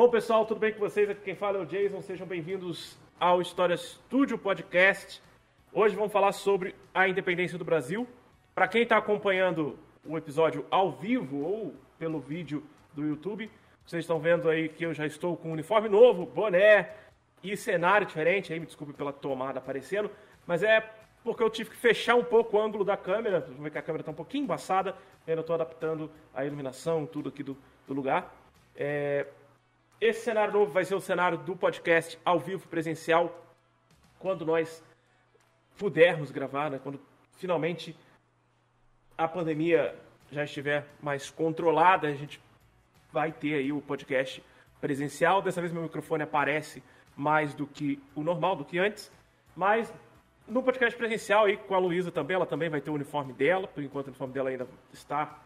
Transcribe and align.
Bom, 0.00 0.08
pessoal, 0.08 0.46
tudo 0.46 0.58
bem 0.58 0.72
com 0.72 0.80
vocês? 0.80 1.10
Aqui 1.10 1.20
quem 1.20 1.34
fala 1.34 1.58
é 1.58 1.60
o 1.60 1.66
Jason. 1.66 2.00
Sejam 2.00 2.26
bem-vindos 2.26 2.96
ao 3.20 3.42
História 3.42 3.76
Studio 3.76 4.38
Podcast. 4.38 5.20
Hoje 5.74 5.94
vamos 5.94 6.10
falar 6.10 6.32
sobre 6.32 6.74
a 6.94 7.06
independência 7.06 7.58
do 7.58 7.66
Brasil. 7.66 8.08
Para 8.54 8.66
quem 8.66 8.84
está 8.84 8.96
acompanhando 8.96 9.78
o 10.02 10.16
episódio 10.16 10.64
ao 10.70 10.90
vivo 10.90 11.44
ou 11.44 11.74
pelo 11.98 12.18
vídeo 12.18 12.64
do 12.94 13.04
YouTube, 13.04 13.50
vocês 13.84 14.02
estão 14.02 14.18
vendo 14.18 14.48
aí 14.48 14.70
que 14.70 14.86
eu 14.86 14.94
já 14.94 15.04
estou 15.04 15.36
com 15.36 15.50
um 15.50 15.52
uniforme 15.52 15.90
novo, 15.90 16.24
boné 16.24 16.94
e 17.44 17.54
cenário 17.54 18.06
diferente. 18.06 18.54
Aí 18.54 18.58
me 18.58 18.64
desculpe 18.64 18.94
pela 18.94 19.12
tomada 19.12 19.58
aparecendo, 19.58 20.10
mas 20.46 20.62
é 20.62 20.80
porque 21.22 21.42
eu 21.42 21.50
tive 21.50 21.68
que 21.68 21.76
fechar 21.76 22.14
um 22.14 22.24
pouco 22.24 22.56
o 22.56 22.60
ângulo 22.62 22.86
da 22.86 22.96
câmera. 22.96 23.40
Vamos 23.40 23.64
ver 23.64 23.70
que 23.70 23.76
a 23.76 23.82
câmera 23.82 24.00
está 24.00 24.12
um 24.12 24.14
pouquinho 24.14 24.44
embaçada. 24.44 24.96
Ainda 25.28 25.42
estou 25.42 25.52
adaptando 25.52 26.10
a 26.32 26.42
iluminação, 26.42 27.04
tudo 27.04 27.28
aqui 27.28 27.42
do, 27.42 27.54
do 27.86 27.92
lugar. 27.92 28.34
É, 28.74 29.26
esse 30.00 30.22
cenário 30.22 30.54
novo 30.54 30.72
vai 30.72 30.84
ser 30.84 30.94
o 30.94 31.00
cenário 31.00 31.36
do 31.36 31.54
podcast 31.54 32.18
ao 32.24 32.40
vivo 32.40 32.66
presencial, 32.68 33.46
quando 34.18 34.46
nós 34.46 34.82
pudermos 35.76 36.30
gravar, 36.30 36.70
né? 36.70 36.80
quando 36.82 36.98
finalmente 37.36 37.94
a 39.16 39.28
pandemia 39.28 39.94
já 40.32 40.44
estiver 40.44 40.86
mais 41.02 41.30
controlada, 41.30 42.08
a 42.08 42.14
gente 42.14 42.40
vai 43.12 43.30
ter 43.30 43.54
aí 43.54 43.72
o 43.72 43.82
podcast 43.82 44.42
presencial. 44.80 45.42
Dessa 45.42 45.60
vez 45.60 45.72
meu 45.72 45.82
microfone 45.82 46.22
aparece 46.22 46.82
mais 47.14 47.52
do 47.52 47.66
que 47.66 48.02
o 48.14 48.22
normal, 48.22 48.56
do 48.56 48.64
que 48.64 48.78
antes, 48.78 49.12
mas 49.54 49.92
no 50.48 50.62
podcast 50.62 50.96
presencial 50.96 51.44
aí 51.44 51.58
com 51.58 51.74
a 51.74 51.78
Luísa 51.78 52.10
também, 52.10 52.36
ela 52.36 52.46
também 52.46 52.70
vai 52.70 52.80
ter 52.80 52.90
o 52.90 52.94
uniforme 52.94 53.34
dela, 53.34 53.68
por 53.68 53.82
enquanto 53.82 54.06
o 54.06 54.10
uniforme 54.10 54.32
dela 54.32 54.48
ainda 54.48 54.66
está 54.92 55.38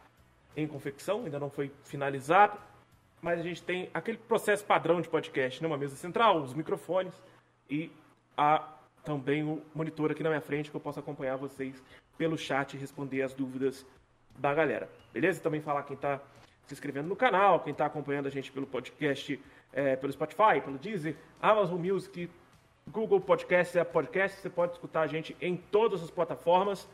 em 0.56 0.69
confecção, 0.69 1.25
ainda 1.25 1.41
não 1.41 1.50
foi 1.50 1.73
finalizado 1.83 2.56
mas 3.25 3.41
a 3.41 3.42
gente 3.42 3.62
tem 3.62 3.89
aquele 3.94 4.19
processo 4.19 4.62
padrão 4.67 5.00
de 5.00 5.08
podcast, 5.08 5.62
né? 5.62 5.67
uma 5.67 5.78
mesa 5.78 5.97
central, 5.97 6.42
os 6.42 6.53
microfones 6.53 7.14
e 7.70 7.91
a, 8.36 8.69
também 9.03 9.42
o 9.42 9.62
monitor 9.75 10.11
aqui 10.11 10.22
na 10.22 10.28
minha 10.28 10.42
frente 10.42 10.70
que 10.70 10.77
eu 10.77 10.81
posso 10.81 11.00
acompanhar 11.00 11.36
vocês 11.36 11.83
pelo 12.19 12.36
chat 12.36 12.75
e 12.75 12.77
responder 12.77 13.22
as 13.22 13.33
dúvidas 13.33 13.86
da 14.36 14.53
galera. 14.53 14.91
Beleza? 15.11 15.41
Também 15.41 15.62
falar 15.62 15.84
quem 15.84 15.94
está 15.94 16.20
se 16.66 16.75
inscrevendo 16.75 17.08
no 17.08 17.16
canal, 17.16 17.61
quem 17.61 17.72
está 17.72 17.86
acompanhando 17.86 18.27
a 18.27 18.31
gente 18.31 18.53
pelo 18.53 18.66
podcast, 18.66 19.41
é, 19.72 19.97
pelo 19.97 20.12
Spotify, 20.12 20.61
pelo 20.62 20.77
Deezer, 20.77 21.16
Amazon 21.41 21.81
Music, 21.81 22.28
Google 22.86 23.22
Podcast, 23.22 23.78
Apple 23.78 23.92
Podcast, 23.94 24.38
você 24.38 24.50
pode 24.50 24.72
escutar 24.72 25.00
a 25.00 25.06
gente 25.06 25.34
em 25.41 25.56
todas 25.56 26.03
as 26.03 26.11
plataformas. 26.11 26.86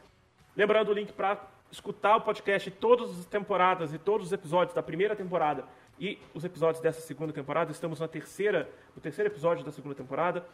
Lembrando 0.57 0.91
o 0.91 0.95
link 0.95 1.13
para 1.13 1.45
escutar 1.73 2.15
o 2.15 2.21
podcast 2.21 2.71
todas 2.71 3.11
as 3.19 3.27
temporadas 3.27 3.93
e 3.93 3.99
todos 3.99 4.29
os 4.29 4.33
episódios 4.33 4.73
da 4.73 4.83
primeira 4.83 5.17
temporada 5.17 5.65
e 6.01 6.19
os 6.33 6.45
episódios 6.45 6.83
dessa 6.83 7.03
segunda 7.03 7.33
temporada. 7.33 7.71
Estamos 7.71 8.01
na 8.01 8.09
terceira, 8.09 8.69
no 8.97 9.03
terceiro 9.03 9.31
episódio 9.31 9.63
da 9.63 9.71
segunda 9.71 9.95
temporada. 9.95 10.45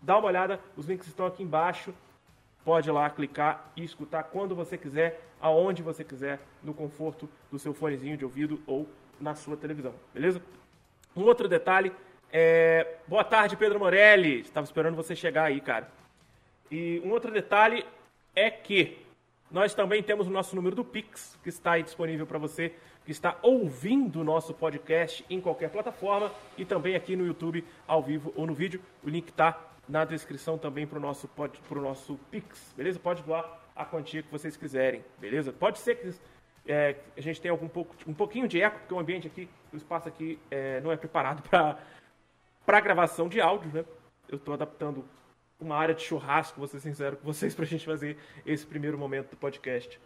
Dá 0.00 0.16
uma 0.16 0.28
olhada, 0.28 0.60
os 0.76 0.86
links 0.86 1.08
estão 1.08 1.26
aqui 1.26 1.42
embaixo. 1.42 1.92
Pode 2.64 2.88
ir 2.88 2.92
lá 2.92 3.10
clicar 3.10 3.70
e 3.76 3.82
escutar 3.82 4.22
quando 4.24 4.54
você 4.54 4.78
quiser, 4.78 5.20
aonde 5.40 5.82
você 5.82 6.04
quiser, 6.04 6.40
no 6.62 6.72
conforto 6.72 7.28
do 7.50 7.58
seu 7.58 7.74
fonezinho 7.74 8.16
de 8.16 8.24
ouvido 8.24 8.62
ou 8.66 8.88
na 9.20 9.34
sua 9.34 9.56
televisão, 9.56 9.94
beleza? 10.14 10.40
Um 11.16 11.22
outro 11.22 11.48
detalhe 11.48 11.92
é... 12.32 12.96
Boa 13.06 13.24
tarde, 13.24 13.56
Pedro 13.56 13.78
Morelli. 13.78 14.40
Estava 14.40 14.64
esperando 14.64 14.94
você 14.94 15.16
chegar 15.16 15.44
aí, 15.44 15.60
cara. 15.60 15.90
E 16.70 17.00
um 17.04 17.10
outro 17.10 17.32
detalhe 17.32 17.84
é 18.34 18.50
que 18.50 18.98
nós 19.50 19.74
também 19.74 20.02
temos 20.02 20.26
o 20.26 20.30
nosso 20.30 20.54
número 20.54 20.74
do 20.74 20.84
Pix, 20.84 21.38
que 21.42 21.48
está 21.48 21.72
aí 21.72 21.82
disponível 21.82 22.26
para 22.26 22.38
você 22.38 22.74
que 23.06 23.12
está 23.12 23.38
ouvindo 23.40 24.20
o 24.20 24.24
nosso 24.24 24.52
podcast 24.52 25.24
em 25.30 25.40
qualquer 25.40 25.70
plataforma 25.70 26.32
e 26.58 26.64
também 26.64 26.96
aqui 26.96 27.14
no 27.14 27.24
YouTube, 27.24 27.64
ao 27.86 28.02
vivo 28.02 28.32
ou 28.34 28.44
no 28.48 28.52
vídeo. 28.52 28.82
O 29.04 29.08
link 29.08 29.28
está 29.28 29.56
na 29.88 30.04
descrição 30.04 30.58
também 30.58 30.88
para 30.88 30.98
o 30.98 31.00
nosso, 31.00 31.30
nosso 31.70 32.18
Pix, 32.32 32.74
beleza? 32.76 32.98
Pode 32.98 33.22
doar 33.22 33.60
a 33.76 33.84
quantia 33.84 34.24
que 34.24 34.30
vocês 34.30 34.56
quiserem, 34.56 35.04
beleza? 35.20 35.52
Pode 35.52 35.78
ser 35.78 35.94
que 35.94 36.12
é, 36.66 36.96
a 37.16 37.20
gente 37.20 37.40
tenha 37.40 37.52
algum 37.52 37.68
pouco, 37.68 37.94
um 38.08 38.12
pouquinho 38.12 38.48
de 38.48 38.60
eco, 38.60 38.80
porque 38.80 38.94
o 38.94 38.98
ambiente 38.98 39.28
aqui, 39.28 39.48
o 39.72 39.76
espaço 39.76 40.08
aqui 40.08 40.36
é, 40.50 40.80
não 40.80 40.90
é 40.90 40.96
preparado 40.96 41.48
para 41.48 42.80
gravação 42.80 43.28
de 43.28 43.40
áudio, 43.40 43.70
né? 43.72 43.84
Eu 44.28 44.36
estou 44.36 44.52
adaptando 44.52 45.04
uma 45.60 45.76
área 45.76 45.94
de 45.94 46.02
churrasco, 46.02 46.58
vou 46.58 46.66
ser 46.66 46.80
sincero 46.80 47.16
com 47.16 47.24
vocês, 47.24 47.54
para 47.54 47.64
a 47.64 47.68
gente 47.68 47.86
fazer 47.86 48.18
esse 48.44 48.66
primeiro 48.66 48.98
momento 48.98 49.30
do 49.30 49.36
podcast. 49.36 50.00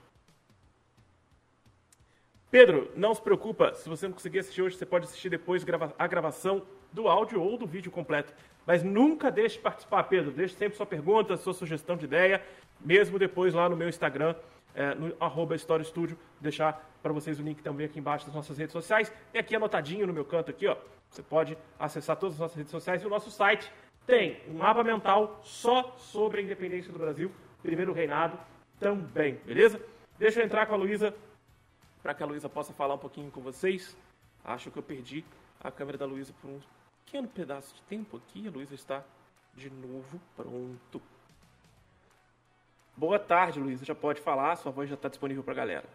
Pedro, 2.51 2.91
não 2.97 3.15
se 3.15 3.23
preocupa, 3.23 3.73
se 3.75 3.89
você 3.89 4.09
não 4.09 4.15
conseguir 4.15 4.41
assistir 4.41 4.61
hoje, 4.61 4.77
você 4.77 4.85
pode 4.85 5.05
assistir 5.05 5.29
depois 5.29 5.65
a 5.97 6.07
gravação 6.09 6.63
do 6.93 7.07
áudio 7.07 7.41
ou 7.41 7.57
do 7.57 7.65
vídeo 7.65 7.93
completo. 7.93 8.35
Mas 8.67 8.83
nunca 8.83 9.31
deixe 9.31 9.57
de 9.57 9.63
participar, 9.63 10.03
Pedro. 10.05 10.33
Deixe 10.33 10.55
sempre 10.57 10.77
sua 10.77 10.87
pergunta, 10.87 11.37
sua 11.37 11.55
sugestão 11.55 11.97
de 11.97 12.07
ideia, 12.07 12.43
mesmo 12.81 13.21
depois 13.21 13.55
lá 13.55 13.69
no 13.69 13.77
meu 13.77 13.89
Instagram, 13.89 14.35
é, 14.75 14.95
no 14.97 15.15
arroba 15.21 15.57
Studio, 15.57 16.19
deixar 16.41 16.91
para 17.01 17.13
vocês 17.13 17.39
o 17.39 17.43
link 17.43 17.63
também 17.63 17.87
aqui 17.87 18.01
embaixo 18.01 18.27
das 18.27 18.35
nossas 18.35 18.59
redes 18.59 18.73
sociais. 18.73 19.13
E 19.33 19.39
aqui 19.39 19.55
anotadinho 19.55 20.07
no 20.07 20.13
meu 20.13 20.25
canto 20.25 20.51
aqui, 20.51 20.67
ó. 20.67 20.77
Você 21.09 21.23
pode 21.23 21.57
acessar 21.79 22.17
todas 22.17 22.35
as 22.35 22.41
nossas 22.41 22.57
redes 22.57 22.71
sociais 22.71 23.03
e 23.03 23.07
o 23.07 23.11
nosso 23.11 23.31
site 23.31 23.71
tem 24.07 24.41
um 24.49 24.55
mapa 24.55 24.83
mental 24.83 25.41
só 25.45 25.95
sobre 25.99 26.41
a 26.41 26.43
independência 26.43 26.93
do 26.93 26.99
Brasil, 26.99 27.31
primeiro 27.63 27.93
reinado 27.93 28.39
também, 28.79 29.41
beleza? 29.45 29.81
Deixa 30.19 30.41
eu 30.41 30.45
entrar 30.45 30.67
com 30.67 30.75
a 30.75 30.77
Luísa 30.77 31.15
para 32.03 32.15
que 32.15 32.23
a 32.23 32.27
Luísa 32.27 32.49
possa 32.49 32.73
falar 32.73 32.95
um 32.95 32.99
pouquinho 32.99 33.31
com 33.31 33.41
vocês. 33.41 33.97
Acho 34.45 34.71
que 34.71 34.79
eu 34.79 34.83
perdi 34.83 35.25
a 35.63 35.71
câmera 35.71 35.99
da 35.99 36.07
Luísa 36.07 36.33
por 36.41 36.51
um 36.51 36.61
pequeno 37.05 37.29
pedaço 37.29 37.75
de 37.75 37.83
tempo 37.83 38.17
aqui. 38.17 38.47
A 38.47 38.51
Luísa 38.51 38.75
está 38.75 39.05
de 39.55 39.71
novo 39.71 40.21
pronto. 40.37 41.03
Boa 42.97 43.19
tarde, 43.19 43.61
Luísa. 43.61 43.85
Já 43.85 43.95
pode 43.95 44.21
falar, 44.21 44.57
sua 44.57 44.73
voz 44.73 44.89
já 44.89 44.95
está 44.95 45.09
disponível 45.09 45.43
para 45.43 45.53
a 45.53 45.57
galera. 45.57 45.89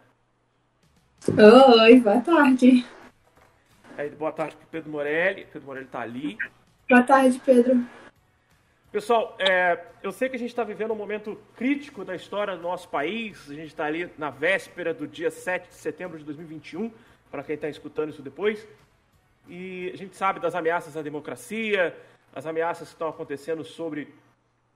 Oi, 1.27 1.99
boa 1.99 2.21
tarde. 2.21 2.85
Aí, 3.97 4.09
boa 4.09 4.31
tarde 4.31 4.55
para 4.55 4.67
Pedro 4.67 4.91
Morelli. 4.91 5.45
Pedro 5.45 5.67
Morelli 5.67 5.85
está 5.85 6.01
ali. 6.01 6.37
Boa 6.89 7.03
tarde, 7.03 7.39
Pedro. 7.43 7.85
Pessoal, 8.95 9.35
é, 9.37 9.87
eu 10.01 10.09
sei 10.09 10.29
que 10.29 10.37
a 10.37 10.39
gente 10.39 10.51
está 10.51 10.63
vivendo 10.63 10.91
um 10.91 10.95
momento 10.95 11.37
crítico 11.57 12.05
da 12.05 12.15
história 12.15 12.55
do 12.55 12.63
nosso 12.63 12.87
país. 12.87 13.51
A 13.51 13.53
gente 13.53 13.67
está 13.67 13.83
ali 13.83 14.09
na 14.17 14.29
véspera 14.29 14.93
do 14.93 15.05
dia 15.05 15.29
7 15.29 15.67
de 15.67 15.75
setembro 15.75 16.17
de 16.17 16.23
2021, 16.23 16.89
para 17.29 17.43
quem 17.43 17.55
está 17.55 17.67
escutando 17.67 18.11
isso 18.11 18.21
depois. 18.21 18.65
E 19.49 19.91
a 19.93 19.97
gente 19.97 20.15
sabe 20.15 20.39
das 20.39 20.55
ameaças 20.55 20.95
à 20.95 21.01
democracia, 21.01 21.93
as 22.33 22.45
ameaças 22.45 22.87
que 22.87 22.93
estão 22.95 23.09
acontecendo 23.09 23.65
sobre 23.65 24.13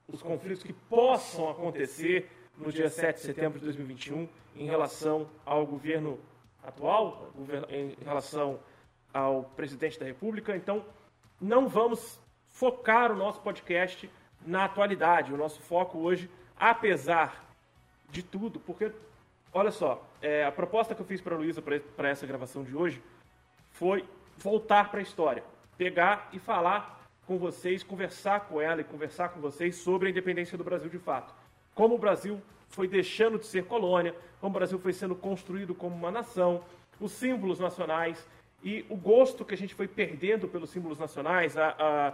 os 0.05 0.21
conflitos 0.21 0.63
que 0.63 0.73
possam 0.73 1.49
acontecer 1.49 2.29
no 2.57 2.73
dia 2.73 2.89
7 2.89 3.21
de 3.21 3.21
setembro 3.21 3.57
de 3.57 3.63
2021 3.63 4.27
em 4.57 4.65
relação 4.65 5.29
ao 5.45 5.65
governo 5.65 6.19
atual, 6.61 7.31
em 7.69 7.95
relação 8.03 8.59
ao 9.13 9.45
presidente 9.55 9.97
da 9.97 10.05
República. 10.05 10.57
Então, 10.57 10.83
não 11.39 11.69
vamos 11.69 12.19
focar 12.59 13.09
o 13.09 13.15
nosso 13.15 13.39
podcast 13.39 14.09
na 14.45 14.65
atualidade. 14.65 15.33
O 15.33 15.37
nosso 15.37 15.61
foco 15.61 15.97
hoje, 15.97 16.29
apesar 16.59 17.45
de 18.09 18.21
tudo, 18.21 18.59
porque, 18.59 18.91
olha 19.53 19.71
só, 19.71 20.05
é, 20.21 20.43
a 20.43 20.51
proposta 20.51 20.93
que 20.93 21.01
eu 21.01 21.05
fiz 21.05 21.21
para 21.21 21.35
a 21.35 21.37
Luísa 21.37 21.61
para 21.61 22.09
essa 22.09 22.27
gravação 22.27 22.61
de 22.61 22.75
hoje 22.75 23.01
foi 23.71 24.03
voltar 24.37 24.91
para 24.91 24.99
a 24.99 25.03
história, 25.03 25.41
pegar 25.77 26.27
e 26.33 26.39
falar 26.39 27.07
com 27.25 27.37
vocês, 27.37 27.81
conversar 27.81 28.41
com 28.41 28.59
ela 28.59 28.81
e 28.81 28.83
conversar 28.83 29.29
com 29.29 29.39
vocês 29.39 29.77
sobre 29.77 30.09
a 30.09 30.11
independência 30.11 30.57
do 30.57 30.63
Brasil 30.63 30.89
de 30.89 30.99
fato. 30.99 31.33
Como 31.73 31.95
o 31.95 31.99
Brasil 31.99 32.41
foi 32.67 32.89
deixando 32.89 33.39
de 33.39 33.45
ser 33.45 33.65
colônia, 33.65 34.13
como 34.41 34.53
o 34.53 34.59
Brasil 34.59 34.77
foi 34.79 34.91
sendo 34.91 35.15
construído 35.15 35.73
como 35.73 35.95
uma 35.95 36.11
nação, 36.11 36.61
os 36.99 37.13
símbolos 37.13 37.57
nacionais 37.57 38.27
e 38.61 38.85
o 38.89 38.97
gosto 38.97 39.45
que 39.45 39.53
a 39.53 39.57
gente 39.57 39.73
foi 39.73 39.87
perdendo 39.87 40.45
pelos 40.45 40.69
símbolos 40.71 40.99
nacionais, 40.99 41.55
a, 41.55 41.69
a 41.79 42.13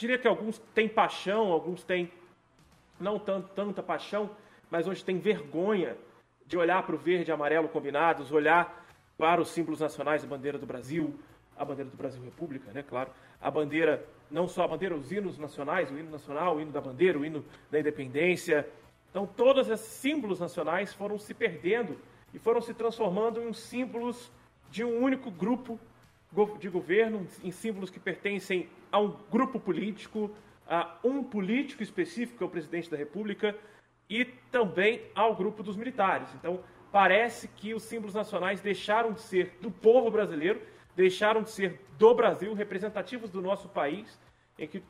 diria 0.00 0.18
que 0.18 0.26
alguns 0.26 0.58
têm 0.74 0.88
paixão, 0.88 1.52
alguns 1.52 1.84
têm 1.84 2.10
não 2.98 3.18
tanto, 3.18 3.50
tanta 3.54 3.82
paixão, 3.82 4.30
mas 4.70 4.88
hoje 4.88 5.04
têm 5.04 5.18
vergonha 5.18 5.94
de 6.46 6.56
olhar 6.56 6.82
para 6.84 6.94
o 6.94 6.98
verde 6.98 7.30
e 7.30 7.32
amarelo 7.32 7.68
combinados, 7.68 8.32
olhar 8.32 8.82
para 9.18 9.42
os 9.42 9.50
símbolos 9.50 9.80
nacionais, 9.80 10.24
a 10.24 10.26
bandeira 10.26 10.56
do 10.56 10.64
Brasil, 10.64 11.14
a 11.54 11.64
bandeira 11.66 11.90
do 11.90 11.96
Brasil 11.98 12.22
República, 12.22 12.72
né, 12.72 12.82
claro, 12.82 13.10
a 13.38 13.50
bandeira, 13.50 14.02
não 14.30 14.48
só 14.48 14.64
a 14.64 14.68
bandeira, 14.68 14.96
os 14.96 15.12
hinos 15.12 15.36
nacionais, 15.36 15.90
o 15.90 15.98
hino 15.98 16.10
nacional, 16.10 16.56
o 16.56 16.60
hino 16.62 16.72
da 16.72 16.80
bandeira, 16.80 17.18
o 17.18 17.24
hino 17.24 17.44
da 17.70 17.78
independência. 17.78 18.66
Então, 19.10 19.26
todos 19.26 19.68
esses 19.68 19.86
símbolos 19.86 20.40
nacionais 20.40 20.94
foram 20.94 21.18
se 21.18 21.34
perdendo 21.34 21.98
e 22.32 22.38
foram 22.38 22.62
se 22.62 22.72
transformando 22.72 23.42
em 23.42 23.52
símbolos 23.52 24.32
de 24.70 24.82
um 24.82 25.02
único 25.02 25.30
grupo 25.30 25.78
de 26.58 26.70
governo, 26.70 27.26
em 27.42 27.50
símbolos 27.50 27.90
que 27.90 28.00
pertencem 28.00 28.66
a 28.90 28.98
um 29.00 29.16
grupo 29.30 29.58
político, 29.58 30.30
a 30.66 30.96
um 31.04 31.22
político 31.22 31.82
específico, 31.82 32.38
que 32.38 32.44
é 32.44 32.46
o 32.46 32.50
presidente 32.50 32.90
da 32.90 32.96
República, 32.96 33.56
e 34.08 34.24
também 34.50 35.02
ao 35.14 35.34
grupo 35.34 35.62
dos 35.62 35.76
militares. 35.76 36.28
Então, 36.34 36.60
parece 36.90 37.48
que 37.48 37.72
os 37.74 37.82
símbolos 37.84 38.14
nacionais 38.14 38.60
deixaram 38.60 39.12
de 39.12 39.20
ser 39.20 39.56
do 39.60 39.70
povo 39.70 40.10
brasileiro, 40.10 40.60
deixaram 40.96 41.42
de 41.42 41.50
ser 41.50 41.80
do 41.96 42.14
Brasil, 42.14 42.52
representativos 42.54 43.30
do 43.30 43.40
nosso 43.40 43.68
país, 43.68 44.18
em 44.58 44.66
que 44.66 44.82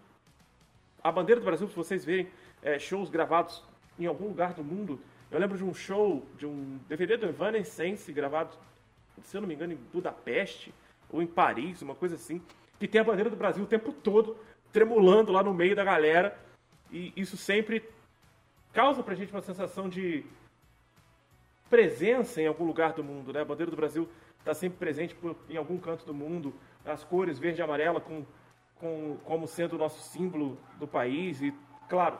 a 1.03 1.13
bandeira 1.13 1.41
do 1.41 1.45
Brasil, 1.45 1.69
se 1.69 1.77
vocês 1.77 2.05
verem 2.05 2.29
é, 2.63 2.79
shows 2.79 3.11
gravados 3.11 3.63
em 3.99 4.07
algum 4.07 4.29
lugar 4.29 4.55
do 4.55 4.65
mundo, 4.65 5.01
eu 5.31 5.39
lembro 5.39 5.57
de 5.57 5.65
um 5.65 5.73
show, 5.73 6.27
de 6.37 6.47
um 6.47 6.79
DVD 6.89 7.17
do 7.17 7.27
Evanescence 7.27 8.13
gravado, 8.13 8.57
se 9.23 9.37
eu 9.37 9.41
não 9.41 9.49
me 9.49 9.55
engano, 9.55 9.73
em 9.73 9.79
Budapeste 9.93 10.75
ou 11.11 11.23
em 11.23 11.27
Paris, 11.27 11.83
uma 11.83 11.95
coisa 11.95 12.17
assim, 12.17 12.43
que 12.81 12.89
tem 12.89 13.03
a 13.03 13.05
bandeira 13.05 13.29
do 13.29 13.37
Brasil 13.37 13.63
o 13.63 13.67
tempo 13.67 13.93
todo 13.93 14.39
tremulando 14.73 15.31
lá 15.31 15.43
no 15.43 15.53
meio 15.53 15.77
da 15.77 15.85
galera. 15.85 16.37
E 16.91 17.13
isso 17.15 17.37
sempre 17.37 17.85
causa 18.73 19.03
pra 19.03 19.15
gente 19.15 19.31
uma 19.31 19.43
sensação 19.43 19.89
de 19.89 20.25
presença 21.69 22.41
em 22.41 22.47
algum 22.47 22.65
lugar 22.65 22.95
do 22.95 23.05
mundo, 23.05 23.33
né? 23.33 23.43
A 23.43 23.45
bandeira 23.45 23.71
do 23.71 23.77
Brasil 23.77 24.09
está 24.39 24.55
sempre 24.55 24.79
presente 24.79 25.15
em 25.49 25.57
algum 25.59 25.79
canto 25.79 26.07
do 26.07 26.15
mundo, 26.15 26.55
as 26.85 27.05
cores 27.05 27.39
verde 27.39 27.61
e 27.61 27.63
amarela 27.63 28.01
com, 28.01 28.25
com, 28.77 29.19
como 29.25 29.47
sendo 29.47 29.75
o 29.75 29.79
nosso 29.79 30.01
símbolo 30.09 30.59
do 30.79 30.89
país 30.89 31.43
e, 31.43 31.55
claro, 31.89 32.19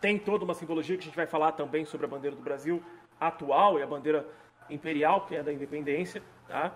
tem 0.00 0.16
toda 0.16 0.44
uma 0.44 0.54
simbologia 0.54 0.96
que 0.96 1.02
a 1.02 1.06
gente 1.06 1.16
vai 1.16 1.26
falar 1.26 1.52
também 1.52 1.84
sobre 1.84 2.06
a 2.06 2.08
bandeira 2.08 2.36
do 2.36 2.42
Brasil 2.42 2.82
atual 3.18 3.78
e 3.78 3.82
a 3.82 3.86
bandeira 3.86 4.26
imperial, 4.70 5.26
que 5.26 5.34
é 5.34 5.42
da 5.42 5.52
independência, 5.52 6.22
tá? 6.46 6.72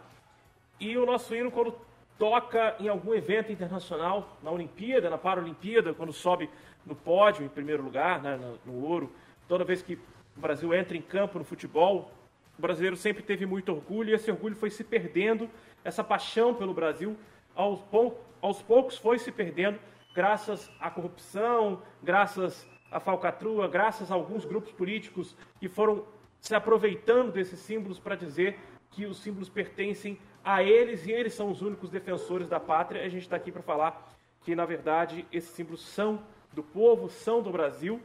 E 0.81 0.99
o 0.99 1.07
nosso 1.07 1.35
hino, 1.35 1.51
quando 1.53 1.75
toca 2.19 2.77
em 2.79 2.89
algum 2.89 3.15
evento 3.15 3.51
internacional, 3.51 4.39
na 4.43 4.51
Olimpíada, 4.51 5.11
na 5.11 5.19
Paralimpíada, 5.19 5.93
quando 5.95 6.13
sobe 6.13 6.49
no 6.87 6.95
pódio 6.95 7.45
em 7.45 7.49
primeiro 7.49 7.83
lugar, 7.83 8.23
né, 8.23 8.39
no, 8.65 8.85
ouro, 8.85 9.13
toda 9.49 9.65
vez 9.65 9.83
que 9.83 9.95
o 10.37 10.41
Brasil 10.41 10.73
entra 10.75 10.97
em 10.97 11.03
campo 11.03 11.39
no 11.39 11.45
futebol, 11.45 12.13
o 12.59 12.63
brasileiro 12.63 12.97
sempre 12.97 13.23
teve 13.23 13.47
muito 13.47 13.73
orgulho 13.73 14.11
e 14.11 14.15
esse 14.15 14.31
orgulho 14.31 14.55
foi 14.55 14.71
se 14.71 14.85
perdendo, 14.85 15.49
essa 15.83 16.05
paixão 16.05 16.55
pelo 16.55 16.73
Brasil 16.73 17.17
aos, 17.55 17.81
pou, 17.83 18.25
aos 18.41 18.63
poucos 18.63 18.97
foi 18.97 19.19
se 19.19 19.33
perdendo 19.33 19.79
graças 20.15 20.71
à 20.81 20.91
corrupção, 20.91 21.83
graças 22.03 22.67
à 22.91 23.01
falcatrua, 23.01 23.67
graças 23.67 24.11
a 24.11 24.15
alguns 24.15 24.45
grupos 24.45 24.71
políticos 24.71 25.37
que 25.59 25.69
foram 25.69 26.05
se 26.41 26.55
aproveitando 26.55 27.33
desses 27.33 27.59
símbolos 27.59 27.99
para 27.99 28.15
dizer 28.15 28.59
que 28.91 29.07
os 29.07 29.19
símbolos 29.19 29.49
pertencem 29.49 30.19
a 30.45 30.63
eles 30.63 31.07
e 31.07 31.13
eles 31.13 31.33
são 31.33 31.51
os 31.51 31.63
únicos 31.63 31.91
defensores 31.91 32.49
da 32.49 32.61
pátria. 32.61 33.03
A 33.03 33.09
gente 33.09 33.23
está 33.23 33.37
aqui 33.37 33.51
para 33.51 33.63
falar 33.63 34.15
que, 34.43 34.55
na 34.55 34.67
verdade, 34.67 35.27
esses 35.33 35.51
símbolos 35.51 35.85
são 35.85 36.21
do 36.53 36.63
povo, 36.63 37.09
são 37.09 37.43
do 37.43 37.51
Brasil 37.51 38.01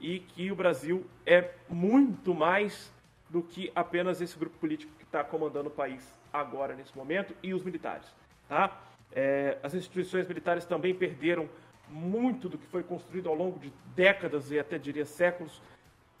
e 0.00 0.18
que 0.18 0.50
o 0.50 0.56
Brasil 0.56 1.06
é 1.24 1.52
muito 1.68 2.34
mais 2.34 2.92
do 3.30 3.42
que 3.42 3.70
apenas 3.74 4.20
esse 4.20 4.36
grupo 4.38 4.58
político 4.58 4.92
que 4.98 5.04
está 5.04 5.22
comandando 5.22 5.68
o 5.68 5.72
país 5.72 6.12
agora, 6.32 6.74
nesse 6.74 6.96
momento, 6.96 7.34
e 7.42 7.54
os 7.54 7.62
militares. 7.62 8.06
Tá? 8.48 8.80
É, 9.12 9.58
as 9.62 9.74
instituições 9.74 10.26
militares 10.26 10.64
também 10.64 10.94
perderam 10.94 11.48
muito 11.88 12.48
do 12.48 12.58
que 12.58 12.66
foi 12.66 12.82
construído 12.82 13.28
ao 13.28 13.34
longo 13.34 13.58
de 13.58 13.72
décadas 13.94 14.50
e 14.50 14.58
até 14.58 14.78
diria 14.78 15.04
séculos 15.04 15.62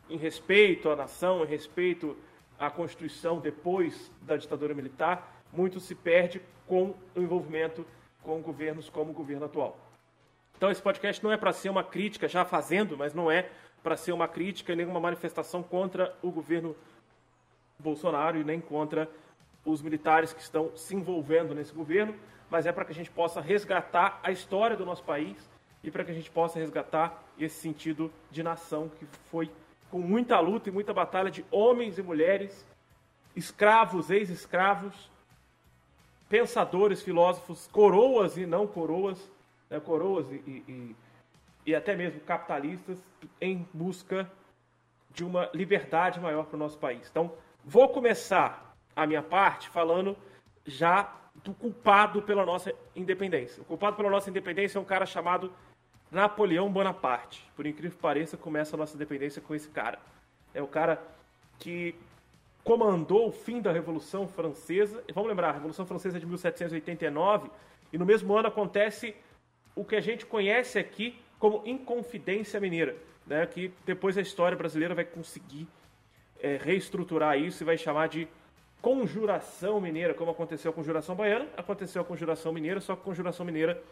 em 0.08 0.16
respeito 0.16 0.88
à 0.90 0.96
nação, 0.96 1.42
em 1.42 1.46
respeito 1.46 2.16
à 2.58 2.70
Constituição 2.70 3.40
depois 3.40 4.10
da 4.22 4.36
ditadura 4.36 4.74
militar, 4.74 5.33
muito 5.56 5.80
se 5.80 5.94
perde 5.94 6.40
com 6.66 6.94
o 7.14 7.20
envolvimento 7.20 7.86
com 8.22 8.40
governos 8.40 8.88
como 8.88 9.10
o 9.10 9.14
governo 9.14 9.44
atual. 9.44 9.78
Então 10.56 10.70
esse 10.70 10.80
podcast 10.80 11.22
não 11.22 11.32
é 11.32 11.36
para 11.36 11.52
ser 11.52 11.68
uma 11.68 11.84
crítica, 11.84 12.28
já 12.28 12.44
fazendo, 12.44 12.96
mas 12.96 13.12
não 13.12 13.30
é 13.30 13.50
para 13.82 13.96
ser 13.96 14.12
uma 14.12 14.26
crítica 14.26 14.72
e 14.72 14.76
nenhuma 14.76 14.98
manifestação 14.98 15.62
contra 15.62 16.16
o 16.22 16.30
governo 16.30 16.74
Bolsonaro 17.78 18.38
e 18.38 18.44
nem 18.44 18.60
contra 18.60 19.08
os 19.64 19.82
militares 19.82 20.32
que 20.32 20.40
estão 20.40 20.74
se 20.76 20.94
envolvendo 20.94 21.54
nesse 21.54 21.72
governo, 21.72 22.14
mas 22.50 22.66
é 22.66 22.72
para 22.72 22.84
que 22.84 22.92
a 22.92 22.94
gente 22.94 23.10
possa 23.10 23.40
resgatar 23.40 24.20
a 24.22 24.30
história 24.30 24.76
do 24.76 24.86
nosso 24.86 25.02
país 25.02 25.36
e 25.82 25.90
para 25.90 26.04
que 26.04 26.10
a 26.10 26.14
gente 26.14 26.30
possa 26.30 26.58
resgatar 26.58 27.22
esse 27.38 27.56
sentido 27.56 28.10
de 28.30 28.42
nação 28.42 28.88
que 28.88 29.06
foi 29.30 29.50
com 29.90 29.98
muita 29.98 30.40
luta 30.40 30.68
e 30.68 30.72
muita 30.72 30.92
batalha 30.94 31.30
de 31.30 31.44
homens 31.50 31.98
e 31.98 32.02
mulheres, 32.02 32.66
escravos, 33.36 34.10
ex-escravos, 34.10 35.10
pensadores, 36.34 37.00
filósofos, 37.00 37.68
coroas 37.68 38.36
e 38.36 38.44
não 38.44 38.66
coroas, 38.66 39.30
né, 39.70 39.78
coroas 39.78 40.26
e, 40.32 40.64
e, 40.66 40.96
e 41.64 41.72
até 41.76 41.94
mesmo 41.94 42.18
capitalistas 42.22 42.98
em 43.40 43.64
busca 43.72 44.28
de 45.12 45.24
uma 45.24 45.48
liberdade 45.54 46.18
maior 46.18 46.46
para 46.46 46.56
o 46.56 46.58
nosso 46.58 46.76
país. 46.76 47.08
Então, 47.08 47.32
vou 47.64 47.88
começar 47.88 48.74
a 48.96 49.06
minha 49.06 49.22
parte 49.22 49.68
falando 49.68 50.16
já 50.66 51.14
do 51.44 51.54
culpado 51.54 52.20
pela 52.20 52.44
nossa 52.44 52.74
independência. 52.96 53.62
O 53.62 53.64
culpado 53.64 53.96
pela 53.96 54.10
nossa 54.10 54.28
independência 54.28 54.76
é 54.76 54.80
um 54.80 54.84
cara 54.84 55.06
chamado 55.06 55.52
Napoleão 56.10 56.68
Bonaparte. 56.68 57.48
Por 57.54 57.64
incrível 57.64 57.96
que 57.96 58.02
pareça, 58.02 58.36
começa 58.36 58.74
a 58.74 58.76
nossa 58.76 58.96
independência 58.96 59.40
com 59.40 59.54
esse 59.54 59.68
cara. 59.68 60.00
É 60.52 60.60
o 60.60 60.66
cara 60.66 61.00
que 61.60 61.94
comandou 62.64 63.28
o 63.28 63.32
fim 63.32 63.60
da 63.60 63.70
Revolução 63.70 64.26
Francesa. 64.26 65.04
Vamos 65.12 65.28
lembrar, 65.28 65.50
a 65.50 65.52
Revolução 65.52 65.84
Francesa 65.84 66.16
é 66.16 66.20
de 66.20 66.26
1789 66.26 67.50
e 67.92 67.98
no 67.98 68.06
mesmo 68.06 68.34
ano 68.34 68.48
acontece 68.48 69.14
o 69.76 69.84
que 69.84 69.94
a 69.94 70.00
gente 70.00 70.24
conhece 70.24 70.78
aqui 70.78 71.14
como 71.38 71.62
Inconfidência 71.66 72.58
Mineira, 72.58 72.96
né? 73.26 73.44
que 73.46 73.70
depois 73.84 74.16
a 74.16 74.22
história 74.22 74.56
brasileira 74.56 74.94
vai 74.94 75.04
conseguir 75.04 75.68
é, 76.40 76.56
reestruturar 76.56 77.38
isso 77.38 77.62
e 77.62 77.66
vai 77.66 77.76
chamar 77.76 78.08
de 78.08 78.26
Conjuração 78.80 79.80
Mineira, 79.80 80.14
como 80.14 80.30
aconteceu 80.30 80.70
a 80.70 80.74
Conjuração 80.74 81.14
Baiana, 81.14 81.48
aconteceu 81.56 82.02
a 82.02 82.04
Conjuração 82.04 82.52
Mineira, 82.52 82.80
só 82.80 82.94
que 82.94 83.02
a 83.02 83.04
Conjuração 83.04 83.44
Mineira 83.44 83.82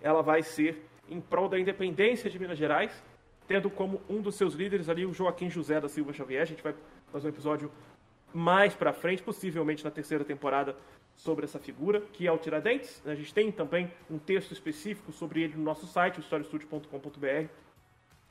ela 0.00 0.22
vai 0.22 0.42
ser 0.42 0.84
em 1.08 1.20
prol 1.20 1.48
da 1.48 1.58
independência 1.58 2.30
de 2.30 2.38
Minas 2.38 2.58
Gerais, 2.58 2.92
tendo 3.46 3.70
como 3.70 4.00
um 4.08 4.20
dos 4.20 4.36
seus 4.36 4.54
líderes 4.54 4.88
ali 4.88 5.06
o 5.06 5.12
Joaquim 5.12 5.50
José 5.50 5.80
da 5.80 5.88
Silva 5.88 6.12
Xavier. 6.12 6.42
A 6.42 6.44
gente 6.44 6.62
vai 6.62 6.74
fazer 7.10 7.26
um 7.26 7.30
episódio 7.30 7.70
mais 8.32 8.74
para 8.74 8.92
frente, 8.92 9.22
possivelmente 9.22 9.84
na 9.84 9.90
terceira 9.90 10.24
temporada, 10.24 10.76
sobre 11.16 11.44
essa 11.44 11.58
figura, 11.58 12.00
que 12.12 12.26
é 12.26 12.32
o 12.32 12.38
Tiradentes. 12.38 13.02
A 13.06 13.14
gente 13.14 13.34
tem 13.34 13.50
também 13.50 13.90
um 14.08 14.18
texto 14.18 14.52
específico 14.52 15.12
sobre 15.12 15.42
ele 15.42 15.56
no 15.56 15.64
nosso 15.64 15.86
site, 15.86 16.20
historiastudio.com.br. 16.20 17.48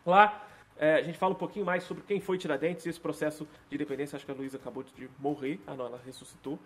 Lá 0.06 0.48
é, 0.78 0.96
a 0.96 1.02
gente 1.02 1.18
fala 1.18 1.34
um 1.34 1.38
pouquinho 1.38 1.66
mais 1.66 1.84
sobre 1.84 2.04
quem 2.04 2.22
foi 2.22 2.38
Tiradentes 2.38 2.86
e 2.86 2.90
esse 2.90 3.00
processo 3.00 3.48
de 3.70 3.76
independência. 3.76 4.16
Acho 4.16 4.26
que 4.26 4.32
a 4.32 4.36
Luísa 4.36 4.58
acabou 4.58 4.84
de 4.84 5.10
morrer. 5.20 5.60
Ah, 5.68 5.76
não, 5.76 5.88
ela 5.88 6.02
ressuscitou. 6.06 6.60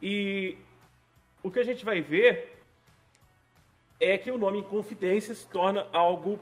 E 0.00 0.56
o 1.42 1.50
que 1.50 1.58
a 1.58 1.64
gente 1.64 1.84
vai 1.84 2.00
ver 2.00 2.62
é 3.98 4.18
que 4.18 4.30
o 4.30 4.38
nome 4.38 4.58
Inconfidência 4.58 5.34
se 5.34 5.48
torna 5.48 5.88
algo 5.92 6.38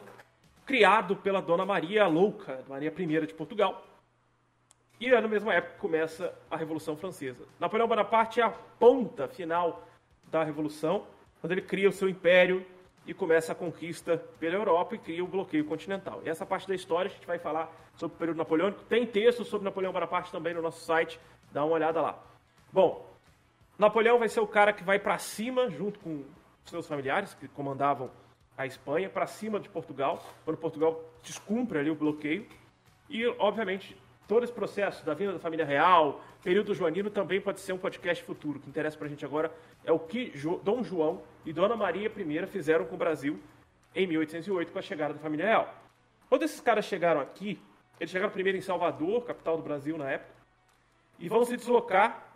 criado 0.66 1.16
pela 1.16 1.40
Dona 1.40 1.64
Maria 1.64 2.06
Louca, 2.06 2.64
Maria 2.68 2.92
I 2.96 3.26
de 3.26 3.34
Portugal, 3.34 3.86
e 5.00 5.08
é 5.08 5.20
na 5.20 5.28
mesma 5.28 5.52
época 5.52 5.74
que 5.74 5.80
começa 5.80 6.32
a 6.50 6.56
Revolução 6.56 6.96
Francesa. 6.96 7.44
Napoleão 7.58 7.88
Bonaparte 7.88 8.40
é 8.40 8.44
a 8.44 8.50
ponta 8.50 9.28
final 9.28 9.86
da 10.30 10.42
Revolução, 10.42 11.06
quando 11.40 11.52
ele 11.52 11.62
cria 11.62 11.88
o 11.88 11.92
seu 11.92 12.08
império 12.08 12.64
e 13.06 13.12
começa 13.12 13.52
a 13.52 13.54
conquista 13.54 14.16
pela 14.38 14.54
Europa 14.54 14.94
e 14.94 14.98
cria 14.98 15.22
o 15.22 15.26
bloqueio 15.26 15.64
continental. 15.64 16.22
E 16.24 16.28
essa 16.28 16.46
parte 16.46 16.66
da 16.66 16.74
história 16.74 17.10
a 17.10 17.12
gente 17.12 17.26
vai 17.26 17.38
falar 17.38 17.70
sobre 17.96 18.14
o 18.16 18.18
período 18.18 18.38
napoleônico. 18.38 18.82
Tem 18.84 19.06
texto 19.06 19.44
sobre 19.44 19.64
Napoleão 19.64 19.92
Bonaparte 19.92 20.32
também 20.32 20.54
no 20.54 20.62
nosso 20.62 20.84
site, 20.84 21.20
dá 21.52 21.64
uma 21.64 21.74
olhada 21.74 22.00
lá. 22.00 22.18
Bom, 22.72 23.06
Napoleão 23.78 24.18
vai 24.18 24.28
ser 24.28 24.40
o 24.40 24.46
cara 24.46 24.72
que 24.72 24.82
vai 24.82 24.98
para 24.98 25.18
cima, 25.18 25.68
junto 25.68 25.98
com 26.00 26.24
seus 26.64 26.86
familiares 26.86 27.34
que 27.34 27.46
comandavam 27.48 28.10
a 28.56 28.66
Espanha, 28.66 29.10
para 29.10 29.26
cima 29.26 29.58
de 29.58 29.68
Portugal, 29.68 30.24
quando 30.44 30.56
Portugal 30.56 31.04
descumpre 31.22 31.78
ali 31.78 31.90
o 31.90 31.94
bloqueio. 31.94 32.46
E, 33.10 33.26
obviamente, 33.38 33.96
todo 34.26 34.44
esse 34.44 34.52
processo 34.52 35.04
da 35.04 35.14
vinda 35.14 35.32
da 35.32 35.38
família 35.38 35.64
real, 35.64 36.22
período 36.42 36.74
joanino, 36.74 37.10
também 37.10 37.40
pode 37.40 37.60
ser 37.60 37.72
um 37.72 37.78
podcast 37.78 38.22
futuro. 38.24 38.58
O 38.58 38.62
que 38.62 38.68
interessa 38.68 38.96
para 38.96 39.06
a 39.06 39.10
gente 39.10 39.24
agora 39.24 39.52
é 39.84 39.92
o 39.92 39.98
que 39.98 40.32
Dom 40.62 40.82
João 40.82 41.22
e 41.44 41.52
Dona 41.52 41.76
Maria 41.76 42.08
I 42.08 42.46
fizeram 42.46 42.84
com 42.86 42.94
o 42.94 42.98
Brasil 42.98 43.38
em 43.94 44.06
1808 44.06 44.72
com 44.72 44.78
a 44.78 44.82
chegada 44.82 45.14
da 45.14 45.20
família 45.20 45.46
real. 45.46 45.74
Quando 46.28 46.42
esses 46.42 46.60
caras 46.60 46.84
chegaram 46.84 47.20
aqui, 47.20 47.60
eles 48.00 48.10
chegaram 48.10 48.32
primeiro 48.32 48.58
em 48.58 48.62
Salvador, 48.62 49.24
capital 49.24 49.56
do 49.56 49.62
Brasil 49.62 49.96
na 49.96 50.10
época, 50.10 50.32
e 51.18 51.28
vão 51.28 51.44
se 51.44 51.56
deslocar. 51.56 52.32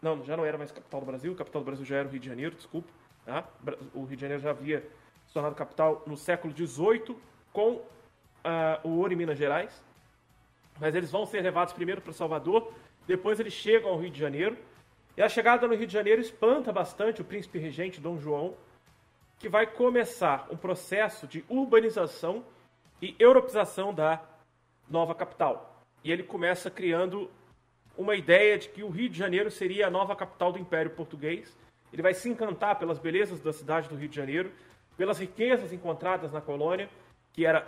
Não, 0.00 0.22
já 0.24 0.36
não 0.36 0.44
era 0.44 0.56
mais 0.56 0.70
capital 0.70 1.00
do 1.00 1.06
Brasil, 1.06 1.34
capital 1.34 1.62
do 1.62 1.64
Brasil 1.64 1.84
já 1.84 1.96
era 1.96 2.08
o 2.08 2.10
Rio 2.10 2.20
de 2.20 2.28
Janeiro, 2.28 2.54
desculpa. 2.54 2.88
Tá? 3.24 3.44
O 3.92 4.04
Rio 4.04 4.16
de 4.16 4.20
Janeiro 4.20 4.42
já 4.42 4.50
havia 4.50 4.88
se 5.26 5.34
tornado 5.34 5.56
capital 5.56 6.02
no 6.06 6.16
século 6.16 6.54
XVIII 6.54 7.16
com 7.52 7.72
uh, 7.72 7.84
o 8.84 8.98
ouro 8.98 9.12
em 9.12 9.16
Minas 9.16 9.36
Gerais. 9.36 9.82
Mas 10.80 10.94
eles 10.94 11.10
vão 11.10 11.24
ser 11.26 11.40
levados 11.42 11.72
primeiro 11.72 12.00
para 12.00 12.12
Salvador, 12.12 12.72
depois 13.06 13.40
eles 13.40 13.52
chegam 13.52 13.90
ao 13.90 13.98
Rio 13.98 14.10
de 14.10 14.18
Janeiro. 14.18 14.56
E 15.16 15.22
a 15.22 15.28
chegada 15.28 15.66
no 15.66 15.74
Rio 15.74 15.86
de 15.86 15.92
Janeiro 15.92 16.20
espanta 16.20 16.72
bastante 16.72 17.20
o 17.20 17.24
príncipe 17.24 17.58
regente 17.58 18.00
Dom 18.00 18.18
João, 18.18 18.54
que 19.38 19.48
vai 19.48 19.66
começar 19.66 20.46
um 20.50 20.56
processo 20.56 21.26
de 21.26 21.44
urbanização 21.48 22.44
e 23.00 23.14
europeização 23.18 23.94
da 23.94 24.22
nova 24.88 25.14
capital. 25.14 25.84
E 26.04 26.12
ele 26.12 26.22
começa 26.22 26.70
criando 26.70 27.30
uma 27.96 28.14
ideia 28.14 28.58
de 28.58 28.68
que 28.68 28.82
o 28.82 28.90
Rio 28.90 29.08
de 29.08 29.18
Janeiro 29.18 29.50
seria 29.50 29.86
a 29.86 29.90
nova 29.90 30.14
capital 30.14 30.52
do 30.52 30.58
Império 30.58 30.90
Português 30.90 31.56
ele 31.92 32.02
vai 32.02 32.14
se 32.14 32.28
encantar 32.28 32.78
pelas 32.78 32.98
belezas 32.98 33.40
da 33.40 33.52
cidade 33.52 33.88
do 33.88 33.96
Rio 33.96 34.08
de 34.08 34.16
Janeiro, 34.16 34.52
pelas 34.96 35.18
riquezas 35.18 35.72
encontradas 35.72 36.32
na 36.32 36.40
colônia, 36.40 36.88
que 37.32 37.46
era 37.46 37.66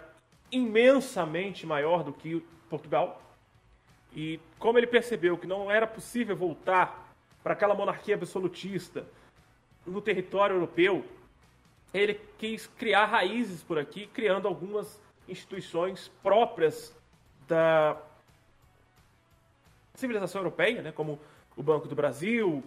imensamente 0.50 1.66
maior 1.66 2.02
do 2.02 2.12
que 2.12 2.44
Portugal. 2.68 3.22
E 4.14 4.40
como 4.58 4.78
ele 4.78 4.86
percebeu 4.86 5.36
que 5.36 5.46
não 5.46 5.70
era 5.70 5.86
possível 5.86 6.36
voltar 6.36 7.12
para 7.42 7.52
aquela 7.52 7.74
monarquia 7.74 8.14
absolutista 8.14 9.06
no 9.86 10.00
território 10.00 10.56
europeu, 10.56 11.04
ele 11.92 12.20
quis 12.38 12.66
criar 12.66 13.06
raízes 13.06 13.62
por 13.62 13.78
aqui, 13.78 14.06
criando 14.06 14.46
algumas 14.46 15.00
instituições 15.26 16.08
próprias 16.22 16.94
da 17.46 17.96
civilização 19.94 20.40
europeia, 20.40 20.82
né, 20.82 20.92
como 20.92 21.18
o 21.56 21.62
Banco 21.62 21.88
do 21.88 21.94
Brasil, 21.94 22.62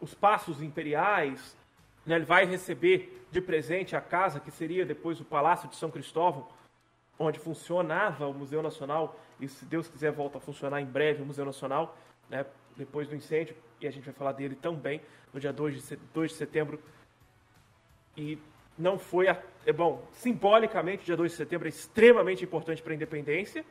os 0.00 0.14
Passos 0.14 0.62
Imperiais. 0.62 1.56
Né, 2.04 2.16
ele 2.16 2.24
vai 2.24 2.44
receber 2.44 3.26
de 3.30 3.40
presente 3.40 3.96
a 3.96 4.00
casa 4.00 4.40
que 4.40 4.50
seria 4.50 4.84
depois 4.84 5.20
o 5.20 5.24
Palácio 5.24 5.68
de 5.68 5.76
São 5.76 5.90
Cristóvão, 5.90 6.46
onde 7.24 7.38
funcionava 7.38 8.26
o 8.26 8.34
Museu 8.34 8.62
Nacional, 8.62 9.18
e 9.40 9.48
se 9.48 9.64
Deus 9.64 9.88
quiser 9.88 10.12
volta 10.12 10.38
a 10.38 10.40
funcionar 10.40 10.80
em 10.80 10.86
breve 10.86 11.22
o 11.22 11.26
Museu 11.26 11.44
Nacional, 11.44 11.96
né, 12.28 12.46
depois 12.76 13.08
do 13.08 13.14
incêndio, 13.16 13.56
e 13.80 13.86
a 13.86 13.90
gente 13.90 14.04
vai 14.04 14.14
falar 14.14 14.32
dele 14.32 14.54
também 14.54 15.00
no 15.32 15.40
dia 15.40 15.52
2 15.52 15.88
de, 15.88 15.96
2 15.96 16.30
de 16.30 16.36
setembro. 16.36 16.80
E 18.16 18.38
não 18.78 18.98
foi, 18.98 19.28
a, 19.28 19.40
é 19.66 19.72
bom, 19.72 20.06
simbolicamente, 20.12 21.04
dia 21.04 21.16
2 21.16 21.32
de 21.32 21.36
setembro 21.36 21.66
é 21.66 21.70
extremamente 21.70 22.44
importante 22.44 22.82
para 22.82 22.92
a 22.92 22.96
independência, 22.96 23.64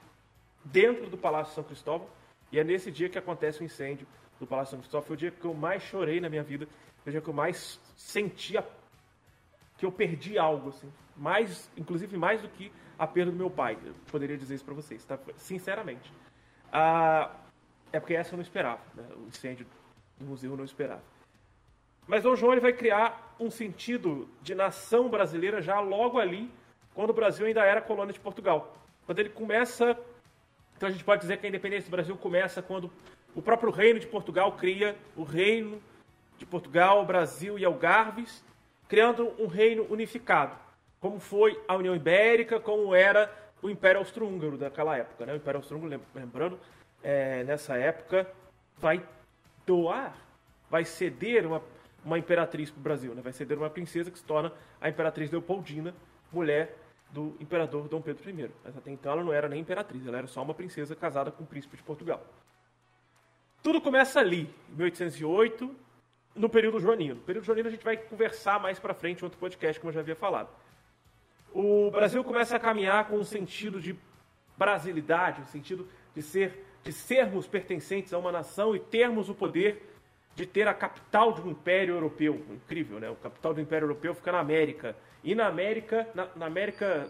dentro 0.63 1.09
do 1.09 1.17
Palácio 1.17 1.53
São 1.53 1.63
Cristóvão, 1.63 2.07
e 2.51 2.59
é 2.59 2.63
nesse 2.63 2.91
dia 2.91 3.09
que 3.09 3.17
acontece 3.17 3.61
o 3.61 3.63
incêndio 3.63 4.05
do 4.39 4.45
Palácio 4.45 4.71
São 4.71 4.79
Cristóvão. 4.79 5.07
Foi 5.07 5.15
o 5.15 5.17
dia 5.17 5.31
que 5.31 5.45
eu 5.45 5.53
mais 5.53 5.81
chorei 5.83 6.19
na 6.19 6.29
minha 6.29 6.43
vida, 6.43 6.67
foi 7.03 7.09
o 7.09 7.11
dia 7.11 7.21
que 7.21 7.29
eu 7.29 7.33
mais 7.33 7.79
sentia 7.95 8.63
que 9.77 9.85
eu 9.85 9.91
perdi 9.91 10.37
algo, 10.37 10.69
assim, 10.69 10.91
mais, 11.17 11.67
inclusive 11.75 12.15
mais 12.15 12.39
do 12.39 12.49
que 12.49 12.71
a 13.01 13.07
perda 13.07 13.31
do 13.31 13.37
meu 13.37 13.49
pai. 13.49 13.75
Eu 13.83 13.95
poderia 14.11 14.37
dizer 14.37 14.53
isso 14.53 14.63
para 14.63 14.75
vocês, 14.75 15.03
tá? 15.03 15.17
sinceramente. 15.35 16.13
Ah, 16.71 17.31
é 17.91 17.99
porque 17.99 18.13
essa 18.13 18.33
eu 18.33 18.37
não 18.37 18.43
esperava, 18.43 18.79
né? 18.93 19.03
o 19.17 19.27
incêndio 19.27 19.65
do 20.19 20.25
museu 20.27 20.51
eu 20.51 20.57
não 20.57 20.63
esperava. 20.63 21.01
Mas 22.07 22.21
Dom 22.21 22.35
João 22.35 22.51
ele 22.51 22.61
vai 22.61 22.73
criar 22.73 23.35
um 23.39 23.49
sentido 23.49 24.29
de 24.43 24.53
nação 24.53 25.09
brasileira 25.09 25.63
já 25.63 25.79
logo 25.79 26.19
ali, 26.19 26.51
quando 26.93 27.09
o 27.09 27.13
Brasil 27.13 27.47
ainda 27.47 27.65
era 27.65 27.81
colônia 27.81 28.13
de 28.13 28.19
Portugal. 28.19 28.77
Quando 29.07 29.17
ele 29.17 29.29
começa, 29.29 29.97
então 30.77 30.87
a 30.87 30.91
gente 30.91 31.03
pode 31.03 31.21
dizer 31.21 31.37
que 31.37 31.47
a 31.47 31.49
independência 31.49 31.89
do 31.89 31.91
Brasil 31.91 32.15
começa 32.15 32.61
quando 32.61 32.91
o 33.33 33.41
próprio 33.41 33.71
reino 33.71 33.99
de 33.99 34.05
Portugal 34.05 34.51
cria 34.51 34.95
o 35.15 35.23
reino 35.23 35.81
de 36.37 36.45
Portugal, 36.45 37.03
Brasil 37.03 37.57
e 37.57 37.65
Algarves, 37.65 38.43
criando 38.87 39.33
um 39.41 39.47
reino 39.47 39.87
unificado, 39.89 40.55
como 41.01 41.19
foi 41.19 41.59
a 41.67 41.75
União 41.75 41.95
Ibérica, 41.95 42.59
como 42.59 42.93
era 42.95 43.29
o 43.61 43.69
Império 43.69 43.99
Austro-Húngaro 43.99 44.57
daquela 44.57 44.95
época. 44.95 45.25
Né? 45.25 45.33
O 45.33 45.35
Império 45.35 45.57
Austro-Húngaro, 45.57 46.01
lembrando, 46.13 46.59
é, 47.03 47.43
nessa 47.43 47.75
época, 47.75 48.31
vai 48.77 49.03
doar, 49.65 50.15
vai 50.69 50.85
ceder 50.85 51.45
uma, 51.45 51.61
uma 52.05 52.19
imperatriz 52.19 52.69
para 52.69 52.79
o 52.79 52.83
Brasil, 52.83 53.15
né? 53.15 53.21
vai 53.21 53.33
ceder 53.33 53.57
uma 53.57 53.69
princesa 53.69 54.11
que 54.11 54.19
se 54.19 54.23
torna 54.23 54.53
a 54.79 54.87
Imperatriz 54.87 55.31
Leopoldina, 55.31 55.93
mulher 56.31 56.77
do 57.09 57.35
imperador 57.39 57.89
Dom 57.89 58.01
Pedro 58.01 58.29
I. 58.29 58.51
Mas 58.63 58.77
até 58.77 58.91
então 58.91 59.11
ela 59.11 59.23
não 59.23 59.33
era 59.33 59.49
nem 59.49 59.59
imperatriz, 59.59 60.05
ela 60.05 60.19
era 60.19 60.27
só 60.27 60.41
uma 60.43 60.53
princesa 60.53 60.95
casada 60.95 61.31
com 61.31 61.43
o 61.43 61.47
príncipe 61.47 61.77
de 61.77 61.83
Portugal. 61.83 62.23
Tudo 63.63 63.81
começa 63.81 64.19
ali, 64.19 64.53
em 64.71 64.75
1808, 64.75 65.75
no 66.35 66.49
período 66.49 66.79
joanino. 66.79 67.15
No 67.15 67.21
período 67.21 67.43
joanino 67.43 67.67
a 67.67 67.71
gente 67.71 67.83
vai 67.83 67.97
conversar 67.97 68.59
mais 68.59 68.79
para 68.79 68.93
frente 68.93 69.21
em 69.21 69.25
outro 69.25 69.39
podcast, 69.39 69.79
como 69.79 69.89
eu 69.89 69.95
já 69.95 69.99
havia 69.99 70.15
falado. 70.15 70.49
O 71.53 71.91
Brasil 71.91 72.23
começa 72.23 72.55
a 72.55 72.59
caminhar 72.59 73.07
com 73.07 73.17
um 73.17 73.23
sentido 73.23 73.79
de 73.79 73.97
brasilidade, 74.57 75.41
um 75.41 75.45
sentido 75.45 75.87
de 76.13 76.21
ser 76.21 76.67
de 76.83 76.91
sermos 76.91 77.45
pertencentes 77.45 78.11
a 78.11 78.17
uma 78.17 78.31
nação 78.31 78.75
e 78.75 78.79
termos 78.79 79.29
o 79.29 79.35
poder 79.35 79.87
de 80.35 80.47
ter 80.47 80.67
a 80.67 80.73
capital 80.73 81.31
de 81.31 81.41
um 81.41 81.51
império 81.51 81.93
europeu. 81.93 82.43
Incrível, 82.49 82.99
né? 82.99 83.07
O 83.09 83.15
capital 83.15 83.53
do 83.53 83.61
império 83.61 83.85
europeu 83.85 84.15
fica 84.15 84.31
na 84.31 84.39
América. 84.39 84.95
E 85.23 85.35
na 85.35 85.45
América, 85.45 86.07
na, 86.15 86.27
na 86.35 86.47
América 86.47 87.07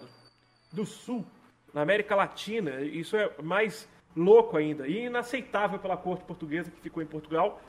do 0.74 0.86
Sul, 0.86 1.25
na 1.74 1.81
América 1.81 2.15
Latina, 2.15 2.81
isso 2.81 3.15
é 3.15 3.31
mais 3.41 3.88
louco 4.13 4.57
ainda. 4.57 4.86
E 4.88 5.05
inaceitável 5.05 5.79
pela 5.79 5.95
corte 5.95 6.25
portuguesa 6.25 6.69
que 6.69 6.81
ficou 6.81 7.01
em 7.01 7.05
Portugal 7.05 7.62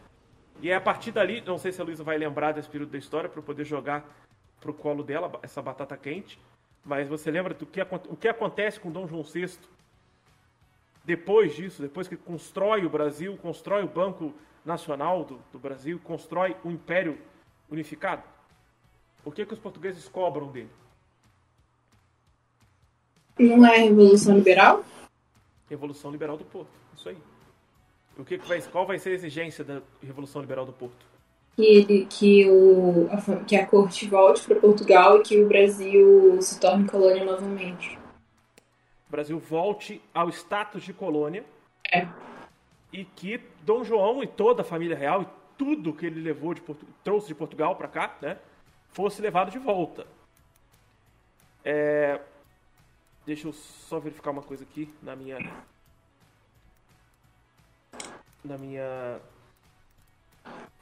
e 0.60 0.70
é 0.70 0.74
a 0.74 0.80
partir 0.80 1.12
dali, 1.12 1.40
não 1.40 1.58
sei 1.58 1.72
se 1.72 1.80
a 1.80 1.84
Luísa 1.84 2.04
vai 2.04 2.18
lembrar 2.18 2.52
desse 2.52 2.68
período 2.68 2.90
da 2.90 2.98
história 2.98 3.28
para 3.28 3.42
poder 3.42 3.64
jogar 3.64 4.04
pro 4.60 4.74
colo 4.74 5.02
dela 5.02 5.40
essa 5.42 5.60
batata 5.60 5.96
quente, 5.96 6.38
mas 6.84 7.08
você 7.08 7.30
lembra 7.30 7.54
do 7.54 7.66
que, 7.66 7.80
o 7.80 8.16
que 8.16 8.28
acontece 8.28 8.80
com 8.80 8.90
Dom 8.90 9.06
João 9.06 9.22
VI 9.22 9.58
depois 11.04 11.54
disso, 11.54 11.82
depois 11.82 12.06
que 12.06 12.16
constrói 12.16 12.84
o 12.84 12.90
Brasil, 12.90 13.36
constrói 13.36 13.82
o 13.82 13.88
Banco 13.88 14.32
Nacional 14.64 15.24
do, 15.24 15.40
do 15.52 15.58
Brasil, 15.58 16.00
constrói 16.02 16.56
o 16.62 16.70
Império 16.70 17.18
Unificado? 17.68 18.22
O 19.24 19.30
que, 19.30 19.44
que 19.44 19.52
os 19.52 19.58
portugueses 19.58 20.08
cobram 20.08 20.48
dele? 20.48 20.70
Não 23.38 23.66
é 23.66 23.76
a 23.76 23.80
Revolução 23.80 24.36
Liberal? 24.36 24.84
Revolução 25.68 26.10
Liberal 26.10 26.36
do 26.36 26.44
Porto, 26.44 26.70
isso 26.96 27.08
aí. 27.08 27.18
O 28.16 28.24
que, 28.24 28.38
que 28.38 28.46
vai, 28.46 28.60
qual 28.62 28.86
vai 28.86 28.98
ser 28.98 29.10
a 29.10 29.14
exigência 29.14 29.64
da 29.64 29.80
Revolução 30.02 30.40
Liberal 30.40 30.66
do 30.66 30.72
Porto? 30.72 31.11
Que, 31.54 31.64
ele, 31.64 32.06
que, 32.06 32.48
o, 32.48 33.08
a, 33.10 33.44
que 33.44 33.56
a 33.56 33.66
corte 33.66 34.08
volte 34.08 34.42
para 34.44 34.58
Portugal 34.58 35.18
e 35.18 35.22
que 35.22 35.40
o 35.42 35.48
Brasil 35.48 36.40
se 36.40 36.58
torne 36.58 36.88
colônia 36.88 37.24
novamente. 37.24 37.98
O 39.08 39.10
Brasil 39.10 39.38
volte 39.38 40.00
ao 40.14 40.30
status 40.30 40.82
de 40.82 40.94
colônia. 40.94 41.44
É. 41.92 42.08
E 42.92 43.04
que 43.04 43.40
Dom 43.62 43.84
João 43.84 44.22
e 44.22 44.26
toda 44.26 44.62
a 44.62 44.64
família 44.64 44.96
real 44.96 45.22
e 45.22 45.26
tudo 45.58 45.92
que 45.92 46.06
ele 46.06 46.20
levou 46.20 46.54
de 46.54 46.60
Portu 46.60 46.86
trouxe 47.04 47.28
de 47.28 47.34
Portugal 47.34 47.76
para 47.76 47.88
cá, 47.88 48.16
né, 48.20 48.38
fosse 48.90 49.22
levado 49.22 49.50
de 49.50 49.58
volta. 49.58 50.06
É... 51.64 52.20
Deixa 53.24 53.46
eu 53.46 53.52
só 53.52 54.00
verificar 54.00 54.32
uma 54.32 54.42
coisa 54.42 54.64
aqui 54.64 54.92
na 55.00 55.14
minha 55.14 55.38
na 58.44 58.58
minha 58.58 59.20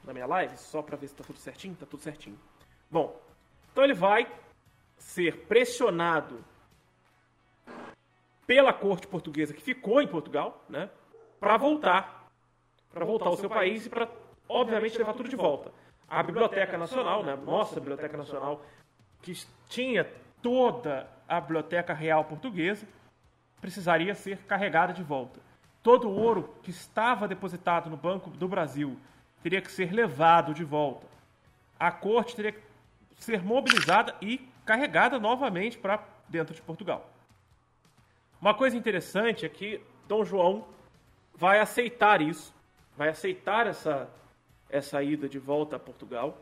na 0.03 0.13
minha 0.13 0.25
live, 0.25 0.57
só 0.57 0.81
para 0.81 0.97
ver 0.97 1.07
se 1.07 1.15
tá 1.15 1.23
tudo 1.23 1.39
certinho, 1.39 1.75
tá 1.75 1.85
tudo 1.85 2.01
certinho. 2.01 2.39
Bom, 2.89 3.19
então 3.71 3.83
ele 3.83 3.93
vai 3.93 4.27
ser 4.97 5.45
pressionado 5.45 6.43
pela 8.45 8.73
corte 8.73 9.07
portuguesa 9.07 9.53
que 9.53 9.61
ficou 9.61 10.01
em 10.01 10.07
Portugal, 10.07 10.63
né, 10.67 10.89
para 11.39 11.57
voltar, 11.57 12.29
para 12.93 13.05
voltar 13.05 13.27
ao 13.27 13.37
seu 13.37 13.49
país 13.49 13.85
e 13.85 13.89
para 13.89 14.09
obviamente 14.47 14.97
levar 14.97 15.13
tudo 15.13 15.29
de 15.29 15.35
volta. 15.35 15.71
A 16.07 16.21
Biblioteca 16.21 16.77
Nacional, 16.77 17.23
né, 17.23 17.35
nossa 17.35 17.79
Biblioteca 17.79 18.17
Nacional, 18.17 18.65
que 19.21 19.33
tinha 19.69 20.03
toda 20.41 21.09
a 21.27 21.39
Biblioteca 21.39 21.93
Real 21.93 22.25
Portuguesa, 22.25 22.85
precisaria 23.61 24.13
ser 24.13 24.39
carregada 24.39 24.91
de 24.91 25.03
volta 25.03 25.39
todo 25.83 26.07
o 26.07 26.15
ouro 26.15 26.53
que 26.61 26.71
estava 26.71 27.27
depositado 27.27 27.89
no 27.89 27.97
Banco 27.97 28.29
do 28.29 28.47
Brasil 28.47 28.97
teria 29.43 29.61
que 29.61 29.71
ser 29.71 29.91
levado 29.91 30.53
de 30.53 30.63
volta. 30.63 31.07
A 31.79 31.91
corte 31.91 32.35
teria 32.35 32.51
que 32.51 32.61
ser 33.17 33.43
mobilizada 33.43 34.15
e 34.21 34.39
carregada 34.65 35.19
novamente 35.19 35.77
para 35.77 36.03
dentro 36.27 36.53
de 36.53 36.61
Portugal. 36.61 37.09
Uma 38.39 38.53
coisa 38.53 38.77
interessante 38.77 39.45
é 39.45 39.49
que 39.49 39.81
Dom 40.07 40.23
João 40.25 40.67
vai 41.35 41.59
aceitar 41.59 42.21
isso, 42.21 42.53
vai 42.97 43.09
aceitar 43.09 43.67
essa, 43.67 44.09
essa 44.69 45.01
ida 45.03 45.27
de 45.29 45.39
volta 45.39 45.75
a 45.75 45.79
Portugal, 45.79 46.37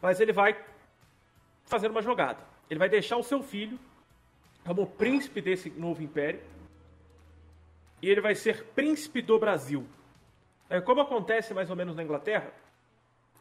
mas 0.00 0.20
ele 0.20 0.32
vai 0.32 0.56
fazer 1.64 1.90
uma 1.90 2.02
jogada. 2.02 2.38
Ele 2.68 2.78
vai 2.78 2.88
deixar 2.88 3.16
o 3.16 3.22
seu 3.22 3.42
filho 3.42 3.78
como 4.64 4.86
príncipe 4.86 5.40
desse 5.40 5.70
novo 5.70 6.02
império 6.02 6.40
e 8.02 8.10
ele 8.10 8.20
vai 8.20 8.34
ser 8.34 8.64
príncipe 8.74 9.22
do 9.22 9.38
Brasil. 9.38 9.86
É 10.68 10.80
como 10.80 11.00
acontece 11.00 11.54
mais 11.54 11.70
ou 11.70 11.76
menos 11.76 11.94
na 11.94 12.02
Inglaterra, 12.02 12.52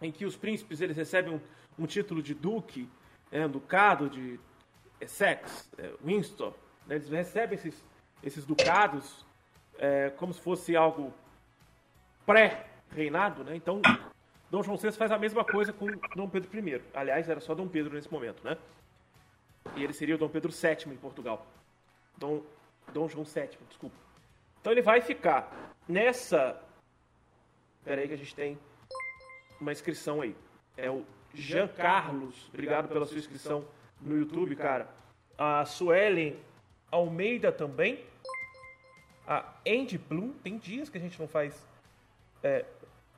em 0.01 0.12
que 0.12 0.25
os 0.25 0.36
príncipes 0.36 0.82
eles 0.82 0.96
recebem 0.96 1.34
um, 1.34 1.39
um 1.84 1.86
título 1.86 2.22
de 2.22 2.34
duque, 2.34 2.89
é, 3.32 3.48
ducado 3.48 4.10
de 4.10 4.39
Essex, 5.01 5.70
é, 5.77 5.91
Windsor, 6.03 6.53
né, 6.86 6.96
eles 6.96 7.10
recebem 7.10 7.55
esses, 7.55 7.84
esses 8.24 8.46
ducados 8.46 9.25
é, 9.77 10.10
como 10.12 10.34
se 10.34 10.41
fosse 10.41 10.75
algo 10.75 11.13
pré-reinado, 12.25 13.44
né? 13.44 13.55
Então, 13.55 13.82
Dom 14.50 14.63
João 14.63 14.77
VI 14.77 14.91
faz 14.94 15.12
a 15.12 15.17
mesma 15.17 15.44
coisa 15.44 15.74
com 15.74 15.88
Dom 16.15 16.29
Pedro 16.29 16.50
I. 16.58 16.82
Aliás, 16.94 17.27
era 17.27 17.39
só 17.39 17.53
Dom 17.53 17.67
Pedro 17.67 17.94
nesse 17.94 18.12
momento, 18.12 18.44
né? 18.44 18.58
E 19.75 19.84
ele 19.84 19.94
seria 19.94 20.15
o 20.15 20.17
Dom 20.17 20.29
Pedro 20.29 20.51
VII 20.51 20.94
em 20.94 20.98
Portugal. 20.98 21.46
Dom, 22.17 22.41
Dom 22.94 23.10
João 23.10 23.25
VII, 23.25 23.58
desculpa. 23.67 23.96
Então 24.62 24.72
ele 24.72 24.82
vai 24.82 25.01
ficar 25.01 25.51
nessa. 25.88 26.60
Espera 27.86 28.01
aí 28.01 28.08
que 28.08 28.15
a 28.15 28.18
gente 28.18 28.34
tem 28.34 28.58
uma 29.62 29.72
inscrição 29.72 30.20
aí. 30.20 30.36
é 30.75 30.89
o 30.89 31.06
Jean 31.36 31.68
Carlos. 31.68 32.50
Obrigado 32.50 32.88
pela 32.88 33.06
sua 33.06 33.20
inscrição 33.20 33.63
no 34.01 34.18
YouTube, 34.18 34.56
cara. 34.56 34.89
A 35.38 35.63
Suelen 35.65 36.36
Almeida 36.89 37.51
também. 37.51 38.04
A 39.27 39.54
Andy 39.68 40.00
Bloom. 40.00 40.34
Tem 40.44 40.58
dias 40.58 40.89
que 40.89 40.98
a 40.98 41.00
gente 41.00 41.20
não 41.20 41.27
faz 41.27 41.63
é, 42.42 42.65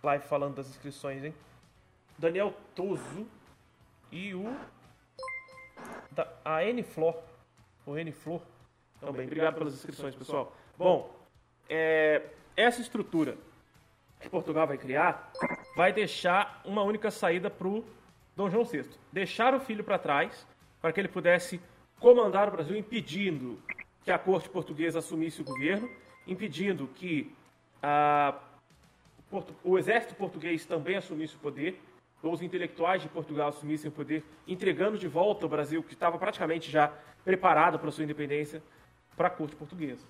live 0.03 0.25
falando 0.25 0.55
das 0.55 0.67
inscrições, 0.67 1.24
hein? 1.24 1.33
Daniel 2.17 2.53
Toso. 2.75 3.25
E 4.12 4.33
o. 4.33 4.53
Da, 6.12 6.27
a 6.43 6.65
N 6.65 6.83
Flor. 6.83 7.15
O 7.86 7.97
N 7.97 8.12
Flor. 8.12 8.41
Também. 9.00 9.27
Obrigado 9.27 9.59
pelas 9.59 9.75
inscrições, 9.75 10.13
pessoal. 10.13 10.53
Bom, 10.77 11.15
é, 11.69 12.21
essa 12.57 12.81
estrutura 12.81 13.38
que 14.19 14.29
Portugal 14.29 14.67
vai 14.67 14.77
criar 14.77 15.31
vai 15.75 15.93
deixar 15.93 16.62
uma 16.65 16.81
única 16.81 17.12
saída 17.12 17.50
para 17.50 17.67
o 17.67 17.86
Dom 18.36 18.50
João 18.50 18.63
VI. 18.63 18.86
Deixar 19.12 19.53
o 19.53 19.59
filho 19.59 19.83
para 19.83 19.97
trás 19.97 20.45
para 20.81 20.91
que 20.91 21.00
ele 21.00 21.07
pudesse 21.07 21.59
comandar 22.00 22.47
o 22.47 22.51
Brasil, 22.51 22.77
impedindo 22.77 23.59
que 24.03 24.12
a 24.12 24.17
corte 24.17 24.50
portuguesa 24.50 25.00
assumisse 25.00 25.41
o 25.41 25.45
governo, 25.45 25.89
impedindo 26.25 26.88
que 26.88 27.33
a, 27.81 28.36
o 29.63 29.77
exército 29.77 30.15
português 30.15 30.65
também 30.65 30.95
assumisse 30.95 31.36
o 31.36 31.39
poder, 31.39 31.81
ou 32.24 32.33
os 32.33 32.41
intelectuais 32.41 33.01
de 33.01 33.09
Portugal 33.09 33.50
assumissem 33.50 33.89
o 33.89 33.93
poder, 33.93 34.24
entregando 34.47 34.97
de 34.97 35.07
volta 35.07 35.45
o 35.45 35.50
Brasil, 35.50 35.83
que 35.83 35.93
estava 35.93 36.17
praticamente 36.17 36.69
já 36.71 36.91
preparado 37.24 37.77
para 37.79 37.91
sua 37.91 38.03
independência, 38.03 38.62
para 39.15 39.27
a 39.27 39.31
corte 39.31 39.55
portuguesa. 39.55 40.05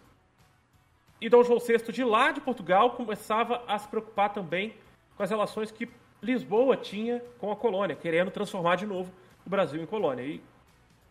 E 1.20 1.30
Dom 1.30 1.44
João 1.44 1.60
VI, 1.60 1.92
de 1.92 2.04
lá 2.04 2.32
de 2.32 2.40
Portugal, 2.40 2.92
começava 2.92 3.64
a 3.68 3.78
se 3.80 3.88
preocupar 3.88 4.32
também 4.32 4.76
com 5.16 5.24
as 5.24 5.30
relações 5.30 5.72
que 5.72 5.90
Lisboa 6.22 6.78
tinha 6.78 7.24
com 7.40 7.52
a 7.52 7.56
colônia, 7.56 7.96
querendo 7.96 8.30
transformar 8.30 8.76
de 8.76 8.86
novo 8.86 9.12
o 9.46 9.50
Brasil 9.50 9.82
em 9.82 9.86
colônia. 9.86 10.24
E, 10.24 10.44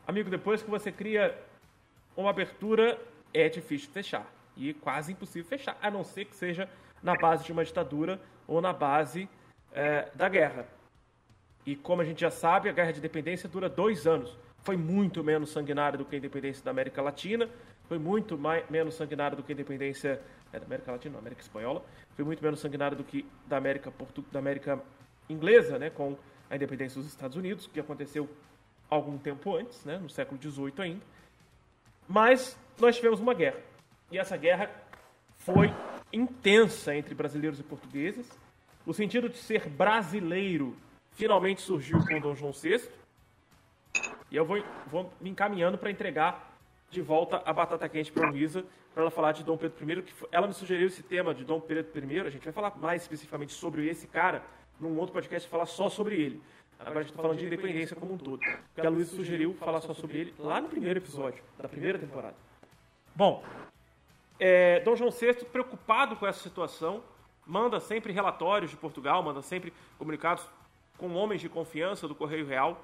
amigo, 0.07 0.31
depois 0.31 0.63
que 0.63 0.71
você 0.71 0.93
cria 0.93 1.37
uma 2.17 2.31
abertura, 2.31 2.99
é 3.35 3.49
difícil 3.49 3.91
fechar. 3.91 4.27
E 4.57 4.73
quase 4.75 5.13
impossível 5.13 5.49
fechar, 5.49 5.77
a 5.83 5.91
não 5.91 6.05
ser 6.05 6.25
que 6.25 6.37
seja 6.37 6.69
na 7.03 7.15
base 7.15 7.45
de 7.45 7.53
uma 7.53 7.65
ditadura 7.65 8.21
ou 8.47 8.61
na 8.61 8.73
base 8.73 9.29
é, 9.73 10.09
da 10.15 10.29
guerra. 10.29 10.67
E 11.65 11.75
como 11.75 12.01
a 12.01 12.05
gente 12.05 12.21
já 12.21 12.31
sabe, 12.31 12.69
a 12.69 12.73
guerra 12.73 12.93
de 12.93 12.99
independência 12.99 13.49
dura 13.49 13.69
dois 13.69 14.07
anos. 14.07 14.39
Foi 14.63 14.77
muito 14.77 15.23
menos 15.23 15.51
sanguinária 15.51 15.99
do 15.99 16.05
que 16.05 16.15
a 16.15 16.19
independência 16.19 16.65
da 16.65 16.71
América 16.71 17.03
Latina, 17.03 17.49
foi 17.89 17.99
muito 17.99 18.37
mais, 18.37 18.69
menos 18.69 18.95
sanguinária 18.95 19.37
do 19.37 19.43
que 19.43 19.53
a 19.53 19.55
independência 19.55 20.21
é, 20.53 20.59
da 20.59 20.67
América 20.67 20.93
Latina, 20.93 21.13
não, 21.13 21.21
América 21.21 21.43
Espanhola, 21.43 21.85
foi 22.15 22.25
muito 22.25 22.43
menos 22.43 22.61
sanguinária 22.61 22.97
do 22.97 23.05
que 23.05 23.27
da 23.47 23.57
América, 23.57 23.91
Portu, 23.91 24.25
da 24.33 24.39
América 24.39 24.81
Inglesa, 25.29 25.79
né, 25.79 25.91
com 25.91 26.17
a 26.49 26.57
independência 26.57 27.01
dos 27.01 27.11
Estados 27.11 27.37
Unidos, 27.37 27.67
que 27.67 27.81
aconteceu 27.81 28.29
algum 28.89 29.19
tempo 29.19 29.57
antes, 29.57 29.85
né, 29.85 29.99
no 29.99 30.09
século 30.09 30.41
XVIII 30.41 30.73
ainda. 30.79 31.03
Mas 32.09 32.59
nós 32.79 32.97
tivemos 32.97 33.21
uma 33.21 33.35
guerra. 33.35 33.59
E 34.11 34.19
essa 34.19 34.37
guerra 34.37 34.71
foi 35.39 35.73
intensa 36.13 36.95
entre 36.95 37.15
brasileiros 37.15 37.59
e 37.59 37.63
portugueses. 37.63 38.29
O 38.87 38.95
sentido 38.95 39.29
de 39.29 39.37
ser 39.37 39.69
brasileiro 39.69 40.77
finalmente 41.13 41.61
surgiu 41.61 41.99
com 42.07 42.21
Dom 42.21 42.35
João 42.35 42.53
VI. 42.53 42.89
E 44.31 44.37
eu 44.37 44.45
vou, 44.45 44.63
vou 44.87 45.13
me 45.21 45.31
encaminhando 45.31 45.77
para 45.77 45.91
entregar 45.91 46.56
de 46.91 47.03
volta 47.03 47.43
a 47.45 47.53
batata 47.53 47.89
quente 47.89 48.13
para 48.13 48.27
a 48.27 48.31
Luísa, 48.31 48.65
para 48.95 49.03
ela 49.03 49.11
falar 49.11 49.33
de 49.33 49.45
Dom 49.45 49.57
Pedro 49.57 49.91
I, 49.91 50.03
que 50.03 50.13
ela 50.33 50.47
me 50.47 50.55
sugeriu 50.55 50.87
esse 50.87 51.03
tema 51.03 51.35
de 51.35 51.45
Dom 51.45 51.61
Pedro 51.61 51.91
I, 52.11 52.21
a 52.21 52.31
gente 52.31 52.45
vai 52.45 52.53
falar 52.53 52.77
mais 52.77 53.03
especificamente 53.03 53.53
sobre 53.53 53.89
esse 53.89 54.07
cara 54.07 54.43
num 54.81 54.99
outro 54.99 55.13
podcast, 55.13 55.49
falar 55.49 55.67
só 55.67 55.89
sobre 55.89 56.17
ele. 56.17 56.43
Agora 56.79 57.01
a 57.01 57.03
gente 57.03 57.11
está 57.11 57.23
falando 57.23 57.39
de 57.39 57.47
independência 57.47 57.97
como 57.97 58.15
um 58.15 58.19
todo. 58.19 58.41
Porque 58.75 58.87
a 58.87 58.91
Luísa 58.91 59.17
sugeriu 59.17 59.55
falar 59.55 59.81
só 59.81 59.95
sobre 59.95 60.19
ele 60.19 60.35
lá 60.39 60.61
no 60.61 60.69
primeiro 60.69 60.99
episódio, 60.99 61.43
da 61.59 61.69
primeira 61.69 61.99
temporada. 61.99 62.35
Bom, 63.15 63.43
é, 64.39 64.81
Dom 64.81 64.95
João 64.95 65.11
VI, 65.11 65.47
preocupado 65.47 66.17
com 66.17 66.27
essa 66.27 66.41
situação, 66.41 67.03
manda 67.47 67.81
sempre 67.81 68.13
relatórios 68.13 68.71
de 68.71 68.77
Portugal, 68.77 69.23
manda 69.23 69.41
sempre 69.41 69.73
comunicados 69.99 70.47
com 70.99 71.15
homens 71.15 71.41
de 71.41 71.49
confiança 71.49 72.07
do 72.07 72.15
Correio 72.15 72.47
Real. 72.47 72.79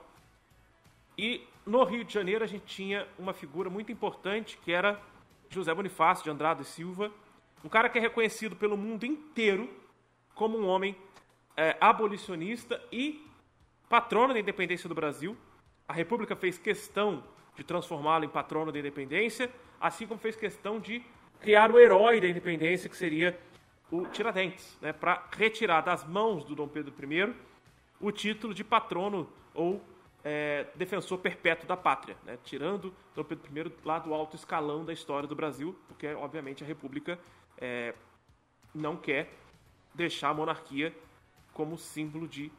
E 1.17 1.47
no 1.67 1.85
Rio 1.85 2.05
de 2.05 2.13
Janeiro 2.13 2.45
a 2.45 2.47
gente 2.47 2.65
tinha 2.65 3.07
uma 3.19 3.33
figura 3.33 3.69
muito 3.69 3.93
importante 3.93 4.59
que 4.65 4.73
era 4.73 5.01
José 5.49 5.73
Bonifácio 5.75 6.25
de 6.25 6.31
Andrade 6.31 6.65
Silva, 6.65 7.13
um 7.65 7.69
cara 7.69 7.89
que 7.89 7.99
é 7.99 8.01
reconhecido 8.01 8.57
pelo 8.57 8.77
mundo 8.77 9.05
inteiro 9.05 9.69
como 10.35 10.59
um 10.59 10.67
homem 10.67 10.97
é, 11.57 11.77
abolicionista 11.81 12.83
e 12.91 13.25
patrono 13.89 14.33
da 14.33 14.41
independência 14.41 14.89
do 14.89 14.95
Brasil. 14.95 15.37
A 15.87 15.93
República 15.93 16.35
fez 16.35 16.59
questão 16.59 17.23
de 17.55 17.63
transformá-lo 17.63 18.25
em 18.25 18.29
patrono 18.29 18.73
da 18.73 18.79
independência, 18.79 19.51
assim 19.81 20.07
como 20.07 20.19
fez 20.19 20.35
questão 20.35 20.81
de 20.81 21.03
criar 21.41 21.71
o 21.71 21.79
herói 21.79 22.21
da 22.21 22.29
independência, 22.29 22.89
que 22.89 22.97
seria 22.97 23.39
o 23.91 24.07
Tiradentes, 24.07 24.79
né, 24.81 24.93
para 24.93 25.29
retirar 25.37 25.83
das 25.83 26.07
mãos 26.07 26.45
do 26.45 26.55
Dom 26.55 26.67
Pedro 26.67 26.95
I 26.99 27.35
o 28.01 28.11
título 28.11 28.55
de 28.55 28.65
patrono 28.65 29.29
ou 29.55 29.81
é, 30.25 30.67
defensor 30.75 31.19
perpétuo 31.19 31.67
da 31.67 31.77
pátria, 31.77 32.17
né? 32.25 32.39
tirando 32.45 32.95
Dom 33.15 33.25
Pedro 33.25 33.51
I 33.55 33.73
lá 33.85 33.99
do 33.99 34.15
alto 34.15 34.37
escalão 34.37 34.85
da 34.85 34.93
história 34.93 35.29
do 35.29 35.35
Brasil, 35.35 35.77
porque, 35.89 36.07
obviamente, 36.15 36.63
a 36.63 36.67
República 36.67 37.19
é, 37.59 37.95
não 38.75 38.97
quer 38.97 39.33
deixar 39.95 40.31
a 40.31 40.35
monarquia 40.35 40.95
como 41.53 41.77
símbolo 41.77 42.27
de 42.27 42.51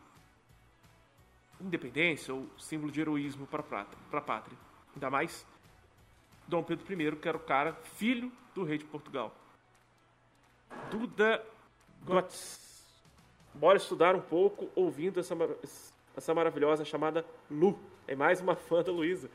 independência 1.59 2.33
ou 2.33 2.47
símbolo 2.57 2.91
de 2.91 3.01
heroísmo 3.01 3.47
para 3.47 3.61
a 4.11 4.21
pátria. 4.21 4.57
Ainda 4.93 5.09
mais 5.09 5.45
Dom 6.47 6.61
Pedro 6.61 7.01
I, 7.01 7.15
que 7.15 7.27
era 7.27 7.37
o 7.37 7.39
cara, 7.39 7.73
filho 7.73 8.31
do 8.53 8.63
rei 8.63 8.77
de 8.77 8.85
Portugal. 8.85 9.33
Duda 10.91 11.43
Gotts. 12.03 12.61
Bora 13.53 13.77
estudar 13.77 14.15
um 14.15 14.21
pouco 14.21 14.69
ouvindo 14.75 15.19
essa 15.19 15.35
essa 16.15 16.33
maravilhosa 16.33 16.85
chamada 16.85 17.25
Lu. 17.49 17.79
É 18.07 18.15
mais 18.15 18.41
uma 18.41 18.55
fã 18.55 18.83
da 18.83 18.91
Luísa. 18.91 19.29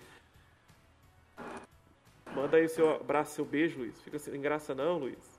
Manda 2.35 2.57
aí 2.57 2.67
o 2.67 2.69
seu 2.69 2.95
abraço, 2.97 3.35
seu 3.35 3.45
beijo, 3.45 3.79
Luiz. 3.79 4.01
Fica 4.03 4.19
sem 4.19 4.41
graça 4.41 4.75
não, 4.75 4.99
Luiz. 4.99 5.39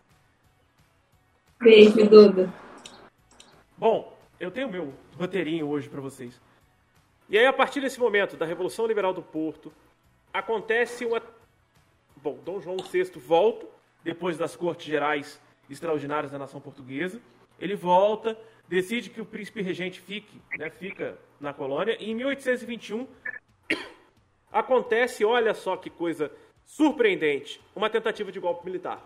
Beijo, 1.59 2.09
Duda. 2.09 2.51
Bom, 3.77 4.17
eu 4.39 4.51
tenho 4.51 4.69
meu 4.69 4.93
roteirinho 5.17 5.67
hoje 5.67 5.87
para 5.87 6.01
vocês. 6.01 6.39
E 7.29 7.37
aí, 7.37 7.45
a 7.45 7.53
partir 7.53 7.81
desse 7.81 7.99
momento 7.99 8.35
da 8.35 8.45
Revolução 8.45 8.87
Liberal 8.87 9.13
do 9.13 9.21
Porto, 9.21 9.71
acontece 10.33 11.05
uma. 11.05 11.21
Bom, 12.17 12.37
Dom 12.43 12.59
João 12.59 12.77
VI 12.77 13.03
volta, 13.17 13.65
depois 14.03 14.37
das 14.37 14.55
Cortes 14.55 14.85
Gerais 14.85 15.39
Extraordinárias 15.69 16.31
da 16.31 16.39
Nação 16.39 16.59
Portuguesa. 16.59 17.21
Ele 17.59 17.75
volta, 17.75 18.37
decide 18.69 19.09
que 19.09 19.19
o 19.19 19.25
príncipe 19.25 19.63
regente 19.63 19.99
fique, 19.99 20.39
né, 20.55 20.69
fica 20.69 21.17
na 21.39 21.51
colônia, 21.51 21.97
e 21.99 22.11
em 22.11 22.15
1821 22.15 23.07
acontece, 24.53 25.25
olha 25.25 25.55
só 25.55 25.75
que 25.75 25.89
coisa 25.89 26.31
surpreendente, 26.63 27.59
uma 27.75 27.89
tentativa 27.89 28.31
de 28.31 28.39
golpe 28.39 28.63
militar. 28.63 29.03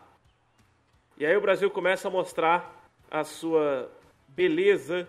E 1.18 1.26
aí 1.26 1.36
o 1.38 1.42
Brasil 1.42 1.72
começa 1.72 2.10
a 2.10 2.12
mostrar 2.12 2.90
a 3.10 3.24
sua 3.24 3.90
beleza 4.28 5.08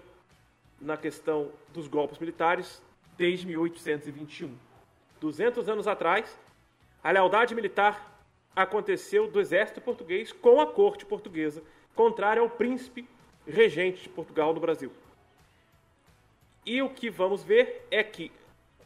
na 0.80 0.96
questão 0.96 1.50
dos 1.72 1.88
golpes 1.88 2.18
militares 2.18 2.80
desde 3.16 3.46
1821. 3.46 4.56
200 5.20 5.68
anos 5.68 5.88
atrás, 5.88 6.38
a 7.02 7.10
lealdade 7.10 7.54
militar 7.54 8.22
aconteceu 8.54 9.28
do 9.28 9.40
exército 9.40 9.80
português 9.80 10.30
com 10.30 10.60
a 10.60 10.66
corte 10.66 11.04
portuguesa, 11.04 11.60
contrária 11.94 12.40
ao 12.40 12.50
príncipe 12.50 13.08
regente 13.46 14.02
de 14.02 14.08
Portugal 14.08 14.54
no 14.54 14.60
Brasil. 14.60 14.92
E 16.64 16.80
o 16.80 16.88
que 16.88 17.10
vamos 17.10 17.44
ver 17.44 17.86
é 17.90 18.02
que 18.02 18.32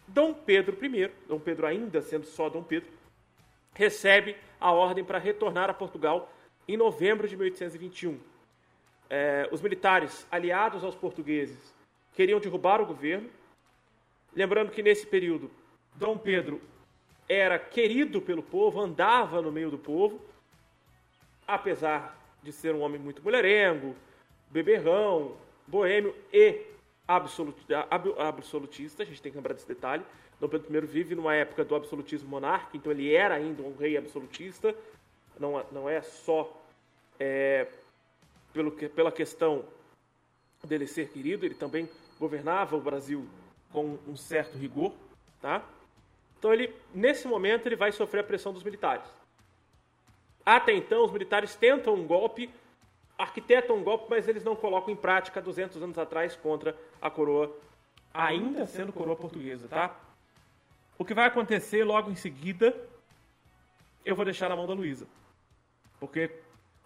Dom 0.06 0.34
Pedro 0.34 0.76
I, 0.84 1.10
Dom 1.28 1.38
Pedro 1.38 1.66
ainda 1.66 2.02
sendo 2.02 2.26
só 2.26 2.48
Dom 2.48 2.62
Pedro, 2.62 2.90
recebe 3.74 4.36
a 4.60 4.72
ordem 4.72 5.04
para 5.04 5.18
retornar 5.18 5.70
a 5.70 5.74
Portugal 5.74 6.32
em 6.66 6.76
novembro 6.76 7.28
de 7.28 7.36
1821. 7.36 8.18
É, 9.10 9.48
os 9.52 9.60
militares 9.60 10.26
aliados 10.30 10.82
aos 10.82 10.94
portugueses 10.94 11.74
queriam 12.14 12.40
derrubar 12.40 12.80
o 12.80 12.86
governo. 12.86 13.30
Lembrando 14.34 14.70
que 14.70 14.82
nesse 14.82 15.06
período, 15.06 15.50
Dom 15.94 16.18
Pedro 16.18 16.60
era 17.28 17.58
querido 17.58 18.20
pelo 18.20 18.42
povo, 18.42 18.80
andava 18.80 19.40
no 19.40 19.52
meio 19.52 19.70
do 19.70 19.78
povo, 19.78 20.20
apesar 21.46 22.18
de 22.42 22.52
ser 22.52 22.74
um 22.74 22.80
homem 22.80 23.00
muito 23.00 23.22
mulherengo, 23.22 23.94
beberrão, 24.50 25.36
boêmio 25.66 26.14
e 26.32 26.66
absolutista, 27.06 29.02
a 29.02 29.06
gente 29.06 29.22
tem 29.22 29.32
que 29.32 29.38
lembrar 29.38 29.54
desse 29.54 29.68
detalhe. 29.68 30.04
Dom 30.40 30.48
Pedro 30.48 30.76
I 30.76 30.80
vive 30.86 31.14
numa 31.14 31.34
época 31.34 31.64
do 31.64 31.74
absolutismo 31.74 32.28
monárquico, 32.28 32.76
então 32.76 32.92
ele 32.92 33.14
era 33.14 33.34
ainda 33.34 33.62
um 33.62 33.76
rei 33.76 33.96
absolutista, 33.96 34.74
não, 35.38 35.64
não 35.72 35.88
é 35.88 36.00
só 36.00 36.52
é, 37.18 37.66
pelo, 38.52 38.70
pela 38.70 39.10
questão 39.10 39.64
dele 40.64 40.86
ser 40.86 41.08
querido, 41.08 41.44
ele 41.44 41.54
também 41.54 41.88
governava 42.18 42.76
o 42.76 42.80
Brasil 42.80 43.26
com 43.72 43.98
um 44.06 44.16
certo 44.16 44.56
rigor, 44.56 44.92
tá? 45.40 45.64
Então 46.38 46.52
ele, 46.52 46.74
nesse 46.94 47.26
momento, 47.26 47.66
ele 47.66 47.76
vai 47.76 47.92
sofrer 47.92 48.20
a 48.20 48.24
pressão 48.24 48.52
dos 48.52 48.62
militares. 48.62 49.06
Até 50.44 50.72
então, 50.72 51.04
os 51.04 51.12
militares 51.12 51.54
tentam 51.56 51.94
um 51.94 52.06
golpe, 52.06 52.50
arquitetam 53.18 53.76
um 53.76 53.82
golpe, 53.82 54.06
mas 54.08 54.28
eles 54.28 54.44
não 54.44 54.54
colocam 54.54 54.94
em 54.94 54.96
prática 54.96 55.42
200 55.42 55.82
anos 55.82 55.98
atrás 55.98 56.36
contra 56.36 56.74
a 57.02 57.10
coroa, 57.10 57.54
ainda 58.14 58.64
sendo 58.64 58.92
coroa 58.92 59.16
portuguesa, 59.16 59.66
tá? 59.66 59.94
O 60.96 61.04
que 61.04 61.12
vai 61.12 61.26
acontecer 61.26 61.84
logo 61.84 62.10
em 62.10 62.14
seguida, 62.14 62.74
eu 64.04 64.14
vou 64.14 64.24
deixar 64.24 64.48
na 64.48 64.56
mão 64.56 64.66
da 64.66 64.72
Luísa. 64.72 65.06
Porque 65.98 66.30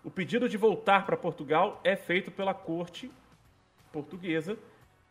o 0.03 0.11
pedido 0.11 0.49
de 0.49 0.57
voltar 0.57 1.05
para 1.05 1.17
Portugal 1.17 1.81
é 1.85 1.95
feito 1.95 2.31
pela 2.31 2.55
corte 2.55 3.11
portuguesa 3.93 4.59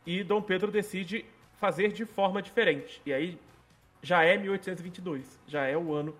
e 0.05 0.23
Dom 0.23 0.41
Pedro 0.41 0.71
decide 0.71 1.25
fazer 1.57 1.91
de 1.91 2.05
forma 2.05 2.41
diferente. 2.41 3.01
E 3.05 3.13
aí 3.13 3.39
já 4.01 4.23
é 4.23 4.37
1822, 4.37 5.39
já 5.47 5.65
é 5.65 5.77
o 5.77 5.93
ano 5.93 6.15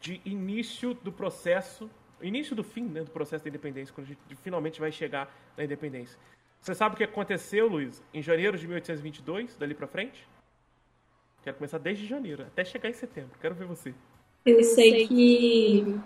de 0.00 0.20
início 0.24 0.94
do 0.94 1.12
processo, 1.12 1.88
início 2.22 2.54
do 2.54 2.62
fim 2.62 2.84
né, 2.84 3.02
do 3.02 3.10
processo 3.10 3.44
da 3.44 3.48
independência, 3.48 3.94
quando 3.94 4.06
a 4.06 4.08
gente 4.08 4.20
finalmente 4.42 4.80
vai 4.80 4.92
chegar 4.92 5.32
na 5.56 5.64
independência. 5.64 6.18
Você 6.60 6.74
sabe 6.74 6.94
o 6.94 6.98
que 6.98 7.04
aconteceu, 7.04 7.68
Luiz, 7.68 8.02
em 8.12 8.22
janeiro 8.22 8.58
de 8.58 8.66
1822, 8.66 9.56
dali 9.56 9.74
para 9.74 9.86
frente? 9.86 10.26
Quero 11.42 11.56
começar 11.56 11.78
desde 11.78 12.06
janeiro, 12.06 12.42
até 12.42 12.64
chegar 12.64 12.90
em 12.90 12.92
setembro. 12.92 13.38
Quero 13.40 13.54
ver 13.54 13.66
você. 13.66 13.94
Eu 14.44 14.62
sei 14.62 15.08
que 15.08 15.98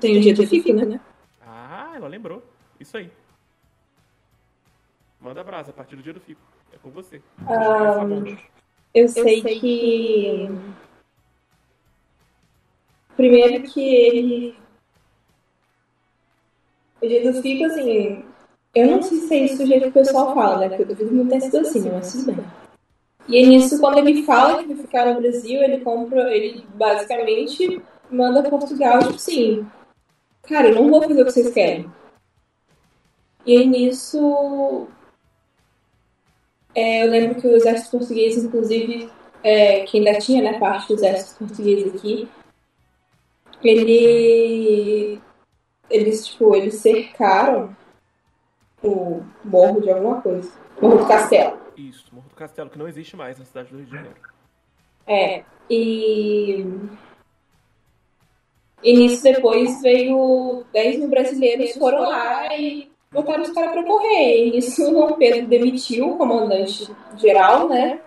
tem 0.00 0.16
o 0.16 0.20
dia 0.20 0.34
do 0.34 0.46
FIC, 0.46 0.72
né? 0.72 1.00
Ah, 1.42 1.92
ela 1.94 2.08
lembrou. 2.08 2.42
Isso 2.80 2.96
aí. 2.96 3.10
Manda 5.20 5.44
brasa 5.44 5.70
a 5.70 5.74
partir 5.74 5.96
do 5.96 6.02
dia 6.02 6.12
do 6.12 6.20
FICO. 6.20 6.40
É 6.72 6.78
com 6.78 6.90
você. 6.90 7.22
Um, 7.42 8.36
eu 8.94 9.08
sei, 9.08 9.38
eu 9.38 9.42
sei 9.42 9.42
que... 9.42 9.60
que... 9.60 10.48
Primeiro 13.14 13.62
que 13.64 13.94
ele... 13.94 14.56
O 17.02 17.08
dia 17.08 17.32
do 17.32 17.42
FICO, 17.42 17.64
assim... 17.64 18.24
Eu 18.74 18.86
não 18.86 19.02
sei 19.02 19.18
se 19.18 19.34
é 19.34 19.38
isso 19.44 19.62
o 19.62 19.66
jeito 19.66 19.82
que 19.82 19.88
o 19.90 19.92
pessoal 19.92 20.34
fala, 20.34 20.56
né? 20.56 20.68
Porque 20.68 20.82
eu 20.82 20.86
duvido 20.86 21.14
muito 21.14 21.28
ter 21.28 21.42
sido 21.42 21.58
assim, 21.58 21.90
mas 21.90 22.12
tudo 22.12 22.32
bem. 22.32 22.44
E 23.28 23.46
nisso, 23.46 23.78
quando 23.78 23.98
ele 23.98 24.22
fala 24.22 24.62
que 24.62 24.68
vai 24.68 24.76
ficar 24.78 25.06
no 25.06 25.20
Brasil, 25.20 25.62
ele 25.62 25.80
compra, 25.80 26.34
ele 26.34 26.64
basicamente 26.74 27.82
manda 28.10 28.48
Portugal, 28.48 28.98
tipo 29.00 29.14
assim, 29.14 29.66
cara, 30.42 30.68
eu 30.68 30.74
não 30.74 30.90
vou 30.90 31.02
fazer 31.02 31.22
o 31.22 31.24
que 31.26 31.32
vocês 31.32 31.52
querem. 31.52 31.90
E 33.44 33.58
aí 33.58 33.66
nisso, 33.66 34.86
é, 36.74 37.04
eu 37.04 37.10
lembro 37.10 37.40
que 37.40 37.46
o 37.46 37.56
exército 37.56 37.98
português, 37.98 38.36
inclusive, 38.36 39.10
é, 39.42 39.80
que 39.80 39.98
ainda 39.98 40.18
tinha 40.18 40.42
né, 40.42 40.58
parte 40.58 40.88
do 40.88 40.94
exército 40.94 41.38
português 41.38 41.94
aqui, 41.94 42.28
ele, 43.62 45.20
eles, 45.92 46.26
tipo, 46.26 46.56
eles 46.56 46.76
cercaram 46.76 47.76
o 48.82 49.22
morro 49.44 49.80
de 49.80 49.90
alguma 49.90 50.20
coisa. 50.20 50.50
Morro 50.80 50.98
do 50.98 51.06
Castelo. 51.06 51.58
Isso, 51.76 52.06
Morro 52.12 52.28
do 52.28 52.34
Castelo, 52.34 52.70
que 52.70 52.78
não 52.78 52.88
existe 52.88 53.16
mais 53.16 53.38
na 53.38 53.44
cidade 53.44 53.70
do 53.70 53.76
Rio 53.76 53.86
de 53.86 53.92
Janeiro. 53.92 54.16
É, 55.06 55.44
e 55.70 56.66
e 58.82 58.96
nisso 58.96 59.22
depois 59.22 59.80
veio 59.80 60.64
10 60.72 60.98
mil 60.98 61.08
brasileiros 61.08 61.72
foram 61.74 62.00
lá 62.00 62.56
e 62.56 62.90
botaram 63.12 63.42
os 63.42 63.50
caras 63.50 63.72
para 63.72 63.84
correr. 63.84 64.46
E 64.46 64.50
nisso 64.50 64.96
o 64.96 65.16
Pedro 65.16 65.46
demitiu 65.46 66.10
o 66.10 66.16
comandante 66.16 66.90
geral, 67.16 67.68
né? 67.68 68.00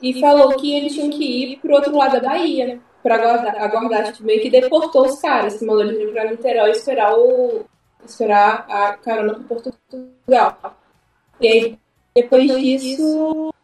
E 0.00 0.18
falou 0.18 0.56
que 0.56 0.74
eles 0.74 0.94
tinham 0.94 1.10
que 1.10 1.24
ir 1.24 1.58
pro 1.58 1.74
outro 1.74 1.94
lado 1.94 2.12
da 2.12 2.28
Bahia 2.30 2.80
para 3.02 3.14
aguardar, 3.16 3.62
aguardar 3.62 4.12
tipo, 4.12 4.24
meio 4.24 4.42
que 4.42 4.50
deportou 4.50 5.06
os 5.06 5.20
caras, 5.20 5.58
que 5.58 5.64
mandou 5.64 5.84
eles 5.84 6.10
pra 6.12 6.30
Niterói 6.30 6.70
e 6.70 6.72
esperar 6.72 7.16
o 7.18 7.64
esperar 8.04 8.66
a 8.68 8.94
carona 8.94 9.34
pro 9.34 9.44
Portugal. 9.44 10.76
E 11.40 11.48
aí 11.48 11.78
depois 12.14 12.46
disso 12.56 13.54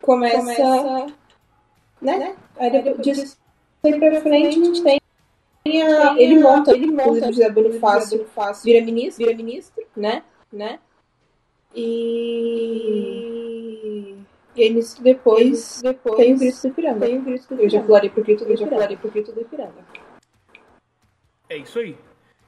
começa, 0.00 0.38
começa 0.38 1.06
né? 2.00 2.36
Aí 2.56 2.70
depois 2.70 2.98
disso 2.98 3.36
foi 3.82 3.98
pra 3.98 4.20
frente, 4.20 4.60
a 4.60 4.64
gente 4.64 4.82
tem 4.82 5.00
a, 5.82 6.14
ele 6.18 6.38
monta, 6.40 6.72
ele 6.72 6.86
monta, 6.86 7.28
o 7.28 7.32
José 7.32 7.50
Bonifácio 7.50 8.26
vira 8.62 8.84
ministro, 8.84 9.24
vira 9.24 9.36
ministro, 9.36 9.82
né? 9.96 10.22
né? 10.52 10.78
E 11.74 13.43
e 14.56 14.62
aí 14.62 14.70
nisso 14.72 15.02
depois, 15.02 15.82
depois 15.82 16.16
tem 16.16 16.34
o 16.34 16.38
grito 16.38 16.60
do 16.62 16.68
Ipiranga. 16.68 17.06
Tem 17.06 17.18
o 17.18 17.22
grito 17.22 17.48
do 17.48 17.54
Ipiranga. 17.54 17.64
Eu 17.64 17.70
já 17.70 17.82
falarei 17.82 18.10
pro 18.10 18.22
grito 18.22 18.44
do 18.44 18.52
Ipiranga. 18.52 18.62
Eu 18.62 18.70
já 18.70 18.76
falarei 18.76 18.96
pro 18.96 19.10
grito 19.10 19.32
do 19.32 19.40
Ipiranga. 19.40 19.84
É 21.48 21.56
isso 21.56 21.78
aí. 21.78 21.96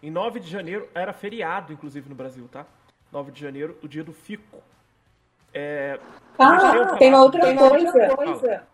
Em 0.02 0.10
9 0.10 0.40
de 0.40 0.48
janeiro 0.48 0.88
era 0.94 1.12
feriado, 1.12 1.72
inclusive, 1.72 2.08
no 2.08 2.14
Brasil, 2.14 2.48
tá? 2.50 2.66
9 3.12 3.32
de 3.32 3.40
janeiro, 3.40 3.76
o 3.82 3.88
dia 3.88 4.04
do 4.04 4.12
Fico. 4.12 4.62
É, 5.52 5.98
ah, 6.38 6.96
tem 6.98 7.08
uma 7.08 7.22
outra 7.22 7.54
coisa. 7.54 8.14
coisa. 8.14 8.66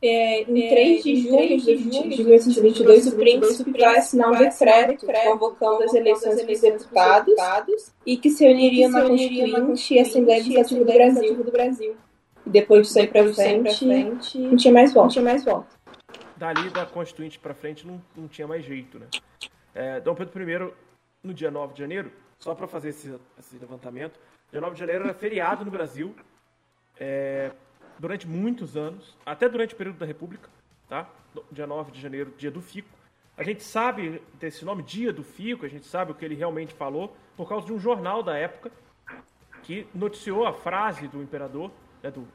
É, 0.00 0.42
em 0.42 0.68
3 0.68 1.02
de 1.02 1.16
junho 1.16 1.58
de 1.58 2.24
1922, 2.24 3.08
o 3.08 3.16
príncipe 3.16 3.72
vai 3.72 3.98
assinar 3.98 4.30
um 4.30 4.38
decreto 4.38 5.06
convocando 5.06 5.82
as 5.82 5.92
eleições 5.92 6.46
dos 6.46 6.60
deputados 6.60 7.92
e 8.06 8.16
que 8.16 8.30
se 8.30 8.46
uniriam 8.46 8.90
na 8.90 9.02
Constituinte 9.02 9.94
e 9.94 10.00
Assembleia 10.00 10.38
Legislativa 10.38 11.42
do 11.42 11.50
Brasil. 11.50 11.96
E 12.48 12.50
depois 12.50 12.86
de 12.86 12.94
sair 12.94 13.08
para 13.08 13.30
frente, 13.34 13.84
não 13.84 14.56
tinha 14.56 14.72
mais 14.72 14.94
volta. 14.94 15.12
Tinha 15.12 15.24
mais 15.24 15.44
volta. 15.44 15.68
Dali 16.34 16.70
da 16.70 16.86
Constituinte 16.86 17.38
para 17.38 17.52
frente 17.52 17.86
não, 17.86 18.00
não 18.16 18.26
tinha 18.26 18.46
mais 18.46 18.64
jeito, 18.64 18.98
né? 18.98 19.06
É, 19.74 20.00
Dom 20.00 20.14
Pedro 20.14 20.50
I, 20.50 20.72
no 21.22 21.34
dia 21.34 21.50
9 21.50 21.74
de 21.74 21.80
janeiro, 21.80 22.10
só 22.38 22.54
para 22.54 22.66
fazer 22.66 22.88
esse, 22.88 23.14
esse 23.38 23.58
levantamento, 23.58 24.18
dia 24.50 24.62
9 24.62 24.72
de 24.72 24.80
janeiro 24.80 25.04
era 25.04 25.12
feriado 25.12 25.62
no 25.62 25.70
Brasil. 25.70 26.14
É, 26.98 27.50
durante 27.98 28.26
muitos 28.26 28.78
anos, 28.78 29.14
até 29.26 29.46
durante 29.46 29.74
o 29.74 29.76
período 29.76 29.98
da 29.98 30.06
República, 30.06 30.48
tá? 30.88 31.06
Dia 31.52 31.66
9 31.66 31.92
de 31.92 32.00
janeiro, 32.00 32.32
dia 32.38 32.50
do 32.50 32.62
Fico. 32.62 32.88
A 33.36 33.42
gente 33.42 33.62
sabe 33.62 34.22
desse 34.40 34.64
nome, 34.64 34.82
Dia 34.82 35.12
do 35.12 35.22
Fico, 35.22 35.66
a 35.66 35.68
gente 35.68 35.86
sabe 35.86 36.12
o 36.12 36.14
que 36.14 36.24
ele 36.24 36.34
realmente 36.34 36.72
falou, 36.72 37.14
por 37.36 37.46
causa 37.46 37.66
de 37.66 37.74
um 37.74 37.78
jornal 37.78 38.22
da 38.22 38.36
época 38.36 38.72
que 39.62 39.86
noticiou 39.94 40.46
a 40.46 40.52
frase 40.52 41.06
do 41.08 41.22
imperador, 41.22 41.70
né, 42.02 42.10
do 42.10 42.26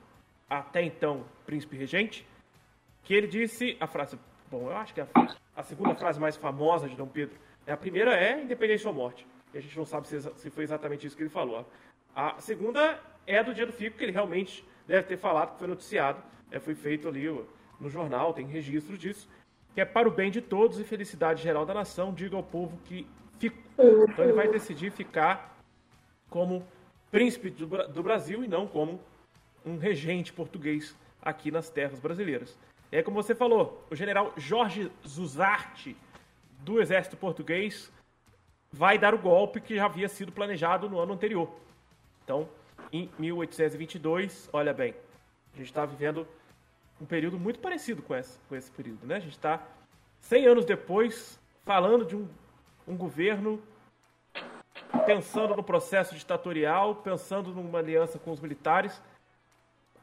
até 0.49 0.83
então 0.83 1.25
príncipe 1.45 1.75
regente, 1.75 2.25
que 3.03 3.13
ele 3.13 3.27
disse 3.27 3.77
a 3.79 3.87
frase, 3.87 4.17
bom, 4.49 4.69
eu 4.69 4.77
acho 4.77 4.93
que 4.93 5.01
a, 5.01 5.07
a 5.55 5.63
segunda 5.63 5.95
frase 5.95 6.19
mais 6.19 6.35
famosa 6.35 6.87
de 6.87 6.95
Dom 6.95 7.07
Pedro, 7.07 7.37
né, 7.65 7.73
a 7.73 7.77
primeira 7.77 8.15
é 8.15 8.41
independência 8.41 8.87
ou 8.87 8.93
morte, 8.95 9.25
e 9.53 9.57
a 9.57 9.61
gente 9.61 9.77
não 9.77 9.85
sabe 9.85 10.07
se, 10.07 10.21
se 10.21 10.49
foi 10.49 10.63
exatamente 10.63 11.05
isso 11.05 11.15
que 11.15 11.23
ele 11.23 11.29
falou. 11.29 11.67
A 12.15 12.39
segunda 12.39 12.99
é 13.25 13.43
do 13.43 13.53
dia 13.53 13.65
do 13.65 13.73
Fico, 13.73 13.97
que 13.97 14.03
ele 14.03 14.11
realmente 14.11 14.65
deve 14.87 15.07
ter 15.07 15.17
falado 15.17 15.53
que 15.53 15.59
foi 15.59 15.67
noticiado, 15.67 16.21
é, 16.51 16.59
foi 16.59 16.75
feito 16.75 17.07
ali 17.07 17.27
no 17.79 17.89
jornal, 17.89 18.33
tem 18.33 18.45
registro 18.45 18.97
disso, 18.97 19.27
que 19.73 19.81
é 19.81 19.85
para 19.85 20.07
o 20.07 20.11
bem 20.11 20.29
de 20.29 20.41
todos 20.41 20.79
e 20.79 20.83
felicidade 20.83 21.41
geral 21.41 21.65
da 21.65 21.73
nação, 21.73 22.13
diga 22.13 22.35
ao 22.35 22.43
povo 22.43 22.77
que 22.85 23.07
fico. 23.39 23.57
Então 23.77 24.23
ele 24.23 24.33
vai 24.33 24.47
decidir 24.47 24.91
ficar 24.91 25.57
como 26.29 26.65
príncipe 27.11 27.49
do, 27.49 27.65
do 27.87 28.03
Brasil 28.03 28.43
e 28.43 28.47
não 28.47 28.67
como 28.67 28.99
um 29.65 29.77
regente 29.77 30.33
português 30.33 30.95
aqui 31.21 31.51
nas 31.51 31.69
terras 31.69 31.99
brasileiras. 31.99 32.57
Aí, 32.91 33.01
como 33.01 33.21
você 33.21 33.33
falou, 33.33 33.85
o 33.89 33.95
general 33.95 34.33
Jorge 34.37 34.91
Zuzarte, 35.07 35.95
do 36.59 36.79
exército 36.81 37.17
português, 37.17 37.91
vai 38.71 38.97
dar 38.97 39.13
o 39.13 39.19
golpe 39.19 39.59
que 39.59 39.75
já 39.75 39.85
havia 39.85 40.07
sido 40.07 40.31
planejado 40.31 40.89
no 40.89 40.99
ano 40.99 41.13
anterior. 41.13 41.49
Então, 42.23 42.47
em 42.91 43.09
1822, 43.17 44.49
olha 44.53 44.73
bem, 44.73 44.93
a 45.53 45.57
gente 45.57 45.67
está 45.67 45.85
vivendo 45.85 46.27
um 47.01 47.05
período 47.05 47.39
muito 47.39 47.59
parecido 47.59 48.01
com 48.01 48.15
esse, 48.15 48.39
com 48.47 48.55
esse 48.55 48.71
período, 48.71 49.05
né? 49.05 49.15
A 49.15 49.19
gente 49.19 49.33
está 49.33 49.61
100 50.21 50.47
anos 50.47 50.65
depois 50.65 51.39
falando 51.65 52.05
de 52.05 52.15
um, 52.15 52.27
um 52.87 52.95
governo 52.95 53.61
pensando 55.05 55.55
no 55.55 55.63
processo 55.63 56.15
ditatorial, 56.15 56.95
pensando 56.95 57.51
numa 57.51 57.79
aliança 57.79 58.19
com 58.19 58.31
os 58.31 58.39
militares, 58.39 59.01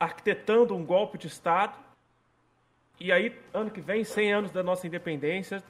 arquitetando 0.01 0.75
um 0.75 0.85
golpe 0.85 1.19
de 1.19 1.27
Estado. 1.27 1.79
E 2.99 3.13
aí, 3.13 3.39
ano 3.53 3.71
que 3.71 3.83
vem, 3.83 4.03
100 4.03 4.33
anos 4.33 4.51
da 4.51 4.63
nossa 4.63 4.87
independência, 4.87 5.63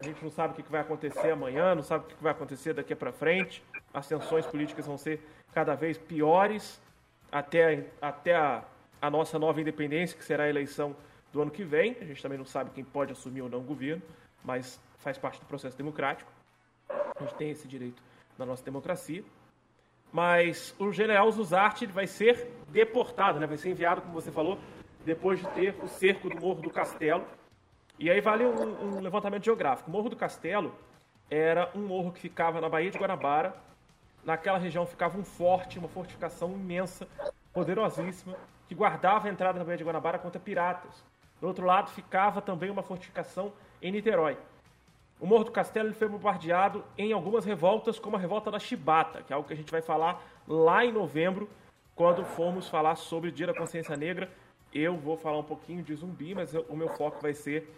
a 0.00 0.04
gente 0.04 0.22
não 0.22 0.30
sabe 0.30 0.52
o 0.52 0.62
que 0.62 0.70
vai 0.70 0.80
acontecer 0.80 1.30
amanhã, 1.30 1.74
não 1.74 1.82
sabe 1.82 2.04
o 2.04 2.08
que 2.08 2.22
vai 2.22 2.32
acontecer 2.32 2.74
daqui 2.74 2.94
para 2.94 3.12
frente. 3.12 3.62
As 3.94 4.06
tensões 4.06 4.44
políticas 4.46 4.86
vão 4.86 4.98
ser 4.98 5.20
cada 5.52 5.74
vez 5.74 5.96
piores 5.96 6.80
até, 7.30 7.86
até 8.00 8.36
a, 8.36 8.64
a 9.00 9.10
nossa 9.10 9.38
nova 9.38 9.60
independência, 9.60 10.16
que 10.16 10.24
será 10.24 10.44
a 10.44 10.48
eleição 10.48 10.94
do 11.32 11.40
ano 11.40 11.50
que 11.50 11.64
vem. 11.64 11.96
A 12.00 12.04
gente 12.04 12.22
também 12.22 12.38
não 12.38 12.44
sabe 12.44 12.70
quem 12.70 12.84
pode 12.84 13.12
assumir 13.12 13.42
ou 13.42 13.48
não 13.48 13.58
o 13.60 13.62
governo, 13.62 14.02
mas 14.44 14.80
faz 14.98 15.18
parte 15.18 15.40
do 15.40 15.46
processo 15.46 15.76
democrático. 15.76 16.30
A 16.88 17.22
gente 17.22 17.34
tem 17.34 17.50
esse 17.50 17.66
direito 17.66 18.02
na 18.36 18.46
nossa 18.46 18.64
democracia. 18.64 19.24
Mas 20.12 20.74
o 20.78 20.92
general 20.92 21.30
Zuzarte 21.30 21.86
vai 21.86 22.06
ser 22.06 22.50
deportado, 22.68 23.38
né? 23.38 23.46
vai 23.46 23.56
ser 23.56 23.70
enviado, 23.70 24.00
como 24.02 24.14
você 24.14 24.30
falou, 24.30 24.58
depois 25.04 25.38
de 25.38 25.48
ter 25.48 25.76
o 25.82 25.88
cerco 25.88 26.28
do 26.28 26.40
Morro 26.40 26.62
do 26.62 26.70
Castelo. 26.70 27.24
E 27.98 28.10
aí 28.10 28.20
vale 28.20 28.44
um, 28.44 28.96
um 28.96 29.00
levantamento 29.00 29.44
geográfico. 29.44 29.90
O 29.90 29.92
Morro 29.92 30.08
do 30.08 30.16
Castelo 30.16 30.74
era 31.30 31.70
um 31.74 31.80
morro 31.80 32.12
que 32.12 32.20
ficava 32.20 32.60
na 32.60 32.68
Baía 32.68 32.90
de 32.90 32.98
Guanabara. 32.98 33.54
Naquela 34.24 34.58
região 34.58 34.86
ficava 34.86 35.18
um 35.18 35.24
forte, 35.24 35.78
uma 35.78 35.88
fortificação 35.88 36.52
imensa, 36.52 37.08
poderosíssima, 37.52 38.36
que 38.68 38.74
guardava 38.74 39.28
a 39.28 39.30
entrada 39.30 39.58
da 39.58 39.64
Baía 39.64 39.78
de 39.78 39.84
Guanabara 39.84 40.18
contra 40.18 40.40
piratas. 40.40 41.04
Do 41.40 41.46
outro 41.46 41.64
lado 41.64 41.90
ficava 41.90 42.42
também 42.42 42.70
uma 42.70 42.82
fortificação 42.82 43.52
em 43.80 43.92
Niterói. 43.92 44.36
O 45.20 45.26
Morro 45.26 45.44
do 45.44 45.50
Castelo 45.50 45.92
foi 45.94 46.08
bombardeado 46.08 46.84
em 46.96 47.12
algumas 47.12 47.44
revoltas, 47.44 47.98
como 47.98 48.16
a 48.16 48.20
revolta 48.20 48.52
da 48.52 48.58
Chibata, 48.58 49.22
que 49.22 49.32
é 49.32 49.36
algo 49.36 49.48
que 49.48 49.52
a 49.52 49.56
gente 49.56 49.70
vai 49.70 49.82
falar 49.82 50.24
lá 50.46 50.84
em 50.84 50.92
novembro, 50.92 51.50
quando 51.96 52.24
formos 52.24 52.68
falar 52.68 52.94
sobre 52.94 53.30
o 53.30 53.32
Dia 53.32 53.48
da 53.48 53.54
Consciência 53.54 53.96
Negra. 53.96 54.30
Eu 54.72 54.96
vou 54.96 55.16
falar 55.16 55.38
um 55.38 55.44
pouquinho 55.44 55.82
de 55.82 55.92
zumbi, 55.94 56.36
mas 56.36 56.54
o 56.54 56.76
meu 56.76 56.88
foco 56.90 57.20
vai 57.20 57.34
ser 57.34 57.68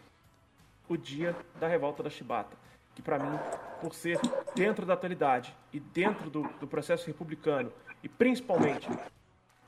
o 0.87 0.99
dia 0.99 1.35
da 1.59 1.67
revolta 1.67 2.03
da 2.03 2.11
Chibata, 2.11 2.55
que 2.95 3.01
para 3.01 3.19
mim, 3.19 3.39
por 3.81 3.95
ser 3.95 4.19
dentro 4.55 4.85
da 4.85 4.93
atualidade 4.93 5.57
e 5.73 5.81
dentro 5.81 6.29
do, 6.29 6.43
do 6.59 6.67
processo 6.67 7.07
republicano, 7.07 7.73
e 8.03 8.09
principalmente 8.09 8.89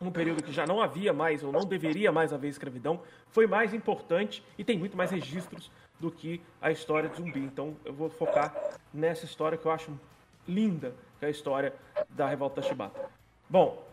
num 0.01 0.11
período 0.11 0.43
que 0.43 0.53
já 0.53 0.67
não 0.67 0.83
havia 0.83 1.13
mais 1.13 1.45
ou 1.45 1.53
não 1.53 1.61
deveria 1.61 2.11
mais 2.11 2.33
haver 2.33 2.49
escravidão, 2.49 3.01
foi 3.29 3.47
mais 3.47 3.73
importante 3.73 4.45
e 4.59 4.65
tem 4.65 4.77
muito 4.77 4.97
mais 4.97 5.11
registros 5.13 5.71
do 6.03 6.11
que 6.11 6.43
a 6.61 6.73
história 6.73 7.09
de 7.09 7.17
zumbi. 7.17 7.39
Então 7.39 7.77
eu 7.85 7.95
vou 7.95 8.11
focar 8.11 8.53
nessa 8.93 9.25
história 9.25 9.57
que 9.57 9.65
eu 9.65 9.71
acho 9.71 9.99
linda, 10.47 10.93
que 11.19 11.25
é 11.25 11.29
a 11.29 11.31
história 11.31 11.73
da 12.11 12.27
revolta 12.27 12.61
da 12.61 12.67
Chibata. 12.67 13.09
Bom, 13.49 13.87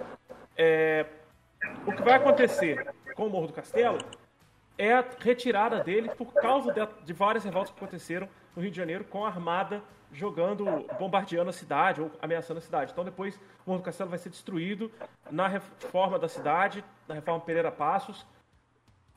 é, 0.58 1.06
o 1.86 1.92
que 1.92 2.02
vai 2.02 2.16
acontecer 2.16 2.92
com 3.16 3.28
o 3.28 3.30
Morro 3.30 3.48
do 3.48 3.54
Castelo 3.54 4.00
é 4.76 4.94
a 4.94 5.06
retirada 5.20 5.84
dele 5.84 6.10
por 6.10 6.34
causa 6.34 6.74
de, 6.74 7.06
de 7.06 7.14
várias 7.14 7.44
revoltas 7.44 7.72
que 7.72 7.78
aconteceram 7.78 8.28
no 8.56 8.62
Rio 8.64 8.72
de 8.72 8.78
Janeiro 8.78 9.04
com 9.04 9.24
a 9.24 9.28
armada 9.28 9.84
jogando, 10.12 10.66
bombardeando 10.98 11.52
a 11.52 11.54
cidade 11.54 12.02
ou 12.02 12.12
ameaçando 12.20 12.58
a 12.58 12.62
cidade. 12.62 12.92
Então 12.92 13.04
depois 13.04 13.36
o 13.36 13.70
Morro 13.70 13.82
do 13.82 13.86
Castelo 13.86 14.10
vai 14.10 14.18
ser 14.18 14.30
destruído 14.30 14.92
na 15.30 15.48
reforma 15.48 16.18
da 16.18 16.28
cidade, 16.28 16.84
na 17.08 17.14
reforma 17.14 17.42
Pereira 17.42 17.72
Passos, 17.72 18.26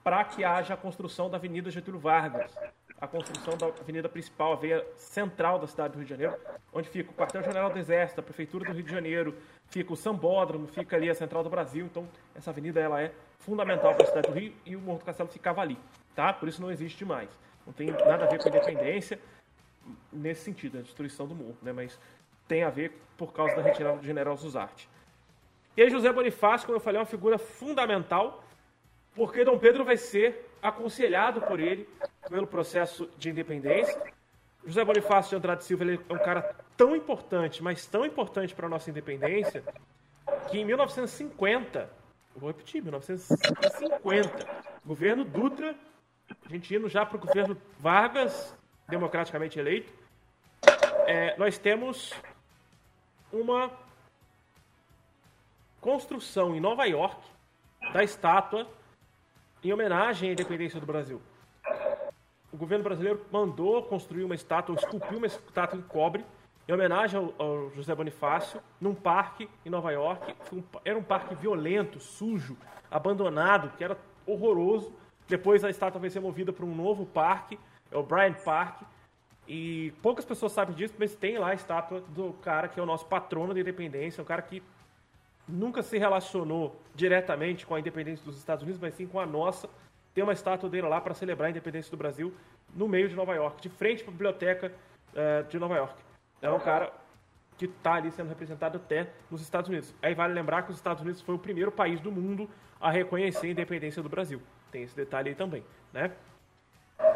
para 0.02 0.24
que 0.24 0.44
haja 0.44 0.74
a 0.74 0.76
construção 0.76 1.30
da 1.30 1.36
Avenida 1.36 1.70
Getúlio 1.70 2.00
Vargas, 2.00 2.52
a 3.02 3.08
construção 3.08 3.56
da 3.56 3.66
avenida 3.66 4.08
principal, 4.08 4.52
a 4.52 4.56
veia 4.56 4.86
central 4.96 5.58
da 5.58 5.66
cidade 5.66 5.94
do 5.94 5.96
Rio 5.96 6.04
de 6.04 6.10
Janeiro, 6.10 6.36
onde 6.72 6.88
fica 6.88 7.10
o 7.10 7.14
quartel-general 7.14 7.68
do 7.68 7.76
Exército, 7.76 8.20
a 8.20 8.22
prefeitura 8.22 8.64
do 8.64 8.72
Rio 8.72 8.84
de 8.84 8.92
Janeiro, 8.92 9.34
fica 9.66 9.92
o 9.92 9.96
Sambódromo, 9.96 10.68
fica 10.68 10.94
ali 10.94 11.10
a 11.10 11.14
central 11.14 11.42
do 11.42 11.50
Brasil. 11.50 11.84
Então, 11.84 12.08
essa 12.32 12.50
avenida 12.50 12.78
ela 12.78 13.02
é 13.02 13.12
fundamental 13.40 13.92
para 13.92 14.04
a 14.04 14.06
cidade 14.06 14.28
do 14.28 14.34
Rio 14.38 14.52
e 14.64 14.76
o 14.76 14.80
Morro 14.80 15.00
do 15.00 15.04
Castelo 15.04 15.28
ficava 15.28 15.60
ali, 15.60 15.76
tá? 16.14 16.32
Por 16.32 16.48
isso 16.48 16.62
não 16.62 16.70
existe 16.70 17.04
mais. 17.04 17.28
Não 17.66 17.72
tem 17.72 17.88
nada 17.88 18.24
a 18.24 18.28
ver 18.28 18.38
com 18.38 18.48
a 18.48 18.50
independência 18.52 19.18
nesse 20.12 20.42
sentido, 20.42 20.78
a 20.78 20.82
destruição 20.82 21.26
do 21.26 21.34
morro, 21.34 21.58
né? 21.60 21.72
Mas 21.72 21.98
tem 22.46 22.62
a 22.62 22.70
ver 22.70 22.96
por 23.18 23.32
causa 23.32 23.56
da 23.56 23.62
retirada 23.62 23.96
do 23.96 24.04
general 24.04 24.36
Zuzarte. 24.36 24.88
E 25.76 25.82
aí 25.82 25.90
José 25.90 26.12
Bonifácio, 26.12 26.66
como 26.66 26.76
eu 26.76 26.80
falei, 26.80 26.98
é 26.98 27.00
uma 27.00 27.06
figura 27.06 27.36
fundamental, 27.36 28.44
porque 29.12 29.44
Dom 29.44 29.58
Pedro 29.58 29.84
vai 29.84 29.96
ser 29.96 30.51
aconselhado 30.62 31.42
por 31.42 31.58
ele 31.58 31.88
pelo 32.28 32.46
processo 32.46 33.10
de 33.18 33.28
independência. 33.28 34.00
José 34.64 34.84
Bonifácio 34.84 35.30
de 35.30 35.36
Andrade 35.36 35.64
Silva 35.64 35.82
ele 35.82 36.00
é 36.08 36.12
um 36.12 36.18
cara 36.18 36.54
tão 36.76 36.94
importante, 36.94 37.62
mas 37.62 37.84
tão 37.84 38.06
importante 38.06 38.54
para 38.54 38.66
a 38.66 38.70
nossa 38.70 38.88
independência, 38.88 39.64
que 40.48 40.58
em 40.58 40.64
1950, 40.64 41.90
eu 42.34 42.40
vou 42.40 42.48
repetir, 42.48 42.80
1950, 42.80 44.46
governo 44.86 45.24
Dutra, 45.24 45.74
a 46.46 46.48
gente 46.48 46.74
indo 46.74 46.88
já 46.88 47.04
para 47.04 47.16
o 47.16 47.20
governo 47.20 47.56
Vargas, 47.80 48.56
democraticamente 48.88 49.58
eleito, 49.58 49.92
é, 51.06 51.36
nós 51.36 51.58
temos 51.58 52.12
uma 53.32 53.70
construção 55.80 56.54
em 56.54 56.60
Nova 56.60 56.84
York 56.84 57.20
da 57.92 58.04
estátua 58.04 58.68
em 59.62 59.72
homenagem 59.72 60.30
à 60.30 60.32
independência 60.32 60.80
do 60.80 60.86
Brasil. 60.86 61.20
O 62.52 62.56
governo 62.56 62.84
brasileiro 62.84 63.24
mandou 63.30 63.82
construir 63.82 64.24
uma 64.24 64.34
estátua, 64.34 64.74
esculpiu 64.74 65.18
uma 65.18 65.26
estátua 65.26 65.78
em 65.78 65.82
cobre, 65.82 66.24
em 66.68 66.72
homenagem 66.72 67.18
ao, 67.18 67.34
ao 67.38 67.70
José 67.70 67.94
Bonifácio, 67.94 68.60
num 68.80 68.94
parque 68.94 69.48
em 69.64 69.70
Nova 69.70 69.90
York. 69.90 70.34
Um, 70.52 70.62
era 70.84 70.98
um 70.98 71.02
parque 71.02 71.34
violento, 71.34 71.98
sujo, 72.00 72.56
abandonado, 72.90 73.70
que 73.76 73.82
era 73.82 73.96
horroroso. 74.26 74.92
Depois 75.28 75.64
a 75.64 75.70
estátua 75.70 76.00
vai 76.00 76.10
ser 76.10 76.20
movida 76.20 76.52
para 76.52 76.64
um 76.64 76.74
novo 76.74 77.06
parque, 77.06 77.58
é 77.90 77.96
o 77.96 78.02
Bryant 78.02 78.42
Park. 78.44 78.82
E 79.48 79.92
poucas 80.02 80.24
pessoas 80.24 80.52
sabem 80.52 80.74
disso, 80.74 80.94
mas 80.98 81.14
tem 81.14 81.38
lá 81.38 81.48
a 81.48 81.54
estátua 81.54 82.00
do 82.00 82.32
cara 82.34 82.68
que 82.68 82.78
é 82.78 82.82
o 82.82 82.86
nosso 82.86 83.06
patrono 83.06 83.54
da 83.54 83.60
independência, 83.60 84.22
um 84.22 84.26
cara 84.26 84.42
que 84.42 84.62
nunca 85.52 85.82
se 85.82 85.98
relacionou 85.98 86.80
diretamente 86.94 87.66
com 87.66 87.74
a 87.74 87.80
independência 87.80 88.24
dos 88.24 88.38
Estados 88.38 88.62
Unidos, 88.62 88.80
mas 88.80 88.94
sim 88.94 89.06
com 89.06 89.20
a 89.20 89.26
nossa. 89.26 89.68
Tem 90.14 90.24
uma 90.24 90.32
estátua 90.32 90.68
dele 90.68 90.88
lá 90.88 91.00
para 91.00 91.14
celebrar 91.14 91.48
a 91.48 91.50
independência 91.50 91.90
do 91.90 91.96
Brasil 91.96 92.34
no 92.74 92.88
meio 92.88 93.08
de 93.08 93.14
Nova 93.14 93.34
York, 93.34 93.60
de 93.60 93.68
frente 93.68 94.02
para 94.02 94.10
a 94.10 94.12
biblioteca 94.12 94.72
uh, 95.12 95.48
de 95.48 95.58
Nova 95.58 95.76
York. 95.76 95.94
É 96.40 96.50
um 96.50 96.58
cara 96.58 96.92
que 97.56 97.66
está 97.66 97.94
ali 97.94 98.10
sendo 98.10 98.28
representado 98.28 98.76
até 98.76 99.10
nos 99.30 99.40
Estados 99.40 99.68
Unidos. 99.68 99.94
Aí 100.02 100.14
vale 100.14 100.34
lembrar 100.34 100.62
que 100.62 100.70
os 100.70 100.76
Estados 100.76 101.02
Unidos 101.02 101.20
foi 101.20 101.34
o 101.34 101.38
primeiro 101.38 101.70
país 101.70 102.00
do 102.00 102.10
mundo 102.10 102.48
a 102.80 102.90
reconhecer 102.90 103.46
a 103.46 103.50
independência 103.50 104.02
do 104.02 104.08
Brasil. 104.08 104.42
Tem 104.70 104.82
esse 104.82 104.96
detalhe 104.96 105.28
aí 105.28 105.34
também, 105.34 105.62
né? 105.92 106.10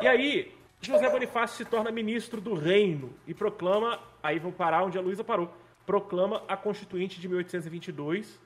E 0.00 0.06
aí, 0.06 0.54
José 0.80 1.08
Bonifácio 1.10 1.56
se 1.56 1.64
torna 1.64 1.90
ministro 1.90 2.40
do 2.40 2.54
reino 2.54 3.12
e 3.26 3.34
proclama, 3.34 3.98
aí 4.22 4.38
vou 4.38 4.52
parar 4.52 4.84
onde 4.84 4.98
a 4.98 5.00
Luísa 5.00 5.24
parou, 5.24 5.52
proclama 5.86 6.42
a 6.48 6.56
Constituinte 6.56 7.20
de 7.20 7.28
1822, 7.28 8.40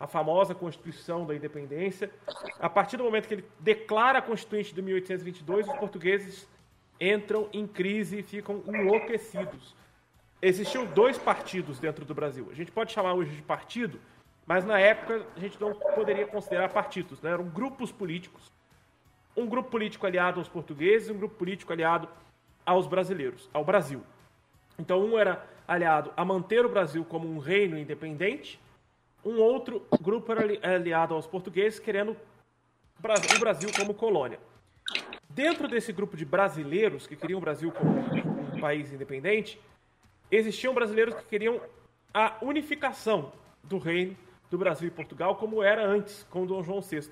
a 0.00 0.06
famosa 0.06 0.54
Constituição 0.54 1.26
da 1.26 1.34
Independência. 1.34 2.10
A 2.58 2.68
partir 2.68 2.96
do 2.96 3.04
momento 3.04 3.28
que 3.28 3.34
ele 3.34 3.44
declara 3.60 4.18
a 4.18 4.22
Constituinte 4.22 4.74
de 4.74 4.80
1822, 4.80 5.68
os 5.68 5.76
portugueses 5.76 6.48
entram 7.00 7.48
em 7.52 7.66
crise 7.66 8.20
e 8.20 8.22
ficam 8.22 8.62
enlouquecidos. 8.66 9.76
Existiam 10.40 10.86
dois 10.86 11.18
partidos 11.18 11.78
dentro 11.78 12.04
do 12.04 12.14
Brasil. 12.14 12.48
A 12.50 12.54
gente 12.54 12.70
pode 12.70 12.92
chamar 12.92 13.12
hoje 13.12 13.34
de 13.34 13.42
partido, 13.42 14.00
mas 14.46 14.64
na 14.64 14.78
época 14.78 15.26
a 15.36 15.40
gente 15.40 15.60
não 15.60 15.74
poderia 15.74 16.26
considerar 16.26 16.68
partidos, 16.70 17.20
né? 17.20 17.32
eram 17.32 17.44
grupos 17.44 17.92
políticos. 17.92 18.50
Um 19.36 19.46
grupo 19.46 19.70
político 19.70 20.06
aliado 20.06 20.40
aos 20.40 20.48
portugueses 20.48 21.10
um 21.10 21.18
grupo 21.18 21.34
político 21.34 21.72
aliado 21.72 22.08
aos 22.64 22.86
brasileiros, 22.86 23.48
ao 23.52 23.64
Brasil. 23.64 24.02
Então, 24.78 25.04
um 25.04 25.18
era 25.18 25.44
aliado 25.68 26.10
a 26.16 26.24
manter 26.24 26.64
o 26.64 26.68
Brasil 26.68 27.04
como 27.04 27.28
um 27.28 27.38
reino 27.38 27.78
independente, 27.78 28.58
um 29.22 29.38
outro 29.38 29.86
grupo 30.00 30.32
era 30.32 30.74
aliado 30.74 31.14
aos 31.14 31.26
portugueses, 31.26 31.78
querendo 31.78 32.16
o 32.98 33.38
Brasil 33.38 33.68
como 33.76 33.92
colônia. 33.92 34.40
Dentro 35.28 35.68
desse 35.68 35.92
grupo 35.92 36.16
de 36.16 36.24
brasileiros 36.24 37.06
que 37.06 37.14
queriam 37.14 37.38
o 37.38 37.40
Brasil 37.40 37.70
como 37.70 38.00
um 38.00 38.60
país 38.60 38.90
independente, 38.92 39.60
existiam 40.30 40.72
brasileiros 40.72 41.14
que 41.14 41.24
queriam 41.26 41.60
a 42.12 42.36
unificação 42.40 43.30
do 43.62 43.76
reino 43.76 44.16
do 44.50 44.56
Brasil 44.56 44.88
e 44.88 44.90
Portugal, 44.90 45.36
como 45.36 45.62
era 45.62 45.84
antes 45.84 46.26
com 46.30 46.46
Dom 46.46 46.62
João 46.62 46.80
VI. 46.80 47.10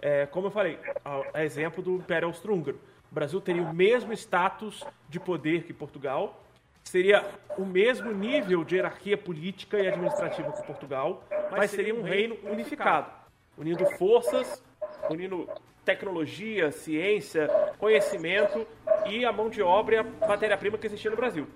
É, 0.00 0.24
como 0.24 0.46
eu 0.46 0.50
falei, 0.50 0.78
a, 1.04 1.22
a 1.34 1.44
exemplo 1.44 1.82
do 1.82 1.96
Império 1.96 2.26
Austro-Húngaro. 2.28 2.80
O 3.10 3.14
Brasil 3.14 3.40
teria 3.40 3.62
o 3.62 3.74
mesmo 3.74 4.12
status 4.14 4.82
de 5.08 5.20
poder 5.20 5.64
que 5.64 5.74
Portugal, 5.74 6.42
seria 6.84 7.24
o 7.56 7.64
mesmo 7.64 8.12
nível 8.12 8.64
de 8.64 8.76
hierarquia 8.76 9.16
política 9.16 9.78
e 9.78 9.88
administrativa 9.88 10.52
que 10.52 10.66
Portugal, 10.66 11.24
mas 11.50 11.70
seria 11.70 11.94
um 11.94 12.02
reino 12.02 12.36
unificado, 12.44 13.10
unindo 13.56 13.84
forças, 13.96 14.62
unindo 15.08 15.48
tecnologia, 15.84 16.70
ciência, 16.70 17.48
conhecimento 17.78 18.66
e 19.06 19.24
a 19.24 19.32
mão 19.32 19.48
de 19.48 19.62
obra 19.62 19.96
e 19.96 19.98
a 19.98 20.02
matéria-prima 20.26 20.78
que 20.78 20.86
existia 20.86 21.10
no 21.10 21.16
Brasil. 21.16 21.46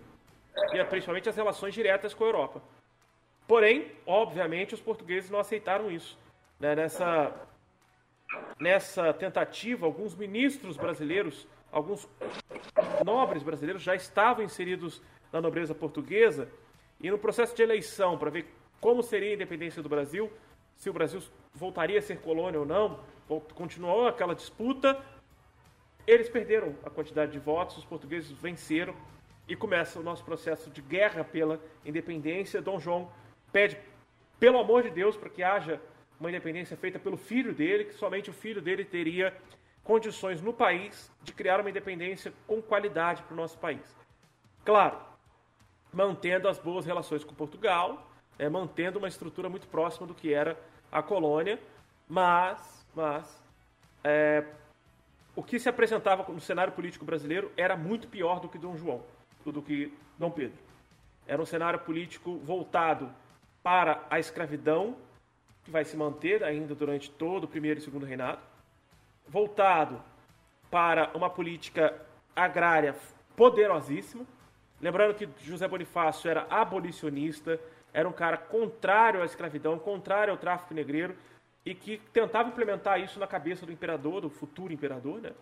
E 0.73 0.85
principalmente 0.85 1.29
as 1.29 1.37
relações 1.37 1.75
diretas 1.75 2.15
com 2.15 2.25
a 2.25 2.29
Europa. 2.29 2.63
Porém, 3.47 3.93
obviamente, 4.07 4.75
os 4.75 4.81
portugueses 4.81 5.31
não 5.31 5.39
aceitaram 5.39 5.91
isso. 5.91 6.19
Né? 6.59 6.75
Nessa, 6.75 7.35
nessa 8.59 9.13
tentativa, 9.13 9.85
alguns 9.85 10.15
ministros 10.15 10.77
brasileiros, 10.77 11.47
alguns 11.71 12.09
nobres 13.05 13.43
brasileiros 13.43 13.83
já 13.83 13.95
estavam 13.95 14.45
inseridos 14.45 15.03
da 15.31 15.41
nobreza 15.41 15.75
portuguesa, 15.75 16.49
e 17.01 17.11
no 17.11 17.19
processo 17.19 17.55
de 17.55 17.63
eleição, 17.63 18.17
para 18.17 18.31
ver 18.31 18.47
como 18.81 19.03
seria 19.03 19.31
a 19.31 19.35
independência 19.35 19.83
do 19.83 19.89
Brasil, 19.89 20.33
se 20.77 20.89
o 20.89 20.93
Brasil 20.93 21.21
voltaria 21.53 21.99
a 21.99 22.03
ser 22.03 22.19
colônia 22.21 22.61
ou 22.61 22.67
não, 22.67 23.01
continuou 23.55 24.07
aquela 24.07 24.35
disputa, 24.35 25.01
eles 26.07 26.29
perderam 26.29 26.75
a 26.85 26.91
quantidade 26.91 27.33
de 27.33 27.39
votos, 27.39 27.79
os 27.79 27.85
portugueses 27.85 28.31
venceram, 28.31 28.95
e 29.47 29.55
começa 29.55 30.01
o 30.01 30.03
nosso 30.03 30.25
processo 30.25 30.71
de 30.71 30.81
guerra 30.81 31.23
pela 31.23 31.61
independência. 31.85 32.63
Dom 32.63 32.81
João 32.81 33.11
pede 33.53 33.77
pelo 34.41 34.59
amor 34.59 34.83
de 34.83 34.91
Deus, 34.91 35.17
para 35.17 35.29
que 35.29 35.43
haja 35.43 35.81
uma 36.19 36.31
independência 36.31 36.77
feita 36.77 36.99
pelo 36.99 37.17
filho 37.17 37.53
dele, 37.55 37.85
que 37.85 37.95
somente 37.95 38.31
o 38.31 38.33
filho 38.33 38.63
dele 38.63 38.85
teria 38.85 39.37
condições 39.85 40.41
no 40.41 40.53
país 40.53 41.13
de 41.23 41.33
criar 41.33 41.61
uma 41.61 41.71
independência 41.71 42.33
com 42.47 42.61
qualidade 42.61 43.23
para 43.23 43.35
o 43.35 43.37
nosso 43.37 43.59
país. 43.59 43.95
Claro, 44.65 44.99
mantendo 45.93 46.49
as 46.49 46.59
boas 46.59 46.87
relações 46.87 47.23
com 47.23 47.35
Portugal, 47.35 48.11
é, 48.39 48.49
mantendo 48.49 48.99
uma 48.99 49.07
estrutura 49.07 49.49
muito 49.49 49.69
próxima 49.69 50.07
do 50.07 50.15
que 50.15 50.33
era 50.33 50.59
a 50.91 51.03
colônia, 51.03 51.61
mas, 52.09 52.87
mas 52.95 53.43
é, 54.03 54.45
o 55.37 55.43
que 55.43 55.59
se 55.59 55.69
apresentava 55.69 56.25
no 56.33 56.41
cenário 56.41 56.73
político 56.73 57.05
brasileiro 57.05 57.53
era 57.57 57.77
muito 57.77 58.09
pior 58.09 58.41
do 58.41 58.49
que 58.49 58.59
Dom 58.59 58.77
João, 58.77 59.03
do 59.45 59.63
que 59.63 59.93
Dom 60.19 60.31
Pedro. 60.31 60.59
Era 61.27 61.41
um 61.41 61.47
cenário 61.47 61.79
político 61.81 62.39
voltado 62.39 63.11
para 63.63 64.05
a 64.11 64.19
escravidão, 64.19 64.97
que 65.65 65.71
vai 65.71 65.85
se 65.85 65.97
manter 65.97 66.43
ainda 66.45 66.75
durante 66.75 67.11
todo 67.11 67.45
o 67.45 67.49
primeiro 67.49 67.81
e 67.81 67.83
segundo 67.83 68.05
reinado, 68.05 68.41
voltado 69.27 70.03
para 70.71 71.11
uma 71.15 71.31
política 71.31 71.95
agrária 72.35 72.95
poderosíssima. 73.37 74.25
Lembrando 74.81 75.15
que 75.15 75.29
José 75.45 75.67
Bonifácio 75.69 76.31
era 76.31 76.47
abolicionista, 76.51 77.61
era 77.93 78.09
um 78.09 78.13
cara 78.13 78.37
contrário 78.37 79.23
à 79.23 79.25
escravidão, 79.25 79.79
contrário 79.79 80.33
ao 80.33 80.39
tráfico 80.39 80.75
negreiro 80.75 81.15
e 81.65 81.75
que 81.75 81.99
tentava 82.13 82.49
implementar 82.49 83.01
isso 83.01 83.19
na 83.19 83.27
cabeça 83.27 83.65
do 83.65 83.73
imperador, 83.73 84.21
do 84.21 84.29
futuro 84.29 84.73
imperador, 84.73 85.21
né? 85.21 85.33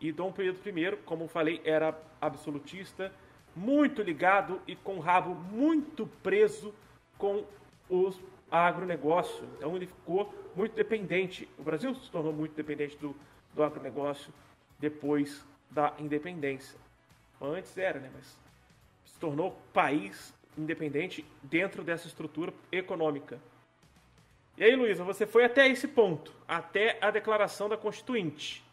E 0.00 0.10
Dom 0.10 0.32
Pedro 0.32 0.60
I, 0.66 0.96
como 1.04 1.28
falei, 1.28 1.60
era 1.64 1.96
absolutista, 2.20 3.12
muito 3.54 4.02
ligado 4.02 4.60
e 4.66 4.74
com 4.74 4.96
o 4.96 5.00
rabo 5.00 5.34
muito 5.34 6.06
preso 6.22 6.74
com 7.16 7.44
os 7.88 8.20
agronegócio. 8.54 9.44
Então 9.56 9.74
ele 9.76 9.86
ficou 9.86 10.32
muito 10.54 10.74
dependente. 10.74 11.48
O 11.58 11.62
Brasil 11.62 11.94
se 11.94 12.10
tornou 12.10 12.32
muito 12.32 12.54
dependente 12.54 12.96
do, 12.96 13.14
do 13.54 13.62
agronegócio 13.62 14.32
depois 14.78 15.44
da 15.70 15.92
independência. 15.98 16.78
Antes 17.40 17.76
era, 17.76 17.98
né? 17.98 18.10
Mas 18.14 18.38
se 19.04 19.18
tornou 19.18 19.58
país 19.72 20.32
independente 20.56 21.24
dentro 21.42 21.82
dessa 21.82 22.06
estrutura 22.06 22.52
econômica. 22.70 23.38
E 24.56 24.62
aí, 24.62 24.76
Luísa, 24.76 25.02
você 25.02 25.26
foi 25.26 25.44
até 25.44 25.66
esse 25.68 25.88
ponto, 25.88 26.32
até 26.46 26.96
a 27.00 27.10
declaração 27.10 27.68
da 27.68 27.76
Constituinte. 27.76 28.64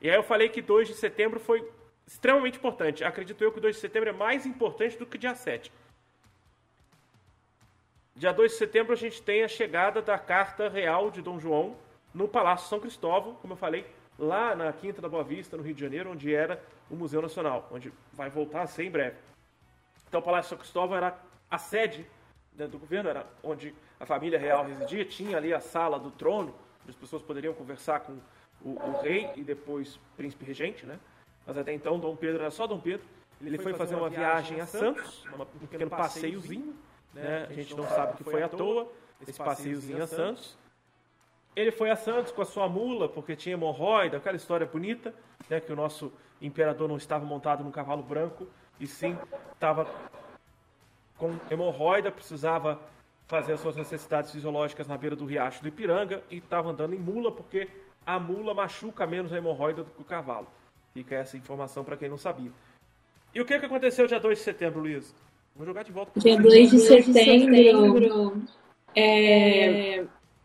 E 0.00 0.08
aí 0.08 0.16
eu 0.16 0.22
falei 0.22 0.48
que 0.48 0.62
2 0.62 0.88
de 0.88 0.94
setembro 0.94 1.40
foi 1.40 1.68
extremamente 2.06 2.58
importante. 2.58 3.02
Acredito 3.02 3.42
eu 3.42 3.52
que 3.52 3.60
2 3.60 3.74
de 3.74 3.80
setembro 3.80 4.08
é 4.08 4.12
mais 4.12 4.46
importante 4.46 4.96
do 4.96 5.04
que 5.04 5.18
dia 5.18 5.34
7. 5.34 5.72
Dia 8.20 8.34
2 8.34 8.52
de 8.52 8.58
setembro 8.58 8.92
a 8.92 8.96
gente 8.96 9.22
tem 9.22 9.42
a 9.42 9.48
chegada 9.48 10.02
da 10.02 10.18
Carta 10.18 10.68
Real 10.68 11.10
de 11.10 11.22
Dom 11.22 11.40
João 11.40 11.74
no 12.12 12.28
Palácio 12.28 12.68
São 12.68 12.78
Cristóvão, 12.78 13.34
como 13.36 13.54
eu 13.54 13.56
falei, 13.56 13.86
lá 14.18 14.54
na 14.54 14.70
Quinta 14.74 15.00
da 15.00 15.08
Boa 15.08 15.24
Vista, 15.24 15.56
no 15.56 15.62
Rio 15.62 15.72
de 15.72 15.80
Janeiro, 15.80 16.10
onde 16.10 16.34
era 16.34 16.62
o 16.90 16.94
Museu 16.94 17.22
Nacional, 17.22 17.66
onde 17.72 17.90
vai 18.12 18.28
voltar 18.28 18.60
a 18.60 18.66
ser 18.66 18.84
em 18.84 18.90
breve. 18.90 19.16
Então 20.06 20.20
o 20.20 20.22
Palácio 20.22 20.50
São 20.50 20.58
Cristóvão 20.58 20.98
era 20.98 21.18
a 21.50 21.56
sede 21.56 22.06
né, 22.54 22.66
do 22.66 22.78
governo, 22.78 23.08
era 23.08 23.24
onde 23.42 23.74
a 23.98 24.04
família 24.04 24.38
real 24.38 24.66
residia, 24.66 25.06
tinha 25.06 25.38
ali 25.38 25.54
a 25.54 25.60
sala 25.60 25.98
do 25.98 26.10
trono, 26.10 26.54
onde 26.82 26.90
as 26.90 26.96
pessoas 26.96 27.22
poderiam 27.22 27.54
conversar 27.54 28.00
com 28.00 28.18
o, 28.62 28.72
o 28.72 29.00
rei 29.00 29.30
e 29.34 29.42
depois 29.42 29.98
príncipe 30.18 30.44
regente, 30.44 30.84
né? 30.84 31.00
Mas 31.46 31.56
até 31.56 31.72
então 31.72 31.98
Dom 31.98 32.14
Pedro 32.16 32.42
era 32.42 32.50
só 32.50 32.66
Dom 32.66 32.80
Pedro. 32.80 33.06
Ele, 33.40 33.56
foi, 33.56 33.72
foi 33.72 33.78
fazer 33.78 33.94
uma 33.94 34.10
viagem 34.10 34.60
a 34.60 34.66
Santos, 34.66 35.24
um 35.62 35.66
pequeno 35.66 35.88
passeiozinho, 35.88 36.76
né? 37.14 37.46
A 37.48 37.52
gente 37.52 37.74
não 37.74 37.86
sabe 37.88 38.16
que 38.16 38.24
foi 38.24 38.42
à 38.42 38.48
toa, 38.48 38.90
esse 39.26 39.38
passeiozinho 39.38 40.02
a 40.02 40.06
Santos. 40.06 40.58
Ele 41.54 41.70
foi 41.70 41.90
a 41.90 41.96
Santos 41.96 42.32
com 42.32 42.42
a 42.42 42.46
sua 42.46 42.68
mula, 42.68 43.08
porque 43.08 43.34
tinha 43.34 43.54
hemorroida, 43.54 44.16
aquela 44.16 44.36
história 44.36 44.66
bonita, 44.66 45.14
né? 45.48 45.60
Que 45.60 45.72
o 45.72 45.76
nosso 45.76 46.12
imperador 46.40 46.88
não 46.88 46.96
estava 46.96 47.24
montado 47.24 47.62
num 47.64 47.70
cavalo 47.70 48.02
branco, 48.02 48.46
e 48.78 48.86
sim 48.86 49.16
estava 49.52 49.86
com 51.18 51.36
hemorroida, 51.50 52.10
precisava 52.10 52.80
fazer 53.28 53.52
as 53.52 53.60
suas 53.60 53.76
necessidades 53.76 54.32
fisiológicas 54.32 54.88
na 54.88 54.96
beira 54.96 55.14
do 55.14 55.24
riacho 55.24 55.62
do 55.62 55.68
Ipiranga 55.68 56.22
e 56.30 56.38
estava 56.38 56.70
andando 56.70 56.94
em 56.94 56.98
mula 56.98 57.30
porque 57.30 57.68
a 58.04 58.18
mula 58.18 58.54
machuca 58.54 59.06
menos 59.06 59.32
a 59.32 59.36
hemorroida 59.36 59.84
do 59.84 59.90
que 59.90 60.00
o 60.00 60.04
cavalo. 60.04 60.48
Fica 60.92 61.14
essa 61.14 61.36
informação 61.36 61.84
para 61.84 61.96
quem 61.96 62.08
não 62.08 62.16
sabia. 62.16 62.50
E 63.32 63.40
o 63.40 63.44
que, 63.44 63.58
que 63.58 63.66
aconteceu 63.66 64.08
dia 64.08 64.18
2 64.18 64.38
de 64.38 64.44
setembro, 64.44 64.80
Luiz? 64.80 65.14
Vou 65.54 65.66
jogar 65.66 65.82
de 65.82 65.92
volta. 65.92 66.18
Dia 66.18 66.40
2 66.40 66.70
de 66.70 66.78
setembro. 66.78 68.42
É, 68.94 70.04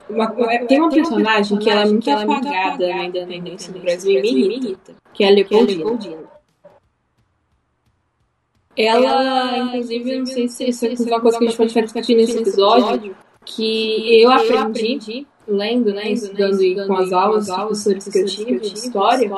uma, 0.09 0.27
tem 0.67 0.79
uma 0.79 0.89
personagem 0.89 1.57
que 1.57 1.69
ela 1.69 1.81
é 1.81 1.85
muito 1.85 2.09
apagada 2.09 2.87
na 2.87 3.05
independência 3.05 3.73
do 3.73 3.79
Brasil 3.79 4.23
e 4.23 4.33
me 4.33 4.55
irrita, 4.55 4.95
que 5.13 5.23
é 5.23 5.29
a 5.29 5.31
Leopoldina. 5.31 6.35
Ela, 8.77 9.57
inclusive, 9.59 10.19
não 10.19 10.25
sei 10.25 10.47
se 10.49 10.69
isso 10.69 10.85
é 10.85 11.07
uma 11.07 11.21
coisa 11.21 11.37
que 11.37 11.45
a 11.45 11.47
gente 11.47 11.57
pode 11.57 11.73
discutir 11.83 12.15
nesse 12.15 12.37
episódio, 12.37 13.15
que 13.45 14.21
eu 14.21 14.31
aprendi 14.31 15.25
lendo, 15.47 15.93
né, 15.93 16.11
estudando 16.11 16.61
e 16.61 16.75
com 16.87 16.95
as 16.97 17.11
aulas, 17.13 17.47
professores 17.47 18.07
que 18.07 18.19
eu 18.19 18.25
tive 18.25 18.59
de 18.59 18.73
história, 18.73 19.29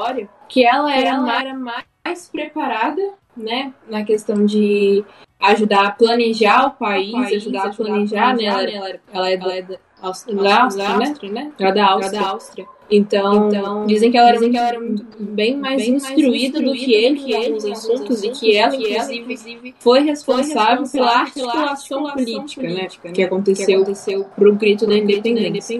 que 0.48 0.66
ela 0.66 0.94
era 0.94 1.20
mais 1.54 2.30
preparada, 2.32 3.02
né, 3.36 3.74
na 3.88 4.04
questão 4.04 4.46
de 4.46 5.04
ajudar 5.40 5.86
a 5.86 5.92
planejar 5.92 6.68
o 6.68 6.72
país, 6.72 7.34
ajudar 7.34 7.68
a 7.68 7.70
planejar, 7.74 8.36
né, 8.36 8.46
ela, 8.46 9.00
ela 9.14 9.30
é 9.30 9.38
da, 9.38 11.00
Áustria, 11.04 11.32
né? 11.32 11.52
Ela 11.60 11.70
é 11.70 11.74
da 11.74 11.86
Áustria. 12.30 12.68
Então, 12.90 13.50
então, 13.50 13.86
dizem 13.86 14.10
que 14.10 14.18
ela 14.18 14.30
era, 14.30 14.40
que 14.40 14.58
ela 14.58 14.70
era 14.70 14.80
muito, 14.80 15.06
bem 15.20 15.58
mais 15.58 15.82
bem 15.82 15.96
instruída 15.96 16.62
do 16.62 16.72
que 16.72 16.94
ele 16.94 17.20
em 17.20 17.36
alguns 17.36 17.66
assuntos 17.66 18.24
e 18.24 18.30
que 18.30 18.56
ela, 18.56 18.74
inclusive, 18.76 19.76
foi 19.80 20.02
responsável 20.02 20.86
pela 20.90 21.20
articulação 21.20 22.10
política, 22.12 22.62
né, 22.62 22.88
que 23.14 23.24
aconteceu, 23.24 23.82
aconteceu 23.82 24.24
pro 24.36 24.56
grito 24.56 24.88
da 24.88 24.98
independência. 24.98 25.78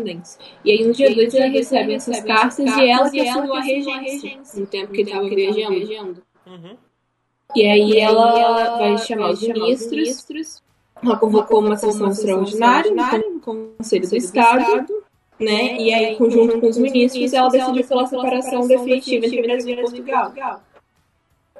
E 0.66 0.72
aí, 0.72 0.86
no 0.86 0.92
dia 0.94 1.14
2, 1.14 1.34
ela 1.34 1.48
recebe 1.48 1.94
essas 1.94 2.20
cartas 2.22 2.60
e 2.60 2.90
ela 2.90 3.10
que 3.10 3.22
assumiu 3.22 3.54
a 3.54 3.62
regência, 3.62 4.38
no 4.56 4.66
tempo 4.66 4.92
que 4.92 5.02
ele 5.02 5.10
estava 5.10 5.30
viajando. 5.30 6.22
Uhum. 6.46 6.87
E 7.56 7.66
aí 7.66 8.00
ela 8.00 8.78
vai 8.78 8.98
chamar 8.98 9.32
os 9.32 9.42
ministros, 9.42 10.62
ela 11.02 11.18
convocou 11.18 11.60
uma 11.60 11.78
sessão 11.78 12.10
extraordinária 12.10 12.92
no 12.92 13.40
Conselho 13.40 14.10
do 14.10 14.16
Estado, 14.16 14.86
né? 15.40 15.78
E 15.78 15.94
aí, 15.94 16.16
conjunto 16.16 16.60
com 16.60 16.68
os 16.68 16.78
ministros, 16.78 17.34
ela 17.34 17.50
decidiu 17.50 17.86
pela 17.86 18.08
separação 18.08 18.68
definitiva 18.68 19.26
entre 19.26 19.42
Brasil 19.42 19.74
e 19.74 19.82
Portugal. 19.82 20.34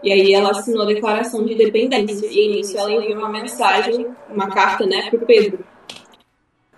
E 0.04 0.12
aí 0.12 0.34
ela 0.34 0.52
assinou 0.52 0.84
a 0.84 0.86
declaração 0.86 1.44
de 1.44 1.54
independência. 1.54 2.28
E 2.28 2.48
nisso 2.50 2.78
ela 2.78 2.92
enviou 2.92 3.18
uma 3.18 3.30
mensagem, 3.30 4.08
uma 4.30 4.48
carta, 4.50 4.86
né, 4.86 5.10
pro 5.10 5.26
Pedro. 5.26 5.66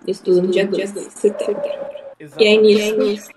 Isso 0.06 0.24
tudo 0.24 0.42
no 0.42 0.48
dia 0.48 0.66
2 0.66 0.92
de 0.92 1.00
setembro. 1.12 1.62
E 2.38 2.46
aí 2.46 2.58
nisso, 2.58 3.32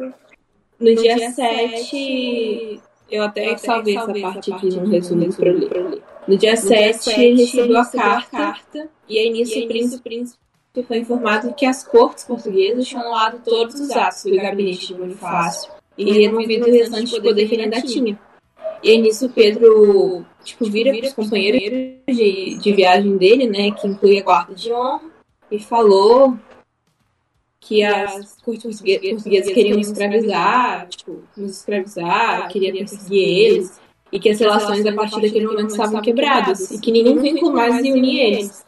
no 0.79 0.95
dia 0.95 1.31
7, 1.31 2.81
eu 3.09 3.23
até 3.23 3.55
salvei 3.57 3.97
essa 3.97 4.13
parte 4.13 4.53
aqui 4.53 4.69
no 4.69 4.89
resumo 4.89 5.33
para 5.33 5.51
ler. 5.51 6.01
No 6.27 6.37
dia 6.37 6.55
7, 6.55 7.09
ele 7.19 7.43
recebeu 7.43 7.77
a 7.77 7.85
carta, 7.85 8.89
e 9.07 9.19
aí 9.19 9.29
nisso 9.29 9.59
o 9.59 9.67
príncipe 9.67 10.37
foi 10.87 10.97
informado 10.97 11.53
que 11.53 11.65
as 11.65 11.83
cortes 11.83 12.23
portuguesas 12.23 12.87
tinham 12.87 13.03
anulado 13.03 13.41
todos 13.43 13.79
os 13.79 13.91
atos 13.91 14.23
do 14.23 14.35
gabinete 14.35 14.87
de 14.87 14.93
Bonifácio 14.95 15.71
e 15.95 16.11
removido 16.11 16.67
o 16.67 16.71
restante 16.71 17.13
de 17.13 17.21
poder 17.21 17.47
que 17.47 17.53
ele 17.53 17.63
ainda 17.63 17.81
tinha. 17.81 18.19
E 18.81 18.89
aí 18.89 19.01
nisso 19.01 19.29
Pedro, 19.29 20.25
tipo, 20.43 20.65
vira 20.65 20.91
para 20.91 21.07
os 21.07 21.13
companheiros 21.13 21.99
de, 22.07 22.57
de 22.57 22.73
viagem 22.73 23.15
dele, 23.17 23.47
né, 23.47 23.71
que 23.71 23.87
inclui 23.87 24.19
a 24.19 24.23
guarda 24.23 24.55
de 24.55 24.73
honra, 24.73 25.01
e 25.51 25.59
falou 25.59 26.35
que 27.65 27.81
as 27.83 28.37
cortes 28.41 28.81
portuguesas 28.81 29.53
queriam 29.53 29.79
escravizar, 29.79 30.87
tipo, 30.89 31.23
nos 31.37 31.59
escravizar, 31.59 32.47
queria 32.49 32.73
perseguir 32.73 33.27
eles, 33.27 33.79
e 34.11 34.19
que 34.19 34.29
as 34.29 34.39
relações 34.39 34.85
a 34.85 34.93
partir 34.93 35.21
daquele 35.21 35.47
momento 35.47 35.71
estavam 35.71 36.01
quebradas, 36.01 36.71
e 36.71 36.79
que 36.79 36.91
nenhum 36.91 37.21
vínculo 37.21 37.53
mais 37.53 37.83
ia 37.83 37.93
unir 37.93 38.19
eles. 38.19 38.65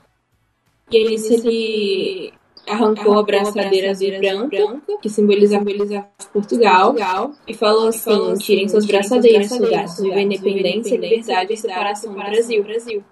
E 0.90 0.98
aí 0.98 1.10
nisso 1.10 1.34
ele 1.34 2.34
arrancou 2.68 3.20
a 3.20 3.24
braçadeira 3.24 3.92
azul 3.92 4.18
branca, 4.18 4.82
que 5.02 5.10
simboliza, 5.10 5.60
simboliza 5.60 6.06
Portugal, 6.32 6.94
Portugal, 6.94 7.32
e 7.48 7.54
falou 7.54 7.90
assim, 7.90 8.10
falou 8.10 8.32
assim 8.32 8.44
tirem 8.44 8.70
suas 8.70 8.86
braçadeiras, 8.86 9.50
soldados, 9.50 10.00
viva 10.00 10.16
a 10.16 10.22
independência, 10.22 10.98
liberdade 10.98 11.54
e 11.54 11.58
separação 11.58 12.14
do 12.14 12.64
Brasil. 12.64 13.04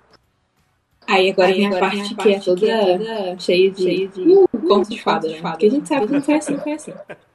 Aí 1.08 1.32
agora 1.32 1.50
aí, 1.50 1.56
vem 1.56 1.68
a 1.68 1.80
parte, 1.80 2.16
que 2.16 2.30
é 2.30 2.40
toda, 2.40 2.66
é 2.68 3.38
cheia 3.40 3.72
de, 3.72 3.84
cheia 3.84 4.08
de 4.08 4.22
uh, 4.22 4.48
conto 4.68 4.90
de 4.90 5.02
fada, 5.02 5.28
né? 5.28 5.40
Porque 5.42 5.66
a 5.66 5.70
gente 5.70 5.88
sabe 5.88 6.08
que 6.08 6.14
não 6.14 6.22
foi 6.22 6.36
assim, 6.36 6.58
foi 6.58 6.72
assim. 6.74 6.94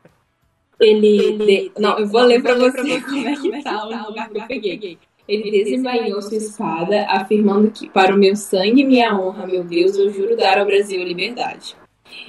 Ele, 0.80 1.18
ele 1.18 1.72
de... 1.74 1.80
não, 1.80 1.98
eu 1.98 2.06
vou 2.06 2.22
ler 2.22 2.40
pra 2.40 2.54
você 2.54 3.00
como 3.00 3.26
é 3.26 3.34
que 3.34 3.62
tá 3.64 3.84
o 3.84 4.08
lugar 4.08 4.28
que 4.28 4.38
eu 4.38 4.46
peguei. 4.46 4.96
Ele 5.26 5.50
desembainhou 5.50 6.22
sua 6.22 6.36
espada, 6.36 7.04
afirmando 7.08 7.70
que, 7.70 7.90
para 7.90 8.14
o 8.14 8.18
meu 8.18 8.36
sangue 8.36 8.82
e 8.82 8.84
minha 8.84 9.12
honra, 9.18 9.44
meu 9.44 9.64
Deus, 9.64 9.96
eu 9.96 10.10
juro 10.10 10.36
dar 10.36 10.56
ao 10.56 10.64
Brasil 10.64 11.02
a 11.02 11.04
liberdade. 11.04 11.76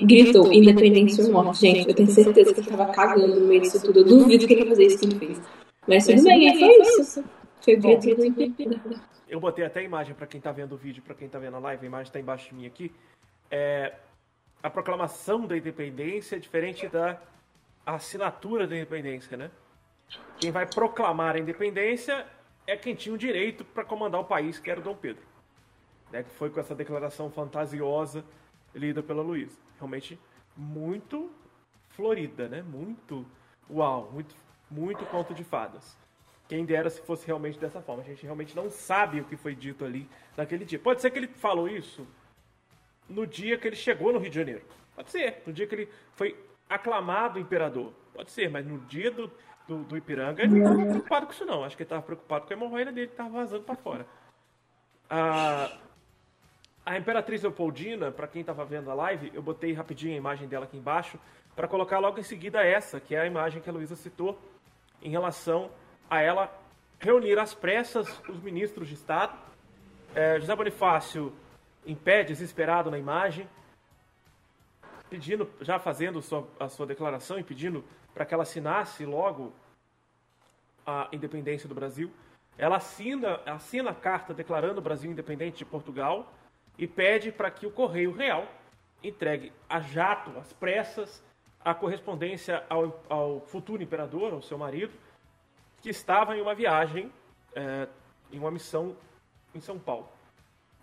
gritou 0.01 0.51
independência 0.51 1.23
ou 1.25 1.31
morte. 1.31 1.61
Gente, 1.61 1.87
eu 1.87 1.93
tenho 1.93 2.09
certeza 2.09 2.53
que 2.53 2.59
ele 2.59 2.69
tava 2.69 2.87
cagando 2.87 3.39
no 3.39 3.45
meio 3.45 3.61
disso 3.61 3.81
tudo. 3.83 3.99
Eu 3.99 4.05
duvido 4.05 4.47
que 4.47 4.53
ele 4.53 4.63
ia 4.63 4.67
fazer 4.67 4.85
isso 4.87 4.97
que 4.97 5.05
ele 5.05 5.15
fez. 5.19 5.41
Mas 5.87 6.07
tudo 6.07 6.23
bem, 6.23 6.59
foi 6.59 7.01
isso. 7.01 7.23
Foi 7.61 7.75
o 7.75 7.79
grito 7.79 8.15
do. 8.15 9.09
Eu 9.29 9.39
botei 9.39 9.63
até 9.63 9.79
a 9.79 9.83
imagem 9.83 10.15
para 10.15 10.25
quem 10.25 10.41
tá 10.41 10.51
vendo 10.51 10.73
o 10.73 10.77
vídeo, 10.77 11.03
para 11.03 11.13
quem 11.13 11.29
tá 11.29 11.37
vendo 11.37 11.55
a 11.55 11.59
live, 11.59 11.85
a 11.85 11.87
imagem 11.87 12.11
tá 12.11 12.19
embaixo 12.19 12.49
de 12.49 12.55
mim 12.55 12.65
aqui. 12.65 12.91
É, 13.51 13.95
a 14.61 14.69
proclamação 14.69 15.45
da 15.45 15.55
independência 15.55 16.35
é 16.35 16.39
diferente 16.39 16.87
da 16.87 17.21
assinatura 17.85 18.67
da 18.67 18.75
independência, 18.75 19.37
né? 19.37 19.51
Quem 20.39 20.51
vai 20.51 20.65
proclamar 20.65 21.35
a 21.35 21.39
independência 21.39 22.25
é 22.65 22.75
quem 22.75 22.95
tinha 22.95 23.13
o 23.13 23.17
direito 23.17 23.63
para 23.63 23.85
comandar 23.85 24.19
o 24.19 24.25
país, 24.25 24.59
que 24.59 24.69
era 24.69 24.79
o 24.79 24.83
Dom 24.83 24.95
Pedro. 24.95 25.23
Né? 26.11 26.23
Que 26.23 26.31
foi 26.31 26.49
com 26.49 26.59
essa 26.59 26.73
declaração 26.73 27.29
fantasiosa 27.29 28.25
lida 28.73 29.03
pela 29.03 29.21
Luísa. 29.21 29.59
Realmente 29.77 30.19
muito 30.57 31.31
florida, 31.89 32.47
né? 32.47 32.63
Muito 32.63 33.25
uau, 33.69 34.09
muito, 34.11 34.35
muito 34.69 35.05
conto 35.05 35.33
de 35.33 35.43
fadas. 35.43 35.97
Quem 36.49 36.65
dera 36.65 36.89
se 36.89 36.99
fosse 37.01 37.27
realmente 37.27 37.59
dessa 37.59 37.79
forma. 37.79 38.01
A 38.01 38.05
gente 38.05 38.23
realmente 38.23 38.55
não 38.55 38.71
sabe 38.71 39.21
o 39.21 39.25
que 39.25 39.37
foi 39.37 39.53
dito 39.53 39.85
ali 39.85 40.09
naquele 40.35 40.65
dia. 40.65 40.79
Pode 40.79 40.99
ser 40.99 41.11
que 41.11 41.19
ele 41.19 41.27
falou 41.27 41.69
isso 41.69 42.07
no 43.07 43.27
dia 43.27 43.55
que 43.55 43.67
ele 43.67 43.75
chegou 43.75 44.11
no 44.11 44.17
Rio 44.17 44.31
de 44.31 44.35
Janeiro. 44.35 44.63
Pode 44.95 45.11
ser. 45.11 45.43
No 45.45 45.53
dia 45.53 45.67
que 45.67 45.75
ele 45.75 45.89
foi 46.13 46.35
aclamado 46.67 47.37
imperador. 47.37 47.93
Pode 48.15 48.31
ser, 48.31 48.49
mas 48.49 48.65
no 48.65 48.79
dia 48.79 49.11
do, 49.11 49.31
do, 49.67 49.83
do 49.83 49.95
Ipiranga 49.95 50.41
ele 50.41 50.59
não 50.59 50.71
estava 50.71 50.89
preocupado 50.89 51.25
com 51.27 51.33
isso, 51.33 51.45
não. 51.45 51.63
Acho 51.63 51.77
que 51.77 51.83
ele 51.83 51.85
estava 51.85 52.01
preocupado 52.01 52.47
com 52.47 52.53
a 52.53 52.57
hemorroida 52.57 52.91
dele 52.91 53.07
que 53.07 53.13
estava 53.13 53.29
vazando 53.29 53.63
para 53.63 53.75
fora. 53.75 54.07
A, 55.07 55.77
a 56.83 56.97
Imperatriz 56.97 57.43
Leopoldina, 57.43 58.11
para 58.11 58.27
quem 58.27 58.41
estava 58.41 58.65
vendo 58.65 58.89
a 58.89 58.95
live, 58.95 59.31
eu 59.35 59.43
botei 59.43 59.71
rapidinho 59.71 60.15
a 60.15 60.17
imagem 60.17 60.47
dela 60.47 60.65
aqui 60.65 60.77
embaixo, 60.77 61.19
para 61.55 61.67
colocar 61.67 61.99
logo 61.99 62.19
em 62.19 62.23
seguida 62.23 62.63
essa, 62.63 62.99
que 62.99 63.13
é 63.13 63.19
a 63.19 63.27
imagem 63.27 63.61
que 63.61 63.69
a 63.69 63.73
Luísa 63.73 63.95
citou, 63.95 64.39
em 64.99 65.11
relação 65.11 65.69
a 66.09 66.21
ela 66.21 66.51
reunir 66.99 67.37
às 67.39 67.53
pressas 67.53 68.21
os 68.27 68.41
ministros 68.41 68.87
de 68.87 68.93
Estado. 68.93 69.37
É, 70.15 70.39
José 70.39 70.55
Bonifácio 70.55 71.33
em 71.85 71.95
pé, 71.95 72.23
desesperado 72.23 72.91
na 72.91 72.97
imagem, 72.97 73.47
pedindo, 75.09 75.49
já 75.61 75.79
fazendo 75.79 76.21
sua, 76.21 76.47
a 76.59 76.67
sua 76.67 76.85
declaração 76.85 77.39
e 77.39 77.43
pedindo 77.43 77.83
para 78.13 78.25
que 78.25 78.33
ela 78.33 78.43
assinasse 78.43 79.05
logo 79.05 79.53
a 80.85 81.07
independência 81.11 81.67
do 81.67 81.75
Brasil. 81.75 82.11
Ela 82.57 82.77
assina, 82.77 83.39
assina 83.45 83.91
a 83.91 83.95
carta 83.95 84.33
declarando 84.33 84.79
o 84.79 84.83
Brasil 84.83 85.11
independente 85.11 85.59
de 85.59 85.65
Portugal 85.65 86.31
e 86.77 86.87
pede 86.87 87.31
para 87.31 87.49
que 87.49 87.65
o 87.65 87.71
Correio 87.71 88.11
Real 88.11 88.47
entregue 89.03 89.51
a 89.69 89.79
jato, 89.79 90.37
às 90.37 90.51
pressas, 90.53 91.23
a 91.63 91.73
correspondência 91.73 92.63
ao, 92.69 93.01
ao, 93.09 93.41
futuro 93.41 93.81
imperador, 93.81 94.33
ao 94.33 94.41
seu 94.41 94.57
marido, 94.57 94.93
que 95.81 95.89
estava 95.89 96.35
em 96.35 96.41
uma 96.41 96.53
viagem, 96.53 97.11
é, 97.55 97.87
em 98.31 98.39
uma 98.39 98.51
missão 98.51 98.95
em 99.53 99.59
São 99.59 99.79
Paulo. 99.79 100.07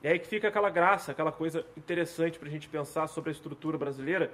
E 0.03 0.09
aí 0.09 0.19
que 0.19 0.27
fica 0.27 0.49
aquela 0.49 0.71
graça, 0.71 1.13
aquela 1.13 1.33
coisa 1.33 1.65
interessante 1.77 2.39
para 2.39 2.49
a 2.49 2.51
gente 2.51 2.69
pensar 2.69 3.07
sobre 3.07 3.31
a 3.31 3.33
estrutura 3.33 3.79
brasileira, 3.79 4.33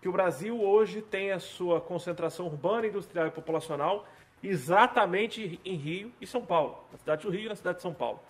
que 0.00 0.08
o 0.08 0.12
Brasil 0.12 0.60
hoje 0.60 1.02
tem 1.02 1.32
a 1.32 1.40
sua 1.40 1.80
concentração 1.80 2.46
urbana, 2.46 2.86
industrial 2.86 3.26
e 3.26 3.30
populacional 3.30 4.06
exatamente 4.42 5.60
em 5.64 5.74
Rio 5.74 6.12
e 6.20 6.26
São 6.26 6.44
Paulo, 6.44 6.84
na 6.92 6.98
cidade 6.98 7.22
do 7.22 7.30
Rio 7.30 7.46
e 7.46 7.48
na 7.48 7.56
cidade 7.56 7.78
de 7.78 7.82
São 7.82 7.92
Paulo. 7.92 8.20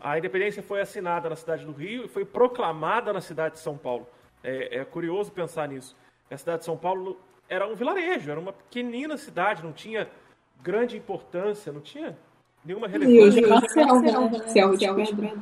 A 0.00 0.16
independência 0.16 0.62
foi 0.62 0.80
assinada 0.80 1.28
na 1.28 1.34
cidade 1.34 1.64
do 1.64 1.72
Rio 1.72 2.04
e 2.04 2.08
foi 2.08 2.24
proclamada 2.24 3.12
na 3.12 3.20
cidade 3.20 3.56
de 3.56 3.60
São 3.60 3.76
Paulo. 3.76 4.06
É, 4.44 4.78
é 4.78 4.84
curioso 4.84 5.32
pensar 5.32 5.66
nisso. 5.66 5.96
A 6.30 6.36
cidade 6.36 6.60
de 6.60 6.66
São 6.66 6.76
Paulo 6.76 7.18
era 7.48 7.66
um 7.66 7.74
vilarejo, 7.74 8.30
era 8.30 8.38
uma 8.38 8.52
pequenina 8.52 9.16
cidade, 9.16 9.64
não 9.64 9.72
tinha 9.72 10.08
grande 10.62 10.96
importância, 10.96 11.72
não 11.72 11.80
tinha 11.80 12.16
nenhuma 12.64 12.88
relevância. 12.88 13.18
E 13.18 13.22
hoje 13.22 13.44
é 13.44 13.46
uma 13.46 13.68
selva, 13.68 14.48
selva 14.48 14.76
de 14.76 15.14
pedra. 15.14 15.38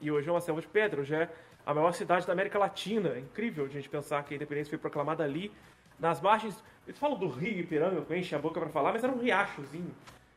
E 0.00 0.10
hoje 0.10 0.28
é 0.28 0.32
uma 0.32 0.40
selva 0.40 0.60
de 0.60 0.66
pedra, 0.66 1.00
hoje 1.00 1.14
é 1.14 1.28
a 1.64 1.74
maior 1.74 1.92
cidade 1.92 2.26
da 2.26 2.32
América 2.32 2.58
Latina. 2.58 3.10
É 3.10 3.18
incrível 3.18 3.64
a 3.64 3.68
gente 3.68 3.88
pensar 3.88 4.22
que 4.24 4.34
a 4.34 4.36
independência 4.36 4.70
foi 4.70 4.78
proclamada 4.78 5.22
ali, 5.22 5.52
nas 5.98 6.20
margens. 6.20 6.62
Eles 6.86 6.98
falam 6.98 7.18
do 7.18 7.28
rio 7.28 7.60
Ipiranga, 7.60 8.04
eu 8.08 8.16
enche 8.16 8.34
a 8.34 8.38
boca 8.38 8.58
para 8.60 8.70
falar, 8.70 8.92
mas 8.92 9.04
era 9.04 9.12
um 9.12 9.18
riachozinho. 9.18 9.94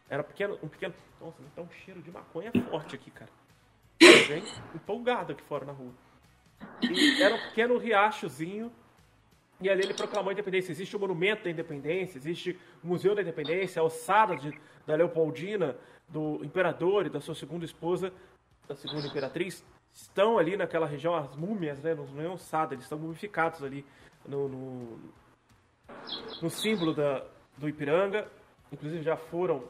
Era 0.10 0.22
um 0.22 0.26
pequeno. 0.26 0.60
Um 0.62 0.68
pequeno 0.68 0.94
nossa, 1.20 1.38
tá 1.56 1.62
um 1.62 1.70
cheiro 1.70 2.02
de 2.02 2.12
maconha 2.12 2.52
forte 2.70 2.96
aqui, 2.96 3.10
cara. 3.10 3.32
Bem 4.00 4.44
empolgado 4.76 5.32
aqui 5.32 5.42
fora 5.42 5.66
na 5.66 5.72
rua. 5.72 5.94
E 6.82 7.22
era 7.22 7.36
um 7.36 7.40
pequeno 7.50 7.78
riachozinho. 7.78 8.72
E 9.64 9.70
ali 9.70 9.84
ele 9.84 9.94
proclamou 9.94 10.30
a 10.30 10.34
independência. 10.34 10.74
Existe 10.74 10.96
o 10.96 11.00
Monumento 11.00 11.46
da 11.46 11.50
Independência, 11.50 12.18
existe 12.18 12.60
o 12.84 12.88
Museu 12.88 13.16
da 13.16 13.22
Independência, 13.22 13.82
a 13.82 13.86
ossada 13.86 14.36
de, 14.36 14.54
da 14.86 14.94
Leopoldina, 14.94 15.78
do 16.10 16.44
imperador 16.44 17.06
e 17.06 17.10
da 17.10 17.22
sua 17.22 17.34
segunda 17.34 17.64
esposa, 17.64 18.12
da 18.68 18.76
segunda 18.76 19.08
imperatriz, 19.08 19.66
estão 19.94 20.38
ali 20.38 20.58
naquela 20.58 20.86
região, 20.86 21.16
as 21.16 21.34
múmias, 21.36 21.82
né, 21.82 21.96
não 21.96 22.22
é 22.22 22.28
ossada, 22.28 22.74
eles 22.74 22.84
estão 22.84 23.00
mumificados 23.00 23.64
ali 23.64 23.86
no, 24.28 24.50
no, 24.50 25.00
no 26.42 26.50
símbolo 26.50 26.94
da, 26.94 27.26
do 27.58 27.70
Ipiranga. 27.70 28.28
Inclusive 28.72 29.02
já 29.02 29.16
foram 29.16 29.64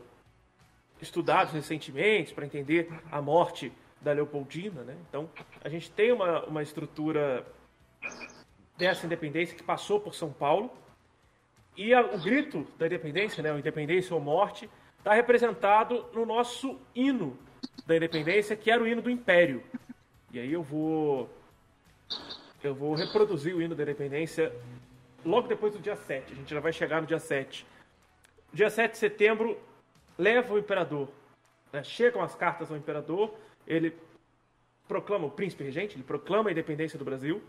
estudados 1.00 1.54
recentemente 1.54 2.34
para 2.34 2.46
entender 2.46 2.89
a 3.12 3.22
morte 3.22 3.72
da 4.02 4.12
Leopoldina, 4.12 4.82
né? 4.84 4.98
Então, 5.08 5.30
a 5.64 5.70
gente 5.70 5.91
tem 5.91 6.12
uma, 6.12 6.46
uma 6.46 6.64
estrutura 6.64 7.46
dessa 8.78 9.05
independência 9.05 9.55
que 9.55 9.63
passou 9.63 9.99
por 9.99 10.13
São 10.15 10.32
Paulo. 10.32 10.71
E 11.76 11.93
a, 11.93 12.01
o 12.01 12.19
grito 12.19 12.67
da 12.78 12.86
independência, 12.86 13.41
né, 13.41 13.51
o 13.51 13.59
independência 13.59 14.13
ou 14.13 14.21
morte, 14.21 14.69
está 14.97 15.13
representado 15.13 16.05
no 16.13 16.26
nosso 16.26 16.80
hino 16.95 17.38
da 17.86 17.95
independência, 17.95 18.55
que 18.55 18.69
era 18.71 18.82
o 18.82 18.88
hino 18.88 19.01
do 19.01 19.09
Império. 19.09 19.63
E 20.32 20.39
aí 20.39 20.51
eu 20.51 20.63
vou 20.63 21.30
eu 22.63 22.74
vou 22.74 22.95
reproduzir 22.95 23.53
o 23.53 23.61
hino 23.61 23.76
da 23.76 23.84
independência 23.84 24.53
logo 25.26 25.47
depois 25.47 25.74
do 25.74 25.80
dia 25.80 25.95
7. 25.95 26.32
A 26.32 26.36
gente 26.36 26.53
já 26.53 26.59
vai 26.61 26.71
chegar 26.71 27.01
no 27.01 27.07
dia 27.07 27.19
7. 27.19 27.65
Dia 28.53 28.69
7 28.69 28.91
de 28.91 28.97
setembro 28.97 29.59
leva 30.17 30.53
o 30.53 30.57
imperador. 30.57 31.09
Né? 31.71 31.84
Chegam 31.84 32.21
as 32.21 32.36
cartas 32.36 32.71
ao 32.71 32.78
imperador, 32.78 33.34
ele 33.67 33.93
proclama, 34.88 35.26
o 35.26 35.32
príncipe 35.32 35.63
regente, 35.63 35.95
ele 35.95 36.03
proclama 36.03 36.49
a 36.49 36.51
independência 36.51 36.97
do 36.97 37.03
Brasil. 37.03 37.41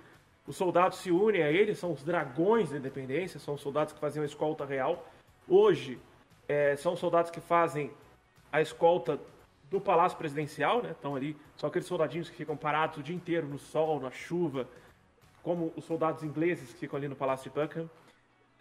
Os 0.47 0.57
soldados 0.57 0.99
se 0.99 1.11
unem 1.11 1.43
a 1.43 1.51
ele, 1.51 1.75
são 1.75 1.93
os 1.93 2.03
dragões 2.03 2.71
da 2.71 2.77
independência, 2.77 3.41
são 3.41 3.55
os 3.55 3.61
soldados 3.61 3.93
que 3.93 4.01
faziam 4.01 4.23
a 4.23 4.27
escolta 4.27 4.65
real. 4.65 5.07
Hoje, 5.49 5.99
é, 6.47 6.77
são 6.77 6.93
os 6.93 7.01
soldados 7.01 7.31
que 7.31 7.41
fazem 7.41 7.91
a 8.53 8.61
escolta 8.61 9.19
do 9.71 9.81
Palácio 9.81 10.19
Presidencial, 10.19 10.83
né? 10.83 10.91
Estão 10.91 11.17
ali, 11.17 11.37
são 11.57 11.69
aqueles 11.69 11.89
soldadinhos 11.89 12.29
que 12.29 12.37
ficam 12.37 12.57
parados 12.57 12.99
o 12.99 13.03
dia 13.03 13.17
inteiro 13.17 13.47
no 13.47 13.59
sol, 13.59 13.99
na 13.99 14.11
chuva, 14.11 14.69
como 15.43 15.73
os 15.77 15.85
soldados 15.85 16.23
ingleses 16.23 16.73
que 16.73 16.81
ficam 16.81 16.97
ali 16.97 17.09
no 17.09 17.17
Palácio 17.17 17.51
de 17.51 17.59
Buckingham. 17.59 17.89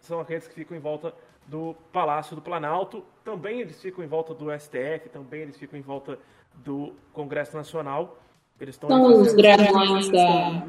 São 0.00 0.20
aqueles 0.20 0.48
que 0.48 0.54
ficam 0.54 0.76
em 0.76 0.80
volta 0.80 1.14
do 1.46 1.74
Palácio 1.92 2.34
do 2.34 2.42
Planalto. 2.42 3.04
Também 3.22 3.60
eles 3.60 3.80
ficam 3.80 4.02
em 4.02 4.06
volta 4.06 4.34
do 4.34 4.46
STF, 4.58 5.08
também 5.12 5.42
eles 5.42 5.56
ficam 5.56 5.78
em 5.78 5.82
volta 5.82 6.18
do 6.54 6.94
Congresso 7.12 7.56
Nacional. 7.56 8.18
Eles 8.60 8.74
estão 8.74 8.88
são 8.88 9.20
os 9.20 9.34
dragões 9.34 10.08
da. 10.10 10.66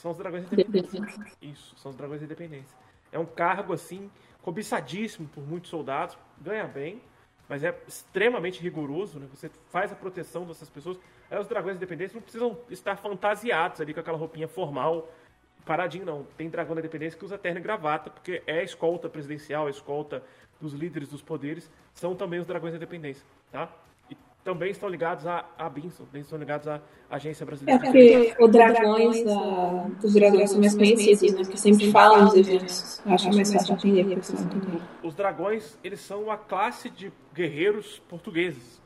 São 0.00 0.12
os 0.12 0.16
dragões 0.16 0.48
da 0.48 0.54
independência. 0.54 1.26
Isso, 1.42 1.76
são 1.76 1.90
os 1.90 1.96
dragões 1.96 2.20
da 2.20 2.24
independência. 2.24 2.74
É 3.12 3.18
um 3.18 3.26
cargo, 3.26 3.74
assim, 3.74 4.10
cobiçadíssimo 4.40 5.28
por 5.28 5.46
muitos 5.46 5.68
soldados, 5.68 6.16
ganha 6.40 6.66
bem, 6.66 7.02
mas 7.46 7.62
é 7.62 7.78
extremamente 7.86 8.62
rigoroso, 8.62 9.18
né? 9.18 9.26
Você 9.34 9.50
faz 9.68 9.92
a 9.92 9.94
proteção 9.94 10.46
dessas 10.46 10.70
pessoas. 10.70 10.98
Aí 11.30 11.38
os 11.38 11.46
dragões 11.46 11.76
independentes 11.76 12.14
não 12.14 12.22
precisam 12.22 12.58
estar 12.70 12.96
fantasiados 12.96 13.78
ali 13.78 13.92
com 13.92 14.00
aquela 14.00 14.16
roupinha 14.16 14.48
formal, 14.48 15.12
paradinho, 15.66 16.06
não. 16.06 16.24
Tem 16.34 16.48
dragão 16.48 16.74
da 16.74 16.80
independência 16.80 17.18
que 17.18 17.24
usa 17.26 17.36
terno 17.36 17.60
e 17.60 17.62
gravata, 17.62 18.08
porque 18.08 18.42
é 18.46 18.60
a 18.60 18.62
escolta 18.62 19.06
presidencial, 19.06 19.66
a 19.66 19.70
escolta 19.70 20.22
dos 20.58 20.72
líderes 20.72 21.10
dos 21.10 21.20
poderes, 21.20 21.70
são 21.92 22.14
também 22.14 22.40
os 22.40 22.46
dragões 22.46 22.72
da 22.72 22.78
independência, 22.78 23.26
tá? 23.52 23.70
Também 24.42 24.70
estão 24.70 24.88
ligados 24.88 25.26
à, 25.26 25.44
à 25.58 25.68
BINSO, 25.68 26.04
também 26.04 26.22
estão 26.22 26.38
ligados 26.38 26.66
à 26.66 26.80
Agência 27.10 27.44
Brasileira. 27.44 27.80
É 27.80 27.84
porque 27.84 28.34
os 28.38 28.50
dragões 28.50 29.24
da, 29.24 29.86
dos 30.00 30.14
dragões 30.14 30.50
são 30.50 30.60
mais 30.60 30.74
conhecidos, 30.74 31.32
né? 31.32 31.42
Porque 31.42 31.58
sempre 31.58 31.90
falam 31.90 32.24
nos 32.24 32.34
eventos. 32.34 33.02
Acho 33.06 33.32
mais 33.34 33.52
fácil 33.52 33.76
de 33.76 33.88
entender 33.88 34.20
Os 35.02 35.14
dragões, 35.14 35.78
eles 35.84 36.00
são 36.00 36.24
uma 36.24 36.38
classe 36.38 36.88
de 36.88 37.12
guerreiros 37.34 37.98
portugueses. 38.08 38.80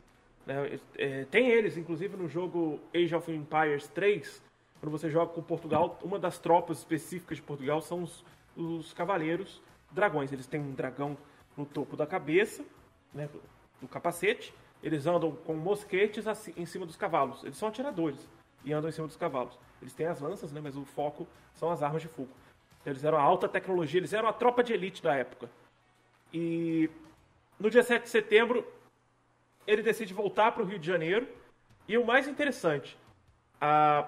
Né? 0.45 0.79
É, 0.97 1.25
tem 1.25 1.47
eles, 1.49 1.77
inclusive 1.77 2.17
no 2.17 2.27
jogo 2.27 2.79
Age 2.93 3.15
of 3.15 3.31
Empires 3.31 3.87
3, 3.87 4.43
quando 4.79 4.91
você 4.91 5.09
joga 5.09 5.31
com 5.33 5.41
Portugal, 5.41 5.97
uma 6.03 6.19
das 6.19 6.37
tropas 6.37 6.79
específicas 6.79 7.37
de 7.37 7.43
Portugal 7.43 7.81
são 7.81 8.03
os, 8.03 8.25
os 8.55 8.93
cavaleiros 8.93 9.61
dragões. 9.91 10.31
Eles 10.31 10.45
têm 10.45 10.59
um 10.59 10.73
dragão 10.73 11.17
no 11.55 11.65
topo 11.65 11.95
da 11.95 12.05
cabeça, 12.05 12.63
né, 13.13 13.29
do 13.81 13.87
capacete, 13.87 14.53
eles 14.85 15.07
andam 15.07 15.31
com 15.31 15.55
mosquetes 15.55 16.25
em 16.55 16.65
cima 16.67 16.85
dos 16.85 16.95
cavalos. 16.95 17.43
Eles 17.43 17.57
são 17.57 17.67
atiradores. 17.67 18.19
e 18.63 18.71
andam 18.71 18.89
em 18.89 18.93
cima 18.93 19.07
dos 19.07 19.17
cavalos. 19.17 19.57
Eles 19.81 19.93
têm 19.93 20.05
as 20.05 20.21
lanças, 20.21 20.51
né, 20.51 20.61
mas 20.61 20.77
o 20.77 20.85
foco 20.85 21.27
são 21.55 21.71
as 21.71 21.81
armas 21.83 22.03
de 22.03 22.07
fogo. 22.07 22.29
Então, 22.81 22.93
eles 22.93 23.03
eram 23.03 23.17
a 23.17 23.21
alta 23.21 23.47
tecnologia, 23.47 23.99
eles 23.99 24.13
eram 24.13 24.27
a 24.27 24.33
tropa 24.33 24.63
de 24.63 24.73
elite 24.73 25.01
da 25.03 25.15
época. 25.15 25.49
E 26.33 26.89
no 27.59 27.69
dia 27.69 27.83
7 27.83 28.03
de 28.03 28.09
setembro, 28.09 28.65
ele 29.67 29.81
decide 29.81 30.13
voltar 30.13 30.51
para 30.51 30.63
o 30.63 30.65
Rio 30.65 30.79
de 30.79 30.85
Janeiro. 30.85 31.27
E 31.87 31.97
o 31.97 32.05
mais 32.05 32.27
interessante, 32.27 32.97
a, 33.61 34.07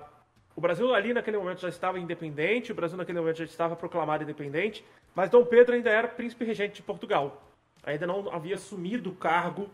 o 0.56 0.62
Brasil 0.62 0.94
ali 0.94 1.14
naquele 1.14 1.38
momento 1.38 1.62
já 1.62 1.70
estava 1.70 2.00
independente, 2.00 2.72
o 2.72 2.76
Brasil 2.76 2.98
naquele 2.98 3.20
momento 3.20 3.38
já 3.38 3.46
estava 3.46 3.76
proclamado 3.76 4.24
independente, 4.24 4.84
mas 5.16 5.30
Dom 5.30 5.46
Pedro 5.46 5.76
ainda 5.76 5.90
era 5.90 6.08
príncipe 6.08 6.46
regente 6.46 6.76
de 6.76 6.82
Portugal. 6.84 7.44
Ainda 7.84 8.06
não 8.08 8.32
havia 8.32 8.56
assumido 8.56 9.12
o 9.12 9.16
cargo 9.16 9.70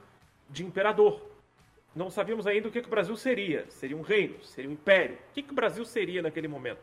de 0.54 0.64
imperador. 0.64 1.20
Não 1.96 2.10
sabíamos 2.10 2.48
ainda 2.48 2.68
o 2.68 2.72
que, 2.72 2.82
que 2.82 2.88
o 2.88 2.92
Brasil 2.92 3.16
seria. 3.18 3.70
Seria 3.70 3.98
um 3.98 4.02
reino? 4.02 4.42
Seria 4.44 4.70
um 4.70 4.74
império? 4.74 5.16
O 5.16 5.34
que, 5.34 5.42
que 5.42 5.52
o 5.52 5.56
Brasil 5.56 5.84
seria 5.84 6.22
naquele 6.22 6.48
momento? 6.48 6.82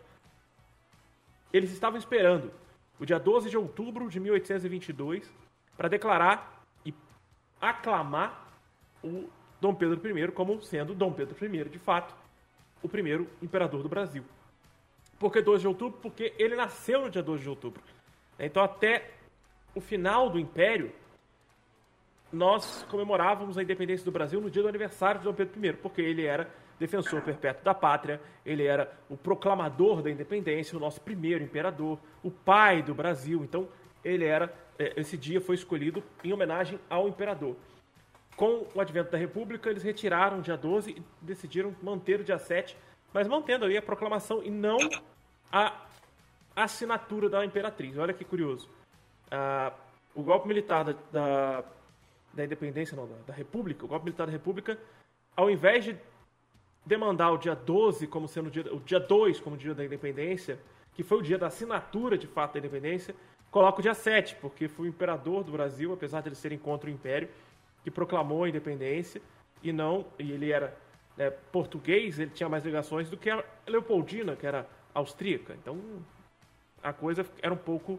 Eles 1.52 1.70
estavam 1.70 1.98
esperando 1.98 2.52
o 2.98 3.06
dia 3.06 3.18
12 3.18 3.48
de 3.48 3.56
outubro 3.56 4.08
de 4.08 4.20
1822 4.20 5.32
para 5.76 5.88
declarar 5.88 6.64
e 6.84 6.92
aclamar 7.60 8.52
o 9.02 9.28
Dom 9.60 9.74
Pedro 9.74 10.18
I 10.18 10.32
como 10.32 10.60
sendo 10.62 10.94
Dom 10.94 11.12
Pedro 11.12 11.36
I, 11.44 11.64
de 11.68 11.78
fato, 11.78 12.14
o 12.82 12.88
primeiro 12.88 13.28
imperador 13.40 13.82
do 13.82 13.88
Brasil. 13.88 14.24
Por 15.18 15.32
que 15.32 15.40
12 15.40 15.62
de 15.62 15.68
outubro? 15.68 15.98
Porque 16.00 16.34
ele 16.38 16.56
nasceu 16.56 17.02
no 17.02 17.10
dia 17.10 17.22
12 17.22 17.42
de 17.42 17.48
outubro. 17.48 17.82
Então, 18.38 18.62
até 18.62 19.10
o 19.74 19.80
final 19.80 20.30
do 20.30 20.38
Império, 20.38 20.92
nós 22.32 22.86
comemorávamos 22.90 23.58
a 23.58 23.62
independência 23.62 24.04
do 24.04 24.12
Brasil 24.12 24.40
no 24.40 24.50
dia 24.50 24.62
do 24.62 24.68
aniversário 24.68 25.20
de 25.20 25.24
Dom 25.24 25.34
Pedro 25.34 25.66
I, 25.66 25.72
porque 25.74 26.00
ele 26.00 26.24
era 26.24 26.48
defensor 26.78 27.20
perpétuo 27.22 27.64
da 27.64 27.74
pátria, 27.74 28.20
ele 28.44 28.64
era 28.64 28.90
o 29.08 29.16
proclamador 29.16 30.02
da 30.02 30.10
independência, 30.10 30.76
o 30.76 30.80
nosso 30.80 31.00
primeiro 31.00 31.44
imperador, 31.44 31.98
o 32.22 32.30
pai 32.30 32.82
do 32.82 32.94
Brasil. 32.94 33.42
Então, 33.44 33.68
ele 34.02 34.24
era 34.24 34.52
é, 34.80 34.98
esse 34.98 35.14
dia 35.14 35.42
foi 35.42 35.56
escolhido 35.56 36.02
em 36.24 36.32
homenagem 36.32 36.80
ao 36.88 37.06
imperador. 37.06 37.54
Com 38.34 38.66
o 38.74 38.80
advento 38.80 39.10
da 39.10 39.18
República, 39.18 39.68
eles 39.68 39.82
retiraram 39.82 40.38
o 40.38 40.40
dia 40.40 40.56
12 40.56 40.92
e 40.92 41.02
decidiram 41.20 41.76
manter 41.82 42.20
o 42.20 42.24
dia 42.24 42.38
7, 42.38 42.74
mas 43.12 43.28
mantendo 43.28 43.66
ali 43.66 43.76
a 43.76 43.82
proclamação 43.82 44.42
e 44.42 44.50
não 44.50 44.78
a 45.52 45.84
assinatura 46.56 47.28
da 47.28 47.44
imperatriz. 47.44 47.98
Olha 47.98 48.14
que 48.14 48.24
curioso. 48.24 48.70
Ah, 49.30 49.74
o 50.14 50.22
golpe 50.22 50.48
militar 50.48 50.84
da, 50.84 50.94
da, 51.12 51.64
da 52.32 52.44
independência, 52.44 52.96
não, 52.96 53.06
da, 53.06 53.16
da, 53.26 53.34
República, 53.34 53.84
o 53.84 53.88
golpe 53.88 54.04
militar 54.04 54.26
da 54.26 54.32
República, 54.32 54.78
ao 55.36 55.50
invés 55.50 55.84
de 55.84 55.96
demandar 56.84 57.30
o 57.32 57.38
dia 57.38 57.54
12 57.54 58.06
como 58.06 58.28
sendo 58.28 58.46
o 58.46 58.50
dia, 58.50 58.74
o 58.74 58.80
dia 58.80 59.00
2 59.00 59.40
como 59.40 59.56
dia 59.56 59.74
da 59.74 59.84
independência, 59.84 60.58
que 60.94 61.02
foi 61.02 61.18
o 61.18 61.22
dia 61.22 61.38
da 61.38 61.48
assinatura 61.48 62.16
de 62.16 62.26
fato 62.26 62.54
da 62.54 62.58
independência, 62.58 63.14
coloca 63.50 63.80
o 63.80 63.82
dia 63.82 63.94
7, 63.94 64.36
porque 64.36 64.68
foi 64.68 64.86
o 64.86 64.88
imperador 64.88 65.44
do 65.44 65.52
Brasil, 65.52 65.92
apesar 65.92 66.20
de 66.20 66.28
ele 66.28 66.36
ser 66.36 66.56
contra 66.58 66.88
o 66.88 66.92
império, 66.92 67.28
que 67.82 67.90
proclamou 67.90 68.44
a 68.44 68.48
independência 68.48 69.20
e 69.62 69.72
não, 69.72 70.06
e 70.18 70.30
ele 70.30 70.50
era 70.50 70.76
né, 71.16 71.30
português, 71.30 72.18
ele 72.18 72.30
tinha 72.30 72.48
mais 72.48 72.64
ligações 72.64 73.10
do 73.10 73.16
que 73.16 73.30
a 73.30 73.44
Leopoldina, 73.66 74.36
que 74.36 74.46
era 74.46 74.66
austríaca. 74.94 75.54
Então 75.54 75.78
a 76.82 76.92
coisa 76.92 77.26
era 77.42 77.52
um 77.52 77.58
pouco 77.58 77.98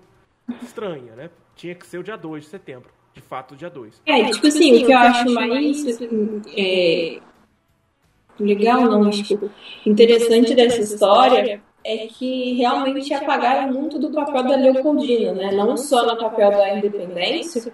estranha, 0.61 1.15
né? 1.15 1.29
Tinha 1.55 1.75
que 1.75 1.85
ser 1.85 1.99
o 1.99 2.03
dia 2.03 2.17
2 2.17 2.43
de 2.43 2.49
setembro, 2.49 2.91
de 3.13 3.21
fato, 3.21 3.53
o 3.53 3.57
dia 3.57 3.69
2. 3.69 4.01
É, 4.05 4.25
tipo 4.31 4.47
assim, 4.47 4.83
o 4.83 4.85
que 4.85 4.91
eu 4.91 4.97
acho 4.97 5.33
mais 5.33 5.85
é, 6.57 7.19
legal, 8.39 8.81
não, 8.83 9.09
tipo, 9.09 9.49
interessante 9.85 10.55
dessa 10.55 10.81
história 10.81 11.61
é 11.83 12.07
que 12.07 12.53
realmente 12.53 13.13
apagaram 13.13 13.73
muito 13.73 13.97
do 13.97 14.11
papel 14.11 14.43
da 14.43 14.55
Leopoldina, 14.55 15.33
né? 15.33 15.51
Não 15.51 15.75
só 15.75 16.05
no 16.05 16.17
papel 16.17 16.51
da 16.51 16.77
independência, 16.77 17.73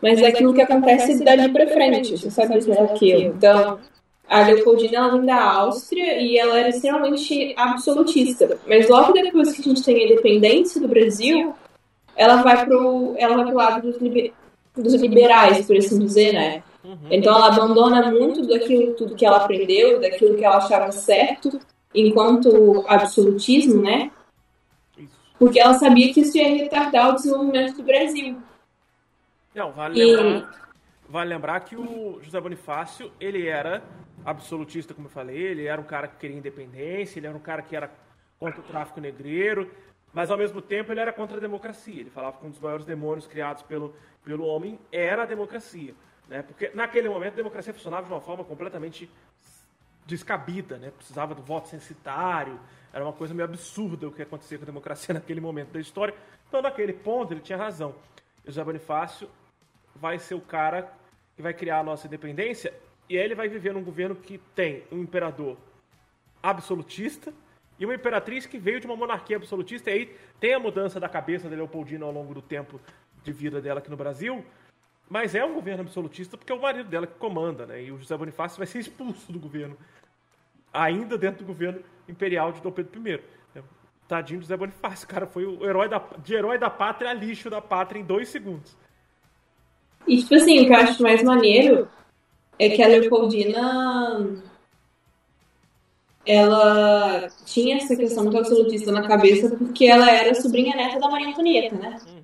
mas 0.00 0.20
é 0.20 0.26
aquilo 0.26 0.54
que 0.54 0.62
acontece 0.62 1.22
dali 1.22 1.48
para 1.50 1.66
frente. 1.68 2.16
Você 2.16 2.30
sabe 2.30 2.58
isso 2.58 2.68
melhor 2.68 2.92
que 2.94 3.10
eu. 3.10 3.20
Então, 3.20 3.78
a 4.28 4.46
Leopoldina 4.46 4.96
ela 4.96 5.08
vem 5.10 5.26
da 5.26 5.40
Áustria 5.40 6.20
e 6.20 6.38
ela 6.38 6.58
era 6.58 6.70
extremamente 6.70 7.54
absolutista. 7.56 8.58
Mas 8.66 8.88
logo 8.88 9.12
depois 9.12 9.52
que 9.52 9.60
a 9.60 9.64
gente 9.64 9.84
tem 9.84 9.96
a 9.96 10.06
independência 10.06 10.80
do 10.80 10.88
Brasil, 10.88 11.54
ela 12.16 12.42
vai 12.42 12.64
pro, 12.64 13.14
ela 13.18 13.36
vai 13.36 13.46
pro 13.46 13.54
lado 13.54 13.82
dos, 13.82 14.00
liber, 14.00 14.32
dos 14.76 14.94
liberais, 14.94 15.66
por 15.66 15.76
assim 15.76 15.98
dizer, 15.98 16.32
né? 16.32 16.62
Uhum. 16.84 16.96
Então 17.10 17.34
ela 17.34 17.48
abandona 17.48 18.10
muito 18.10 18.46
daquilo 18.46 18.94
tudo 18.94 19.14
que 19.14 19.24
ela 19.24 19.38
aprendeu, 19.38 20.00
daquilo 20.00 20.36
que 20.36 20.44
ela 20.44 20.56
achava 20.56 20.90
certo, 20.90 21.60
enquanto 21.94 22.84
absolutismo, 22.88 23.82
né? 23.82 24.10
Porque 25.38 25.60
ela 25.60 25.74
sabia 25.74 26.12
que 26.12 26.20
isso 26.20 26.36
ia 26.38 26.48
retardar 26.48 27.10
o 27.10 27.14
desenvolvimento 27.14 27.76
do 27.76 27.82
Brasil. 27.82 28.36
Não, 29.54 29.72
vale, 29.72 30.00
e... 30.00 30.16
lembrar, 30.16 30.70
vale 31.08 31.34
lembrar 31.34 31.60
que 31.60 31.76
o 31.76 32.18
José 32.22 32.40
Bonifácio, 32.40 33.12
ele 33.20 33.46
era 33.46 33.82
absolutista, 34.24 34.94
como 34.94 35.08
eu 35.08 35.10
falei, 35.10 35.36
ele 35.36 35.66
era 35.66 35.80
um 35.80 35.84
cara 35.84 36.08
que 36.08 36.16
queria 36.16 36.36
independência, 36.36 37.18
ele 37.18 37.26
era 37.26 37.36
um 37.36 37.40
cara 37.40 37.60
que 37.60 37.76
era 37.76 37.90
contra 38.38 38.60
o 38.60 38.64
tráfico 38.64 39.00
negreiro, 39.00 39.70
mas 40.12 40.30
ao 40.30 40.38
mesmo 40.38 40.60
tempo 40.60 40.92
ele 40.92 41.00
era 41.00 41.12
contra 41.12 41.36
a 41.36 41.40
democracia. 41.40 42.00
Ele 42.00 42.10
falava 42.10 42.38
que 42.38 42.46
um 42.46 42.50
dos 42.50 42.60
maiores 42.60 42.84
demônios 42.84 43.26
criados 43.26 43.62
pelo, 43.62 43.94
pelo 44.24 44.46
homem 44.46 44.78
era 44.90 45.22
a 45.22 45.26
democracia. 45.26 45.94
Né? 46.28 46.42
Porque 46.42 46.70
naquele 46.74 47.08
momento 47.08 47.34
a 47.34 47.36
democracia 47.36 47.72
funcionava 47.72 48.06
de 48.06 48.12
uma 48.12 48.20
forma 48.20 48.44
completamente 48.44 49.10
descabida, 50.06 50.78
né? 50.78 50.90
precisava 50.90 51.34
do 51.34 51.42
voto 51.42 51.68
censitário, 51.68 52.58
era 52.92 53.04
uma 53.04 53.12
coisa 53.12 53.32
meio 53.32 53.48
absurda 53.48 54.08
o 54.08 54.12
que 54.12 54.22
acontecia 54.22 54.58
com 54.58 54.64
a 54.64 54.66
democracia 54.66 55.14
naquele 55.14 55.40
momento 55.40 55.72
da 55.72 55.80
história. 55.80 56.14
Então, 56.48 56.60
naquele 56.60 56.92
ponto, 56.92 57.32
ele 57.32 57.40
tinha 57.40 57.56
razão. 57.56 57.94
José 58.44 58.62
Bonifácio 58.62 59.28
vai 59.94 60.18
ser 60.18 60.34
o 60.34 60.40
cara 60.40 60.92
que 61.34 61.42
vai 61.42 61.54
criar 61.54 61.80
a 61.80 61.84
nossa 61.84 62.06
independência 62.06 62.72
e 63.08 63.16
ele 63.16 63.34
vai 63.34 63.48
viver 63.48 63.72
num 63.72 63.82
governo 63.82 64.14
que 64.14 64.38
tem 64.54 64.84
um 64.90 65.00
imperador 65.00 65.56
absolutista 66.42 67.32
e 67.78 67.84
uma 67.84 67.94
imperatriz 67.94 68.46
que 68.46 68.58
veio 68.58 68.80
de 68.80 68.86
uma 68.86 68.96
monarquia 68.96 69.36
absolutista. 69.36 69.90
E 69.90 69.94
aí 69.94 70.16
tem 70.38 70.54
a 70.54 70.58
mudança 70.58 71.00
da 71.00 71.08
cabeça 71.08 71.48
da 71.48 71.56
Leopoldina 71.56 72.04
ao 72.04 72.12
longo 72.12 72.34
do 72.34 72.42
tempo 72.42 72.80
de 73.22 73.32
vida 73.32 73.60
dela 73.60 73.78
aqui 73.78 73.90
no 73.90 73.96
Brasil, 73.96 74.44
mas 75.08 75.34
é 75.34 75.44
um 75.44 75.54
governo 75.54 75.82
absolutista 75.82 76.36
porque 76.36 76.52
é 76.52 76.54
o 76.54 76.60
marido 76.60 76.88
dela 76.88 77.06
que 77.06 77.18
comanda, 77.18 77.66
né? 77.66 77.82
E 77.82 77.92
o 77.92 77.98
José 77.98 78.16
Bonifácio 78.16 78.58
vai 78.58 78.66
ser 78.66 78.78
expulso 78.78 79.32
do 79.32 79.38
governo, 79.38 79.76
ainda 80.72 81.18
dentro 81.18 81.44
do 81.44 81.46
governo 81.46 81.82
imperial 82.08 82.52
de 82.52 82.60
Dom 82.60 82.72
Pedro 82.72 83.08
I. 83.08 83.20
Tadinho 84.08 84.40
do 84.40 84.42
José 84.42 84.56
Bonifácio, 84.56 85.08
cara, 85.08 85.26
foi 85.26 85.46
o 85.46 85.64
herói 85.64 85.88
da, 85.88 86.02
de 86.22 86.34
herói 86.34 86.58
da 86.58 86.68
pátria 86.68 87.10
a 87.10 87.14
lixo 87.14 87.48
da 87.48 87.62
pátria 87.62 87.98
em 87.98 88.04
dois 88.04 88.28
segundos. 88.28 88.76
E, 90.06 90.18
tipo 90.18 90.34
assim, 90.34 90.60
o 90.60 90.66
que 90.66 90.72
eu 90.72 90.76
acho 90.76 91.02
mais 91.02 91.22
maneiro 91.22 91.88
é 92.58 92.68
que 92.68 92.82
a 92.82 92.88
Leopoldina 92.88 94.42
ela 96.24 97.28
tinha 97.44 97.76
essa 97.76 97.96
questão 97.96 98.26
do 98.26 98.38
absolutista 98.38 98.92
na 98.92 99.06
cabeça 99.06 99.56
porque 99.56 99.86
ela 99.86 100.10
era 100.10 100.34
sobrinha 100.34 100.76
neta 100.76 101.00
da 101.00 101.08
Maria 101.08 101.28
Antonieta, 101.28 101.74
né? 101.76 101.98
Uhum. 102.06 102.21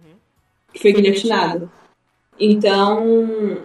Que 0.79 0.83
foi 0.83 0.93
guilhotinada. 0.93 1.69
Então, 2.39 3.65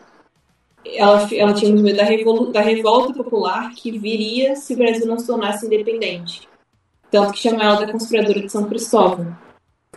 ela, 0.83 1.29
ela 1.31 1.53
tinha 1.53 1.71
medo 1.71 1.95
da, 1.95 2.03
revol, 2.03 2.51
da 2.51 2.61
revolta 2.61 3.13
popular 3.13 3.71
que 3.75 3.99
viria 3.99 4.55
se 4.55 4.73
o 4.73 4.77
Brasil 4.77 5.05
não 5.05 5.19
se 5.19 5.27
tornasse 5.27 5.67
independente. 5.67 6.49
Tanto 7.11 7.33
que 7.33 7.39
chama 7.39 7.63
ela 7.63 7.85
da 7.85 7.91
conspiradora 7.91 8.39
de 8.39 8.49
São 8.49 8.63
Cristóvão. 8.63 9.37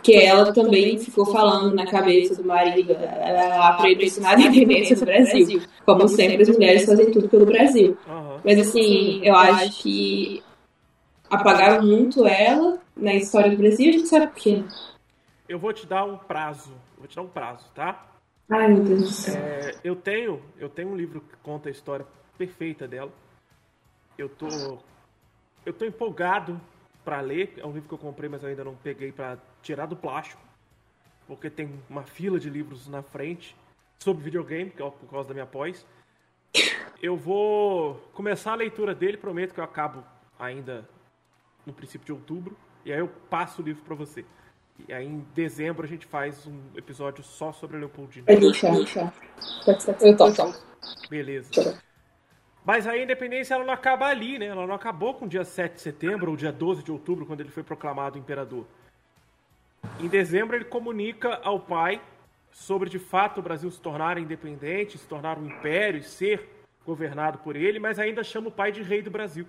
Que 0.03 0.15
ela 0.15 0.53
também 0.53 0.99
ficou 0.99 1.25
falando 1.25 1.73
na 1.73 1.87
cabeça 1.87 2.35
do 2.35 2.47
marido 2.47 2.93
para 2.93 3.89
ele 3.89 4.05
ensinar 4.05 4.37
a 4.37 4.39
independência 4.39 4.95
do 4.95 5.05
Brasil. 5.05 5.61
Como 5.83 6.07
sempre, 6.07 6.43
as 6.43 6.49
mulheres 6.49 6.85
fazem 6.85 7.09
tudo 7.09 7.27
pelo 7.27 7.47
Brasil. 7.47 7.97
Mas 8.45 8.59
assim, 8.59 9.21
eu 9.23 9.35
acho 9.35 9.81
que 9.81 10.43
apagaram 11.27 11.83
muito 11.83 12.27
ela 12.27 12.77
na 12.95 13.15
história 13.15 13.49
do 13.49 13.57
Brasil, 13.57 13.89
a 13.89 13.93
gente 13.93 14.07
sabe 14.07 14.27
por 14.27 14.35
quê. 14.35 14.63
Eu 15.49 15.57
vou 15.57 15.73
te 15.73 15.87
dar 15.87 16.05
um 16.05 16.15
prazo. 16.15 16.71
Vou 16.97 17.07
te 17.07 17.15
dar 17.15 17.21
um 17.21 17.29
prazo, 17.29 17.69
tá? 17.73 18.05
Ai, 18.49 18.67
meu 18.69 18.83
Deus 18.83 19.01
do 19.01 19.09
céu. 19.09 19.35
É, 19.35 19.75
eu, 19.83 19.95
tenho, 19.95 20.41
eu 20.57 20.69
tenho 20.69 20.89
um 20.89 20.95
livro 20.95 21.21
que 21.21 21.35
conta 21.37 21.69
a 21.69 21.71
história 21.71 22.05
perfeita 22.37 22.87
dela. 22.87 23.11
Eu 24.17 24.29
tô, 24.29 24.47
eu 25.65 25.73
tô 25.73 25.85
empolgado 25.85 26.59
para 27.03 27.21
ler. 27.21 27.53
É 27.57 27.65
um 27.65 27.71
livro 27.71 27.87
que 27.87 27.93
eu 27.93 27.97
comprei, 27.97 28.29
mas 28.29 28.43
eu 28.43 28.49
ainda 28.49 28.63
não 28.63 28.75
peguei 28.75 29.11
para 29.11 29.37
tirar 29.61 29.85
do 29.85 29.95
plástico. 29.95 30.41
Porque 31.27 31.49
tem 31.49 31.79
uma 31.89 32.03
fila 32.03 32.39
de 32.39 32.49
livros 32.49 32.87
na 32.87 33.03
frente 33.03 33.55
sobre 33.99 34.23
videogame, 34.23 34.71
que 34.71 34.81
é 34.81 34.89
por 34.89 35.09
causa 35.09 35.27
da 35.27 35.33
minha 35.33 35.45
pós. 35.45 35.85
Eu 37.01 37.15
vou 37.15 37.95
começar 38.13 38.53
a 38.53 38.55
leitura 38.55 38.95
dele, 38.95 39.17
prometo 39.17 39.53
que 39.53 39.59
eu 39.59 39.63
acabo 39.63 40.03
ainda 40.39 40.87
no 41.65 41.73
princípio 41.73 42.05
de 42.05 42.13
outubro. 42.13 42.57
E 42.85 42.93
aí 42.93 42.99
eu 42.99 43.09
passo 43.29 43.61
o 43.61 43.65
livro 43.65 43.83
para 43.83 43.93
você. 43.93 44.25
E 44.87 44.93
aí 44.93 45.05
em 45.05 45.25
dezembro 45.33 45.85
a 45.85 45.87
gente 45.87 46.05
faz 46.05 46.45
um 46.45 46.59
episódio 46.75 47.23
só 47.23 47.51
sobre 47.51 47.77
a 47.77 47.79
Leopoldina. 47.79 48.25
Eu 48.27 48.39
topo. 50.35 50.57
Beleza. 51.09 51.81
Mas 52.63 52.85
a 52.85 52.97
independência 52.97 53.53
ela 53.53 53.63
não 53.63 53.73
acaba 53.73 54.07
ali, 54.07 54.37
né? 54.37 54.47
Ela 54.47 54.67
não 54.67 54.75
acabou 54.75 55.13
com 55.13 55.25
o 55.25 55.27
dia 55.27 55.45
7 55.45 55.75
de 55.75 55.81
setembro 55.81 56.31
ou 56.31 56.37
dia 56.37 56.51
12 56.51 56.83
de 56.83 56.91
outubro, 56.91 57.25
quando 57.25 57.39
ele 57.39 57.49
foi 57.49 57.63
proclamado 57.63 58.17
imperador. 58.17 58.65
Em 59.99 60.07
dezembro, 60.07 60.55
ele 60.55 60.65
comunica 60.65 61.39
ao 61.43 61.59
pai 61.61 62.01
sobre 62.51 62.89
de 62.89 62.99
fato 62.99 63.39
o 63.39 63.41
Brasil 63.41 63.71
se 63.71 63.79
tornar 63.79 64.17
independente, 64.17 64.97
se 64.97 65.07
tornar 65.07 65.37
um 65.37 65.45
império 65.45 65.99
e 65.99 66.03
ser 66.03 66.49
governado 66.85 67.37
por 67.39 67.55
ele, 67.55 67.79
mas 67.79 67.99
ainda 67.99 68.23
chama 68.23 68.49
o 68.49 68.51
pai 68.51 68.71
de 68.71 68.81
rei 68.81 69.01
do 69.01 69.11
Brasil. 69.11 69.45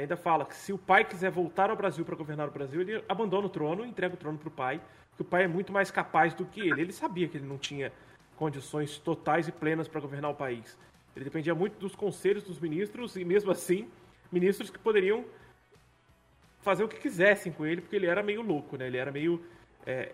Ainda 0.00 0.16
fala 0.16 0.44
que 0.44 0.56
se 0.56 0.72
o 0.72 0.78
pai 0.78 1.04
quiser 1.04 1.30
voltar 1.30 1.70
ao 1.70 1.76
Brasil 1.76 2.04
para 2.04 2.16
governar 2.16 2.48
o 2.48 2.50
Brasil, 2.50 2.80
ele 2.80 3.04
abandona 3.08 3.46
o 3.46 3.50
trono 3.50 3.84
entrega 3.84 4.14
o 4.14 4.16
trono 4.16 4.38
para 4.38 4.48
o 4.48 4.50
pai, 4.50 4.80
que 5.14 5.22
o 5.22 5.24
pai 5.24 5.44
é 5.44 5.48
muito 5.48 5.72
mais 5.72 5.90
capaz 5.90 6.34
do 6.34 6.44
que 6.44 6.60
ele. 6.60 6.80
Ele 6.80 6.92
sabia 6.92 7.28
que 7.28 7.36
ele 7.36 7.46
não 7.46 7.58
tinha 7.58 7.92
condições 8.36 8.98
totais 8.98 9.46
e 9.48 9.52
plenas 9.52 9.86
para 9.86 10.00
governar 10.00 10.30
o 10.30 10.34
país. 10.34 10.76
Ele 11.14 11.24
dependia 11.24 11.54
muito 11.54 11.78
dos 11.78 11.94
conselhos 11.94 12.42
dos 12.42 12.58
ministros 12.58 13.14
e, 13.16 13.24
mesmo 13.24 13.50
assim, 13.52 13.88
ministros 14.32 14.68
que 14.68 14.78
poderiam 14.78 15.24
fazer 16.60 16.82
o 16.82 16.88
que 16.88 16.98
quisessem 16.98 17.52
com 17.52 17.64
ele, 17.64 17.80
porque 17.80 17.94
ele 17.94 18.06
era 18.06 18.22
meio 18.22 18.42
louco, 18.42 18.76
né? 18.76 18.86
Ele 18.86 18.96
era 18.96 19.12
meio. 19.12 19.40
É, 19.86 20.10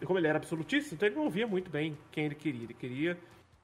é, 0.00 0.06
como 0.06 0.18
ele 0.18 0.28
era 0.28 0.38
absolutista, 0.38 0.94
então 0.94 1.08
ele 1.08 1.16
não 1.16 1.24
ouvia 1.24 1.46
muito 1.46 1.70
bem 1.70 1.98
quem 2.12 2.26
ele 2.26 2.36
queria. 2.36 2.62
Ele 2.62 2.74
queria 2.74 3.18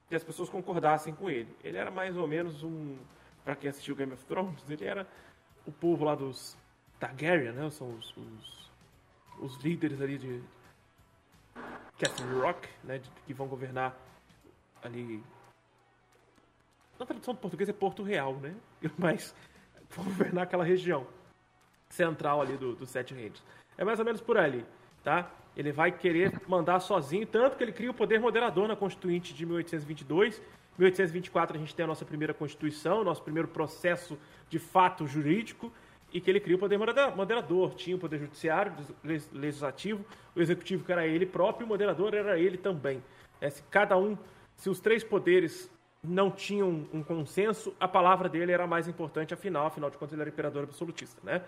que 0.09 0.15
as 0.15 0.25
pessoas 0.25 0.49
concordassem 0.51 1.15
com 1.15 1.31
ele. 1.31 1.49
Ele 1.62 1.79
era 1.79 1.91
mais 1.91 2.17
ou 2.17 2.27
menos 2.27 2.62
um. 2.62 2.97
Para 3.45 3.55
quem 3.55 3.69
assistiu 3.69 3.95
Game 3.95 4.12
of 4.12 4.25
Thrones, 4.25 4.65
ele 4.71 4.85
era 4.85 5.07
o 5.67 5.73
povo 5.73 6.05
lá 6.05 6.15
dos 6.15 6.57
Targaryen, 6.99 7.53
né? 7.53 7.71
São 7.71 7.95
os, 7.95 8.17
os, 8.17 8.71
os 9.41 9.57
líderes 9.62 10.01
ali 10.01 10.19
de 10.19 10.43
Castle 11.99 12.41
Rock, 12.41 12.69
né? 12.83 12.99
De, 12.99 13.11
que 13.27 13.35
vão 13.35 13.47
governar 13.47 13.97
ali 14.83 15.23
na 16.99 17.07
tradução 17.07 17.35
do 17.35 17.41
português 17.41 17.69
é 17.69 17.73
Porto 17.73 18.03
Real, 18.03 18.35
né? 18.35 18.55
Mas 18.97 19.35
governar 19.97 20.45
aquela 20.45 20.65
região 20.65 21.07
central 21.89 22.41
ali 22.41 22.57
do, 22.57 22.75
do 22.75 22.87
Sete 22.87 23.15
Reinos. 23.15 23.43
É 23.77 23.85
mais 23.85 23.99
ou 23.99 24.05
menos 24.05 24.21
por 24.21 24.37
ali, 24.37 24.65
tá? 25.03 25.31
Ele 25.57 25.71
vai 25.71 25.93
querer 25.93 26.33
mandar 26.49 26.81
sozinho, 26.81 27.27
tanto 27.27 27.57
que 27.57 27.62
ele 27.62 27.73
cria 27.73 27.91
o 27.91 27.95
poder 27.95 28.21
moderador 28.21 28.67
na 28.67 28.75
Constituinte 28.75 29.33
de 29.33 29.47
1822. 29.47 30.43
1824 30.79 31.57
a 31.57 31.61
gente 31.61 31.75
tem 31.75 31.85
a 31.85 31.87
nossa 31.87 32.05
primeira 32.05 32.35
Constituição, 32.35 33.05
nosso 33.05 33.22
primeiro 33.22 33.49
processo 33.49 34.18
de 34.49 34.59
fato 34.59 35.07
jurídico, 35.07 35.72
e 36.12 36.20
que 36.20 36.31
ele 36.31 36.39
cria 36.41 36.57
o 36.57 36.59
poder 36.59 36.79
moderador. 36.79 37.75
Tinha 37.75 37.97
o 37.97 37.99
poder 37.99 38.18
judiciário, 38.18 38.72
legislativo, 39.33 40.05
o 40.35 40.41
executivo 40.41 40.85
que 40.85 40.93
era 40.93 41.07
ele 41.07 41.27
próprio, 41.27 41.66
o 41.66 41.68
moderador 41.68 42.14
era 42.14 42.39
ele 42.39 42.57
também. 42.57 43.03
É, 43.41 43.51
se 43.51 43.62
cada 43.64 43.97
um, 43.97 44.16
se 44.57 44.70
os 44.70 44.79
três 44.79 45.03
poderes 45.03 45.70
não 46.03 46.31
tinham 46.31 46.87
um 46.93 47.03
consenso, 47.03 47.75
a 47.81 47.89
palavra 47.89 48.29
dele 48.29 48.53
era 48.53 48.66
mais 48.66 48.87
importante, 48.87 49.35
afinal, 49.35 49.66
afinal 49.66 49.91
de 49.91 49.97
contas 49.97 50.12
ele 50.12 50.22
era 50.22 50.31
imperador 50.31 50.64
absolutista, 50.64 51.20
né? 51.25 51.43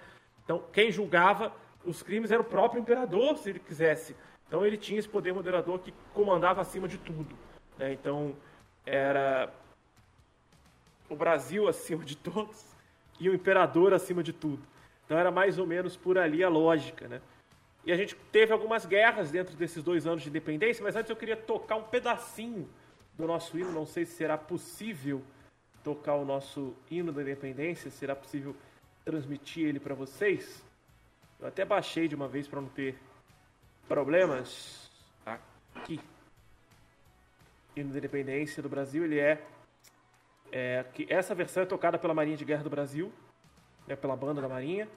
Então, 0.45 0.62
quem 0.72 0.91
julgava 0.91 1.53
os 1.85 2.03
crimes 2.03 2.31
era 2.31 2.41
o 2.41 2.45
próprio 2.45 2.81
imperador, 2.81 3.37
se 3.37 3.51
ele 3.51 3.59
quisesse. 3.59 4.16
Então, 4.49 4.64
ele 4.64 4.77
tinha 4.77 4.99
esse 4.99 5.09
poder 5.09 5.33
moderador 5.33 5.79
que 5.81 5.93
comandava 6.12 6.61
acima 6.61 6.89
de 6.89 6.99
tudo. 6.99 7.37
Né? 7.79 7.93
Então, 7.93 8.35
era 8.87 9.53
o 11.11 11.16
Brasil 11.16 11.68
acima 11.68 12.05
de 12.05 12.16
todos 12.16 12.64
e 13.20 13.28
o 13.28 13.34
imperador 13.34 13.93
acima 13.93 14.22
de 14.22 14.32
tudo. 14.32 14.62
Então, 15.05 15.18
era 15.18 15.30
mais 15.30 15.59
ou 15.59 15.66
menos 15.66 15.97
por 15.97 16.16
ali 16.16 16.43
a 16.43 16.49
lógica, 16.49 17.07
né? 17.07 17.20
E 17.84 17.93
a 17.93 17.97
gente 17.97 18.16
teve 18.32 18.53
algumas 18.53 18.84
guerras 18.84 19.30
dentro 19.30 19.55
desses 19.57 19.82
dois 19.82 20.07
anos 20.07 20.22
de 20.22 20.28
independência, 20.28 20.82
mas 20.82 20.97
antes 20.97 21.11
eu 21.11 21.16
queria 21.16 21.37
tocar 21.37 21.76
um 21.76 21.84
pedacinho 21.84 22.68
do 23.16 23.26
nosso 23.26 23.57
hino. 23.59 23.70
Não 23.70 23.87
sei 23.87 24.05
se 24.05 24.12
será 24.12 24.37
possível 24.37 25.22
tocar 25.84 26.14
o 26.14 26.24
nosso 26.24 26.74
hino 26.91 27.12
da 27.12 27.22
independência, 27.22 27.91
será 27.91 28.16
possível 28.16 28.57
transmitir 29.05 29.68
ele 29.68 29.78
para 29.78 29.95
vocês. 29.95 30.64
Eu 31.39 31.47
até 31.47 31.64
baixei 31.64 32.09
de 32.09 32.16
uma 32.16 32.26
vez 32.26 32.49
para 32.49 32.61
não 32.61 32.68
ter 32.68 32.99
problemas. 33.87 34.91
Aqui. 35.24 36.01
Hino 37.77 37.93
da 37.93 37.99
independência 37.99 38.62
do 38.62 38.70
Brasil, 38.70 39.05
ele 39.05 39.18
é, 39.18 39.39
é 40.51 40.83
que 40.95 41.07
essa 41.11 41.35
versão 41.35 41.62
é 41.62 41.66
tocada 41.66 41.99
pela 41.99 42.14
Marinha 42.14 42.35
de 42.35 42.43
Guerra 42.43 42.62
do 42.62 42.70
Brasil, 42.70 43.12
né, 43.87 43.95
pela 43.95 44.16
banda 44.16 44.41
da 44.41 44.49
Marinha. 44.49 44.89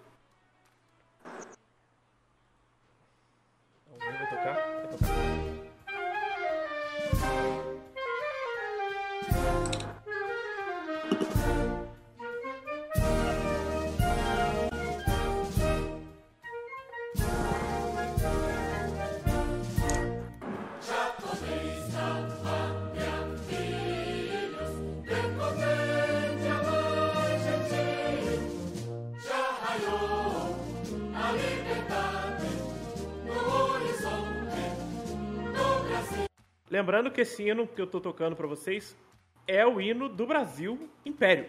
Lembrando 36.89 37.11
que 37.11 37.21
esse 37.21 37.47
hino 37.47 37.67
que 37.67 37.79
eu 37.79 37.85
estou 37.85 38.01
tocando 38.01 38.35
para 38.35 38.47
vocês 38.47 38.97
é 39.45 39.63
o 39.63 39.79
hino 39.79 40.09
do 40.09 40.25
Brasil 40.25 40.89
Império. 41.05 41.47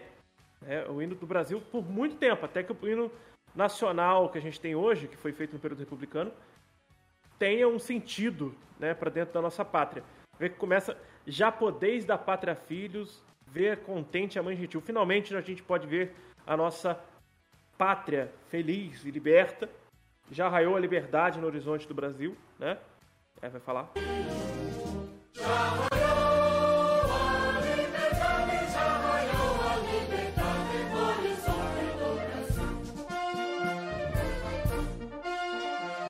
É 0.63 0.87
o 0.87 1.01
hino 1.01 1.15
do 1.15 1.25
Brasil 1.25 1.59
por 1.71 1.83
muito 1.83 2.15
tempo, 2.15 2.45
até 2.45 2.61
que 2.61 2.71
o 2.71 2.87
hino 2.87 3.11
nacional 3.55 4.29
que 4.29 4.37
a 4.37 4.41
gente 4.41 4.61
tem 4.61 4.75
hoje, 4.75 5.07
que 5.07 5.17
foi 5.17 5.31
feito 5.31 5.53
no 5.53 5.59
período 5.59 5.79
republicano, 5.79 6.31
tenha 7.39 7.67
um 7.67 7.79
sentido 7.79 8.53
né, 8.79 8.93
para 8.93 9.09
dentro 9.09 9.33
da 9.33 9.41
nossa 9.41 9.65
pátria. 9.65 10.03
Vê 10.37 10.47
que 10.47 10.57
começa, 10.57 10.95
já 11.25 11.51
podeis 11.51 12.05
da 12.05 12.19
pátria 12.19 12.53
filhos, 12.53 13.23
ver 13.47 13.79
contente 13.79 14.37
a 14.37 14.43
mãe 14.43 14.55
gentil. 14.55 14.79
Finalmente 14.79 15.35
a 15.35 15.41
gente 15.41 15.63
pode 15.63 15.87
ver 15.87 16.13
a 16.45 16.55
nossa 16.55 17.03
pátria 17.79 18.31
feliz 18.49 19.03
e 19.05 19.09
liberta. 19.09 19.67
Já 20.29 20.47
raiou 20.47 20.75
a 20.75 20.79
liberdade 20.79 21.39
no 21.39 21.47
horizonte 21.47 21.87
do 21.87 21.95
Brasil, 21.95 22.37
né? 22.59 22.77
É, 23.41 23.49
vai 23.49 23.59
falar. 23.59 23.91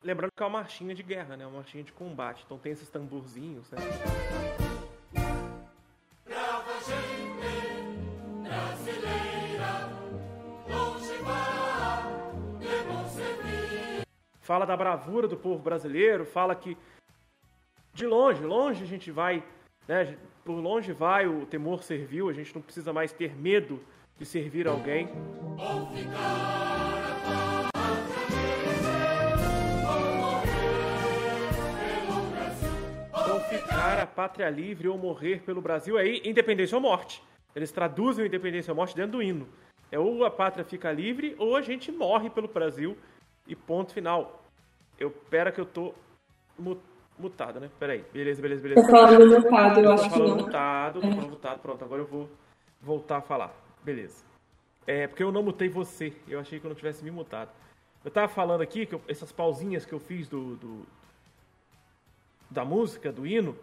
Lembrando 0.03 0.31
que 0.35 0.43
é 0.43 0.45
uma 0.45 0.59
marchinha 0.59 0.93
de 0.93 1.03
guerra, 1.03 1.37
né? 1.37 1.45
Uma 1.45 1.57
marchinha 1.57 1.83
de 1.83 1.93
combate. 1.93 2.43
Então 2.45 2.57
tem 2.57 2.71
esses 2.73 2.89
tamborzinhos, 2.89 3.69
né? 3.71 3.77
Fala 14.41 14.65
da 14.65 14.75
bravura 14.75 15.29
do 15.29 15.37
povo 15.37 15.63
brasileiro, 15.63 16.25
fala 16.25 16.53
que 16.55 16.77
de 17.93 18.05
longe, 18.05 18.43
longe 18.43 18.83
a 18.83 18.87
gente 18.87 19.11
vai, 19.11 19.43
né? 19.87 20.17
Por 20.43 20.59
longe 20.59 20.91
vai 20.91 21.27
o 21.27 21.45
temor 21.45 21.83
servil, 21.83 22.29
a 22.29 22.33
gente 22.33 22.53
não 22.55 22.61
precisa 22.61 22.91
mais 22.91 23.11
ter 23.11 23.35
medo 23.35 23.79
de 24.17 24.25
servir 24.25 24.67
alguém. 24.67 25.09
Ou 33.13 33.39
ficar 33.41 33.99
a 33.99 34.07
pátria 34.07 34.49
livre 34.49 34.87
ou 34.87 34.97
morrer 34.97 35.41
pelo 35.41 35.61
Brasil. 35.61 35.97
Aí, 35.97 36.21
independência 36.23 36.75
ou 36.75 36.81
morte. 36.81 37.21
Eles 37.55 37.71
traduzem 37.71 38.25
independência 38.25 38.71
ou 38.71 38.75
morte 38.75 38.95
dentro 38.95 39.13
do 39.13 39.21
hino. 39.23 39.47
É 39.91 39.99
ou 39.99 40.23
a 40.23 40.31
pátria 40.31 40.63
fica 40.63 40.91
livre 40.91 41.35
ou 41.37 41.55
a 41.55 41.61
gente 41.61 41.91
morre 41.91 42.29
pelo 42.29 42.47
Brasil 42.47 42.97
e 43.45 43.55
ponto 43.55 43.93
final. 43.93 44.45
Eu 44.97 45.11
pera 45.11 45.51
que 45.51 45.59
eu 45.59 45.65
tô 45.65 45.93
mutada, 47.21 47.59
né? 47.59 47.69
Peraí. 47.79 48.03
Beleza, 48.11 48.41
beleza, 48.41 48.61
beleza. 48.61 48.81
Tô 48.81 48.91
falando 48.91 49.39
mutado, 49.39 49.79
eu 49.79 49.91
acho 49.91 50.09
que 50.09 50.19
não. 50.19 50.35
mutado, 50.35 51.01
tô 51.01 51.07
falando 51.07 51.29
mutado. 51.29 51.59
Pronto, 51.59 51.85
agora 51.85 52.01
eu 52.01 52.07
vou 52.07 52.29
voltar 52.81 53.17
a 53.17 53.21
falar. 53.21 53.53
Beleza. 53.83 54.23
É, 54.85 55.07
porque 55.07 55.23
eu 55.23 55.31
não 55.31 55.43
mutei 55.43 55.69
você. 55.69 56.13
Eu 56.27 56.39
achei 56.39 56.59
que 56.59 56.65
eu 56.65 56.69
não 56.69 56.75
tivesse 56.75 57.03
me 57.03 57.11
mutado. 57.11 57.51
Eu 58.03 58.11
tava 58.11 58.27
falando 58.27 58.61
aqui 58.61 58.85
que 58.85 58.95
eu, 58.95 59.01
essas 59.07 59.31
pausinhas 59.31 59.85
que 59.85 59.93
eu 59.93 59.99
fiz 59.99 60.27
do, 60.27 60.55
do, 60.55 60.85
da 62.49 62.65
música, 62.65 63.11
do 63.11 63.25
hino, 63.25 63.55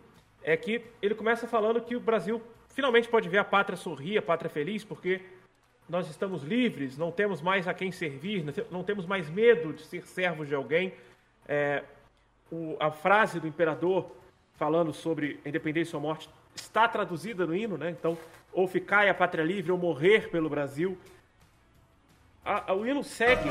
é 0.42 0.56
que 0.56 0.84
ele 1.02 1.14
começa 1.14 1.46
falando 1.46 1.80
que 1.80 1.96
o 1.96 2.00
Brasil 2.00 2.40
finalmente 2.68 3.08
pode 3.08 3.28
ver 3.28 3.38
a 3.38 3.44
pátria 3.44 3.76
sorrir, 3.76 4.16
a 4.16 4.22
pátria 4.22 4.48
feliz, 4.48 4.84
porque 4.84 5.20
nós 5.88 6.08
estamos 6.08 6.42
livres, 6.42 6.96
não 6.96 7.10
temos 7.10 7.42
mais 7.42 7.66
a 7.66 7.74
quem 7.74 7.90
servir, 7.90 8.44
não 8.70 8.84
temos 8.84 9.06
mais 9.06 9.28
medo 9.28 9.72
de 9.72 9.82
ser 9.82 10.06
servos 10.06 10.46
de 10.46 10.54
alguém. 10.54 10.92
É, 11.48 11.82
o, 12.50 12.76
a 12.80 12.90
frase 12.90 13.40
do 13.40 13.46
imperador 13.46 14.10
falando 14.54 14.92
sobre 14.92 15.40
independência 15.44 15.96
ou 15.96 16.02
morte 16.02 16.28
está 16.54 16.88
traduzida 16.88 17.46
no 17.46 17.54
hino, 17.54 17.76
né? 17.76 17.90
Então 17.90 18.18
ou 18.52 18.66
ficar 18.66 19.06
a 19.06 19.14
pátria 19.14 19.44
livre, 19.44 19.70
ou 19.70 19.78
morrer 19.78 20.30
pelo 20.30 20.48
Brasil. 20.48 20.98
A, 22.44 22.72
a, 22.72 22.74
o 22.74 22.86
hino 22.86 23.04
segue. 23.04 23.48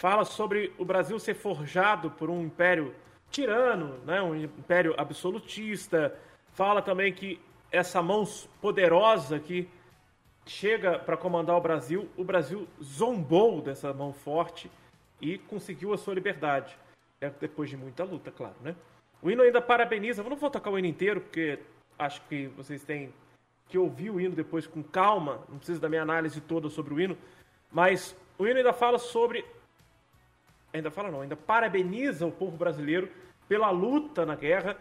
Fala 0.00 0.24
sobre 0.24 0.72
o 0.78 0.84
Brasil 0.84 1.18
ser 1.18 1.34
forjado 1.34 2.10
por 2.12 2.30
um 2.30 2.40
império 2.40 2.94
tirano, 3.30 3.98
né, 4.06 4.22
um 4.22 4.34
império 4.34 4.94
absolutista. 4.96 6.18
Fala 6.54 6.80
também 6.80 7.12
que 7.12 7.38
essa 7.70 8.00
mão 8.00 8.24
poderosa 8.62 9.38
que 9.38 9.68
chega 10.46 10.98
para 10.98 11.18
comandar 11.18 11.54
o 11.54 11.60
Brasil, 11.60 12.08
o 12.16 12.24
Brasil 12.24 12.66
zombou 12.82 13.60
dessa 13.60 13.92
mão 13.92 14.10
forte 14.10 14.70
e 15.20 15.36
conseguiu 15.36 15.92
a 15.92 15.98
sua 15.98 16.14
liberdade. 16.14 16.78
É 17.20 17.28
depois 17.28 17.68
de 17.68 17.76
muita 17.76 18.02
luta, 18.02 18.30
claro, 18.30 18.56
né? 18.62 18.74
O 19.20 19.30
hino 19.30 19.42
ainda 19.42 19.60
parabeniza, 19.60 20.22
eu 20.22 20.30
não 20.30 20.36
vou 20.36 20.48
tocar 20.48 20.70
o 20.70 20.78
hino 20.78 20.88
inteiro, 20.88 21.20
porque 21.20 21.58
acho 21.98 22.22
que 22.22 22.46
vocês 22.56 22.82
têm 22.82 23.12
que 23.68 23.76
ouvir 23.76 24.08
o 24.08 24.18
hino 24.18 24.34
depois 24.34 24.66
com 24.66 24.82
calma, 24.82 25.42
não 25.46 25.58
precisa 25.58 25.78
da 25.78 25.90
minha 25.90 26.00
análise 26.00 26.40
toda 26.40 26.70
sobre 26.70 26.94
o 26.94 26.98
hino, 26.98 27.18
mas 27.70 28.16
o 28.38 28.46
hino 28.46 28.56
ainda 28.56 28.72
fala 28.72 28.98
sobre 28.98 29.44
ainda 30.72 30.90
fala 30.90 31.10
não, 31.10 31.20
ainda 31.20 31.36
parabeniza 31.36 32.26
o 32.26 32.32
povo 32.32 32.56
brasileiro 32.56 33.08
pela 33.48 33.70
luta 33.70 34.24
na 34.24 34.34
guerra, 34.34 34.76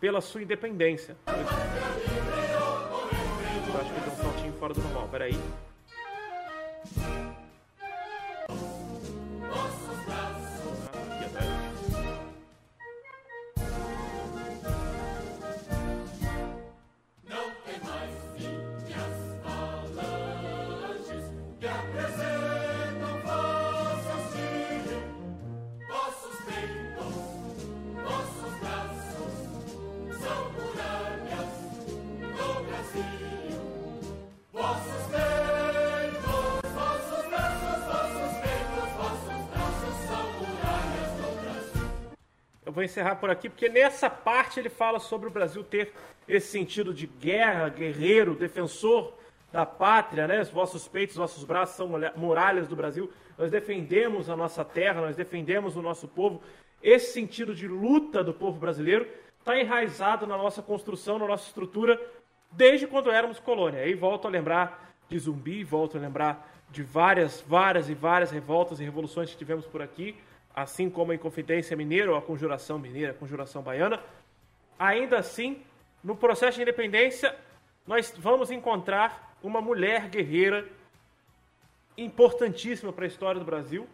pela 0.00 0.20
sua 0.20 0.42
independência. 0.42 1.16
Eu 1.26 1.34
acho 3.80 3.92
que 3.94 4.00
deu 4.00 4.12
um 4.12 4.16
saltinho 4.16 4.52
fora 4.54 4.74
do 4.74 4.80
normal, 4.82 5.08
peraí. 5.08 5.34
Encerrar 42.98 43.16
por 43.16 43.30
aqui, 43.30 43.48
porque 43.48 43.68
nessa 43.68 44.10
parte 44.10 44.58
ele 44.58 44.68
fala 44.68 44.98
sobre 44.98 45.28
o 45.28 45.30
Brasil 45.30 45.62
ter 45.62 45.92
esse 46.26 46.48
sentido 46.48 46.92
de 46.92 47.06
guerra, 47.06 47.68
guerreiro, 47.68 48.34
defensor 48.34 49.14
da 49.52 49.64
pátria, 49.64 50.26
né? 50.26 50.40
Os 50.40 50.50
vossos 50.50 50.88
peitos, 50.88 51.14
os 51.14 51.20
vossos 51.20 51.44
braços 51.44 51.76
são 51.76 51.88
muralhas 52.16 52.66
do 52.66 52.74
Brasil. 52.74 53.10
Nós 53.38 53.50
defendemos 53.50 54.28
a 54.28 54.36
nossa 54.36 54.64
terra, 54.64 55.00
nós 55.00 55.16
defendemos 55.16 55.76
o 55.76 55.82
nosso 55.82 56.08
povo. 56.08 56.42
Esse 56.82 57.12
sentido 57.12 57.54
de 57.54 57.68
luta 57.68 58.22
do 58.22 58.34
povo 58.34 58.58
brasileiro 58.58 59.06
está 59.38 59.58
enraizado 59.58 60.26
na 60.26 60.36
nossa 60.36 60.60
construção, 60.60 61.18
na 61.18 61.26
nossa 61.26 61.46
estrutura, 61.46 62.00
desde 62.50 62.86
quando 62.86 63.12
éramos 63.12 63.38
colônia. 63.38 63.80
Aí 63.80 63.94
volto 63.94 64.26
a 64.26 64.30
lembrar 64.30 64.92
de 65.08 65.18
Zumbi, 65.18 65.62
volto 65.62 65.96
a 65.96 66.00
lembrar 66.00 66.52
de 66.70 66.82
várias, 66.82 67.42
várias 67.46 67.88
e 67.88 67.94
várias 67.94 68.30
revoltas 68.30 68.80
e 68.80 68.84
revoluções 68.84 69.30
que 69.30 69.38
tivemos 69.38 69.66
por 69.66 69.80
aqui 69.80 70.16
assim 70.62 70.90
como 70.90 71.12
a 71.12 71.14
Inconfidência 71.14 71.76
Mineira 71.76 72.10
ou 72.10 72.16
a 72.16 72.22
Conjuração 72.22 72.78
Mineira, 72.78 73.12
a 73.12 73.14
Conjuração 73.14 73.62
Baiana, 73.62 74.02
ainda 74.78 75.18
assim, 75.18 75.62
no 76.02 76.16
processo 76.16 76.56
de 76.56 76.62
independência, 76.62 77.34
nós 77.86 78.12
vamos 78.18 78.50
encontrar 78.50 79.36
uma 79.42 79.60
mulher 79.60 80.08
guerreira 80.08 80.66
importantíssima 81.96 82.92
para 82.92 83.04
a 83.04 83.08
história 83.08 83.38
do 83.38 83.44
Brasil, 83.44 83.86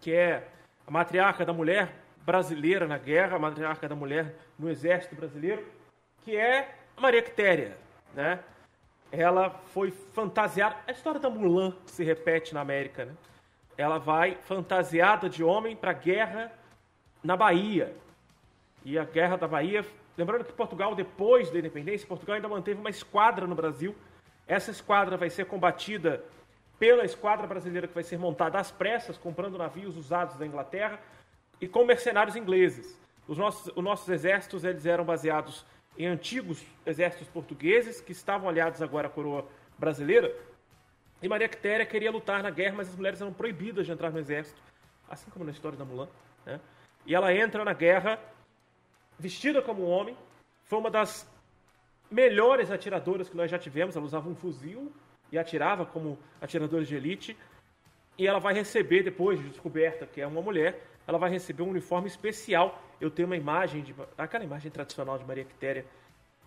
que 0.00 0.12
é 0.12 0.48
a 0.86 0.90
matriarca 0.90 1.44
da 1.44 1.52
mulher 1.52 1.94
brasileira 2.24 2.86
na 2.86 2.98
guerra, 2.98 3.36
a 3.36 3.38
matriarca 3.38 3.88
da 3.88 3.94
mulher 3.94 4.34
no 4.58 4.70
exército 4.70 5.14
brasileiro, 5.14 5.66
que 6.24 6.36
é 6.36 6.74
a 6.96 7.00
Maria 7.00 7.22
Quitéria, 7.22 7.76
né? 8.14 8.40
Ela 9.10 9.50
foi 9.50 9.90
fantasiada. 9.90 10.76
A 10.86 10.92
história 10.92 11.20
da 11.20 11.28
Mulan 11.28 11.74
se 11.86 12.04
repete 12.04 12.54
na 12.54 12.60
América, 12.60 13.04
né? 13.04 13.12
Ela 13.76 13.98
vai 13.98 14.36
fantasiada 14.36 15.28
de 15.28 15.42
homem 15.42 15.74
para 15.74 15.90
a 15.90 15.94
guerra 15.94 16.52
na 17.22 17.36
Bahia. 17.36 17.94
E 18.84 18.98
a 18.98 19.04
guerra 19.04 19.36
da 19.36 19.46
Bahia, 19.46 19.84
lembrando 20.16 20.44
que 20.44 20.52
Portugal, 20.52 20.94
depois 20.94 21.50
da 21.50 21.58
independência, 21.58 22.06
Portugal 22.06 22.36
ainda 22.36 22.48
manteve 22.48 22.80
uma 22.80 22.90
esquadra 22.90 23.46
no 23.46 23.54
Brasil. 23.54 23.94
Essa 24.46 24.70
esquadra 24.70 25.16
vai 25.16 25.30
ser 25.30 25.46
combatida 25.46 26.24
pela 26.78 27.04
esquadra 27.04 27.46
brasileira 27.46 27.86
que 27.86 27.94
vai 27.94 28.02
ser 28.02 28.18
montada 28.18 28.58
às 28.58 28.70
pressas, 28.70 29.16
comprando 29.16 29.56
navios 29.56 29.96
usados 29.96 30.36
da 30.36 30.46
Inglaterra 30.46 30.98
e 31.60 31.68
com 31.68 31.84
mercenários 31.84 32.34
ingleses. 32.34 32.98
Os 33.28 33.38
nossos, 33.38 33.72
os 33.76 33.84
nossos 33.84 34.08
exércitos 34.08 34.64
eles 34.64 34.84
eram 34.84 35.04
baseados 35.04 35.64
em 35.96 36.06
antigos 36.06 36.64
exércitos 36.84 37.28
portugueses 37.28 38.00
que 38.00 38.10
estavam 38.10 38.48
aliados 38.48 38.82
agora 38.82 39.06
à 39.06 39.10
coroa 39.10 39.46
brasileira 39.78 40.34
e 41.22 41.28
Maria 41.28 41.48
Quitéria 41.48 41.86
queria 41.86 42.10
lutar 42.10 42.42
na 42.42 42.50
guerra, 42.50 42.74
mas 42.76 42.88
as 42.88 42.96
mulheres 42.96 43.20
eram 43.20 43.32
proibidas 43.32 43.86
de 43.86 43.92
entrar 43.92 44.10
no 44.10 44.18
exército, 44.18 44.60
assim 45.08 45.30
como 45.30 45.44
na 45.44 45.52
história 45.52 45.78
da 45.78 45.84
Mulan. 45.84 46.08
Né? 46.44 46.60
E 47.06 47.14
ela 47.14 47.32
entra 47.32 47.64
na 47.64 47.72
guerra 47.72 48.18
vestida 49.18 49.62
como 49.62 49.84
um 49.84 49.88
homem, 49.88 50.16
foi 50.64 50.78
uma 50.78 50.90
das 50.90 51.30
melhores 52.10 52.70
atiradoras 52.70 53.28
que 53.28 53.36
nós 53.36 53.50
já 53.50 53.58
tivemos. 53.58 53.94
Ela 53.94 54.04
usava 54.04 54.28
um 54.28 54.34
fuzil 54.34 54.92
e 55.30 55.38
atirava 55.38 55.86
como 55.86 56.18
atiradora 56.40 56.84
de 56.84 56.94
elite. 56.94 57.36
E 58.18 58.26
ela 58.26 58.38
vai 58.38 58.52
receber, 58.52 59.02
depois 59.02 59.38
de 59.40 59.48
descoberta 59.48 60.06
que 60.06 60.20
é 60.20 60.26
uma 60.26 60.42
mulher, 60.42 60.82
ela 61.06 61.18
vai 61.18 61.30
receber 61.30 61.62
um 61.62 61.70
uniforme 61.70 62.08
especial. 62.08 62.82
Eu 63.00 63.10
tenho 63.10 63.26
uma 63.26 63.36
imagem, 63.36 63.82
de, 63.82 63.94
aquela 64.18 64.44
imagem 64.44 64.70
tradicional 64.70 65.18
de 65.18 65.24
Maria 65.24 65.44
Quitéria, 65.44 65.86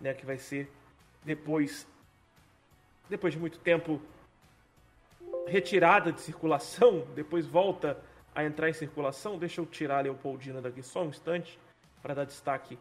né, 0.00 0.14
que 0.14 0.24
vai 0.24 0.38
ser 0.38 0.70
depois, 1.24 1.86
depois 3.08 3.32
de 3.32 3.40
muito 3.40 3.58
tempo 3.58 4.00
retirada 5.46 6.12
de 6.12 6.20
circulação, 6.20 7.06
depois 7.14 7.46
volta 7.46 7.98
a 8.34 8.44
entrar 8.44 8.68
em 8.68 8.72
circulação. 8.72 9.38
Deixa 9.38 9.60
eu 9.60 9.66
tirar 9.66 9.98
a 9.98 10.02
Leopoldina 10.02 10.60
daqui 10.60 10.82
só 10.82 11.02
um 11.02 11.08
instante 11.08 11.58
para 12.02 12.14
dar 12.14 12.24
destaque 12.24 12.78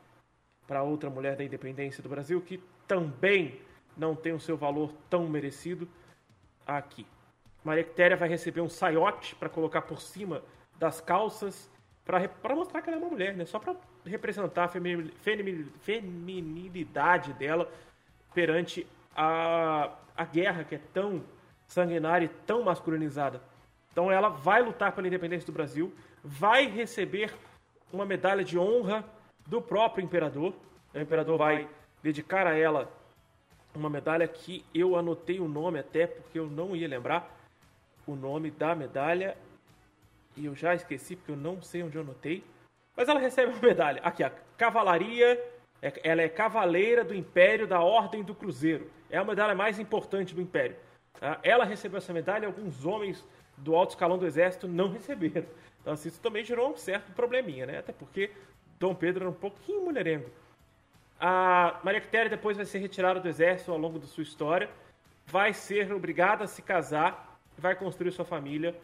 para 0.67 0.83
outra 0.83 1.09
mulher 1.09 1.35
da 1.35 1.43
independência 1.43 2.01
do 2.01 2.09
Brasil 2.09 2.41
que 2.41 2.61
também 2.87 3.59
não 3.95 4.15
tem 4.15 4.33
o 4.33 4.39
seu 4.39 4.57
valor 4.57 4.91
tão 5.09 5.27
merecido 5.27 5.87
aqui. 6.65 7.05
Maria 7.63 7.83
Quitéria 7.83 8.17
vai 8.17 8.29
receber 8.29 8.61
um 8.61 8.69
saiote 8.69 9.35
para 9.35 9.49
colocar 9.49 9.83
por 9.83 10.01
cima 10.01 10.41
das 10.77 11.01
calças 11.01 11.69
para 12.03 12.55
mostrar 12.55 12.81
que 12.83 12.89
ela 12.89 12.97
é 12.97 13.01
uma 13.01 13.09
mulher, 13.09 13.35
né? 13.35 13.45
Só 13.45 13.57
para 13.57 13.75
representar 14.05 14.65
a 14.65 14.67
feminilidade 14.67 17.33
dela 17.33 17.67
perante 18.31 18.85
a, 19.15 19.91
a 20.15 20.25
guerra 20.25 20.63
que 20.63 20.75
é 20.75 20.81
tão 20.93 21.23
sanguinária 21.67 22.25
e 22.25 22.29
tão 22.45 22.63
masculinizada. 22.63 23.41
Então 23.91 24.11
ela 24.11 24.29
vai 24.29 24.61
lutar 24.61 24.91
pela 24.91 25.07
independência 25.07 25.45
do 25.45 25.53
Brasil, 25.53 25.93
vai 26.23 26.67
receber 26.67 27.33
uma 27.91 28.05
medalha 28.05 28.43
de 28.43 28.57
honra 28.57 29.05
do 29.47 29.61
próprio 29.61 30.03
imperador. 30.03 30.53
O 30.93 30.99
imperador 30.99 31.37
vai 31.37 31.67
dedicar 32.03 32.47
a 32.47 32.57
ela 32.57 32.91
uma 33.73 33.89
medalha 33.89 34.27
que 34.27 34.65
eu 34.73 34.95
anotei 34.95 35.39
o 35.39 35.47
nome 35.47 35.79
até 35.79 36.07
porque 36.07 36.39
eu 36.39 36.47
não 36.47 36.75
ia 36.75 36.87
lembrar 36.87 37.35
o 38.07 38.15
nome 38.15 38.51
da 38.51 38.75
medalha 38.75 39.37
e 40.37 40.45
eu 40.45 40.55
já 40.55 40.73
esqueci 40.73 41.15
porque 41.15 41.31
eu 41.31 41.37
não 41.37 41.61
sei 41.61 41.83
onde 41.83 41.95
eu 41.95 42.01
anotei. 42.01 42.43
Mas 42.95 43.09
ela 43.09 43.19
recebe 43.19 43.51
uma 43.51 43.61
medalha. 43.61 44.01
Aqui, 44.03 44.23
a 44.23 44.31
Cavalaria, 44.57 45.41
é, 45.81 45.93
ela 46.03 46.21
é 46.21 46.29
Cavaleira 46.29 47.03
do 47.03 47.13
Império 47.13 47.67
da 47.67 47.81
Ordem 47.81 48.23
do 48.23 48.33
Cruzeiro. 48.33 48.89
É 49.09 49.17
a 49.17 49.23
medalha 49.23 49.55
mais 49.55 49.79
importante 49.79 50.33
do 50.33 50.41
Império. 50.41 50.75
Tá? 51.19 51.39
Ela 51.43 51.65
recebeu 51.65 51.97
essa 51.97 52.13
medalha, 52.13 52.47
alguns 52.47 52.85
homens 52.85 53.23
do 53.57 53.75
alto 53.75 53.91
escalão 53.91 54.17
do 54.17 54.25
exército 54.25 54.67
não 54.67 54.91
receberam. 54.91 55.47
Então, 55.81 55.93
assim, 55.93 56.09
isso 56.09 56.19
também 56.19 56.43
gerou 56.43 56.71
um 56.71 56.77
certo 56.77 57.11
probleminha, 57.13 57.65
né? 57.65 57.79
Até 57.79 57.93
porque 57.93 58.31
Dom 58.79 58.95
Pedro 58.95 59.23
era 59.23 59.29
um 59.29 59.33
pouquinho 59.33 59.85
mulherengo. 59.85 60.29
A 61.19 61.79
Maria 61.83 62.01
Quitéria 62.01 62.29
depois 62.29 62.57
vai 62.57 62.65
ser 62.65 62.79
retirada 62.79 63.19
do 63.19 63.27
exército 63.27 63.71
ao 63.71 63.77
longo 63.77 63.99
da 63.99 64.05
sua 64.05 64.23
história, 64.23 64.69
vai 65.25 65.53
ser 65.53 65.91
obrigada 65.93 66.43
a 66.43 66.47
se 66.47 66.61
casar, 66.61 67.39
vai 67.57 67.75
construir 67.75 68.11
sua 68.11 68.25
família. 68.25 68.75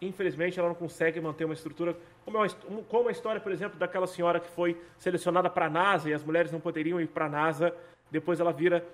Infelizmente, 0.00 0.58
ela 0.58 0.68
não 0.68 0.74
consegue 0.74 1.20
manter 1.20 1.46
uma 1.46 1.54
estrutura 1.54 1.96
como, 2.24 2.44
é 2.44 2.48
como 2.88 3.08
a 3.08 3.12
história, 3.12 3.40
por 3.40 3.50
exemplo, 3.50 3.78
daquela 3.78 4.06
senhora 4.06 4.38
que 4.38 4.48
foi 4.48 4.80
selecionada 4.98 5.48
para 5.48 5.66
a 5.66 5.70
NASA 5.70 6.10
e 6.10 6.12
as 6.12 6.22
mulheres 6.22 6.52
não 6.52 6.60
poderiam 6.60 7.00
ir 7.00 7.06
para 7.06 7.26
a 7.26 7.28
NASA. 7.30 7.74
Depois 8.10 8.38
ela 8.38 8.52
vira 8.52 8.84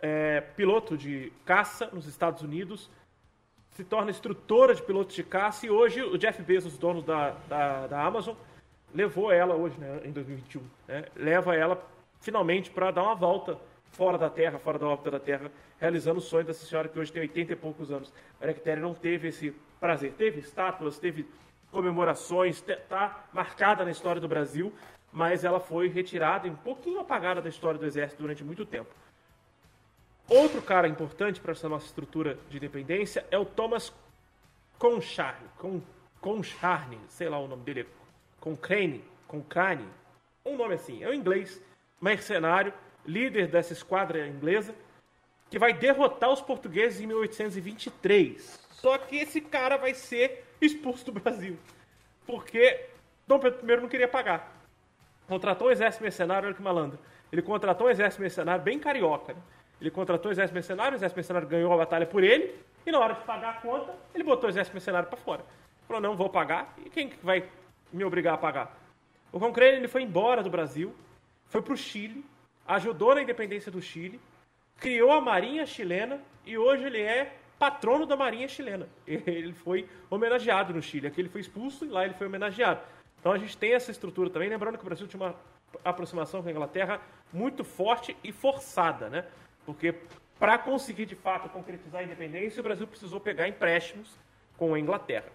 é, 0.00 0.40
piloto 0.40 0.96
de 0.96 1.32
caça 1.44 1.88
nos 1.92 2.06
Estados 2.06 2.42
Unidos, 2.42 2.90
se 3.70 3.84
torna 3.84 4.10
instrutora 4.10 4.74
de 4.74 4.82
pilotos 4.82 5.14
de 5.14 5.22
caça 5.22 5.66
e 5.66 5.70
hoje 5.70 6.02
o 6.02 6.18
Jeff 6.18 6.42
Bezos, 6.42 6.76
dono 6.76 7.00
da, 7.02 7.30
da, 7.48 7.86
da 7.86 8.02
Amazon, 8.02 8.34
levou 8.94 9.30
ela 9.30 9.54
hoje, 9.54 9.78
né, 9.78 10.00
em 10.04 10.10
2021, 10.10 10.62
né, 10.86 11.04
leva 11.14 11.54
ela 11.54 11.80
finalmente 12.20 12.70
para 12.70 12.90
dar 12.90 13.02
uma 13.02 13.14
volta 13.14 13.58
fora 13.92 14.18
da 14.18 14.28
Terra, 14.28 14.58
fora 14.58 14.78
da 14.78 14.86
órbita 14.86 15.10
da 15.12 15.20
Terra, 15.20 15.50
realizando 15.78 16.18
o 16.18 16.22
sonho 16.22 16.44
dessa 16.44 16.64
senhora 16.64 16.88
que 16.88 16.98
hoje 16.98 17.12
tem 17.12 17.22
80 17.22 17.52
e 17.52 17.56
poucos 17.56 17.90
anos. 17.90 18.12
A 18.40 18.44
Erectéria 18.44 18.82
não 18.82 18.94
teve 18.94 19.28
esse 19.28 19.54
prazer. 19.80 20.12
Teve 20.12 20.40
estátuas, 20.40 20.98
teve 20.98 21.26
comemorações, 21.70 22.62
está 22.66 23.24
marcada 23.32 23.84
na 23.84 23.90
história 23.90 24.20
do 24.20 24.28
Brasil, 24.28 24.72
mas 25.12 25.44
ela 25.44 25.60
foi 25.60 25.88
retirada 25.88 26.46
e 26.46 26.50
um 26.50 26.56
pouquinho 26.56 27.00
apagada 27.00 27.40
da 27.40 27.48
história 27.48 27.78
do 27.78 27.86
Exército 27.86 28.22
durante 28.22 28.44
muito 28.44 28.64
tempo. 28.64 28.90
Outro 30.28 30.60
cara 30.60 30.86
importante 30.86 31.40
para 31.40 31.52
essa 31.52 31.70
nossa 31.70 31.86
estrutura 31.86 32.38
de 32.50 32.58
independência 32.58 33.24
é 33.30 33.38
o 33.38 33.46
Thomas 33.46 33.90
Concharne, 34.78 35.48
Con, 35.56 35.80
Concharne, 36.20 37.00
sei 37.08 37.30
lá 37.30 37.38
o 37.38 37.48
nome 37.48 37.62
dele, 37.62 37.88
Concrane, 38.38 39.02
Concrane, 39.26 39.88
um 40.44 40.54
nome 40.54 40.74
assim, 40.74 41.02
é 41.02 41.08
um 41.08 41.14
inglês, 41.14 41.62
mercenário, 41.98 42.74
líder 43.06 43.48
dessa 43.48 43.72
esquadra 43.72 44.28
inglesa, 44.28 44.74
que 45.50 45.58
vai 45.58 45.72
derrotar 45.72 46.30
os 46.30 46.42
portugueses 46.42 47.00
em 47.00 47.06
1823. 47.06 48.68
Só 48.70 48.98
que 48.98 49.16
esse 49.16 49.40
cara 49.40 49.78
vai 49.78 49.94
ser 49.94 50.44
expulso 50.60 51.06
do 51.06 51.12
Brasil, 51.12 51.58
porque 52.26 52.86
Dom 53.26 53.38
Pedro 53.38 53.66
I 53.66 53.80
não 53.80 53.88
queria 53.88 54.08
pagar. 54.08 54.54
Contratou 55.26 55.68
um 55.68 55.70
exército 55.70 56.02
mercenário, 56.02 56.48
olha 56.48 56.54
que 56.54 56.62
malandro. 56.62 56.98
Ele 57.32 57.42
contratou 57.42 57.86
um 57.86 57.90
exército 57.90 58.20
mercenário 58.20 58.62
bem 58.62 58.78
carioca, 58.78 59.32
né? 59.32 59.40
Ele 59.80 59.90
contratou 59.90 60.30
o 60.30 60.32
exército 60.32 60.54
mercenário, 60.54 60.92
o 60.92 60.96
exército 60.96 61.16
mercenário 61.16 61.48
ganhou 61.48 61.72
a 61.72 61.76
batalha 61.76 62.06
por 62.06 62.24
ele, 62.24 62.54
e 62.84 62.90
na 62.90 62.98
hora 62.98 63.14
de 63.14 63.20
pagar 63.22 63.50
a 63.50 63.60
conta, 63.60 63.94
ele 64.14 64.24
botou 64.24 64.48
o 64.48 64.50
exército 64.50 64.74
mercenário 64.74 65.08
para 65.08 65.18
fora. 65.18 65.44
Falou, 65.86 66.02
não, 66.02 66.16
vou 66.16 66.28
pagar, 66.28 66.74
e 66.84 66.90
quem 66.90 67.12
vai 67.22 67.48
me 67.92 68.04
obrigar 68.04 68.34
a 68.34 68.38
pagar? 68.38 68.76
O 69.32 69.38
Concrane 69.38 69.76
ele 69.76 69.88
foi 69.88 70.02
embora 70.02 70.42
do 70.42 70.50
Brasil, 70.50 70.94
foi 71.46 71.62
para 71.62 71.72
o 71.72 71.76
Chile, 71.76 72.24
ajudou 72.66 73.14
na 73.14 73.22
independência 73.22 73.70
do 73.70 73.80
Chile, 73.80 74.20
criou 74.78 75.12
a 75.12 75.20
Marinha 75.20 75.64
Chilena, 75.64 76.20
e 76.44 76.56
hoje 76.56 76.84
ele 76.84 77.00
é 77.00 77.34
patrono 77.58 78.06
da 78.06 78.16
Marinha 78.16 78.48
Chilena. 78.48 78.88
Ele 79.06 79.52
foi 79.52 79.88
homenageado 80.08 80.72
no 80.72 80.80
Chile. 80.80 81.08
Aqui 81.08 81.20
ele 81.20 81.28
foi 81.28 81.40
expulso 81.40 81.84
e 81.84 81.88
lá 81.88 82.04
ele 82.04 82.14
foi 82.14 82.26
homenageado. 82.26 82.80
Então 83.20 83.32
a 83.32 83.38
gente 83.38 83.56
tem 83.56 83.74
essa 83.74 83.90
estrutura 83.90 84.30
também, 84.30 84.48
lembrando 84.48 84.78
que 84.78 84.82
o 84.82 84.86
Brasil 84.86 85.08
tinha 85.08 85.20
uma 85.20 85.34
aproximação 85.84 86.40
com 86.40 86.48
a 86.48 86.52
Inglaterra 86.52 87.00
muito 87.32 87.64
forte 87.64 88.16
e 88.22 88.30
forçada, 88.32 89.10
né? 89.10 89.24
Porque 89.68 89.94
para 90.38 90.56
conseguir 90.56 91.04
de 91.04 91.14
fato 91.14 91.50
concretizar 91.50 92.00
a 92.00 92.04
independência, 92.04 92.58
o 92.58 92.62
Brasil 92.62 92.86
precisou 92.86 93.20
pegar 93.20 93.46
empréstimos 93.46 94.08
com 94.56 94.72
a 94.72 94.80
Inglaterra. 94.80 95.30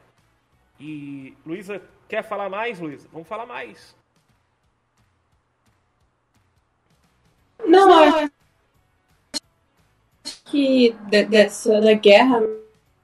E 0.80 1.38
Luísa, 1.46 1.80
quer 2.10 2.24
falar 2.24 2.50
mais, 2.50 2.80
Luísa? 2.80 3.08
Vamos 3.14 3.28
falar 3.28 3.46
mais. 3.46 3.96
Não, 7.64 7.94
acho 7.94 8.32
que 10.46 10.96
dessa 11.30 11.80
da 11.80 11.94
guerra 11.94 12.42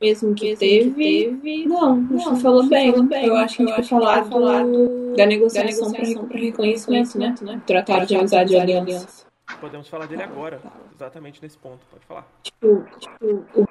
mesmo 0.02 0.34
que 0.34 0.46
mesmo 0.46 0.60
teve, 0.60 0.92
que 0.92 1.26
teve, 1.30 1.66
não, 1.68 1.96
não, 1.96 2.18
acho 2.18 2.36
que 2.36 2.42
falou 2.42 2.68
bem, 2.68 2.92
falou 2.92 3.06
bem. 3.06 3.26
Eu 3.28 3.36
acho 3.36 3.58
que 3.58 3.72
a 3.72 3.82
gente 3.82 3.90
vai 3.94 4.26
falar, 4.26 4.66
do, 4.66 5.16
da 5.16 5.28
negociação 5.28 5.92
para 5.92 6.40
reconhecimento, 6.40 7.20
né? 7.20 7.36
né? 7.44 7.62
Tratado 7.68 8.08
de 8.08 8.16
amizade 8.16 8.54
e 8.54 8.60
aliança. 8.60 9.29
Podemos 9.60 9.88
falar 9.88 10.06
dele 10.06 10.24
agora, 10.24 10.62
exatamente 10.96 11.42
nesse 11.42 11.58
ponto. 11.58 11.80
Pode 11.92 12.06
falar. 12.06 12.28
Tipo, 12.44 12.86
tipo 13.00 13.60
o 13.60 13.68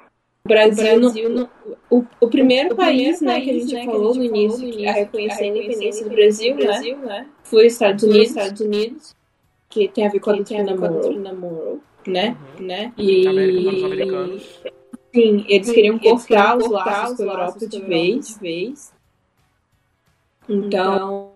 Brasil, 0.47 0.99
Brasil 0.99 1.29
no, 1.29 1.49
o, 1.89 2.05
o, 2.21 2.27
primeiro 2.27 2.73
o 2.73 2.75
país, 2.75 3.21
né, 3.21 3.41
que 3.41 3.49
a 3.49 3.53
gente, 3.53 3.73
né, 3.73 3.85
falou, 3.85 4.15
no 4.15 4.23
início, 4.23 4.71
que 4.71 4.87
a 4.87 4.93
reconhecer 4.93 5.43
a 5.43 5.47
independência 5.47 6.03
do 6.07 6.15
Brasil, 6.15 6.55
né, 6.55 6.65
Brasil 6.65 6.97
né, 6.97 7.27
foi 7.43 7.67
os 7.67 7.73
Estados 7.73 8.03
Unidos, 8.03 8.29
Estados 8.29 8.61
Unidos, 8.61 9.15
que 9.69 9.87
tem 9.89 10.07
a 10.07 10.09
ver 10.09 10.19
com 10.19 10.31
a 10.31 10.33
doutrina 10.33 10.73
Monroe, 11.33 11.79
né, 12.07 12.37
uhum. 12.57 12.65
né, 12.65 12.93
e... 12.97 13.27
americanos. 13.27 14.61
Sim, 15.13 15.45
eles 15.47 15.71
queriam 15.71 15.97
cortar 15.99 16.57
os 16.57 16.69
laços 16.69 17.17
com 17.17 17.23
a 17.23 17.25
Europa 17.25 17.67
de 17.67 17.81
vez, 17.81 18.37
vez. 18.37 18.93
Então, 20.47 21.31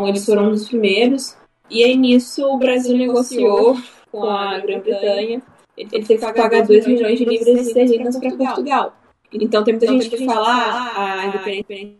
eles 0.00 0.24
foram 0.24 0.48
um 0.48 0.50
dos 0.50 0.68
primeiros 0.68 1.36
e 1.72 1.82
aí 1.82 1.96
nisso 1.96 2.46
o 2.46 2.58
Brasil 2.58 2.96
negociou 2.96 3.78
com 4.10 4.24
a 4.24 4.58
Grã-Bretanha. 4.58 5.40
Ele 5.74 5.88
teve 5.88 6.18
que 6.18 6.32
pagar 6.34 6.66
2 6.66 6.86
milhões 6.86 7.18
de 7.18 7.24
libras 7.24 7.66
esterlinas 7.66 8.18
para 8.18 8.36
Portugal. 8.36 8.94
Então 9.32 9.64
tem 9.64 9.72
muita 9.72 9.86
então, 9.86 10.00
gente 10.02 10.16
que 10.16 10.26
fala 10.26 10.48
ah, 10.48 11.20
a 11.20 11.26
independência 11.26 11.96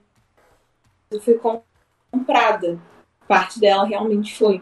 foi 1.23 1.41
comprada. 2.11 2.79
Parte 3.27 3.59
dela 3.59 3.87
realmente 3.87 4.37
foi. 4.37 4.61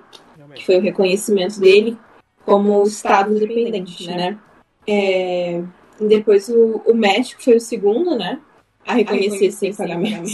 Que 0.54 0.64
foi 0.64 0.78
o 0.78 0.80
reconhecimento 0.80 1.58
dele 1.58 1.98
como 2.44 2.84
Estado 2.84 3.34
independente, 3.34 4.06
né? 4.06 4.38
É, 4.86 5.62
depois 6.00 6.48
o, 6.48 6.82
o 6.86 6.94
México 6.94 7.42
foi 7.42 7.56
o 7.56 7.60
segundo, 7.60 8.16
né? 8.16 8.40
A 8.86 8.94
reconhecer, 8.94 9.50
sem 9.50 9.74
pagamento. 9.74 10.30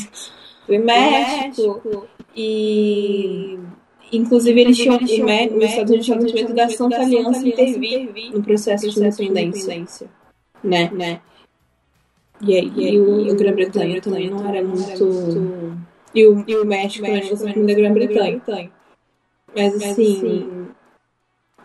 Foi 0.66 0.78
México. 0.78 2.06
E 2.34 3.58
Inclusive, 4.12 4.60
eles 4.60 4.76
tinham, 4.76 4.96
eles 4.96 5.10
tinham 5.10 5.26
o, 5.26 5.62
Estados 5.62 5.90
Unidos 5.90 6.06
tinha 6.06 6.16
muito 6.16 6.34
medo 6.34 6.54
da 6.54 6.68
Santa 6.68 6.96
Aliança 7.00 7.46
intervir 7.46 8.32
no 8.32 8.42
processo 8.42 8.88
de 8.88 9.00
independência. 9.00 10.08
Né? 10.62 10.90
né? 10.92 11.20
E 12.40 12.54
aí, 12.54 12.72
e, 12.76 13.00
o, 13.00 13.32
o 13.32 13.36
Grã-Bretanha 13.36 14.00
também 14.00 14.30
não 14.30 14.46
era 14.48 14.62
muito. 14.62 15.76
E 16.14 16.26
o, 16.26 16.44
e 16.46 16.56
o 16.56 16.64
México 16.64 17.04
também 17.04 17.28
gostava 17.28 17.54
muito 17.54 17.66
da 17.66 17.74
Grã-Bretanha. 17.74 18.42
Mas 19.54 19.74
assim, 19.74 20.16
assim 20.16 20.66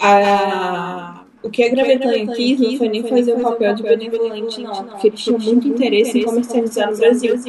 a 0.02 1.21
o 1.44 1.50
que 1.50 1.64
a 1.64 1.70
Grã-Bretanha 1.70 2.28
quis 2.36 2.60
não 2.60 2.78
foi 2.78 2.89
nem 2.89 3.04
fazer 3.04 3.34
o 3.34 3.39
papel 3.39 3.74
de 3.74 3.84
benevolente, 3.84 4.62
não, 4.62 4.84
porque 4.86 5.08
eles 5.08 5.24
tinham 5.24 5.39
muito 5.39 5.68
interesse 5.68 6.20
em 6.20 6.24
comercializar 6.24 6.92
no 6.92 6.98
Brasil. 6.98 7.39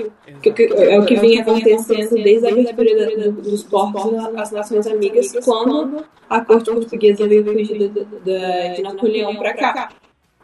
Que, 0.42 0.48
é 0.74 0.98
o 0.98 1.04
que 1.04 1.16
vinha 1.16 1.42
acontecendo 1.42 2.14
desde 2.14 2.46
a 2.46 2.50
abertura 2.50 3.32
dos 3.32 3.62
portos 3.64 4.02
às 4.36 4.50
nações 4.50 4.86
amigas, 4.86 5.32
quando 5.44 6.04
a 6.28 6.40
corte 6.42 6.70
portuguesa 6.70 7.28
veio 7.28 7.44
fugir 7.44 7.90
de 7.90 8.82
Napoleão 8.82 9.36
para 9.36 9.54
cá. 9.54 9.88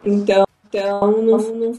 Então, 0.04 0.44
então 0.68 1.22
não, 1.22 1.38
não 1.38 1.72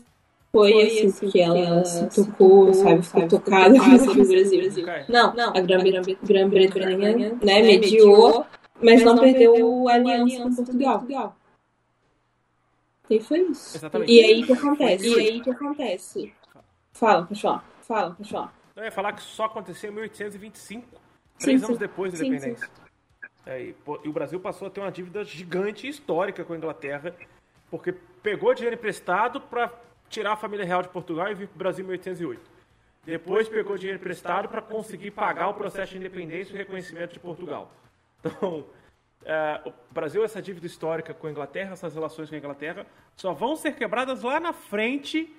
foi 0.52 0.82
assim, 0.82 1.12
porque 1.12 1.40
ela 1.40 1.86
se 1.86 2.08
tocou, 2.08 2.74
sabe, 2.74 3.04
ficou 3.04 3.28
tocada 3.28 3.70
no 3.78 4.26
Brasil. 4.28 4.86
Não, 5.08 5.36
não, 5.36 5.54
a 5.56 5.62
Grã-Bretanha 5.62 6.98
né, 7.44 7.62
mediou, 7.62 8.44
mas 8.82 9.04
não 9.04 9.18
perdeu 9.18 9.88
a 9.88 9.94
aliança 9.94 10.44
com 10.44 10.56
Portugal. 10.56 11.06
E 13.10 13.20
foi 13.20 13.40
isso. 13.42 13.78
Exatamente. 13.78 14.12
E 14.12 14.24
aí 14.24 14.46
que 14.46 14.54
acontece? 14.54 15.08
E 15.08 15.20
aí 15.20 15.42
que 15.42 15.50
acontece? 15.50 16.34
Fala, 16.94 17.28
falar. 17.28 17.66
Fala, 17.82 18.18
falar. 18.24 18.54
Eu 18.76 18.84
ia 18.84 18.92
falar 18.92 19.14
que 19.14 19.22
só 19.22 19.46
aconteceu 19.46 19.90
em 19.90 19.94
1825, 19.96 20.88
três 21.40 21.60
sim, 21.60 21.66
anos 21.66 21.78
sim. 21.78 21.80
depois 21.80 22.14
da 22.14 22.26
independência. 22.26 22.68
Sim, 22.68 22.90
é, 23.46 23.62
e, 23.62 23.76
e, 24.04 24.10
o 24.10 24.14
Brasil 24.14 24.40
passou 24.40 24.68
a 24.68 24.72
ter 24.72 24.80
uma 24.80 24.92
dívida 24.92 25.24
gigante 25.24 25.88
histórica 25.88 26.44
com 26.44 26.54
a 26.54 26.58
Inglaterra, 26.58 27.16
porque 27.72 27.94
pegou 28.22 28.54
dinheiro 28.54 28.76
emprestado 28.76 29.42
para 29.42 29.72
tirar 30.10 30.34
a 30.34 30.38
família 30.38 30.66
real 30.66 30.82
de 30.82 30.90
Portugal 30.90 31.32
e 31.32 31.34
vir 31.34 31.48
para 31.48 31.56
o 31.56 31.58
Brasil 31.58 31.84
em 31.84 31.88
1808. 31.88 32.42
Depois 33.06 33.50
pegou 33.50 33.78
dinheiro 33.78 34.00
emprestado 34.00 34.48
para 34.48 34.62
conseguir 34.62 35.12
pagar 35.12 35.48
o 35.50 35.54
processo 35.54 35.94
de 35.94 35.98
independência 35.98 36.54
e 36.54 36.58
reconhecimento 36.58 37.14
de 37.14 37.20
Portugal. 37.20 37.72
Então, 38.20 38.66
Uh, 39.22 39.70
o 39.70 39.94
Brasil, 39.94 40.24
essa 40.24 40.42
dívida 40.42 40.66
histórica 40.66 41.14
com 41.14 41.28
a 41.28 41.32
Inglaterra, 41.32 41.74
essas 41.74 41.94
relações 41.94 42.30
com 42.30 42.36
a 42.36 42.38
Inglaterra, 42.38 42.86
só 43.16 43.34
vão 43.34 43.56
ser 43.56 43.74
quebradas 43.74 44.24
lá 44.24 44.40
na 44.40 44.54
frente. 44.54 45.36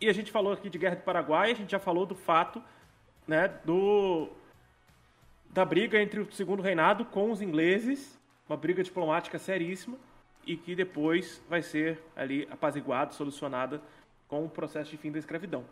E 0.00 0.08
a 0.08 0.12
gente 0.12 0.32
falou 0.32 0.52
aqui 0.52 0.70
de 0.70 0.78
Guerra 0.78 0.96
do 0.96 1.02
Paraguai, 1.02 1.50
a 1.50 1.54
gente 1.54 1.70
já 1.70 1.78
falou 1.78 2.06
do 2.06 2.14
fato 2.14 2.62
né, 3.26 3.48
do, 3.64 4.28
da 5.50 5.64
briga 5.64 6.00
entre 6.00 6.20
o 6.20 6.32
Segundo 6.32 6.62
Reinado 6.62 7.04
com 7.04 7.30
os 7.30 7.42
ingleses, 7.42 8.18
uma 8.48 8.56
briga 8.56 8.82
diplomática 8.82 9.38
seríssima, 9.38 9.96
e 10.46 10.56
que 10.56 10.74
depois 10.74 11.42
vai 11.48 11.62
ser 11.62 12.02
ali 12.16 12.48
apaziguada, 12.50 13.12
solucionada 13.12 13.80
com 14.26 14.44
o 14.44 14.48
processo 14.48 14.90
de 14.90 14.96
fim 14.96 15.12
da 15.12 15.18
escravidão. 15.18 15.64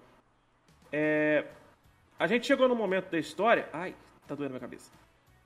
É, 0.92 1.46
a 2.18 2.26
gente 2.26 2.46
chegou 2.46 2.68
no 2.68 2.76
momento 2.76 3.10
da 3.10 3.18
história. 3.18 3.68
Ai, 3.72 3.94
tá 4.26 4.34
doendo 4.34 4.50
minha 4.50 4.60
cabeça. 4.60 4.92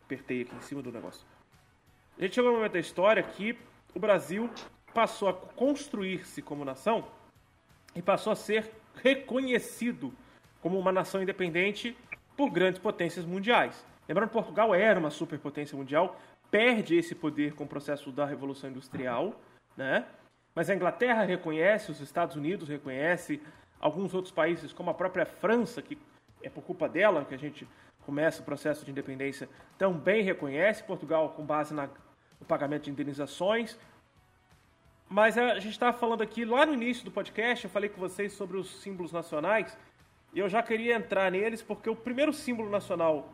Apertei 0.04 0.42
aqui 0.42 0.54
em 0.54 0.60
cima 0.60 0.82
do 0.82 0.90
negócio. 0.90 1.26
A 2.22 2.24
gente 2.24 2.36
chegou 2.36 2.52
no 2.52 2.58
momento 2.58 2.74
da 2.74 2.78
história 2.78 3.20
que 3.20 3.58
o 3.92 3.98
Brasil 3.98 4.48
passou 4.94 5.28
a 5.28 5.34
construir-se 5.34 6.40
como 6.40 6.64
nação 6.64 7.04
e 7.96 8.00
passou 8.00 8.32
a 8.32 8.36
ser 8.36 8.70
reconhecido 9.02 10.14
como 10.60 10.78
uma 10.78 10.92
nação 10.92 11.20
independente 11.20 11.96
por 12.36 12.48
grandes 12.48 12.80
potências 12.80 13.24
mundiais. 13.24 13.84
Lembrando 14.08 14.30
Portugal 14.30 14.72
era 14.72 15.00
uma 15.00 15.10
superpotência 15.10 15.76
mundial, 15.76 16.16
perde 16.48 16.94
esse 16.94 17.12
poder 17.12 17.54
com 17.54 17.64
o 17.64 17.68
processo 17.68 18.12
da 18.12 18.24
Revolução 18.24 18.70
Industrial, 18.70 19.34
né? 19.76 20.06
Mas 20.54 20.70
a 20.70 20.76
Inglaterra 20.76 21.24
reconhece, 21.24 21.90
os 21.90 22.00
Estados 22.00 22.36
Unidos 22.36 22.68
reconhece, 22.68 23.42
alguns 23.80 24.14
outros 24.14 24.32
países, 24.32 24.72
como 24.72 24.90
a 24.90 24.94
própria 24.94 25.26
França, 25.26 25.82
que 25.82 25.98
é 26.40 26.48
por 26.48 26.62
culpa 26.62 26.88
dela 26.88 27.24
que 27.24 27.34
a 27.34 27.38
gente 27.38 27.66
começa 28.06 28.42
o 28.42 28.44
processo 28.44 28.84
de 28.84 28.92
independência, 28.92 29.48
também 29.76 30.22
reconhece 30.22 30.84
Portugal 30.84 31.30
com 31.30 31.44
base 31.44 31.72
na, 31.74 31.88
no 32.42 32.46
pagamento 32.46 32.84
de 32.84 32.90
indenizações. 32.90 33.78
Mas 35.08 35.38
a 35.38 35.58
gente 35.58 35.72
estava 35.72 35.96
falando 35.96 36.22
aqui, 36.22 36.44
lá 36.44 36.66
no 36.66 36.74
início 36.74 37.04
do 37.04 37.10
podcast, 37.10 37.64
eu 37.64 37.70
falei 37.70 37.88
com 37.88 38.00
vocês 38.00 38.32
sobre 38.32 38.56
os 38.56 38.80
símbolos 38.82 39.12
nacionais, 39.12 39.76
e 40.34 40.38
eu 40.38 40.48
já 40.48 40.62
queria 40.62 40.96
entrar 40.96 41.30
neles, 41.30 41.62
porque 41.62 41.88
o 41.88 41.94
primeiro 41.94 42.32
símbolo 42.32 42.68
nacional 42.68 43.30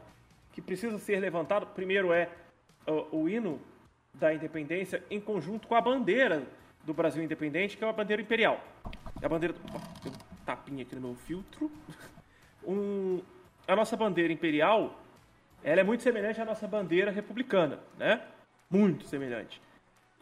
que 0.53 0.61
precisa 0.61 0.99
ser 0.99 1.21
levantado, 1.21 1.67
primeiro 1.69 2.13
é 2.13 2.29
o, 2.87 3.21
o 3.21 3.29
hino 3.29 3.61
da 4.13 4.35
independência 4.35 5.03
em 5.11 5.21
conjunto 5.21 5.69
com 5.69 5.75
a 5.75 5.81
bandeira 5.81 6.43
do 6.85 6.93
Brasil 6.93 7.23
independente, 7.23 7.77
que 7.77 7.85
é 7.85 7.87
uma 7.87 7.93
bandeira 7.93 8.21
imperial. 8.21 8.61
É 9.23 9.27
a 9.27 9.29
bandeira. 9.29 9.55
Um 9.55 10.45
tapinha 10.45 10.83
aqui 10.83 10.95
no 10.95 11.01
meu 11.01 11.15
filtro. 11.15 11.71
Um, 12.67 13.23
a 13.67 13.75
nossa 13.75 13.97
bandeira 13.97 14.31
imperial 14.31 15.01
ela 15.63 15.81
é 15.81 15.85
muito 15.85 16.03
semelhante 16.03 16.41
à 16.41 16.45
nossa 16.45 16.67
bandeira 16.67 17.11
republicana, 17.11 17.79
né? 17.97 18.21
Muito 18.71 19.05
semelhante. 19.05 19.61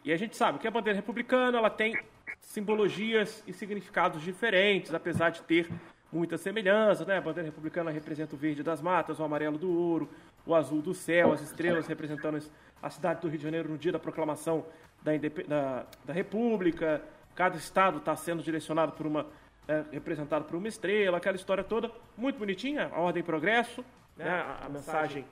E 0.04 0.12
a 0.12 0.16
gente 0.16 0.36
sabe 0.36 0.58
que 0.58 0.68
a 0.68 0.70
bandeira 0.70 0.96
republicana 0.96 1.58
ela 1.58 1.70
tem 1.70 1.98
simbologias 2.40 3.42
e 3.46 3.52
significados 3.52 4.22
diferentes, 4.22 4.94
apesar 4.94 5.30
de 5.30 5.42
ter 5.42 5.68
muitas 6.12 6.40
semelhanças, 6.40 7.06
né? 7.06 7.18
A 7.18 7.20
bandeira 7.20 7.48
republicana 7.48 7.90
representa 7.90 8.34
o 8.34 8.38
verde 8.38 8.62
das 8.62 8.80
matas, 8.80 9.18
o 9.18 9.24
amarelo 9.24 9.58
do 9.58 9.70
ouro, 9.70 10.08
o 10.46 10.54
azul 10.54 10.80
do 10.80 10.94
céu, 10.94 11.32
as 11.32 11.40
estrelas 11.40 11.86
representando 11.86 12.40
a 12.80 12.90
cidade 12.90 13.20
do 13.20 13.28
Rio 13.28 13.38
de 13.38 13.44
Janeiro 13.44 13.68
no 13.68 13.76
dia 13.76 13.90
da 13.90 13.98
proclamação 13.98 14.64
da, 15.02 15.12
da, 15.48 15.86
da 16.04 16.12
República. 16.12 17.02
Cada 17.34 17.56
estado 17.56 17.98
está 17.98 18.14
sendo 18.14 18.42
direcionado 18.42 18.92
por 18.92 19.06
uma 19.06 19.26
é, 19.68 19.84
representado 19.90 20.44
por 20.44 20.56
uma 20.56 20.68
estrela, 20.68 21.16
aquela 21.16 21.36
história 21.36 21.64
toda 21.64 21.90
muito 22.16 22.38
bonitinha, 22.38 22.88
a 22.92 23.00
ordem 23.00 23.20
e 23.20 23.24
progresso, 23.24 23.84
né? 24.16 24.28
A, 24.30 24.66
a 24.66 24.68
mensagem 24.68 25.24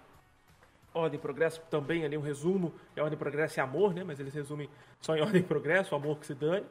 ordem 0.95 1.19
e 1.19 1.21
progresso 1.21 1.61
também 1.71 2.05
ali 2.05 2.17
um 2.17 2.23
resumo, 2.23 2.73
a 2.97 3.03
ordem 3.03 3.17
e 3.17 3.19
progresso 3.19 3.61
é 3.61 3.63
amor, 3.63 3.93
né? 3.93 4.05
Mas 4.05 4.21
eles 4.21 4.33
resumem 4.33 4.71
só 5.01 5.17
em 5.17 5.21
ordem 5.23 5.43
e 5.43 5.45
progresso, 5.45 5.95
amor 5.95 6.19
que 6.19 6.27
se 6.27 6.35
dane. 6.35 6.65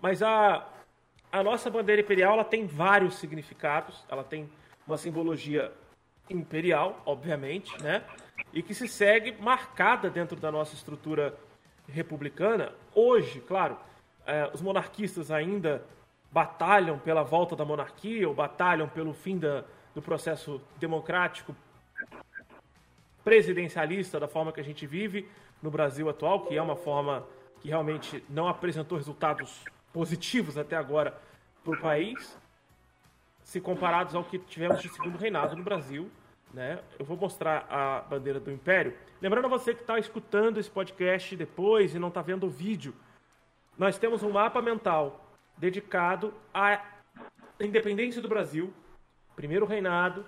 Mas 0.00 0.22
a 0.22 0.66
a 1.30 1.42
nossa 1.42 1.68
bandeira 1.68 2.00
imperial 2.00 2.34
ela 2.34 2.44
tem 2.44 2.66
vários 2.66 3.16
significados, 3.16 4.04
ela 4.08 4.24
tem 4.24 4.48
uma 4.86 4.96
simbologia 4.96 5.72
imperial, 6.30 7.02
obviamente, 7.04 7.80
né? 7.82 8.02
E 8.52 8.62
que 8.62 8.74
se 8.74 8.88
segue 8.88 9.32
marcada 9.40 10.08
dentro 10.08 10.36
da 10.36 10.50
nossa 10.50 10.74
estrutura 10.74 11.36
republicana. 11.88 12.72
Hoje, 12.94 13.40
claro, 13.40 13.76
eh, 14.26 14.50
os 14.52 14.62
monarquistas 14.62 15.30
ainda 15.30 15.84
batalham 16.32 16.98
pela 16.98 17.22
volta 17.22 17.54
da 17.54 17.64
monarquia 17.64 18.28
ou 18.28 18.34
batalham 18.34 18.88
pelo 18.88 19.12
fim 19.12 19.38
da, 19.38 19.64
do 19.94 20.02
processo 20.02 20.60
democrático 20.78 21.54
presidencialista 23.26 24.20
da 24.20 24.28
forma 24.28 24.52
que 24.52 24.60
a 24.60 24.62
gente 24.62 24.86
vive 24.86 25.28
no 25.60 25.68
Brasil 25.68 26.08
atual, 26.08 26.46
que 26.46 26.56
é 26.56 26.62
uma 26.62 26.76
forma 26.76 27.26
que 27.60 27.66
realmente 27.68 28.22
não 28.28 28.46
apresentou 28.46 28.96
resultados 28.96 29.64
positivos 29.92 30.56
até 30.56 30.76
agora 30.76 31.12
para 31.64 31.74
o 31.74 31.80
país, 31.80 32.38
se 33.42 33.60
comparados 33.60 34.14
ao 34.14 34.22
que 34.22 34.38
tivemos 34.38 34.80
de 34.80 34.88
segundo 34.90 35.18
reinado 35.18 35.56
no 35.56 35.64
Brasil. 35.64 36.08
Né? 36.54 36.78
Eu 36.96 37.04
vou 37.04 37.16
mostrar 37.16 37.66
a 37.68 38.02
bandeira 38.02 38.38
do 38.38 38.52
Império. 38.52 38.96
Lembrando 39.20 39.46
a 39.46 39.48
você 39.48 39.74
que 39.74 39.80
está 39.80 39.98
escutando 39.98 40.58
esse 40.60 40.70
podcast 40.70 41.34
depois 41.34 41.96
e 41.96 41.98
não 41.98 42.08
está 42.08 42.22
vendo 42.22 42.46
o 42.46 42.50
vídeo, 42.50 42.94
nós 43.76 43.98
temos 43.98 44.22
um 44.22 44.30
mapa 44.30 44.62
mental 44.62 45.34
dedicado 45.58 46.32
à 46.54 46.80
independência 47.58 48.22
do 48.22 48.28
Brasil, 48.28 48.72
primeiro 49.34 49.66
reinado, 49.66 50.24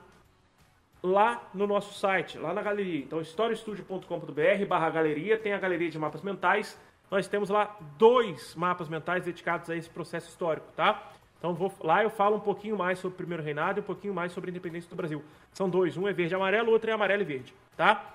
lá 1.03 1.49
no 1.55 1.67
nosso 1.67 1.99
site, 1.99 2.39
lá 2.39 2.53
na 2.53 2.63
galeria. 2.63 3.01
Então, 3.01 3.21
historiastudio.com.br 3.21 4.67
barra 4.69 4.91
galeria, 4.91 5.39
tem 5.39 5.53
a 5.53 5.59
galeria 5.59 5.91
de 5.91 5.99
mapas 5.99 6.23
mentais 6.23 6.79
nós 7.11 7.27
temos 7.27 7.49
lá 7.49 7.77
dois 7.97 8.55
mapas 8.55 8.89
mentais 8.89 9.25
dedicados 9.25 9.71
a 9.71 9.77
esse 9.77 9.89
processo 9.89 10.29
histórico, 10.29 10.67
tá? 10.77 11.11
Então 11.39 11.55
vou, 11.55 11.73
lá 11.81 12.03
eu 12.03 12.11
falo 12.11 12.37
um 12.37 12.41
pouquinho 12.41 12.77
mais 12.77 12.99
sobre 12.99 13.15
o 13.15 13.17
primeiro 13.17 13.43
reinado 13.43 13.79
e 13.79 13.81
um 13.81 13.85
pouquinho 13.85 14.13
mais 14.13 14.33
sobre 14.33 14.51
a 14.51 14.53
independência 14.53 14.91
do 14.91 14.97
Brasil. 14.97 15.23
São 15.53 15.71
dois, 15.71 15.97
um 15.97 16.07
é 16.07 16.13
verde 16.13 16.35
e 16.35 16.37
amarelo, 16.37 16.71
outro 16.71 16.91
é 16.91 16.93
amarelo 16.93 17.23
e 17.23 17.25
verde, 17.25 17.55
tá? 17.77 18.15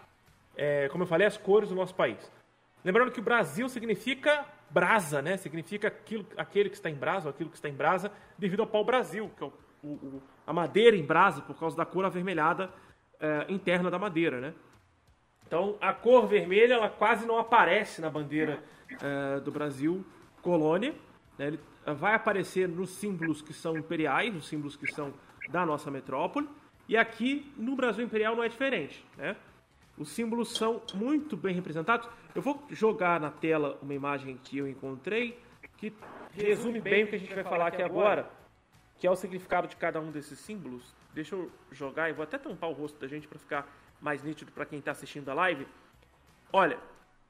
É, 0.56 0.88
como 0.90 1.04
eu 1.04 1.08
falei, 1.08 1.26
as 1.26 1.38
cores 1.38 1.70
do 1.70 1.76
nosso 1.76 1.96
país. 1.96 2.32
Lembrando 2.84 3.12
que 3.12 3.20
o 3.20 3.24
Brasil 3.24 3.68
significa 3.70 4.46
brasa, 4.70 5.22
né? 5.22 5.38
Significa 5.38 5.88
aquilo, 5.88 6.26
aquele 6.38 6.70
que 6.70 6.76
está 6.76 6.90
em 6.90 6.96
brasa, 6.96 7.30
ou 7.30 7.34
aquilo 7.34 7.50
que 7.50 7.56
está 7.56 7.70
em 7.70 7.74
brasa, 7.74 8.12
devido 8.38 8.60
ao 8.60 8.68
pau-brasil, 8.68 9.32
que 9.36 9.44
é 9.44 9.48
o, 9.48 9.54
o, 9.84 10.22
a 10.48 10.54
madeira 10.54 10.96
em 10.96 11.06
brasa, 11.06 11.42
por 11.42 11.58
causa 11.58 11.76
da 11.76 11.86
cor 11.86 12.06
avermelhada 12.06 12.70
é, 13.20 13.46
interna 13.50 13.92
da 13.92 14.00
madeira, 14.00 14.40
né? 14.40 14.54
Então, 15.46 15.78
a 15.80 15.94
cor 15.94 16.26
vermelha, 16.26 16.74
ela 16.74 16.90
quase 16.90 17.28
não 17.28 17.38
aparece 17.38 18.02
na 18.02 18.10
bandeira 18.10 18.64
uh, 18.94 19.40
do 19.42 19.52
Brasil 19.52 20.04
colônia. 20.42 20.96
Né? 21.38 21.48
Ele 21.48 21.60
vai 21.96 22.16
aparecer 22.16 22.68
nos 22.68 22.90
símbolos 22.90 23.42
que 23.42 23.54
são 23.54 23.78
imperiais, 23.78 24.34
nos 24.34 24.48
símbolos 24.48 24.76
que 24.76 24.92
são 24.92 25.14
da 25.50 25.64
nossa 25.64 25.92
metrópole. 25.92 26.50
E 26.88 26.98
aqui 26.98 27.54
no 27.56 27.76
Brasil 27.76 28.04
Imperial 28.04 28.36
não 28.36 28.44
é 28.44 28.50
diferente. 28.50 29.06
Né? 29.16 29.36
Os 29.96 30.10
símbolos 30.10 30.54
são 30.54 30.82
muito 30.96 31.38
bem 31.38 31.54
representados. 31.54 32.10
Eu 32.34 32.42
vou 32.42 32.64
jogar 32.72 33.20
na 33.20 33.30
tela 33.30 33.78
uma 33.80 33.94
imagem 33.94 34.40
que 34.44 34.58
eu 34.58 34.68
encontrei 34.68 35.40
que 35.78 35.94
resume 36.32 36.82
bem 36.82 37.04
o 37.04 37.08
que 37.08 37.16
a 37.16 37.20
gente 37.20 37.36
vai 37.36 37.44
falar 37.44 37.68
aqui 37.68 37.84
agora, 37.84 38.28
que 39.04 39.08
é 39.08 39.12
o 39.12 39.18
significado 39.18 39.68
de 39.68 39.76
cada 39.76 40.00
um 40.00 40.12
desses 40.12 40.40
símbolos. 40.40 40.96
Deixa 41.14 41.36
eu 41.36 41.52
jogar 41.74 42.10
e 42.10 42.14
vou 42.14 42.24
até 42.24 42.38
tampar 42.38 42.70
o 42.70 42.74
rosto 42.74 42.98
da 42.98 43.06
gente 43.06 43.28
para 43.28 43.38
ficar 43.38 43.68
mais 44.00 44.24
nítido 44.24 44.50
para 44.54 44.66
quem 44.66 44.80
está 44.80 44.92
assistindo 44.92 45.28
a 45.28 45.34
live. 45.34 45.68
Olha, 46.54 46.80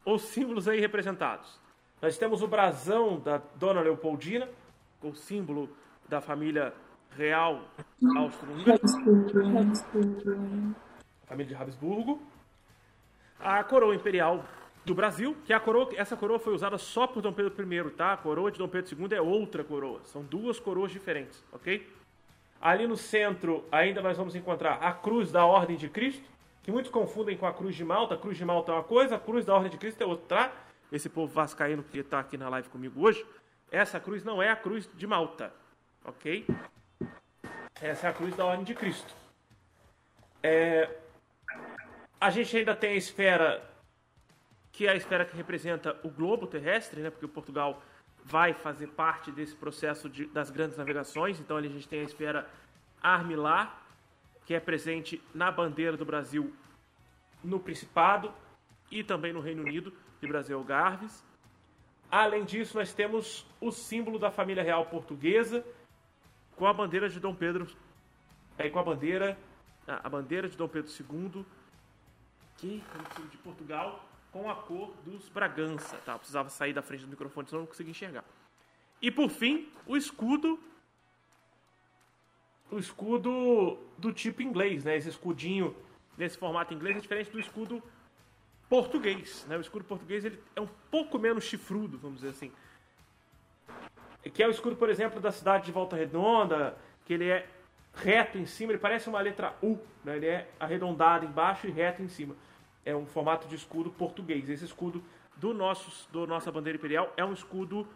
os 0.06 0.22
símbolos 0.22 0.68
aí 0.68 0.80
representados. 0.80 1.60
Nós 2.00 2.16
temos 2.16 2.44
o 2.44 2.48
brasão 2.48 3.20
da 3.20 3.42
Dona 3.56 3.82
Leopoldina, 3.82 4.48
o 5.02 5.16
símbolo 5.16 5.68
da 6.08 6.22
família 6.22 6.76
real 7.18 7.68
austro-húngara. 8.18 8.80
Família 11.26 11.56
de 11.56 11.56
Habsburgo. 11.56 12.22
A 13.40 13.64
coroa 13.64 13.96
imperial 13.96 14.46
do 14.86 14.94
Brasil, 14.94 15.36
que 15.46 15.54
é 15.54 15.56
a 15.56 15.60
coroa, 15.60 15.90
essa 15.96 16.18
coroa 16.18 16.40
foi 16.40 16.54
usada 16.54 16.78
só 16.78 17.08
por 17.08 17.22
Dom 17.22 17.32
Pedro 17.32 17.74
I, 17.74 17.92
tá? 17.92 18.14
A 18.14 18.18
coroa 18.18 18.52
de 18.52 18.60
Dom 18.60 18.68
Pedro 18.68 18.98
II 19.00 19.16
é 19.16 19.22
outra 19.22 19.64
coroa. 19.64 20.02
São 20.06 20.24
duas 20.24 20.60
coroas 20.60 20.92
diferentes, 20.92 21.44
ok? 21.52 21.88
Ali 22.60 22.88
no 22.88 22.96
centro, 22.96 23.66
ainda 23.72 24.02
nós 24.02 24.18
vamos 24.18 24.36
encontrar 24.36 24.76
a 24.76 24.92
cruz 24.94 25.32
da 25.32 25.46
Ordem 25.46 25.76
de 25.76 25.90
Cristo, 25.90 26.24
que 26.64 26.72
muitos 26.72 26.92
confundem 26.92 27.38
com 27.38 27.46
a 27.46 27.54
cruz 27.54 27.76
de 27.76 27.84
Malta. 27.84 28.16
A 28.16 28.18
cruz 28.18 28.38
de 28.38 28.46
Malta 28.46 28.72
é 28.72 28.76
uma 28.76 28.84
coisa, 28.84 29.16
a 29.16 29.20
cruz 29.20 29.46
da 29.46 29.54
Ordem 29.54 29.70
de 29.70 29.78
Cristo 29.78 30.02
é 30.02 30.06
outra. 30.06 30.52
Esse 30.92 31.10
povo 31.10 31.34
vascaíno 31.34 31.84
que 31.84 31.98
está 32.00 32.20
aqui 32.20 32.38
na 32.38 32.48
live 32.50 32.70
comigo 32.70 33.02
hoje, 33.06 33.26
essa 33.72 34.00
cruz 34.00 34.24
não 34.24 34.42
é 34.42 34.50
a 34.50 34.56
cruz 34.56 34.90
de 34.94 35.08
Malta, 35.08 35.52
ok? 36.06 36.46
Essa 37.82 38.08
é 38.08 38.10
a 38.10 38.14
cruz 38.14 38.36
da 38.36 38.46
Ordem 38.46 38.64
de 38.64 38.76
Cristo. 38.76 39.14
É... 40.42 40.90
A 42.20 42.30
gente 42.30 42.56
ainda 42.56 42.76
tem 42.76 42.92
a 42.92 42.96
esfera, 42.96 43.62
que 44.74 44.88
é 44.88 44.92
a 44.92 44.96
esfera 44.96 45.24
que 45.24 45.38
representa 45.38 45.96
o 46.04 46.10
globo 46.10 46.48
terrestre, 46.48 47.00
né? 47.00 47.12
Porque 47.12 47.28
Portugal 47.28 47.82
vai 48.26 48.54
fazer 48.54 48.88
parte 48.88 49.32
desse 49.32 49.56
processo 49.56 50.10
de, 50.10 50.26
das 50.26 50.50
grandes 50.50 50.76
navegações. 50.76 51.40
Então 51.40 51.56
ali 51.56 51.68
a 51.68 51.72
gente 51.72 51.88
tem 51.88 52.02
a 52.02 52.04
esfera 52.04 52.50
armilar, 53.02 53.82
que 54.46 54.54
é 54.54 54.60
presente 54.60 55.22
na 55.34 55.52
bandeira 55.52 55.96
do 55.96 56.04
Brasil 56.04 56.52
no 57.44 57.60
Principado 57.60 58.34
e 58.90 59.04
também 59.04 59.32
no 59.32 59.42
Reino 59.42 59.62
Unido, 59.62 59.94
de 60.20 60.28
Brasil 60.28 60.58
Algarves. 60.58 61.24
Além 62.10 62.44
disso, 62.44 62.78
nós 62.78 62.94
temos 62.94 63.46
o 63.62 63.72
símbolo 63.72 64.18
da 64.18 64.32
família 64.32 64.64
real 64.64 64.86
portuguesa 64.88 65.64
com 66.56 66.66
a 66.66 66.74
bandeira 66.74 67.10
de 67.10 67.20
Dom 67.20 67.36
Pedro, 67.36 67.68
é, 68.58 68.70
com 68.70 68.80
a 68.80 68.84
bandeira, 68.84 69.38
a 69.88 70.10
bandeira 70.10 70.50
de 70.50 70.58
Dom 70.58 70.68
Pedro 70.68 70.92
II, 70.92 71.46
que 72.58 72.84
é 73.18 73.22
de 73.30 73.38
Portugal, 73.38 74.04
com 74.34 74.50
a 74.50 74.56
cor 74.56 74.92
dos 75.06 75.30
Bragança. 75.30 75.96
Tá? 75.98 76.14
Eu 76.14 76.20
precisava 76.20 76.50
sair 76.50 76.74
da 76.74 76.82
frente 76.82 77.06
do 77.06 77.08
microfone, 77.08 77.48
senão 77.48 77.62
não 77.62 77.68
conseguia 77.68 77.92
enxergar. 77.92 78.26
E 79.02 79.12
por 79.12 79.30
fim, 79.30 79.70
o 79.86 79.96
escudo 79.96 80.60
o 82.72 82.80
escudo 82.80 83.78
do 84.00 84.12
tipo 84.12 84.42
inglês, 84.42 84.84
né? 84.84 84.98
Esse 84.98 85.10
escudinho 85.10 85.76
nesse 86.18 86.38
formato 86.38 86.74
inglês 86.74 86.98
é 86.98 87.00
diferente 87.00 87.30
do 87.30 87.40
escudo 87.40 87.84
português, 88.68 89.46
né? 89.48 89.56
O 89.58 89.62
escudo 89.62 89.86
português 89.86 90.26
ele 90.26 90.42
é 90.56 90.62
um 90.62 90.70
pouco 90.90 91.20
menos 91.20 91.44
chifrudo, 91.44 92.00
vamos 92.00 92.22
dizer 92.22 92.30
assim. 92.30 92.52
Que 94.34 94.42
é 94.42 94.48
o 94.48 94.52
escudo, 94.52 94.76
por 94.76 94.90
exemplo, 94.90 95.20
da 95.20 95.32
cidade 95.32 95.66
de 95.66 95.72
Volta 95.72 95.96
Redonda, 95.96 96.76
que 97.06 97.14
ele 97.14 97.30
é 97.30 97.48
reto 97.94 98.40
em 98.40 98.46
cima, 98.48 98.72
ele 98.72 98.80
parece 98.80 99.08
uma 99.08 99.22
letra 99.22 99.56
U, 99.62 99.78
né? 100.04 100.16
Ele 100.16 100.26
é 100.26 100.50
arredondado 100.60 101.26
embaixo 101.26 101.68
e 101.68 101.72
reto 101.72 102.02
em 102.02 102.08
cima. 102.08 102.36
É 102.86 102.96
um 102.96 103.06
formato 103.06 103.48
de 103.48 103.56
escudo 103.56 103.90
português. 103.90 104.50
Esse 104.50 104.66
escudo 104.66 105.04
do 105.38 105.54
nosso 105.54 106.10
do 106.12 106.28
nossa 106.28 106.52
bandeira 106.52 106.78
imperial 106.78 107.12
é 107.18 107.24
um 107.24 107.34
escudo 107.34 107.88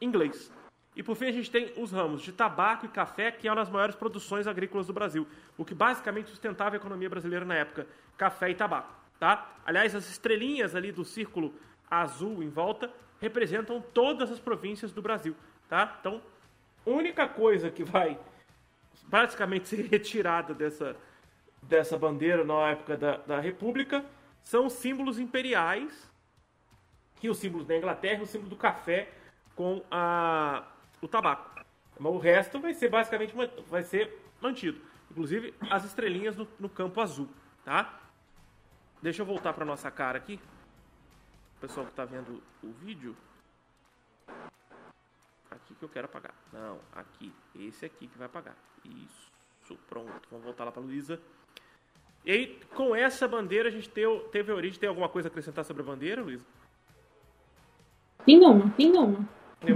inglês. 0.00 0.50
E 0.96 1.02
por 1.02 1.14
fim 1.14 1.26
a 1.26 1.32
gente 1.32 1.50
tem 1.50 1.72
os 1.76 1.92
ramos 1.92 2.22
de 2.22 2.32
tabaco 2.32 2.86
e 2.86 2.88
café, 2.88 3.30
que 3.30 3.46
é 3.46 3.50
uma 3.50 3.56
das 3.56 3.70
maiores 3.70 3.94
produções 3.94 4.46
agrícolas 4.46 4.86
do 4.86 4.92
Brasil, 4.92 5.26
o 5.56 5.64
que 5.64 5.74
basicamente 5.74 6.30
sustentava 6.30 6.74
a 6.74 6.78
economia 6.78 7.08
brasileira 7.08 7.44
na 7.44 7.54
época, 7.54 7.86
café 8.16 8.50
e 8.50 8.54
tabaco, 8.54 8.92
tá? 9.18 9.48
Aliás, 9.64 9.94
as 9.94 10.10
estrelinhas 10.10 10.74
ali 10.74 10.90
do 10.90 11.04
círculo 11.04 11.54
azul 11.88 12.42
em 12.42 12.48
volta 12.48 12.92
representam 13.20 13.80
todas 13.80 14.30
as 14.30 14.40
províncias 14.40 14.92
do 14.92 15.00
Brasil, 15.00 15.36
tá? 15.68 15.96
Então, 16.00 16.20
única 16.84 17.28
coisa 17.28 17.70
que 17.70 17.84
vai 17.84 18.18
basicamente 19.04 19.68
ser 19.68 19.86
retirada 19.86 20.52
dessa, 20.52 20.96
dessa 21.62 21.98
bandeira 21.98 22.44
na 22.44 22.70
época 22.70 22.96
da, 22.96 23.16
da 23.18 23.40
República 23.40 24.04
são 24.42 24.66
os 24.66 24.72
símbolos 24.74 25.18
imperiais, 25.18 26.10
que 27.16 27.28
os 27.28 27.38
símbolos 27.38 27.66
da 27.66 27.76
Inglaterra, 27.76 28.22
o 28.22 28.26
símbolo 28.26 28.50
do 28.50 28.56
café 28.56 29.12
com 29.54 29.82
a 29.90 30.64
o 31.02 31.08
tabaco. 31.08 31.64
Mas 31.98 32.12
o 32.12 32.18
resto 32.18 32.60
vai 32.60 32.74
ser 32.74 32.88
basicamente 32.88 33.34
vai 33.66 33.82
ser 33.82 34.18
mantido. 34.40 34.80
Inclusive 35.10 35.54
as 35.70 35.84
estrelinhas 35.84 36.36
no, 36.36 36.46
no 36.58 36.68
campo 36.68 37.00
azul, 37.00 37.28
tá? 37.64 38.00
Deixa 39.02 39.22
eu 39.22 39.26
voltar 39.26 39.52
para 39.52 39.64
nossa 39.64 39.90
cara 39.90 40.18
aqui. 40.18 40.40
O 41.56 41.60
pessoal 41.60 41.86
que 41.86 41.92
está 41.92 42.04
vendo 42.04 42.42
o 42.62 42.72
vídeo. 42.72 43.16
Aqui 45.50 45.74
que 45.74 45.84
eu 45.84 45.88
quero 45.88 46.06
apagar. 46.06 46.34
Não, 46.52 46.78
aqui. 46.92 47.32
Esse 47.54 47.84
aqui 47.84 48.06
que 48.06 48.18
vai 48.18 48.26
apagar. 48.26 48.56
Isso, 48.84 49.76
pronto. 49.88 50.28
Vamos 50.30 50.44
voltar 50.44 50.64
lá 50.64 50.72
para 50.72 50.82
Luísa. 50.82 51.20
E 52.24 52.32
aí, 52.32 52.60
com 52.74 52.94
essa 52.94 53.26
bandeira, 53.26 53.68
a 53.68 53.72
gente 53.72 53.88
teve, 53.88 54.18
teve 54.30 54.52
a 54.52 54.54
origem. 54.54 54.78
Tem 54.78 54.88
alguma 54.88 55.08
coisa 55.08 55.28
a 55.28 55.30
acrescentar 55.30 55.64
sobre 55.64 55.82
a 55.82 55.86
bandeira, 55.86 56.22
Luísa? 56.22 56.44
Nenhuma, 58.26 58.74
nenhuma. 58.78 59.28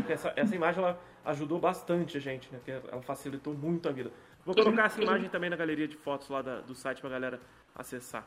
Essa, 0.09 0.33
essa 0.37 0.55
imagem 0.55 0.83
ela 0.83 1.01
ajudou 1.25 1.59
bastante 1.59 2.17
a 2.17 2.21
gente, 2.21 2.53
né? 2.53 2.61
Ela 2.67 3.03
facilitou 3.03 3.55
muito 3.55 3.89
a 3.89 3.93
vida. 3.93 4.11
Vou 4.45 4.55
colocar 4.55 4.87
essa 4.87 5.03
imagem 5.03 5.29
também 5.29 5.49
na 5.49 5.57
galeria 5.57 5.87
de 5.87 5.97
fotos 5.97 6.29
lá 6.29 6.43
da, 6.43 6.61
do 6.61 6.75
site 6.75 7.01
para 7.01 7.11
a 7.11 7.13
galera 7.13 7.41
acessar. 7.75 8.27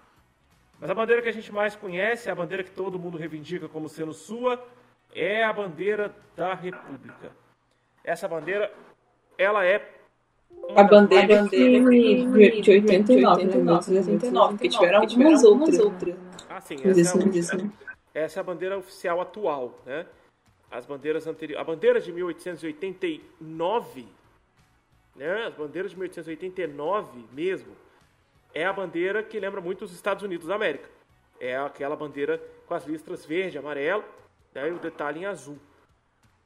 Mas 0.79 0.89
a 0.89 0.93
bandeira 0.93 1.21
que 1.21 1.29
a 1.29 1.33
gente 1.33 1.51
mais 1.51 1.75
conhece, 1.75 2.29
a 2.29 2.35
bandeira 2.35 2.63
que 2.63 2.71
todo 2.71 2.99
mundo 2.99 3.17
reivindica 3.17 3.67
como 3.67 3.87
sendo 3.87 4.13
sua, 4.13 4.65
é 5.13 5.43
a 5.43 5.53
bandeira 5.53 6.13
da 6.35 6.53
República. 6.53 7.31
Essa 8.03 8.27
bandeira, 8.27 8.71
ela 9.37 9.65
é 9.65 9.79
a 10.75 10.83
bandeira, 10.83 11.39
a 11.39 11.43
bandeira 11.43 11.89
que, 11.89 12.61
de 12.61 12.71
89, 12.71 13.45
1989, 13.45 14.53
porque 14.53 14.69
tiveram 14.69 15.01
algumas 15.01 15.43
outras. 15.43 16.15
Ah, 16.49 16.61
sim, 16.61 16.75
essa, 16.83 17.17
é 17.17 17.61
a, 17.61 18.23
essa 18.25 18.39
é 18.39 18.41
a 18.41 18.43
bandeira 18.43 18.77
oficial 18.77 19.21
atual, 19.21 19.79
né? 19.85 20.05
as 20.71 20.85
bandeiras 20.85 21.25
anteriores. 21.27 21.61
A 21.61 21.63
bandeira 21.63 21.99
de 22.01 22.11
1889, 22.11 24.07
né? 25.15 25.45
As 25.45 25.53
bandeiras 25.53 25.91
de 25.91 25.97
1889 25.97 27.25
mesmo, 27.31 27.75
é 28.53 28.65
a 28.65 28.73
bandeira 28.73 29.23
que 29.23 29.39
lembra 29.39 29.61
muito 29.61 29.85
os 29.85 29.93
Estados 29.93 30.23
Unidos 30.23 30.47
da 30.47 30.55
América. 30.55 30.89
É 31.39 31.55
aquela 31.57 31.95
bandeira 31.95 32.41
com 32.67 32.73
as 32.73 32.85
listras 32.85 33.25
verde, 33.25 33.57
amarelo, 33.57 34.03
né? 34.53 34.69
e 34.69 34.71
o 34.71 34.79
detalhe 34.79 35.21
em 35.21 35.25
azul. 35.25 35.57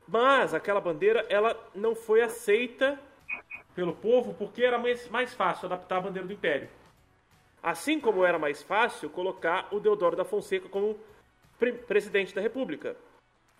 Mas 0.08 0.54
aquela 0.54 0.82
bandeira 0.82 1.26
ela 1.30 1.56
não 1.76 1.96
foi 1.96 2.22
aceita 2.22 3.00
pelo 3.80 3.96
povo 3.96 4.34
porque 4.34 4.62
era 4.62 4.78
mais, 4.78 5.08
mais 5.08 5.34
fácil 5.34 5.68
adaptar 5.68 5.98
a 5.98 6.02
bandeira 6.02 6.28
do 6.28 6.34
Império. 6.34 6.68
Assim 7.64 7.98
como 8.00 8.26
era 8.26 8.38
mais 8.38 8.62
fácil 8.62 9.10
colocar 9.10 9.70
o 9.72 9.80
Deodoro 9.80 10.18
da 10.18 10.26
Fonseca 10.26 10.68
como 10.68 11.00
presidente 11.88 12.36
da 12.36 12.42
República 12.42 12.96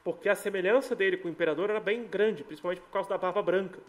porque 0.04 0.28
a 0.28 0.36
semelhança 0.36 0.96
dele 0.96 1.18
com 1.18 1.28
o 1.28 1.32
imperador 1.32 1.70
era 1.70 1.80
bem 1.80 2.06
grande, 2.06 2.44
principalmente 2.44 2.82
por 2.82 2.90
causa 2.90 3.10
da 3.10 3.18
barba 3.18 3.42
branca. 3.42 3.80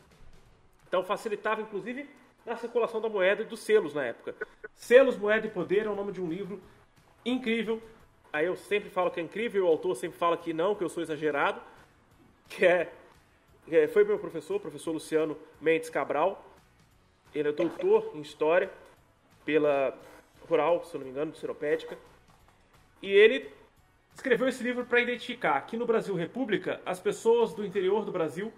Então 0.86 1.02
facilitava, 1.02 1.62
inclusive, 1.62 2.08
na 2.44 2.56
circulação 2.56 3.00
da 3.00 3.08
moeda 3.08 3.42
e 3.42 3.46
dos 3.46 3.60
selos 3.60 3.94
na 3.94 4.04
época. 4.04 4.34
Selos, 4.74 5.16
Moeda 5.16 5.46
e 5.46 5.50
Poder 5.50 5.86
é 5.86 5.88
o 5.88 5.94
nome 5.94 6.12
de 6.12 6.20
um 6.20 6.28
livro 6.28 6.60
incrível. 7.24 7.82
Aí 8.32 8.46
eu 8.46 8.56
sempre 8.56 8.90
falo 8.90 9.10
que 9.10 9.18
é 9.18 9.22
incrível, 9.22 9.64
o 9.64 9.68
autor 9.68 9.96
sempre 9.96 10.18
fala 10.18 10.36
que 10.36 10.52
não, 10.52 10.74
que 10.74 10.84
eu 10.84 10.88
sou 10.88 11.02
exagerado. 11.02 11.60
Que 12.48 12.66
é 12.66 12.92
foi 13.92 14.04
meu 14.04 14.18
professor, 14.18 14.56
o 14.56 14.60
professor 14.60 14.92
Luciano 14.92 15.36
Mendes 15.60 15.90
Cabral. 15.90 16.44
Ele 17.34 17.48
é 17.48 17.52
doutor 17.52 18.10
em 18.14 18.20
História 18.20 18.70
pela 19.44 19.96
Rural, 20.48 20.84
se 20.84 20.96
não 20.96 21.04
me 21.04 21.10
engano, 21.10 21.32
de 21.32 21.38
Seropédica. 21.38 21.96
E 23.02 23.10
ele 23.10 23.50
escreveu 24.14 24.48
esse 24.48 24.62
livro 24.62 24.84
para 24.84 25.00
identificar 25.00 25.60
que 25.62 25.76
no 25.76 25.86
Brasil 25.86 26.14
República, 26.14 26.80
as 26.84 27.00
pessoas 27.00 27.54
do 27.54 27.64
interior 27.64 28.04
do 28.04 28.12
Brasil 28.12 28.52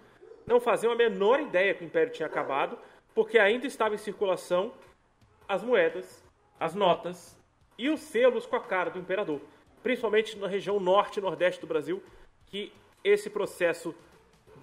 não 0.45 0.59
faziam 0.59 0.91
a 0.91 0.95
menor 0.95 1.39
ideia 1.39 1.73
que 1.73 1.83
o 1.83 1.87
Império 1.87 2.11
tinha 2.11 2.27
acabado, 2.27 2.77
porque 3.15 3.39
ainda 3.39 3.65
estava 3.65 3.95
em 3.95 3.97
circulação 3.97 4.73
as 5.47 5.63
moedas, 5.63 6.23
as 6.59 6.73
notas 6.73 7.37
e 7.77 7.89
os 7.89 8.01
selos 8.01 8.45
com 8.45 8.55
a 8.55 8.59
cara 8.59 8.89
do 8.89 8.99
imperador, 8.99 9.39
principalmente 9.81 10.37
na 10.37 10.47
região 10.47 10.79
norte 10.79 11.17
e 11.17 11.21
nordeste 11.21 11.61
do 11.61 11.67
Brasil, 11.67 12.03
que 12.47 12.73
esse 13.03 13.29
processo 13.29 13.95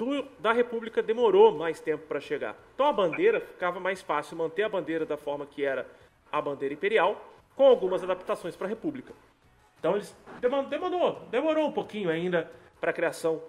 do, 0.01 0.23
da 0.39 0.51
República 0.51 1.03
demorou 1.03 1.53
mais 1.53 1.79
tempo 1.79 2.07
para 2.07 2.21
chegar. 2.21 2.57
Então 2.75 2.87
a 2.87 2.93
bandeira 2.93 3.39
ficava 3.39 3.79
mais 3.79 4.01
fácil 4.01 4.35
manter 4.35 4.63
a 4.63 4.69
bandeira 4.69 5.05
da 5.05 5.19
forma 5.19 5.45
que 5.45 5.63
era 5.63 5.87
a 6.33 6.41
bandeira 6.41 6.73
imperial, 6.73 7.23
com 7.55 7.67
algumas 7.67 8.03
adaptações 8.03 8.57
para 8.57 8.67
a 8.67 8.71
República. 8.71 9.13
Então 9.79 9.97
eles 9.97 10.17
demorou, 10.71 11.21
demorou 11.31 11.69
um 11.69 11.73
pouquinho 11.73 12.09
ainda 12.09 12.51
para 12.81 12.91
a 12.91 12.95
criação 12.95 13.43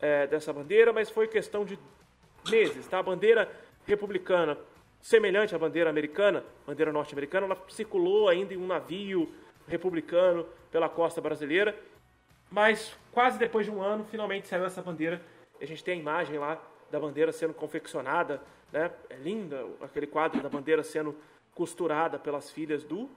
é, 0.00 0.28
dessa 0.28 0.52
bandeira, 0.52 0.92
mas 0.92 1.10
foi 1.10 1.26
questão 1.26 1.64
de 1.64 1.76
meses. 2.48 2.86
Tá? 2.86 3.00
A 3.00 3.02
bandeira 3.02 3.50
republicana, 3.84 4.56
semelhante 5.00 5.56
à 5.56 5.58
bandeira 5.58 5.90
americana, 5.90 6.44
bandeira 6.64 6.92
norte-americana, 6.92 7.46
ela 7.46 7.58
circulou 7.68 8.28
ainda 8.28 8.54
em 8.54 8.56
um 8.56 8.66
navio 8.66 9.34
republicano 9.66 10.46
pela 10.70 10.88
costa 10.88 11.20
brasileira, 11.20 11.76
mas 12.48 12.96
quase 13.10 13.38
depois 13.40 13.66
de 13.66 13.72
um 13.72 13.82
ano, 13.82 14.04
finalmente 14.04 14.46
saiu 14.46 14.64
essa 14.64 14.80
bandeira. 14.80 15.20
A 15.60 15.64
gente 15.64 15.82
tem 15.82 15.94
a 15.94 16.00
imagem 16.00 16.38
lá 16.38 16.60
da 16.90 17.00
bandeira 17.00 17.32
sendo 17.32 17.54
confeccionada, 17.54 18.40
né? 18.72 18.90
É 19.10 19.16
linda 19.16 19.66
aquele 19.80 20.06
quadro 20.06 20.40
da 20.42 20.48
bandeira 20.48 20.82
sendo 20.82 21.16
costurada 21.54 22.18
pelas 22.18 22.50
filhas 22.50 22.84
do 22.84 23.08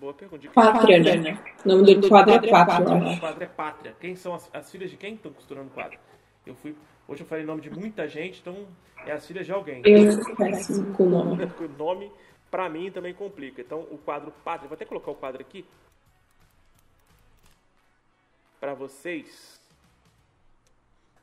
Boa 0.00 0.14
pergunta. 0.14 0.48
Pátria, 0.50 0.98
né? 0.98 1.16
né? 1.16 1.44
O 1.62 1.68
nome 1.68 1.94
do 1.94 2.08
quadro 2.08 2.32
é 2.32 2.50
Pátria. 2.50 2.96
O 2.96 3.20
quadro 3.20 3.44
é 3.44 3.46
Pátria. 3.46 3.96
Quem 4.00 4.16
são 4.16 4.34
as, 4.34 4.48
as 4.50 4.70
filhas 4.70 4.90
de 4.90 4.96
quem 4.96 5.14
estão 5.14 5.30
costurando 5.30 5.68
o 5.68 5.70
quadro? 5.70 5.98
Eu 6.46 6.54
fui, 6.54 6.74
hoje 7.06 7.22
eu 7.22 7.26
falei 7.26 7.44
o 7.44 7.46
nome 7.46 7.60
de 7.60 7.68
muita 7.68 8.08
gente, 8.08 8.40
então 8.40 8.66
é 9.04 9.12
as 9.12 9.26
filhas 9.26 9.44
de 9.44 9.52
alguém. 9.52 9.82
Eu 9.84 10.36
péssimo 10.36 10.94
com 10.94 11.04
o 11.04 11.10
nome. 11.10 11.44
o 11.60 11.68
nome, 11.68 12.10
pra 12.50 12.66
mim, 12.70 12.90
também 12.90 13.12
complica. 13.12 13.60
Então, 13.60 13.80
o 13.90 13.98
quadro 13.98 14.32
Pátria, 14.42 14.68
vou 14.68 14.74
até 14.74 14.86
colocar 14.86 15.10
o 15.10 15.14
quadro 15.14 15.42
aqui. 15.42 15.66
Pra 18.60 18.74
vocês. 18.74 19.58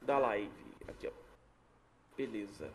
Da 0.01 0.18
live. 0.18 0.51
Aqui, 0.88 1.07
ó. 1.07 1.11
Beleza. 2.18 2.73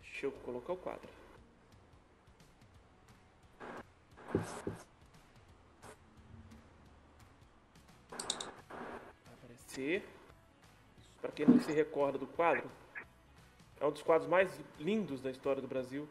Deixa 0.00 0.26
eu 0.26 0.32
colocar 0.44 0.74
o 0.74 0.76
quadro. 0.76 1.08
Aparecer. 9.34 10.06
Para 11.20 11.32
quem 11.32 11.46
não 11.46 11.60
se 11.60 11.72
recorda 11.72 12.16
do 12.16 12.26
quadro, 12.26 12.70
é 13.80 13.86
um 13.86 13.90
dos 13.90 14.02
quadros 14.02 14.30
mais 14.30 14.50
lindos 14.78 15.20
da 15.20 15.30
história 15.30 15.60
do 15.60 15.66
Brasil. 15.66 16.08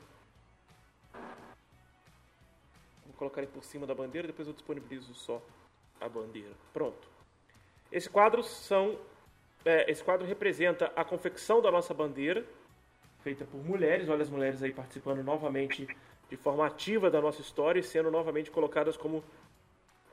Vou 3.20 3.28
colocar 3.28 3.41
ele 3.41 3.52
por 3.52 3.66
cima 3.66 3.86
da 3.86 3.94
bandeira, 3.94 4.28
depois 4.28 4.48
eu 4.48 4.54
disponibilizo 4.54 5.14
só 5.14 5.41
a 6.00 6.08
bandeira. 6.08 6.54
Pronto. 6.72 7.10
Esse 7.91 8.10
quadro 8.10 8.41
são, 8.41 8.98
é, 9.66 9.91
esse 9.91 10.02
quadro 10.02 10.26
representa 10.26 10.90
a 10.96 11.04
confecção 11.04 11.62
da 11.62 11.70
nossa 11.70 11.94
bandeira, 11.94 12.46
feita 13.22 13.44
por 13.44 13.62
mulheres. 13.62 14.08
Olha 14.08 14.22
as 14.22 14.30
mulheres 14.30 14.64
aí 14.64 14.72
participando 14.72 15.22
novamente 15.22 15.86
de 16.30 16.38
forma 16.38 16.66
ativa 16.66 17.12
da 17.12 17.20
nossa 17.20 17.41
história 17.41 17.82
e 17.82 17.84
sendo 17.84 18.10
novamente 18.10 18.50
colocadas 18.50 18.96
como 18.96 19.22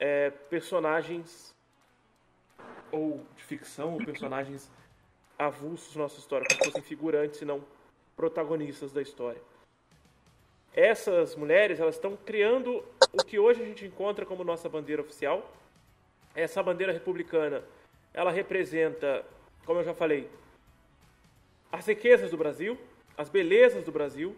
é, 0.01 0.31
personagens 0.31 1.55
ou 2.91 3.25
de 3.37 3.45
ficção 3.45 3.93
ou 3.93 4.05
personagens 4.05 4.69
avulsos 5.39 5.95
na 5.95 6.03
nossa 6.03 6.19
história, 6.19 6.45
como 6.49 6.59
se 6.59 6.71
fossem 6.71 6.83
figurantes 6.83 7.41
e 7.41 7.45
não 7.45 7.63
protagonistas 8.17 8.93
da 8.93 9.01
história. 9.01 9.41
Essas 10.77 11.35
mulheres, 11.35 11.81
elas 11.81 11.95
estão 11.95 12.15
criando 12.19 12.85
o 13.13 13.25
que 13.25 13.39
hoje 13.39 13.63
a 13.63 13.65
gente 13.65 13.85
encontra 13.85 14.27
como 14.27 14.45
nossa 14.45 14.69
bandeira 14.69 15.03
oficial. 15.03 15.53
Essa 16.35 16.63
bandeira 16.63 16.93
republicana, 16.93 17.63
ela 18.13 18.31
representa, 18.31 19.25
como 19.65 19.81
eu 19.81 19.85
já 19.85 19.95
falei, 19.95 20.31
as 21.73 21.87
riquezas 21.87 22.31
do 22.31 22.37
Brasil, 22.37 22.79
as 23.17 23.29
belezas 23.29 23.85
do 23.85 23.93
Brasil 23.93 24.37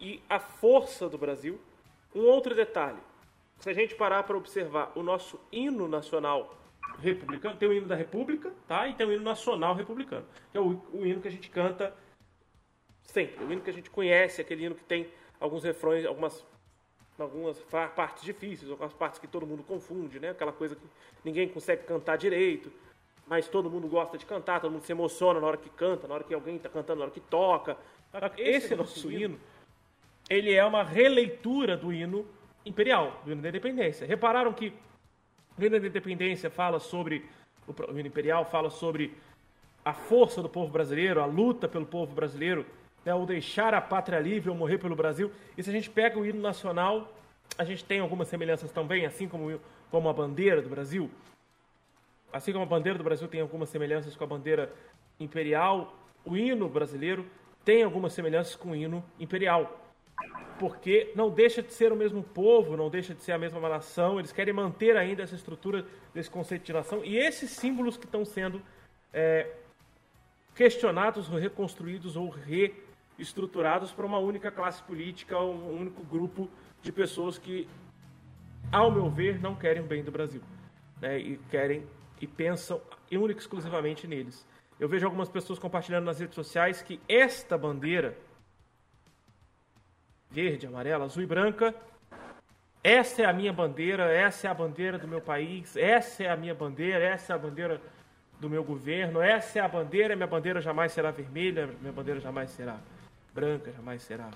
e 0.00 0.22
a 0.28 0.38
força 0.38 1.08
do 1.08 1.18
Brasil. 1.18 1.60
Um 2.14 2.22
outro 2.22 2.54
detalhe, 2.54 2.98
se 3.58 3.70
a 3.70 3.72
gente 3.72 3.94
parar 3.94 4.22
para 4.24 4.36
observar 4.36 4.92
o 4.94 5.02
nosso 5.02 5.40
hino 5.50 5.88
nacional 5.88 6.56
republicano, 6.98 7.56
tem 7.56 7.68
o 7.68 7.72
hino 7.72 7.86
da 7.86 7.94
República, 7.94 8.52
tá? 8.68 8.86
E 8.86 8.94
tem 8.94 9.06
o 9.06 9.12
hino 9.12 9.22
nacional 9.22 9.74
republicano, 9.74 10.26
que 10.50 10.58
é 10.58 10.60
o, 10.60 10.80
o 10.92 11.06
hino 11.06 11.20
que 11.20 11.28
a 11.28 11.30
gente 11.30 11.48
canta 11.48 11.94
sempre, 13.02 13.44
o 13.44 13.52
hino 13.52 13.62
que 13.62 13.70
a 13.70 13.72
gente 13.72 13.90
conhece, 13.90 14.40
aquele 14.40 14.66
hino 14.66 14.74
que 14.74 14.84
tem 14.84 15.08
alguns 15.40 15.64
refrões, 15.64 16.04
algumas 16.04 16.44
algumas 17.22 17.58
partes 17.94 18.22
difíceis, 18.22 18.70
algumas 18.70 18.92
partes 18.92 19.18
que 19.18 19.26
todo 19.26 19.46
mundo 19.46 19.62
confunde, 19.62 20.20
né? 20.20 20.30
Aquela 20.30 20.52
coisa 20.52 20.76
que 20.76 20.86
ninguém 21.24 21.48
consegue 21.48 21.84
cantar 21.84 22.16
direito, 22.16 22.70
mas 23.26 23.48
todo 23.48 23.70
mundo 23.70 23.88
gosta 23.88 24.18
de 24.18 24.26
cantar, 24.26 24.60
todo 24.60 24.72
mundo 24.72 24.84
se 24.84 24.92
emociona 24.92 25.40
na 25.40 25.46
hora 25.46 25.56
que 25.56 25.70
canta, 25.70 26.06
na 26.06 26.14
hora 26.14 26.24
que 26.24 26.34
alguém 26.34 26.56
está 26.56 26.68
cantando, 26.68 26.98
na 26.98 27.04
hora 27.06 27.14
que 27.14 27.20
toca. 27.20 27.76
Esse, 28.36 28.66
Esse 28.66 28.76
nosso 28.76 29.10
hino, 29.10 29.38
ele 30.28 30.52
é 30.52 30.64
uma 30.64 30.82
releitura 30.82 31.76
do 31.76 31.92
hino 31.92 32.26
imperial, 32.66 33.22
do 33.24 33.32
hino 33.32 33.40
da 33.40 33.48
independência. 33.48 34.06
Repararam 34.06 34.52
que 34.52 34.72
o 35.58 35.62
hino 35.62 35.80
da 35.80 35.86
independência 35.86 36.50
fala 36.50 36.78
sobre, 36.78 37.24
o 37.66 37.98
hino 37.98 38.08
imperial 38.08 38.44
fala 38.44 38.68
sobre 38.68 39.16
a 39.84 39.92
força 39.92 40.42
do 40.42 40.48
povo 40.48 40.70
brasileiro, 40.70 41.20
a 41.20 41.26
luta 41.26 41.68
pelo 41.68 41.86
povo 41.86 42.14
brasileiro, 42.14 42.66
né, 43.04 43.14
ou 43.14 43.26
deixar 43.26 43.74
a 43.74 43.80
pátria 43.80 44.18
livre 44.18 44.50
ou 44.50 44.56
morrer 44.56 44.78
pelo 44.78 44.96
Brasil. 44.96 45.30
E 45.56 45.62
se 45.62 45.70
a 45.70 45.72
gente 45.72 45.90
pega 45.90 46.18
o 46.18 46.24
hino 46.24 46.40
nacional, 46.40 47.12
a 47.58 47.64
gente 47.64 47.84
tem 47.84 48.00
algumas 48.00 48.28
semelhanças 48.28 48.70
também, 48.70 49.04
assim 49.04 49.28
como, 49.28 49.60
como 49.90 50.08
a 50.08 50.12
bandeira 50.12 50.62
do 50.62 50.68
Brasil. 50.68 51.10
Assim 52.32 52.52
como 52.52 52.64
a 52.64 52.68
bandeira 52.68 52.96
do 52.96 53.04
Brasil 53.04 53.28
tem 53.28 53.40
algumas 53.40 53.68
semelhanças 53.68 54.16
com 54.16 54.24
a 54.24 54.26
bandeira 54.26 54.72
imperial, 55.20 55.94
o 56.24 56.36
hino 56.36 56.68
brasileiro 56.68 57.26
tem 57.64 57.82
algumas 57.82 58.12
semelhanças 58.12 58.56
com 58.56 58.70
o 58.70 58.76
hino 58.76 59.04
imperial. 59.18 59.78
Porque 60.58 61.12
não 61.14 61.30
deixa 61.30 61.62
de 61.62 61.72
ser 61.72 61.92
o 61.92 61.96
mesmo 61.96 62.22
povo, 62.22 62.76
não 62.76 62.88
deixa 62.88 63.14
de 63.14 63.22
ser 63.22 63.32
a 63.32 63.38
mesma 63.38 63.68
nação, 63.68 64.18
eles 64.18 64.32
querem 64.32 64.54
manter 64.54 64.96
ainda 64.96 65.22
essa 65.22 65.34
estrutura 65.34 65.84
desse 66.14 66.30
conceito 66.30 66.64
de 66.64 66.72
nação. 66.72 67.04
E 67.04 67.16
esses 67.16 67.50
símbolos 67.50 67.96
que 67.96 68.06
estão 68.06 68.24
sendo 68.24 68.62
é, 69.12 69.50
questionados, 70.54 71.28
reconstruídos 71.28 72.16
ou 72.16 72.28
re 72.28 72.74
estruturados 73.22 73.92
para 73.92 74.04
uma 74.04 74.18
única 74.18 74.50
classe 74.50 74.82
política, 74.82 75.38
um 75.38 75.80
único 75.80 76.02
grupo 76.04 76.48
de 76.82 76.92
pessoas 76.92 77.38
que, 77.38 77.68
ao 78.70 78.90
meu 78.90 79.08
ver, 79.08 79.40
não 79.40 79.54
querem 79.54 79.82
o 79.82 79.86
bem 79.86 80.02
do 80.02 80.10
Brasil. 80.10 80.42
Né? 81.00 81.18
E 81.18 81.36
querem 81.50 81.86
e 82.20 82.26
pensam 82.26 82.80
única 83.10 83.40
e 83.40 83.42
exclusivamente 83.42 84.06
neles. 84.06 84.46
Eu 84.78 84.88
vejo 84.88 85.04
algumas 85.04 85.28
pessoas 85.28 85.58
compartilhando 85.58 86.04
nas 86.04 86.20
redes 86.20 86.34
sociais 86.34 86.80
que 86.80 87.00
esta 87.08 87.58
bandeira, 87.58 88.16
verde, 90.30 90.66
amarela, 90.66 91.04
azul 91.04 91.22
e 91.22 91.26
branca, 91.26 91.74
essa 92.82 93.22
é 93.22 93.24
a 93.24 93.32
minha 93.32 93.52
bandeira, 93.52 94.10
essa 94.12 94.48
é 94.48 94.50
a 94.50 94.54
bandeira 94.54 94.98
do 94.98 95.06
meu 95.06 95.20
país, 95.20 95.76
essa 95.76 96.24
é 96.24 96.30
a 96.30 96.36
minha 96.36 96.54
bandeira, 96.54 97.04
essa 97.04 97.32
é 97.32 97.36
a 97.36 97.38
bandeira 97.38 97.80
do 98.40 98.50
meu 98.50 98.64
governo, 98.64 99.20
essa 99.20 99.60
é 99.60 99.62
a 99.62 99.68
bandeira, 99.68 100.16
minha 100.16 100.26
bandeira 100.26 100.60
jamais 100.60 100.92
será 100.92 101.10
vermelha, 101.10 101.68
minha 101.80 101.92
bandeira 101.92 102.18
jamais 102.18 102.50
será 102.50 102.78
branca, 103.34 103.72
jamais 103.72 104.02
será 104.02 104.30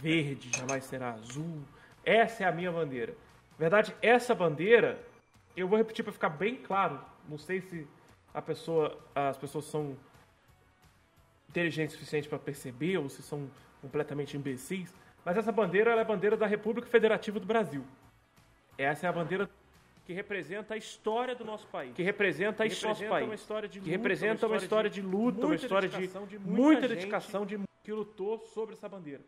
verde, 0.00 0.50
jamais 0.56 0.84
será 0.84 1.12
azul. 1.12 1.62
Essa 2.04 2.44
é 2.44 2.46
a 2.46 2.52
minha 2.52 2.70
bandeira. 2.70 3.12
Na 3.52 3.58
verdade, 3.58 3.94
essa 4.02 4.34
bandeira, 4.34 5.00
eu 5.56 5.68
vou 5.68 5.78
repetir 5.78 6.04
para 6.04 6.12
ficar 6.12 6.28
bem 6.28 6.56
claro. 6.56 7.00
Não 7.28 7.38
sei 7.38 7.60
se 7.60 7.86
a 8.32 8.42
pessoa, 8.42 8.98
as 9.14 9.36
pessoas 9.36 9.64
são 9.66 9.96
inteligentes 11.48 11.94
o 11.94 11.98
suficiente 11.98 12.28
para 12.28 12.38
perceber 12.38 12.98
ou 12.98 13.08
se 13.08 13.22
são 13.22 13.48
completamente 13.80 14.36
imbecis, 14.36 14.92
mas 15.24 15.36
essa 15.36 15.52
bandeira 15.52 15.92
é 15.92 16.00
a 16.00 16.04
bandeira 16.04 16.36
da 16.36 16.46
República 16.46 16.88
Federativa 16.88 17.38
do 17.38 17.46
Brasil. 17.46 17.84
Essa 18.76 19.06
é 19.06 19.08
a 19.08 19.12
bandeira 19.12 19.48
que 20.04 20.12
representa 20.12 20.74
a 20.74 20.76
história 20.76 21.34
do 21.34 21.44
nosso 21.44 21.66
país, 21.68 21.94
que 21.94 22.02
representa 22.02 22.64
a 22.64 22.66
história 22.66 22.94
do 22.94 23.00
nosso 23.00 23.10
país, 23.10 23.26
uma 23.26 23.34
história 23.34 23.68
de 23.68 23.78
luta, 23.78 23.84
que 23.84 23.96
representa 23.96 24.46
uma 24.46 24.56
história 24.56 24.90
de 24.90 25.00
luta, 25.00 25.46
uma 25.46 25.54
história 25.54 25.88
de, 25.88 26.06
de 26.06 26.38
muita 26.40 26.88
dedicação, 26.88 27.46
de 27.46 27.58
que 27.84 27.92
lutou 27.92 28.38
sobre 28.38 28.74
essa 28.74 28.88
bandeira. 28.88 29.22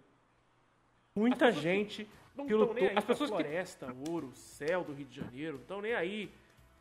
Muita 1.15 1.53
gente 1.53 2.09
que, 2.35 2.55
lutou. 2.55 2.77
As 2.97 3.05
pessoas 3.05 3.31
que 3.31 3.37
floresta, 3.37 3.95
ouro, 4.09 4.33
céu 4.35 4.83
do 4.83 4.93
Rio 4.93 5.07
de 5.07 5.15
Janeiro, 5.15 5.55
não 5.55 5.63
estão 5.63 5.81
nem 5.83 5.95
aí 5.95 6.33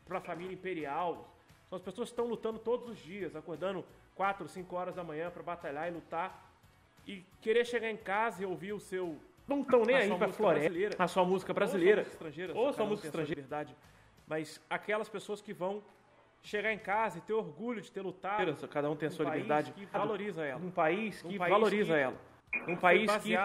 para 0.04 0.18
a 0.18 0.20
família 0.20 0.54
imperial. 0.54 1.32
São 1.68 1.76
as 1.76 1.82
pessoas 1.82 2.08
que 2.08 2.12
estão 2.12 2.26
lutando 2.26 2.58
todos 2.58 2.88
os 2.88 2.98
dias, 2.98 3.36
acordando 3.36 3.84
4, 4.14 4.48
5 4.48 4.74
horas 4.74 4.94
da 4.94 5.04
manhã 5.04 5.30
para 5.30 5.42
batalhar 5.42 5.88
e 5.88 5.90
lutar 5.92 6.50
e 7.06 7.22
querer 7.40 7.64
chegar 7.64 7.90
em 7.90 7.96
casa 7.96 8.42
e 8.42 8.46
ouvir 8.46 8.72
o 8.72 8.80
seu 8.80 9.18
não 9.46 9.60
estão 9.60 9.84
nem 9.84 9.94
aí 9.94 10.18
para 10.18 10.32
floresta, 10.32 11.04
a 11.04 11.06
sua 11.06 11.24
música 11.24 11.54
brasileira, 11.54 12.00
ou 12.02 12.04
sua 12.04 12.10
música 12.10 12.10
estrangeira, 12.10 12.54
ou 12.54 12.72
sua 12.72 12.84
música 12.84 13.06
estrangeira, 13.06 13.40
verdade. 13.42 13.76
Mas 14.26 14.60
aquelas 14.68 15.08
pessoas 15.08 15.40
que 15.40 15.52
vão 15.52 15.84
chegar 16.42 16.72
em 16.72 16.78
casa 16.78 17.18
e 17.18 17.20
ter 17.20 17.32
orgulho 17.32 17.80
de 17.80 17.90
ter 17.90 18.02
lutado. 18.02 18.68
Cada 18.68 18.90
um 18.90 18.96
tem 18.96 19.08
a 19.08 19.10
sua 19.10 19.26
um 19.26 19.30
liberdade. 19.30 19.72
que 19.72 19.86
valoriza 19.86 20.44
ela. 20.44 20.60
Um 20.60 20.70
país 20.70 21.22
que 21.22 21.34
um 21.34 21.38
país 21.38 21.50
valoriza 21.50 21.94
que 21.94 22.00
ela. 22.00 22.16
Um 22.68 22.76
país 22.76 23.10
que 23.18 23.36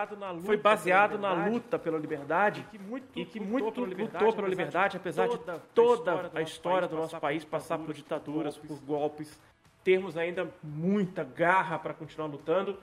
foi 0.45 0.57
baseado 0.57 1.17
na 1.17 1.33
luta 1.33 1.77
pela 1.77 1.97
liberdade 1.97 2.61
e 2.61 2.63
que 2.63 2.79
muito, 2.79 3.19
e 3.19 3.25
que 3.25 3.39
muito 3.39 3.65
lutou, 3.65 3.71
pela 3.71 3.87
liberdade, 3.87 4.23
lutou 4.23 4.35
pela 4.35 4.47
liberdade, 4.47 4.97
apesar 4.97 5.27
de 5.27 5.39
toda 5.73 6.31
a 6.33 6.41
história 6.41 6.87
do 6.87 6.95
nosso 6.95 7.19
país 7.19 7.43
passar 7.43 7.77
por 7.77 7.93
ditaduras, 7.93 8.57
por 8.57 8.79
golpes, 8.79 9.37
termos 9.83 10.15
ainda 10.17 10.49
muita 10.63 11.23
garra 11.23 11.77
para 11.77 11.93
continuar 11.93 12.27
lutando 12.27 12.77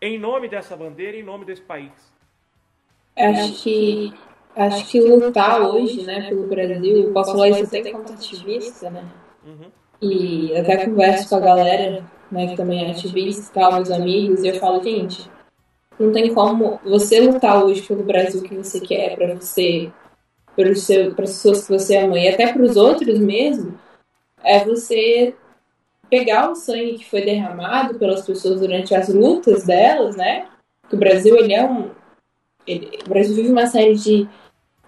em 0.00 0.18
nome 0.18 0.48
dessa 0.48 0.76
bandeira, 0.76 1.16
em 1.16 1.22
nome 1.22 1.44
desse 1.44 1.62
país. 1.62 1.92
Acho 3.16 3.62
que 3.62 4.14
acho 4.56 4.86
que 4.88 5.00
lutar 5.00 5.62
hoje, 5.62 6.02
né, 6.02 6.28
pelo 6.28 6.46
Brasil, 6.46 7.12
posso 7.12 7.32
falar 7.32 7.48
isso 7.50 7.64
até 7.64 7.90
como 7.90 8.04
ativista, 8.04 8.90
né? 8.90 9.04
Uhum. 9.46 9.70
E 10.02 10.56
até 10.56 10.84
converso 10.84 11.28
com 11.28 11.36
a 11.36 11.40
galera, 11.40 12.04
né, 12.30 12.48
que 12.48 12.56
também 12.56 12.86
é 12.86 12.90
ativista 12.90 13.50
e 13.50 13.54
tal, 13.54 13.72
meus 13.72 13.90
amigos, 13.90 14.42
e 14.42 14.48
eu 14.48 14.54
falo, 14.54 14.82
gente, 14.82 15.30
não 15.98 16.12
tem 16.12 16.32
como 16.32 16.80
você 16.84 17.20
lutar 17.20 17.62
hoje 17.64 17.82
pelo 17.82 18.02
Brasil 18.02 18.42
que 18.42 18.56
você 18.56 18.80
quer, 18.80 19.16
para 19.16 19.34
você, 19.34 19.90
para 20.56 20.70
as 20.70 20.86
pessoas 21.14 21.66
que 21.66 21.72
você 21.72 21.96
ama, 21.98 22.18
e 22.18 22.28
até 22.28 22.52
para 22.52 22.62
os 22.62 22.76
outros 22.76 23.18
mesmo, 23.18 23.78
é 24.42 24.64
você 24.64 25.34
pegar 26.08 26.50
o 26.50 26.56
sangue 26.56 26.98
que 26.98 27.08
foi 27.08 27.22
derramado 27.22 27.94
pelas 27.94 28.26
pessoas 28.26 28.60
durante 28.60 28.94
as 28.94 29.08
lutas 29.08 29.64
delas, 29.64 30.16
né? 30.16 30.48
Que 30.88 30.96
o 30.96 30.98
Brasil, 30.98 31.36
ele 31.36 31.54
é 31.54 31.64
um. 31.64 31.90
Ele, 32.66 32.98
o 33.06 33.08
Brasil 33.08 33.34
vive 33.36 33.52
uma 33.52 33.66
série 33.66 33.94
de 33.94 34.28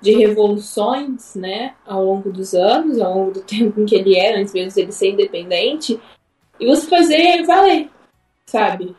de 0.03 0.13
revoluções, 0.13 1.37
né, 1.37 1.77
ao 1.87 2.05
longo 2.05 2.31
dos 2.31 2.53
anos, 2.55 3.01
ao 3.01 3.17
longo 3.17 3.31
do 3.31 3.43
tempo 3.45 3.81
em 3.81 3.87
que 3.87 3.95
ele 3.95 4.19
era, 4.19 4.39
antes 4.39 4.53
mesmo 4.53 4.75
dele 4.75 4.93
ser 4.93 5.13
independente, 5.13 5.99
e 6.59 6.67
você 6.67 6.87
fazer 6.89 7.45
valer, 7.45 7.89
sabe? 8.45 8.95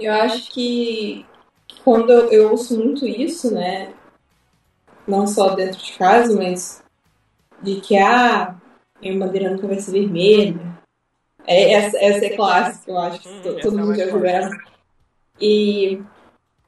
Eu 0.00 0.12
acho 0.12 0.50
que 0.50 1.24
quando 1.84 2.10
eu, 2.10 2.50
ouço 2.50 2.78
muito 2.78 3.06
isso, 3.06 3.52
né, 3.54 3.92
não 5.06 5.26
só 5.26 5.54
dentro 5.54 5.78
de 5.78 5.92
casa, 5.92 6.34
mas 6.34 6.82
de 7.62 7.80
que, 7.80 7.96
ah, 7.96 8.56
minha 9.00 9.18
bandeira 9.18 9.50
nunca 9.50 9.66
vai 9.66 9.78
ser 9.78 9.92
vermelha. 9.92 10.78
É, 11.46 11.72
essa, 11.72 11.98
essa 11.98 12.26
é 12.26 12.36
clássica, 12.36 12.90
eu 12.90 12.98
acho 12.98 13.20
que 13.20 13.28
hum, 13.28 13.56
todo 13.62 13.78
mundo 13.78 13.94
já 13.94 14.04
ouviu 14.04 14.50
E 15.40 16.02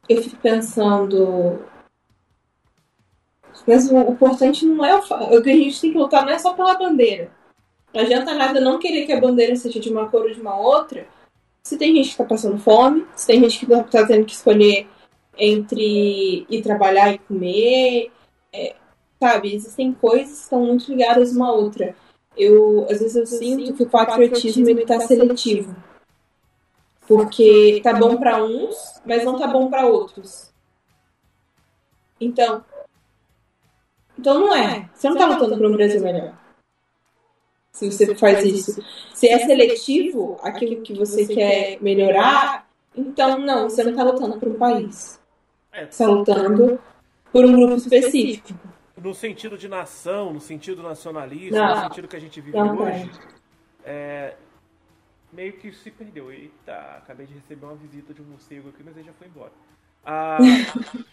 eu 0.08 0.22
fico 0.22 0.36
pensando, 0.36 1.62
mas 3.66 3.90
o 3.90 3.98
importante 3.98 4.64
não 4.64 4.84
é 4.84 4.94
o, 4.94 4.98
o 4.98 5.42
que 5.42 5.50
a 5.50 5.56
gente 5.56 5.80
tem 5.80 5.92
que 5.92 5.98
lutar 5.98 6.24
não 6.24 6.32
é 6.32 6.38
só 6.38 6.54
pela 6.54 6.78
bandeira. 6.78 7.30
Não 7.92 8.02
adianta 8.02 8.34
nada 8.34 8.60
não 8.60 8.78
querer 8.78 9.04
que 9.04 9.12
a 9.12 9.20
bandeira 9.20 9.54
seja 9.56 9.80
de 9.80 9.90
uma 9.90 10.08
cor 10.08 10.22
ou 10.22 10.32
de 10.32 10.40
uma 10.40 10.58
outra. 10.58 11.06
Se 11.62 11.76
tem 11.76 11.94
gente 11.94 12.06
que 12.06 12.10
está 12.12 12.24
passando 12.24 12.58
fome, 12.58 13.06
se 13.14 13.26
tem 13.26 13.40
gente 13.40 13.66
que 13.66 13.72
está 13.72 14.06
tendo 14.06 14.24
que 14.24 14.32
escolher 14.32 14.86
entre 15.36 16.46
ir 16.48 16.62
trabalhar 16.62 17.12
e 17.12 17.18
comer, 17.18 18.10
é, 18.52 18.76
sabe? 19.20 19.54
Existem 19.54 19.92
coisas 19.92 20.28
que 20.28 20.42
estão 20.44 20.64
muito 20.64 20.90
ligadas 20.90 21.34
uma 21.34 21.48
à 21.48 21.52
outra. 21.52 21.94
Eu, 22.36 22.86
às 22.88 23.00
vezes 23.00 23.16
eu, 23.16 23.22
eu 23.22 23.26
sinto 23.26 23.74
que 23.74 23.82
o 23.82 23.88
patriotismo 23.88 24.68
está 24.70 25.00
seletivo. 25.00 25.74
Porque 27.06 27.80
tá 27.82 27.92
bom 27.92 28.16
para 28.16 28.44
uns, 28.44 29.00
mas 29.04 29.24
não 29.24 29.36
tá 29.36 29.48
bom 29.48 29.68
para 29.68 29.86
outros. 29.86 30.50
Então, 32.20 32.64
então 34.20 34.38
não 34.38 34.54
é. 34.54 34.88
Você 34.92 35.08
não 35.08 35.16
está 35.16 35.26
lutando 35.26 35.56
por 35.56 35.66
um 35.66 35.72
Brasil 35.72 36.02
melhor. 36.02 36.34
se 37.72 37.90
você 37.90 38.14
faz 38.14 38.44
isso. 38.44 38.84
Se 39.14 39.28
é 39.28 39.38
seletivo 39.38 40.38
aquilo 40.42 40.82
que 40.82 40.92
você 40.92 41.26
quer 41.26 41.78
melhorar, 41.80 42.68
então 42.94 43.38
não, 43.38 43.70
você 43.70 43.82
não 43.82 43.92
está 43.92 44.02
lutando 44.02 44.38
por 44.38 44.48
um 44.48 44.58
país. 44.58 45.18
É. 45.72 45.86
Você 45.86 46.02
está 46.02 46.06
lutando 46.06 46.78
por 47.32 47.44
um 47.44 47.52
grupo 47.52 47.76
específico. 47.76 48.58
No 49.02 49.14
sentido 49.14 49.56
de 49.56 49.66
nação, 49.66 50.34
no 50.34 50.40
sentido 50.40 50.82
nacionalista, 50.82 51.58
Não. 51.58 51.74
no 51.74 51.82
sentido 51.84 52.08
que 52.08 52.16
a 52.16 52.20
gente 52.20 52.38
vive 52.42 52.60
hoje, 52.60 53.10
é, 53.82 54.34
meio 55.32 55.54
que 55.54 55.72
se 55.72 55.90
perdeu. 55.90 56.30
Eita, 56.30 56.74
acabei 56.98 57.24
de 57.24 57.32
receber 57.32 57.64
uma 57.64 57.76
visita 57.76 58.12
de 58.12 58.20
um 58.20 58.26
morcego 58.26 58.68
aqui, 58.68 58.82
mas 58.84 58.94
ele 58.98 59.06
já 59.06 59.12
foi 59.14 59.28
embora. 59.28 59.52
A, 60.04 60.36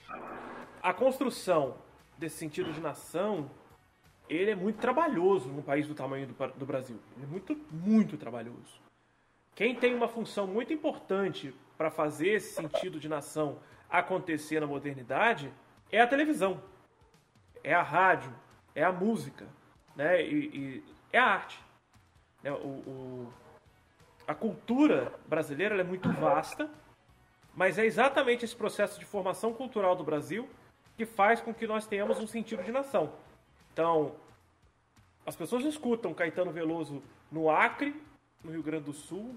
a 0.83 0.93
construção 0.93 1.75
desse 2.17 2.37
sentido 2.37 2.71
de 2.73 2.81
nação, 2.81 3.49
ele 4.29 4.51
é 4.51 4.55
muito 4.55 4.79
trabalhoso 4.79 5.49
num 5.49 5.61
país 5.61 5.87
do 5.87 5.93
tamanho 5.95 6.27
do, 6.27 6.47
do 6.55 6.65
Brasil. 6.65 6.99
Ele 7.15 7.25
é 7.25 7.27
muito, 7.27 7.55
muito 7.71 8.17
trabalhoso. 8.17 8.81
Quem 9.55 9.75
tem 9.75 9.95
uma 9.95 10.07
função 10.07 10.45
muito 10.47 10.71
importante 10.73 11.53
para 11.77 11.89
fazer 11.89 12.29
esse 12.29 12.53
sentido 12.55 12.99
de 12.99 13.07
nação 13.07 13.59
acontecer 13.89 14.59
na 14.59 14.67
modernidade 14.67 15.51
é 15.91 16.01
a 16.01 16.07
televisão, 16.07 16.61
é 17.63 17.73
a 17.73 17.81
rádio, 17.81 18.33
é 18.75 18.83
a 18.83 18.91
música, 18.91 19.47
né? 19.95 20.21
E, 20.21 20.35
e 20.57 20.83
é 21.13 21.17
a 21.19 21.25
arte. 21.25 21.59
né? 22.43 22.51
O, 22.51 22.55
o- 22.67 23.33
a 24.27 24.35
cultura 24.35 25.13
brasileira 25.25 25.79
é 25.79 25.83
muito 25.85 26.11
vasta, 26.11 26.69
mas 27.55 27.77
é 27.79 27.85
exatamente 27.85 28.43
esse 28.43 28.55
processo 28.55 28.99
de 28.99 29.05
formação 29.05 29.53
cultural 29.53 29.95
do 29.95 30.03
Brasil 30.03 30.49
que 30.97 31.05
faz 31.05 31.39
com 31.39 31.53
que 31.53 31.67
nós 31.67 31.85
tenhamos 31.85 32.19
um 32.19 32.25
sentido 32.27 32.63
de 32.63 32.71
nação. 32.71 33.13
Então, 33.71 34.15
as 35.25 35.35
pessoas 35.35 35.63
escutam 35.63 36.13
Caetano 36.13 36.51
Veloso 36.51 37.03
no 37.31 37.49
Acre, 37.49 37.95
no 38.43 38.51
Rio 38.51 38.63
Grande 38.63 38.85
do 38.85 38.93
Sul, 38.93 39.35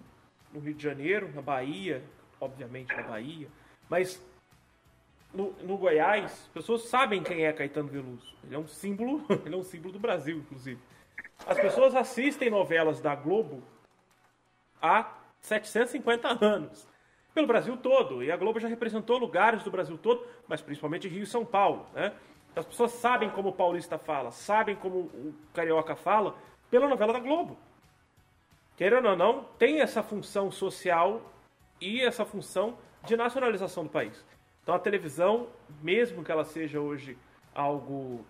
no 0.53 0.61
Rio 0.61 0.75
de 0.75 0.83
Janeiro, 0.83 1.31
na 1.35 1.43
Bahia, 1.43 2.03
obviamente 2.41 2.95
na 2.97 3.03
Bahia, 3.03 3.49
mas 3.89 4.21
no, 5.35 5.53
no 5.63 5.77
Goiás, 5.77 6.33
as 6.33 6.49
pessoas 6.49 6.83
sabem 6.89 7.23
quem 7.23 7.45
é 7.45 7.53
Caetano 7.53 7.89
Veloso. 7.89 8.35
Ele 8.43 8.55
é 8.55 8.59
um 8.59 8.67
símbolo, 8.67 9.25
ele 9.45 9.55
é 9.55 9.59
um 9.59 9.63
símbolo 9.63 9.93
do 9.93 9.99
Brasil, 9.99 10.39
inclusive. 10.39 10.81
As 11.47 11.59
pessoas 11.59 11.95
assistem 11.95 12.51
novelas 12.51 13.01
da 13.01 13.15
Globo 13.15 13.63
há 14.81 15.13
750 15.41 16.45
anos. 16.45 16.87
Pelo 17.35 17.47
Brasil 17.47 17.77
todo. 17.77 18.23
E 18.23 18.31
a 18.31 18.37
Globo 18.37 18.59
já 18.59 18.69
representou 18.69 19.19
lugares 19.19 19.63
do 19.63 19.71
Brasil 19.71 19.97
todo, 19.99 20.27
mas 20.49 20.61
principalmente 20.61 21.09
Rio 21.09 21.23
e 21.23 21.27
São 21.27 21.45
Paulo. 21.45 21.87
Né? 21.95 22.13
As 22.55 22.67
pessoas 22.67 22.93
sabem 22.93 23.31
como 23.31 23.51
o 23.51 23.53
paulista 23.53 23.99
fala, 23.99 24.31
sabem 24.31 24.75
como 24.75 24.99
o 24.99 25.35
carioca 25.55 25.95
fala, 25.95 26.35
pela 26.71 26.89
novela 26.89 27.13
da 27.13 27.21
Globo. 27.21 27.57
Querendo 28.77 29.09
ou 29.09 29.17
não, 29.17 29.45
tem 29.59 29.81
essa 29.81 30.03
função 30.03 30.51
social 30.51 31.23
e 31.81 32.01
essa 32.01 32.25
função 32.25 32.77
de 33.05 33.17
nacionalização 33.17 33.85
do 33.85 33.91
país. 33.91 34.25
Então 34.63 34.75
a 34.75 34.79
televisão, 34.79 35.49
mesmo 35.83 36.25
que 36.25 36.33
ela 36.33 36.45
seja 36.45 36.81
hoje 36.81 37.17
algo 37.55 38.25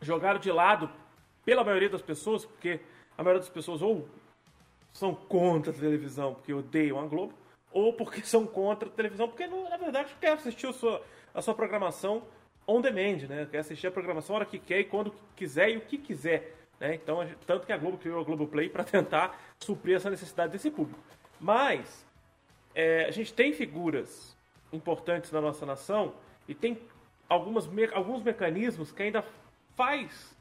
jogado 0.00 0.38
de 0.38 0.50
lado 0.50 0.90
pela 1.44 1.64
maioria 1.64 1.88
das 1.88 2.02
pessoas, 2.02 2.44
porque 2.44 2.80
a 3.16 3.22
maioria 3.22 3.40
das 3.40 3.48
pessoas 3.48 3.82
ou 3.82 4.08
são 4.92 5.14
contra 5.14 5.72
a 5.72 5.74
televisão 5.74 6.34
porque 6.34 6.52
odeiam 6.52 6.98
a 6.98 7.06
Globo, 7.06 7.34
ou 7.72 7.92
porque 7.92 8.22
são 8.22 8.46
contra 8.46 8.88
a 8.88 8.92
televisão 8.92 9.28
porque, 9.28 9.46
na 9.46 9.76
verdade, 9.76 10.14
quer 10.20 10.32
assistir 10.32 10.66
a 10.66 10.72
sua, 10.72 11.02
a 11.34 11.40
sua 11.40 11.54
programação 11.54 12.22
on 12.66 12.80
demand, 12.80 13.26
né? 13.28 13.46
Quer 13.50 13.58
assistir 13.58 13.86
a 13.86 13.90
programação 13.90 14.34
a 14.36 14.38
hora 14.40 14.46
que 14.46 14.58
quer 14.58 14.80
e 14.80 14.84
quando 14.84 15.14
quiser 15.36 15.70
e 15.70 15.76
o 15.76 15.80
que 15.80 15.98
quiser. 15.98 16.56
Né? 16.78 16.94
Então, 16.94 17.28
tanto 17.46 17.66
que 17.66 17.72
a 17.72 17.76
Globo 17.76 17.98
criou 17.98 18.20
a 18.20 18.24
Globoplay 18.24 18.68
para 18.68 18.84
tentar 18.84 19.38
suprir 19.58 19.96
essa 19.96 20.08
necessidade 20.08 20.52
desse 20.52 20.70
público. 20.70 20.98
Mas, 21.38 22.06
é, 22.74 23.04
a 23.04 23.10
gente 23.10 23.32
tem 23.32 23.52
figuras 23.52 24.36
importantes 24.72 25.30
na 25.30 25.40
nossa 25.40 25.66
nação 25.66 26.14
e 26.48 26.54
tem 26.54 26.78
algumas, 27.28 27.66
me- 27.66 27.92
alguns 27.92 28.22
mecanismos 28.22 28.92
que 28.92 29.02
ainda 29.02 29.24
faz 29.76 30.36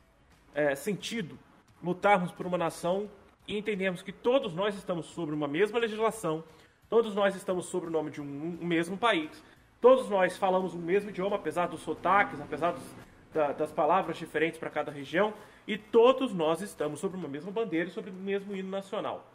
é, 0.53 0.75
sentido 0.75 1.37
lutarmos 1.83 2.31
por 2.31 2.45
uma 2.45 2.57
nação 2.57 3.09
e 3.47 3.57
entendermos 3.57 4.01
que 4.01 4.11
todos 4.11 4.53
nós 4.53 4.75
estamos 4.75 5.07
sobre 5.07 5.33
uma 5.33 5.47
mesma 5.47 5.79
legislação, 5.79 6.43
todos 6.89 7.13
nós 7.15 7.35
estamos 7.35 7.65
sobre 7.67 7.87
o 7.89 7.91
nome 7.91 8.11
de 8.11 8.21
um, 8.21 8.57
um 8.61 8.65
mesmo 8.65 8.97
país, 8.97 9.43
todos 9.79 10.09
nós 10.09 10.37
falamos 10.37 10.73
o 10.73 10.77
mesmo 10.77 11.09
idioma, 11.09 11.35
apesar 11.35 11.67
dos 11.67 11.81
sotaques, 11.81 12.39
apesar 12.41 12.71
dos- 12.71 12.95
da- 13.33 13.51
das 13.51 13.71
palavras 13.71 14.17
diferentes 14.17 14.59
para 14.59 14.69
cada 14.69 14.91
região, 14.91 15.33
e 15.67 15.77
todos 15.77 16.33
nós 16.33 16.61
estamos 16.61 16.99
sobre 16.99 17.17
uma 17.17 17.27
mesma 17.27 17.51
bandeira 17.51 17.89
e 17.89 17.93
sobre 17.93 18.09
o 18.09 18.13
mesmo 18.13 18.55
hino 18.55 18.69
nacional. 18.69 19.25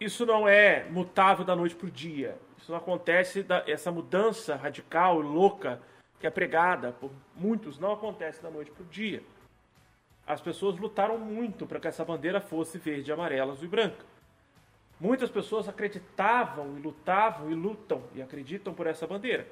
Isso 0.00 0.24
não 0.24 0.46
é 0.46 0.84
mutável 0.90 1.44
da 1.44 1.56
noite 1.56 1.74
para 1.74 1.88
o 1.88 1.90
dia. 1.90 2.38
Isso 2.56 2.70
não 2.70 2.78
acontece, 2.78 3.42
da, 3.42 3.64
essa 3.66 3.90
mudança 3.90 4.54
radical 4.54 5.20
e 5.20 5.24
louca 5.24 5.80
que 6.20 6.26
é 6.26 6.30
pregada 6.30 6.92
por 6.92 7.10
muitos, 7.34 7.78
não 7.78 7.92
acontece 7.92 8.42
da 8.42 8.50
noite 8.50 8.70
para 8.70 8.82
o 8.82 8.86
dia. 8.86 9.22
As 10.26 10.40
pessoas 10.40 10.76
lutaram 10.78 11.16
muito 11.18 11.66
para 11.66 11.80
que 11.80 11.88
essa 11.88 12.04
bandeira 12.04 12.40
fosse 12.40 12.76
verde, 12.78 13.10
amarela, 13.10 13.52
azul 13.52 13.64
e 13.64 13.68
branca. 13.68 14.04
Muitas 15.00 15.30
pessoas 15.30 15.68
acreditavam 15.68 16.76
e 16.76 16.80
lutavam 16.80 17.50
e 17.50 17.54
lutam 17.54 18.02
e 18.14 18.20
acreditam 18.20 18.74
por 18.74 18.86
essa 18.86 19.06
bandeira. 19.06 19.46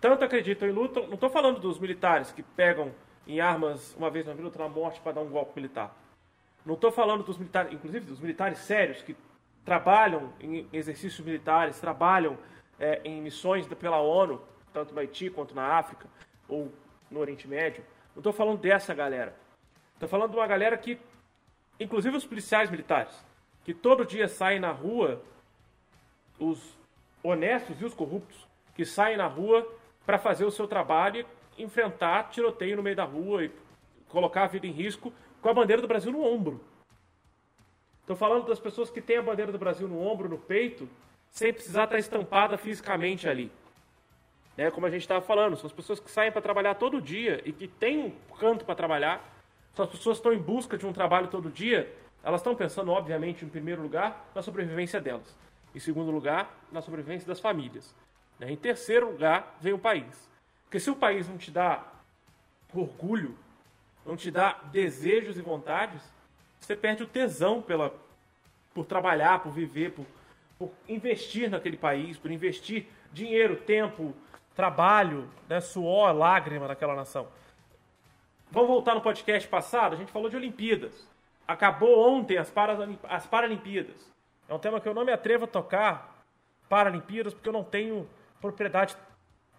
Tanto 0.00 0.24
acreditam 0.24 0.68
e 0.68 0.72
lutam, 0.72 1.06
não 1.06 1.14
estou 1.14 1.28
falando 1.28 1.58
dos 1.58 1.78
militares 1.78 2.30
que 2.30 2.42
pegam 2.42 2.94
em 3.26 3.40
armas 3.40 3.94
uma 3.96 4.08
vez 4.08 4.26
na 4.26 4.32
vida, 4.32 4.44
outra 4.44 4.62
na 4.62 4.68
morte 4.68 5.00
para 5.00 5.12
dar 5.12 5.22
um 5.22 5.28
golpe 5.28 5.52
militar. 5.56 5.96
Não 6.64 6.74
estou 6.74 6.92
falando 6.92 7.24
dos 7.24 7.36
militares, 7.36 7.72
inclusive 7.72 8.06
dos 8.06 8.20
militares 8.20 8.58
sérios 8.58 9.02
que 9.02 9.16
trabalham 9.64 10.32
em 10.40 10.68
exercícios 10.72 11.26
militares, 11.26 11.80
trabalham 11.80 12.38
é, 12.78 13.00
em 13.04 13.20
missões 13.20 13.66
pela 13.66 14.00
ONU, 14.00 14.40
tanto 14.72 14.94
no 14.94 15.00
Haiti 15.00 15.28
quanto 15.30 15.54
na 15.54 15.64
África 15.64 16.06
ou 16.48 16.72
no 17.10 17.18
Oriente 17.18 17.48
Médio. 17.48 17.84
Não 18.14 18.20
estou 18.20 18.32
falando 18.32 18.60
dessa 18.60 18.94
galera. 18.94 19.34
Estou 19.94 20.08
falando 20.08 20.30
de 20.30 20.36
uma 20.36 20.46
galera 20.46 20.76
que, 20.78 21.00
inclusive 21.80 22.16
os 22.16 22.24
policiais 22.24 22.70
militares, 22.70 23.25
que 23.66 23.74
todo 23.74 24.06
dia 24.06 24.28
saem 24.28 24.60
na 24.60 24.70
rua, 24.70 25.20
os 26.38 26.78
honestos 27.20 27.80
e 27.80 27.84
os 27.84 27.92
corruptos, 27.92 28.46
que 28.76 28.84
saem 28.84 29.16
na 29.16 29.26
rua 29.26 29.66
para 30.06 30.20
fazer 30.20 30.44
o 30.44 30.52
seu 30.52 30.68
trabalho 30.68 31.26
e 31.58 31.64
enfrentar 31.64 32.30
tiroteio 32.30 32.76
no 32.76 32.82
meio 32.84 32.94
da 32.94 33.02
rua 33.02 33.44
e 33.44 33.50
colocar 34.08 34.44
a 34.44 34.46
vida 34.46 34.68
em 34.68 34.70
risco 34.70 35.12
com 35.42 35.48
a 35.48 35.52
bandeira 35.52 35.82
do 35.82 35.88
Brasil 35.88 36.12
no 36.12 36.22
ombro. 36.22 36.60
Estou 38.02 38.14
falando 38.14 38.46
das 38.46 38.60
pessoas 38.60 38.88
que 38.88 39.00
têm 39.00 39.16
a 39.16 39.22
bandeira 39.22 39.50
do 39.50 39.58
Brasil 39.58 39.88
no 39.88 40.00
ombro, 40.00 40.28
no 40.28 40.38
peito, 40.38 40.88
sem 41.28 41.52
precisar 41.52 41.86
estar 41.86 41.98
estampada 41.98 42.56
fisicamente 42.56 43.28
ali. 43.28 43.50
Né? 44.56 44.70
Como 44.70 44.86
a 44.86 44.90
gente 44.90 45.00
estava 45.00 45.22
falando, 45.22 45.56
são 45.56 45.66
as 45.66 45.72
pessoas 45.72 45.98
que 45.98 46.08
saem 46.08 46.30
para 46.30 46.40
trabalhar 46.40 46.76
todo 46.76 47.02
dia 47.02 47.42
e 47.44 47.52
que 47.52 47.66
têm 47.66 47.98
um 47.98 48.36
canto 48.36 48.64
para 48.64 48.76
trabalhar. 48.76 49.28
São 49.74 49.84
as 49.84 49.90
pessoas 49.90 50.18
que 50.18 50.28
estão 50.28 50.32
em 50.32 50.40
busca 50.40 50.78
de 50.78 50.86
um 50.86 50.92
trabalho 50.92 51.26
todo 51.26 51.50
dia. 51.50 51.92
Elas 52.26 52.40
estão 52.40 52.56
pensando, 52.56 52.90
obviamente, 52.90 53.44
em 53.44 53.48
primeiro 53.48 53.80
lugar, 53.80 54.28
na 54.34 54.42
sobrevivência 54.42 55.00
delas. 55.00 55.32
Em 55.72 55.78
segundo 55.78 56.10
lugar, 56.10 56.52
na 56.72 56.82
sobrevivência 56.82 57.24
das 57.24 57.38
famílias. 57.38 57.94
né? 58.36 58.50
Em 58.50 58.56
terceiro 58.56 59.12
lugar, 59.12 59.56
vem 59.60 59.72
o 59.72 59.78
país. 59.78 60.28
Porque 60.64 60.80
se 60.80 60.90
o 60.90 60.96
país 60.96 61.28
não 61.28 61.38
te 61.38 61.52
dá 61.52 61.84
orgulho, 62.74 63.38
não 64.04 64.16
te 64.16 64.28
dá 64.32 64.58
desejos 64.72 65.38
e 65.38 65.40
vontades, 65.40 66.02
você 66.58 66.74
perde 66.74 67.04
o 67.04 67.06
tesão 67.06 67.62
pela, 67.62 67.94
por 68.74 68.84
trabalhar, 68.84 69.38
por 69.38 69.52
viver, 69.52 69.92
por, 69.92 70.04
por 70.58 70.72
investir 70.88 71.48
naquele 71.48 71.76
país, 71.76 72.18
por 72.18 72.32
investir 72.32 72.88
dinheiro, 73.12 73.54
tempo, 73.54 74.12
trabalho, 74.52 75.30
né, 75.48 75.60
suor, 75.60 76.12
lágrima 76.12 76.66
naquela 76.66 76.96
nação. 76.96 77.28
Vamos 78.50 78.68
voltar 78.68 78.96
no 78.96 79.00
podcast 79.00 79.48
passado, 79.48 79.92
a 79.92 79.96
gente 79.96 80.10
falou 80.10 80.28
de 80.28 80.34
Olimpíadas. 80.34 81.14
Acabou 81.46 82.08
ontem 82.08 82.38
as, 82.38 82.52
as 83.08 83.26
Paralimpíadas. 83.26 84.12
É 84.48 84.54
um 84.54 84.58
tema 84.58 84.80
que 84.80 84.88
eu 84.88 84.94
não 84.94 85.04
me 85.04 85.12
atrevo 85.12 85.44
a 85.44 85.48
tocar, 85.48 86.24
Paralimpíadas, 86.68 87.32
porque 87.34 87.48
eu 87.48 87.52
não 87.52 87.64
tenho 87.64 88.08
propriedade 88.40 88.96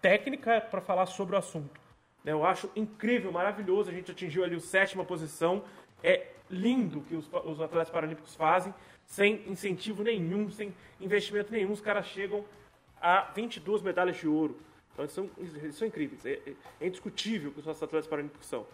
técnica 0.00 0.60
para 0.60 0.80
falar 0.80 1.06
sobre 1.06 1.34
o 1.34 1.38
assunto. 1.38 1.80
né? 2.22 2.32
Eu 2.32 2.44
acho 2.44 2.70
incrível, 2.76 3.32
maravilhoso. 3.32 3.90
A 3.90 3.92
gente 3.92 4.10
atingiu 4.12 4.44
ali 4.44 4.56
a 4.56 4.60
sétima 4.60 5.04
posição. 5.04 5.64
É 6.02 6.26
lindo 6.50 6.98
o 6.98 7.02
que 7.02 7.14
os, 7.16 7.28
os 7.44 7.60
atletas 7.60 7.90
paralímpicos 7.90 8.34
fazem, 8.34 8.72
sem 9.04 9.42
incentivo 9.48 10.02
nenhum, 10.02 10.50
sem 10.50 10.74
investimento 11.00 11.50
nenhum. 11.52 11.72
Os 11.72 11.80
caras 11.80 12.06
chegam 12.06 12.44
a 13.00 13.22
22 13.34 13.82
medalhas 13.82 14.16
de 14.16 14.28
ouro. 14.28 14.58
Então, 14.92 15.04
eles 15.04 15.12
são, 15.12 15.30
eles 15.38 15.74
são 15.74 15.88
incríveis. 15.88 16.24
É, 16.26 16.32
é- 16.46 16.52
é 16.80 16.86
indiscutível 16.86 17.50
o 17.50 17.52
que 17.54 17.60
os 17.60 17.66
nossos 17.66 17.82
atletas 17.82 18.06
paralímpicos 18.08 18.46
são. 18.46 18.66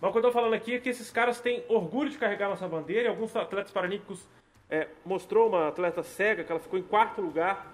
Mas 0.00 0.08
o 0.08 0.12
que 0.12 0.18
eu 0.18 0.20
estou 0.20 0.32
falando 0.32 0.54
aqui 0.54 0.74
é 0.74 0.78
que 0.78 0.88
esses 0.88 1.10
caras 1.10 1.40
têm 1.40 1.64
orgulho 1.68 2.10
de 2.10 2.18
carregar 2.18 2.48
nossa 2.48 2.68
bandeira. 2.68 3.04
E 3.04 3.08
alguns 3.08 3.34
atletas 3.34 3.72
paralímpicos 3.72 4.26
é, 4.68 4.88
mostrou 5.04 5.48
uma 5.48 5.68
atleta 5.68 6.02
cega 6.02 6.44
que 6.44 6.52
ela 6.52 6.60
ficou 6.60 6.78
em 6.78 6.82
quarto 6.82 7.20
lugar 7.20 7.72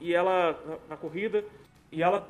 e 0.00 0.14
ela 0.14 0.58
na, 0.66 0.76
na 0.90 0.96
corrida 0.96 1.44
e 1.90 2.02
ela 2.02 2.28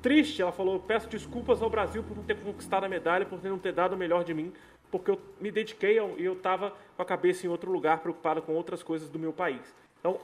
triste, 0.00 0.40
ela 0.40 0.52
falou: 0.52 0.80
"Peço 0.80 1.08
desculpas 1.08 1.62
ao 1.62 1.68
Brasil 1.70 2.02
por 2.02 2.16
não 2.16 2.24
ter 2.24 2.36
conquistado 2.36 2.84
a 2.84 2.88
medalha, 2.88 3.26
por 3.26 3.42
não 3.42 3.58
ter 3.58 3.72
dado 3.72 3.94
o 3.94 3.98
melhor 3.98 4.24
de 4.24 4.32
mim 4.32 4.52
porque 4.90 5.10
eu 5.10 5.20
me 5.40 5.50
dediquei 5.50 5.94
e 5.94 6.24
eu 6.24 6.32
estava 6.32 6.74
com 6.96 7.02
a 7.02 7.04
cabeça 7.04 7.46
em 7.46 7.48
outro 7.48 7.70
lugar, 7.70 7.98
preocupado 7.98 8.42
com 8.42 8.52
outras 8.54 8.82
coisas 8.82 9.08
do 9.08 9.18
meu 9.18 9.32
país. 9.32 9.62
Então, 10.00 10.18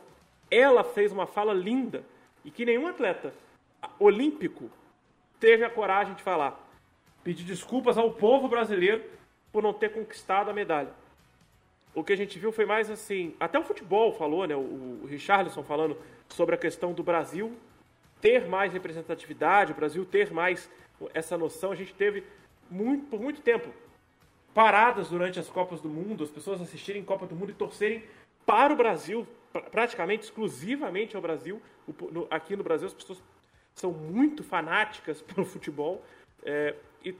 ela 0.50 0.82
fez 0.82 1.12
uma 1.12 1.26
fala 1.26 1.52
linda 1.52 2.02
e 2.44 2.50
que 2.50 2.64
nenhum 2.64 2.86
atleta 2.86 3.32
olímpico 3.98 4.70
teve 5.38 5.64
a 5.64 5.70
coragem 5.70 6.14
de 6.14 6.22
falar. 6.22 6.58
Pedir 7.26 7.42
desculpas 7.42 7.98
ao 7.98 8.12
povo 8.12 8.46
brasileiro 8.46 9.02
por 9.50 9.60
não 9.60 9.72
ter 9.72 9.90
conquistado 9.90 10.48
a 10.48 10.52
medalha. 10.52 10.92
O 11.92 12.04
que 12.04 12.12
a 12.12 12.16
gente 12.16 12.38
viu 12.38 12.52
foi 12.52 12.64
mais 12.64 12.88
assim, 12.88 13.34
até 13.40 13.58
o 13.58 13.64
futebol 13.64 14.12
falou, 14.12 14.46
né, 14.46 14.54
o 14.54 15.04
Richarlison 15.08 15.64
falando 15.64 15.98
sobre 16.28 16.54
a 16.54 16.58
questão 16.58 16.92
do 16.92 17.02
Brasil 17.02 17.52
ter 18.20 18.46
mais 18.46 18.72
representatividade, 18.72 19.72
o 19.72 19.74
Brasil 19.74 20.04
ter 20.04 20.32
mais 20.32 20.70
essa 21.12 21.36
noção. 21.36 21.72
A 21.72 21.74
gente 21.74 21.92
teve 21.94 22.22
muito, 22.70 23.06
por 23.06 23.20
muito 23.20 23.40
tempo 23.40 23.70
paradas 24.54 25.08
durante 25.08 25.40
as 25.40 25.48
Copas 25.48 25.80
do 25.80 25.88
Mundo, 25.88 26.22
as 26.22 26.30
pessoas 26.30 26.62
assistirem 26.62 27.02
Copa 27.02 27.26
do 27.26 27.34
Mundo 27.34 27.50
e 27.50 27.54
torcerem 27.54 28.04
para 28.46 28.72
o 28.72 28.76
Brasil, 28.76 29.26
praticamente 29.72 30.22
exclusivamente 30.22 31.16
ao 31.16 31.22
Brasil. 31.22 31.60
Aqui 32.30 32.54
no 32.54 32.62
Brasil 32.62 32.86
as 32.86 32.94
pessoas 32.94 33.20
são 33.74 33.90
muito 33.90 34.44
fanáticas 34.44 35.20
pelo 35.26 35.44
futebol 35.44 36.04
é, 36.46 36.74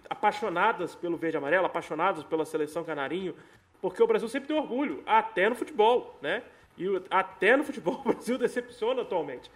apaixonadas 0.08 0.94
pelo 0.94 1.16
verde 1.16 1.36
e 1.36 1.38
amarelo, 1.38 1.66
apaixonadas 1.66 2.24
pela 2.24 2.44
seleção 2.44 2.84
canarinho, 2.84 3.34
porque 3.82 4.02
o 4.02 4.06
Brasil 4.06 4.28
sempre 4.28 4.48
tem 4.48 4.56
orgulho, 4.56 5.02
até 5.04 5.48
no 5.48 5.54
futebol, 5.54 6.18
né? 6.22 6.42
E 6.78 6.86
até 7.10 7.56
no 7.56 7.64
futebol 7.64 8.00
o 8.04 8.12
Brasil 8.12 8.38
decepciona 8.38 9.02
atualmente. 9.02 9.50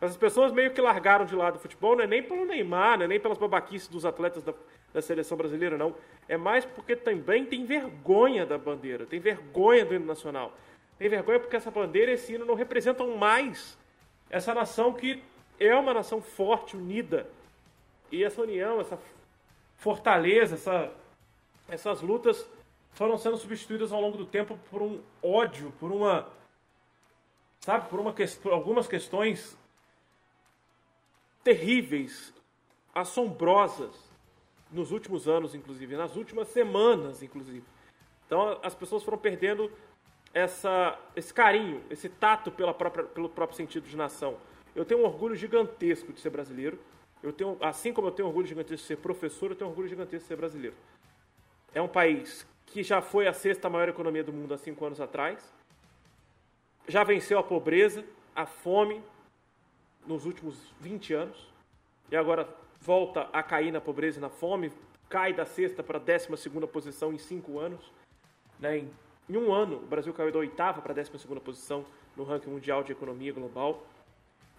Mas 0.00 0.10
as 0.10 0.16
pessoas 0.16 0.52
meio 0.52 0.72
que 0.72 0.80
largaram 0.80 1.24
de 1.24 1.34
lado 1.34 1.56
o 1.56 1.58
futebol, 1.58 1.96
não 1.96 2.04
é 2.04 2.06
nem 2.06 2.22
pelo 2.22 2.44
Neymar, 2.44 2.98
não 2.98 3.06
é 3.06 3.08
nem 3.08 3.18
pelas 3.18 3.38
babaquices 3.38 3.88
dos 3.88 4.04
atletas 4.04 4.42
da, 4.42 4.52
da 4.92 5.00
seleção 5.00 5.38
brasileira, 5.38 5.78
não. 5.78 5.94
É 6.28 6.36
mais 6.36 6.64
porque 6.64 6.94
também 6.94 7.46
tem 7.46 7.64
vergonha 7.64 8.44
da 8.44 8.58
bandeira, 8.58 9.06
tem 9.06 9.18
vergonha 9.18 9.84
do 9.86 9.94
hino 9.94 10.04
nacional. 10.04 10.52
Tem 10.98 11.08
vergonha 11.08 11.40
porque 11.40 11.56
essa 11.56 11.70
bandeira 11.70 12.10
e 12.10 12.14
esse 12.14 12.34
hino 12.34 12.44
não 12.44 12.54
representam 12.54 13.16
mais 13.16 13.78
essa 14.28 14.54
nação 14.54 14.92
que 14.92 15.22
é 15.58 15.74
uma 15.74 15.94
nação 15.94 16.20
forte, 16.20 16.76
unida. 16.76 17.26
E 18.10 18.22
essa 18.24 18.42
união, 18.42 18.80
essa 18.80 18.98
fortaleza, 19.76 20.54
essa, 20.54 20.92
essas 21.68 22.00
lutas 22.00 22.48
foram 22.92 23.18
sendo 23.18 23.36
substituídas 23.36 23.92
ao 23.92 24.00
longo 24.00 24.16
do 24.16 24.26
tempo 24.26 24.58
por 24.70 24.82
um 24.82 25.02
ódio, 25.22 25.72
por 25.78 25.92
uma. 25.92 26.28
Sabe, 27.60 27.88
por, 27.88 27.98
uma, 27.98 28.12
por 28.12 28.52
algumas 28.52 28.86
questões 28.86 29.58
terríveis, 31.42 32.32
assombrosas, 32.94 34.06
nos 34.70 34.90
últimos 34.90 35.28
anos, 35.28 35.54
inclusive, 35.54 35.96
nas 35.96 36.16
últimas 36.16 36.48
semanas, 36.48 37.22
inclusive. 37.22 37.64
Então 38.26 38.58
as 38.62 38.74
pessoas 38.74 39.02
foram 39.02 39.18
perdendo 39.18 39.70
essa, 40.34 40.98
esse 41.14 41.32
carinho, 41.32 41.82
esse 41.88 42.08
tato 42.08 42.50
pela 42.50 42.74
própria, 42.74 43.04
pelo 43.04 43.28
próprio 43.28 43.56
sentido 43.56 43.88
de 43.88 43.96
nação. 43.96 44.36
Eu 44.74 44.84
tenho 44.84 45.00
um 45.00 45.04
orgulho 45.04 45.34
gigantesco 45.34 46.12
de 46.12 46.20
ser 46.20 46.30
brasileiro. 46.30 46.78
Eu 47.22 47.32
tenho, 47.32 47.56
assim 47.60 47.92
como 47.92 48.08
eu 48.08 48.12
tenho 48.12 48.28
orgulho 48.28 48.46
gigantesco 48.46 48.82
de 48.82 48.86
ser 48.88 48.96
professor, 48.96 49.50
eu 49.50 49.56
tenho 49.56 49.70
orgulho 49.70 49.88
gigantesco 49.88 50.22
de 50.22 50.28
ser 50.28 50.36
brasileiro. 50.36 50.76
É 51.74 51.80
um 51.80 51.88
país 51.88 52.46
que 52.66 52.82
já 52.82 53.00
foi 53.00 53.26
a 53.26 53.32
sexta 53.32 53.70
maior 53.70 53.88
economia 53.88 54.22
do 54.22 54.32
mundo 54.32 54.54
há 54.54 54.58
cinco 54.58 54.84
anos 54.84 55.00
atrás. 55.00 55.52
Já 56.86 57.02
venceu 57.04 57.38
a 57.38 57.42
pobreza, 57.42 58.04
a 58.34 58.46
fome, 58.46 59.02
nos 60.06 60.24
últimos 60.24 60.56
20 60.80 61.14
anos 61.14 61.56
e 62.10 62.16
agora 62.16 62.48
volta 62.80 63.28
a 63.32 63.42
cair 63.42 63.72
na 63.72 63.80
pobreza 63.80 64.18
e 64.18 64.20
na 64.20 64.28
fome, 64.28 64.72
cai 65.08 65.32
da 65.32 65.44
sexta 65.44 65.82
para 65.82 65.98
a 65.98 66.00
décima 66.00 66.36
segunda 66.36 66.66
posição 66.66 67.12
em 67.12 67.18
cinco 67.18 67.58
anos. 67.58 67.92
Né? 68.60 68.78
Em, 69.28 69.36
um 69.36 69.52
ano, 69.52 69.76
o 69.78 69.86
Brasil 69.86 70.12
caiu 70.14 70.30
da 70.30 70.38
oitava 70.38 70.80
para 70.80 70.92
a 70.92 70.94
décima 70.94 71.18
segunda 71.18 71.40
posição 71.40 71.84
no 72.16 72.24
ranking 72.24 72.50
mundial 72.50 72.84
de 72.84 72.92
economia 72.92 73.32
global. 73.32 73.84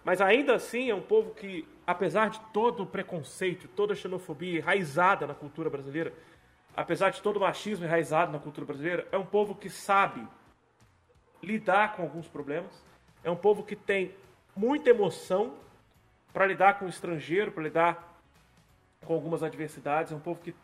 Mas 0.08 0.22
ainda 0.22 0.54
assim 0.54 0.88
é 0.88 0.94
um 0.94 1.02
povo 1.02 1.34
que, 1.34 1.68
apesar 1.86 2.30
de 2.30 2.40
todo 2.50 2.82
o 2.82 2.86
preconceito, 2.86 3.68
toda 3.68 3.92
a 3.92 3.94
xenofobia 3.94 4.56
enraizada 4.56 5.26
na 5.26 5.34
cultura 5.34 5.68
brasileira, 5.68 6.14
apesar 6.74 7.10
de 7.10 7.20
todo 7.20 7.36
o 7.36 7.40
machismo 7.40 7.84
enraizado 7.84 8.32
na 8.32 8.38
cultura 8.38 8.66
brasileira, 8.66 9.06
é 9.12 9.18
um 9.18 9.26
povo 9.26 9.54
que 9.54 9.68
sabe 9.68 10.26
lidar 11.42 11.94
com 11.94 12.04
alguns 12.04 12.26
problemas, 12.26 12.72
é 13.22 13.30
um 13.30 13.36
povo 13.36 13.62
que 13.62 13.76
tem 13.76 14.14
muita 14.56 14.88
emoção 14.88 15.52
para 16.32 16.46
lidar 16.46 16.78
com 16.78 16.86
o 16.86 16.88
estrangeiro, 16.88 17.52
para 17.52 17.64
lidar 17.64 18.18
com 19.04 19.12
algumas 19.12 19.42
adversidades. 19.42 20.10
É 20.10 20.16
um 20.16 20.20
povo 20.20 20.40
que 20.40 20.54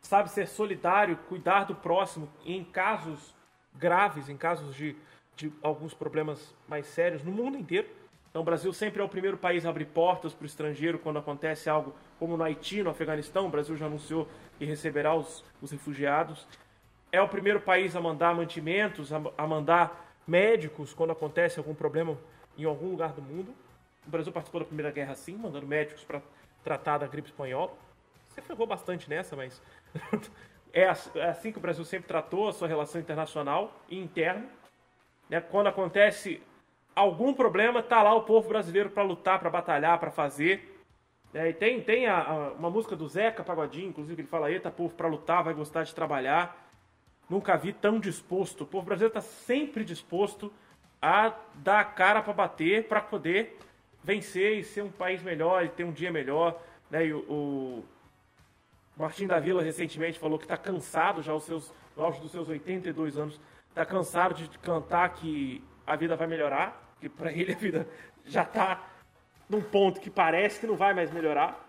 sabe 0.00 0.30
ser 0.30 0.46
solidário, 0.46 1.16
cuidar 1.28 1.64
do 1.64 1.74
próximo 1.74 2.32
em 2.46 2.62
casos 2.62 3.34
graves, 3.74 4.28
em 4.28 4.36
casos 4.36 4.76
de, 4.76 4.94
de 5.34 5.52
alguns 5.60 5.92
problemas 5.92 6.54
mais 6.68 6.86
sérios 6.86 7.24
no 7.24 7.32
mundo 7.32 7.58
inteiro. 7.58 8.00
Então, 8.32 8.40
o 8.40 8.44
Brasil 8.46 8.72
sempre 8.72 9.02
é 9.02 9.04
o 9.04 9.08
primeiro 9.10 9.36
país 9.36 9.66
a 9.66 9.68
abrir 9.68 9.84
portas 9.84 10.32
para 10.32 10.44
o 10.44 10.46
estrangeiro 10.46 10.98
quando 10.98 11.18
acontece 11.18 11.68
algo 11.68 11.94
como 12.18 12.34
no 12.34 12.42
Haiti, 12.42 12.82
no 12.82 12.88
Afeganistão. 12.88 13.44
O 13.44 13.50
Brasil 13.50 13.76
já 13.76 13.84
anunciou 13.84 14.26
que 14.58 14.64
receberá 14.64 15.14
os, 15.14 15.44
os 15.60 15.70
refugiados. 15.70 16.48
É 17.12 17.20
o 17.20 17.28
primeiro 17.28 17.60
país 17.60 17.94
a 17.94 18.00
mandar 18.00 18.34
mantimentos, 18.34 19.12
a, 19.12 19.20
a 19.36 19.46
mandar 19.46 20.16
médicos 20.26 20.94
quando 20.94 21.10
acontece 21.10 21.58
algum 21.58 21.74
problema 21.74 22.16
em 22.56 22.64
algum 22.64 22.88
lugar 22.88 23.12
do 23.12 23.20
mundo. 23.20 23.54
O 24.06 24.10
Brasil 24.10 24.32
participou 24.32 24.62
da 24.62 24.66
Primeira 24.66 24.90
Guerra 24.90 25.14
sim, 25.14 25.36
mandando 25.36 25.66
médicos 25.66 26.02
para 26.02 26.22
tratar 26.64 26.96
da 26.96 27.06
gripe 27.06 27.28
espanhola. 27.28 27.72
Você 28.28 28.40
ferrou 28.40 28.66
bastante 28.66 29.10
nessa, 29.10 29.36
mas 29.36 29.60
é, 30.72 30.84
é 30.84 31.28
assim 31.28 31.52
que 31.52 31.58
o 31.58 31.60
Brasil 31.60 31.84
sempre 31.84 32.08
tratou 32.08 32.48
a 32.48 32.52
sua 32.54 32.66
relação 32.66 32.98
internacional 32.98 33.78
e 33.90 33.98
interna. 33.98 34.46
Né? 35.28 35.38
Quando 35.38 35.66
acontece 35.66 36.40
algum 36.94 37.32
problema, 37.32 37.82
tá 37.82 38.02
lá 38.02 38.14
o 38.14 38.22
povo 38.22 38.48
brasileiro 38.48 38.90
para 38.90 39.02
lutar, 39.02 39.38
para 39.38 39.50
batalhar, 39.50 39.98
para 39.98 40.10
fazer. 40.10 40.80
É, 41.34 41.48
e 41.48 41.52
tem, 41.52 41.80
tem 41.80 42.06
a, 42.06 42.20
a, 42.20 42.52
uma 42.52 42.70
música 42.70 42.94
do 42.94 43.08
Zeca 43.08 43.42
Pagodinho, 43.42 43.88
inclusive, 43.88 44.16
que 44.16 44.20
ele 44.22 44.28
fala: 44.28 44.50
Eita, 44.50 44.70
povo 44.70 44.94
para 44.94 45.08
lutar, 45.08 45.42
vai 45.42 45.54
gostar 45.54 45.82
de 45.82 45.94
trabalhar. 45.94 46.70
Nunca 47.28 47.56
vi 47.56 47.72
tão 47.72 47.98
disposto. 47.98 48.62
O 48.62 48.66
povo 48.66 48.86
brasileiro 48.86 49.18
está 49.18 49.20
sempre 49.20 49.84
disposto 49.84 50.52
a 51.00 51.34
dar 51.54 51.80
a 51.80 51.84
cara 51.84 52.22
para 52.22 52.32
bater, 52.32 52.86
para 52.86 53.00
poder 53.00 53.58
vencer 54.04 54.58
e 54.58 54.64
ser 54.64 54.82
um 54.82 54.90
país 54.90 55.22
melhor 55.22 55.64
e 55.64 55.68
ter 55.68 55.84
um 55.84 55.92
dia 55.92 56.12
melhor. 56.12 56.60
Né? 56.90 57.06
E 57.06 57.14
o, 57.14 57.20
o 57.20 57.84
Martim 58.96 59.26
da 59.26 59.40
Vila 59.40 59.62
recentemente 59.62 60.18
falou 60.18 60.38
que 60.38 60.44
está 60.44 60.56
cansado 60.56 61.22
já 61.22 61.32
aos 61.32 61.44
seus, 61.44 61.72
no 61.96 62.04
auge 62.04 62.20
dos 62.20 62.30
seus 62.30 62.48
82 62.48 63.16
anos, 63.16 63.40
está 63.68 63.86
cansado 63.86 64.34
de 64.34 64.58
cantar 64.58 65.08
que 65.14 65.64
a 65.86 65.96
vida 65.96 66.14
vai 66.14 66.26
melhorar, 66.26 66.81
que 67.02 67.08
para 67.08 67.32
ele 67.32 67.52
a 67.52 67.56
vida 67.56 67.88
já 68.24 68.42
está 68.44 68.88
num 69.48 69.60
ponto 69.60 70.00
que 70.00 70.08
parece 70.08 70.60
que 70.60 70.66
não 70.68 70.76
vai 70.76 70.94
mais 70.94 71.10
melhorar, 71.12 71.68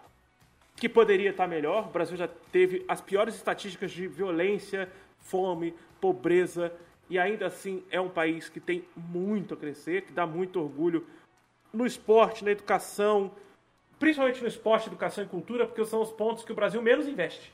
que 0.76 0.88
poderia 0.88 1.31
estar 1.31 1.45
tá 1.45 1.49
melhor. 1.49 1.88
O 1.88 1.91
Brasil 1.91 2.15
já 2.15 2.27
teve 2.51 2.85
as 2.88 3.01
piores 3.01 3.34
estatísticas 3.34 3.91
de 3.91 4.07
violência, 4.07 4.88
fome, 5.19 5.73
pobreza 5.99 6.72
e 7.10 7.18
ainda 7.18 7.47
assim 7.47 7.84
é 7.89 7.99
um 7.99 8.10
país 8.10 8.47
que 8.47 8.60
tem 8.60 8.85
muito 8.95 9.55
a 9.55 9.57
crescer, 9.57 10.03
que 10.03 10.14
dá 10.14 10.27
muito 10.27 10.61
orgulho 10.61 11.05
no 11.73 11.85
esporte, 11.85 12.45
na 12.45 12.51
educação, 12.51 13.31
principalmente 13.97 14.41
no 14.41 14.47
esporte, 14.47 14.88
educação 14.88 15.23
e 15.23 15.27
cultura, 15.27 15.65
porque 15.65 15.84
são 15.84 16.01
os 16.01 16.11
pontos 16.11 16.45
que 16.45 16.51
o 16.51 16.55
Brasil 16.55 16.81
menos 16.81 17.07
investe. 17.07 17.51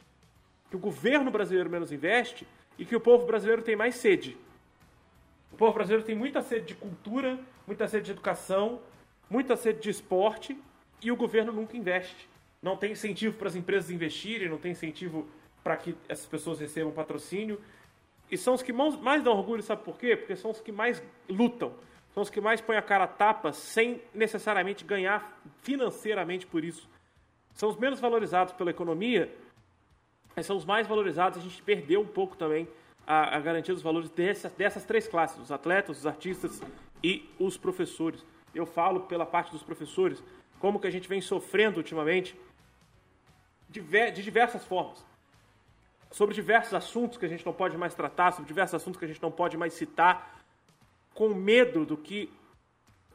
Que 0.69 0.75
o 0.75 0.79
governo 0.79 1.31
brasileiro 1.31 1.69
menos 1.69 1.93
investe 1.93 2.45
e 2.77 2.83
que 2.83 2.95
o 2.95 2.99
povo 2.99 3.25
brasileiro 3.25 3.61
tem 3.61 3.75
mais 3.75 3.95
sede. 3.95 4.37
O 5.51 5.55
povo 5.55 5.73
brasileiro 5.73 6.05
tem 6.05 6.15
muita 6.15 6.41
sede 6.41 6.65
de 6.67 6.75
cultura, 6.75 7.39
muita 7.69 7.87
sede 7.87 8.05
de 8.05 8.11
educação, 8.13 8.81
muita 9.29 9.55
sede 9.55 9.79
de 9.79 9.91
esporte 9.91 10.59
e 11.03 11.11
o 11.11 11.15
governo 11.15 11.51
nunca 11.51 11.77
investe. 11.77 12.27
Não 12.63 12.75
tem 12.75 12.93
incentivo 12.93 13.37
para 13.37 13.47
as 13.47 13.55
empresas 13.55 13.91
investirem, 13.91 14.49
não 14.49 14.57
tem 14.57 14.71
incentivo 14.71 15.29
para 15.63 15.77
que 15.77 15.95
essas 16.07 16.25
pessoas 16.25 16.59
recebam 16.59 16.91
patrocínio. 16.91 17.61
E 18.31 18.35
são 18.35 18.55
os 18.55 18.63
que 18.63 18.73
mais 18.73 19.21
dão 19.23 19.37
orgulho, 19.37 19.61
sabe 19.61 19.83
por 19.83 19.99
quê? 19.99 20.17
Porque 20.17 20.35
são 20.35 20.49
os 20.49 20.59
que 20.59 20.71
mais 20.71 21.01
lutam. 21.29 21.71
São 22.11 22.23
os 22.23 22.29
que 22.31 22.41
mais 22.41 22.59
põem 22.59 22.75
a 22.75 22.81
cara 22.81 23.03
a 23.03 23.07
tapa 23.07 23.53
sem 23.53 24.01
necessariamente 24.15 24.83
ganhar 24.83 25.39
financeiramente 25.61 26.47
por 26.47 26.63
isso. 26.63 26.89
São 27.53 27.69
os 27.69 27.77
menos 27.77 27.99
valorizados 27.99 28.51
pela 28.55 28.71
economia, 28.71 29.31
mas 30.35 30.47
são 30.47 30.57
os 30.57 30.65
mais 30.65 30.87
valorizados. 30.87 31.37
A 31.37 31.41
gente 31.41 31.61
perdeu 31.61 32.01
um 32.01 32.07
pouco 32.07 32.35
também 32.35 32.67
a, 33.05 33.37
a 33.37 33.39
garantia 33.39 33.75
dos 33.75 33.83
valores 33.83 34.09
dessas, 34.09 34.51
dessas 34.53 34.83
três 34.85 35.07
classes: 35.07 35.39
os 35.39 35.51
atletas, 35.51 35.99
os 35.99 36.07
artistas 36.07 36.63
e 37.03 37.29
os 37.39 37.57
professores. 37.57 38.25
Eu 38.53 38.65
falo 38.65 39.01
pela 39.01 39.25
parte 39.25 39.51
dos 39.51 39.63
professores, 39.63 40.23
como 40.59 40.79
que 40.79 40.87
a 40.87 40.91
gente 40.91 41.07
vem 41.07 41.21
sofrendo 41.21 41.77
ultimamente 41.77 42.35
de 43.69 44.21
diversas 44.23 44.65
formas 44.65 45.05
sobre 46.11 46.33
diversos 46.33 46.73
assuntos 46.73 47.17
que 47.17 47.25
a 47.25 47.29
gente 47.29 47.45
não 47.45 47.53
pode 47.53 47.77
mais 47.77 47.93
tratar, 47.93 48.31
sobre 48.31 48.47
diversos 48.47 48.75
assuntos 48.75 48.97
que 48.97 49.05
a 49.05 49.07
gente 49.07 49.21
não 49.21 49.31
pode 49.31 49.57
mais 49.57 49.73
citar, 49.73 50.39
com 51.13 51.29
medo 51.29 51.85
do 51.85 51.97
que 51.97 52.31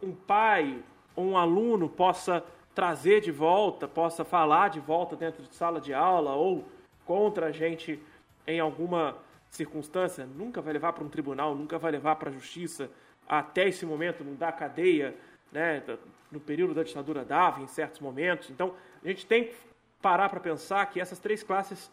um 0.02 0.15
pai 0.15 0.82
ou 1.16 1.24
um 1.24 1.36
aluno 1.36 1.89
possa 1.89 2.44
trazer 2.74 3.20
de 3.20 3.31
volta, 3.31 3.86
possa 3.89 4.24
falar 4.24 4.69
de 4.69 4.81
volta 4.81 5.16
dentro 5.16 5.43
de 5.43 5.55
sala 5.55 5.81
de 5.81 5.94
aula 5.94 6.35
ou 6.35 6.65
contra 7.05 7.47
a 7.47 7.52
gente 7.52 8.01
em 8.47 8.61
alguma 8.61 9.16
circunstância, 9.51 10.27
nunca 10.27 10.61
vai 10.61 10.73
levar 10.73 10.93
para 10.93 11.05
um 11.05 11.09
tribunal, 11.09 11.55
nunca 11.55 11.78
vai 11.78 11.93
levar 11.93 12.16
para 12.16 12.28
a 12.28 12.32
justiça. 12.32 12.90
Até 13.29 13.69
esse 13.69 13.87
momento 13.87 14.23
não 14.23 14.35
dá 14.35 14.53
cadeia, 14.53 15.15
né? 15.51 15.83
No 16.31 16.41
período 16.41 16.75
da 16.75 16.83
ditadura 16.83 17.25
dava 17.25 17.63
em 17.63 17.67
certos 17.67 18.01
momentos. 18.01 18.51
Então 18.51 18.75
a 19.03 19.09
gente 19.09 19.27
tem 19.27 19.45
que 19.45 19.55
parar 20.03 20.29
para 20.29 20.41
pensar 20.41 20.85
que 20.87 21.01
essas 21.01 21.19
três 21.19 21.43
classes 21.43 21.91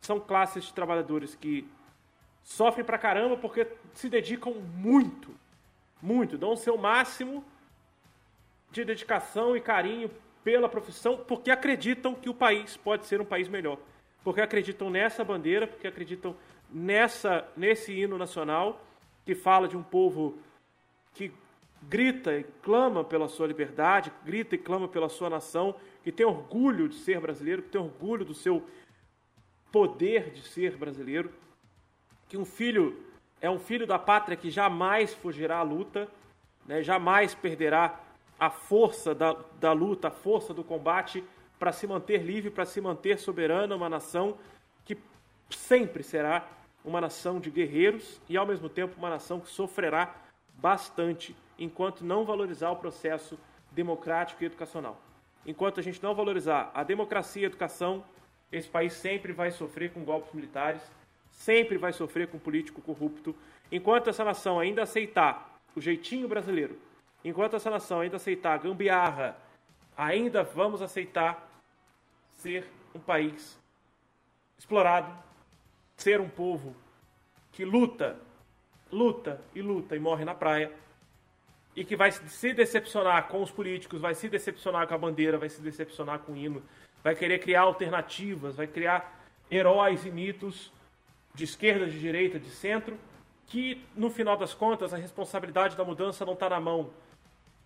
são 0.00 0.20
classes 0.20 0.64
de 0.64 0.72
trabalhadores 0.72 1.34
que 1.34 1.68
sofrem 2.42 2.84
pra 2.84 2.98
caramba 2.98 3.36
porque 3.36 3.66
se 3.94 4.08
dedicam 4.08 4.54
muito, 4.54 5.34
muito, 6.00 6.38
dão 6.38 6.52
o 6.52 6.56
seu 6.56 6.76
máximo 6.78 7.44
de 8.70 8.84
dedicação 8.84 9.56
e 9.56 9.60
carinho 9.60 10.10
pela 10.44 10.68
profissão 10.68 11.16
porque 11.16 11.50
acreditam 11.50 12.14
que 12.14 12.28
o 12.28 12.34
país 12.34 12.76
pode 12.76 13.06
ser 13.06 13.20
um 13.20 13.24
país 13.24 13.48
melhor. 13.48 13.78
Porque 14.22 14.40
acreditam 14.40 14.90
nessa 14.90 15.24
bandeira, 15.24 15.66
porque 15.66 15.86
acreditam 15.86 16.36
nessa 16.70 17.48
nesse 17.56 17.92
hino 17.92 18.16
nacional 18.16 18.80
que 19.24 19.34
fala 19.34 19.66
de 19.66 19.76
um 19.76 19.82
povo 19.82 20.38
que 21.14 21.32
grita 21.82 22.36
e 22.36 22.44
clama 22.62 23.02
pela 23.02 23.28
sua 23.28 23.46
liberdade, 23.46 24.12
grita 24.24 24.54
e 24.54 24.58
clama 24.58 24.88
pela 24.88 25.08
sua 25.08 25.30
nação, 25.30 25.74
que 26.02 26.12
tem 26.12 26.26
orgulho 26.26 26.88
de 26.88 26.96
ser 26.96 27.20
brasileiro, 27.20 27.62
que 27.62 27.70
tem 27.70 27.80
orgulho 27.80 28.24
do 28.24 28.34
seu 28.34 28.66
poder 29.72 30.30
de 30.30 30.42
ser 30.42 30.76
brasileiro, 30.76 31.30
que 32.28 32.36
um 32.36 32.44
filho 32.44 32.96
é 33.40 33.48
um 33.48 33.58
filho 33.58 33.86
da 33.86 33.98
pátria 33.98 34.36
que 34.36 34.50
jamais 34.50 35.14
fugirá 35.14 35.58
à 35.58 35.62
luta, 35.62 36.08
né, 36.66 36.82
jamais 36.82 37.34
perderá 37.34 37.98
a 38.38 38.50
força 38.50 39.14
da, 39.14 39.34
da 39.58 39.72
luta, 39.72 40.08
a 40.08 40.10
força 40.10 40.52
do 40.52 40.62
combate 40.62 41.24
para 41.58 41.72
se 41.72 41.86
manter 41.86 42.22
livre, 42.22 42.50
para 42.50 42.66
se 42.66 42.80
manter 42.80 43.18
soberana, 43.18 43.76
uma 43.76 43.88
nação 43.88 44.36
que 44.84 44.96
sempre 45.50 46.02
será 46.02 46.46
uma 46.84 47.00
nação 47.00 47.38
de 47.38 47.50
guerreiros 47.50 48.20
e 48.28 48.36
ao 48.36 48.46
mesmo 48.46 48.68
tempo 48.68 48.96
uma 48.98 49.10
nação 49.10 49.40
que 49.40 49.48
sofrerá 49.48 50.14
bastante 50.54 51.36
enquanto 51.58 52.04
não 52.04 52.24
valorizar 52.24 52.70
o 52.70 52.76
processo 52.76 53.38
democrático 53.70 54.42
e 54.42 54.46
educacional. 54.46 55.00
Enquanto 55.46 55.80
a 55.80 55.82
gente 55.82 56.02
não 56.02 56.14
valorizar 56.14 56.70
a 56.74 56.82
democracia 56.82 57.42
e 57.42 57.44
a 57.44 57.48
educação, 57.48 58.04
esse 58.50 58.68
país 58.68 58.92
sempre 58.92 59.32
vai 59.32 59.50
sofrer 59.50 59.92
com 59.92 60.04
golpes 60.04 60.32
militares, 60.32 60.82
sempre 61.30 61.78
vai 61.78 61.92
sofrer 61.92 62.28
com 62.28 62.38
político 62.38 62.82
corrupto. 62.82 63.34
Enquanto 63.70 64.10
essa 64.10 64.24
nação 64.24 64.58
ainda 64.58 64.82
aceitar 64.82 65.60
o 65.74 65.80
jeitinho 65.80 66.28
brasileiro, 66.28 66.78
enquanto 67.24 67.56
essa 67.56 67.70
nação 67.70 68.00
ainda 68.00 68.16
aceitar 68.16 68.54
a 68.54 68.58
gambiarra, 68.58 69.36
ainda 69.96 70.42
vamos 70.42 70.82
aceitar 70.82 71.48
ser 72.34 72.66
um 72.94 72.98
país 72.98 73.58
explorado, 74.58 75.12
ser 75.96 76.20
um 76.20 76.28
povo 76.28 76.74
que 77.52 77.64
luta, 77.64 78.18
luta 78.92 79.40
e 79.54 79.62
luta 79.62 79.96
e 79.96 79.98
morre 79.98 80.24
na 80.24 80.34
praia, 80.34 80.72
e 81.74 81.84
que 81.84 81.96
vai 81.96 82.10
se 82.10 82.52
decepcionar 82.52 83.28
com 83.28 83.42
os 83.42 83.50
políticos, 83.50 84.00
vai 84.00 84.14
se 84.14 84.28
decepcionar 84.28 84.86
com 84.86 84.94
a 84.94 84.98
bandeira, 84.98 85.38
vai 85.38 85.48
se 85.48 85.60
decepcionar 85.60 86.18
com 86.20 86.32
o 86.32 86.36
hino, 86.36 86.62
vai 87.02 87.14
querer 87.14 87.38
criar 87.38 87.62
alternativas, 87.62 88.56
vai 88.56 88.66
criar 88.66 89.20
heróis 89.50 90.04
e 90.04 90.10
mitos 90.10 90.72
de 91.34 91.44
esquerda, 91.44 91.86
de 91.86 91.98
direita, 91.98 92.38
de 92.38 92.50
centro, 92.50 92.98
que 93.46 93.84
no 93.96 94.10
final 94.10 94.36
das 94.36 94.54
contas 94.54 94.92
a 94.92 94.96
responsabilidade 94.96 95.76
da 95.76 95.84
mudança 95.84 96.24
não 96.24 96.34
está 96.34 96.48
na 96.48 96.60
mão 96.60 96.90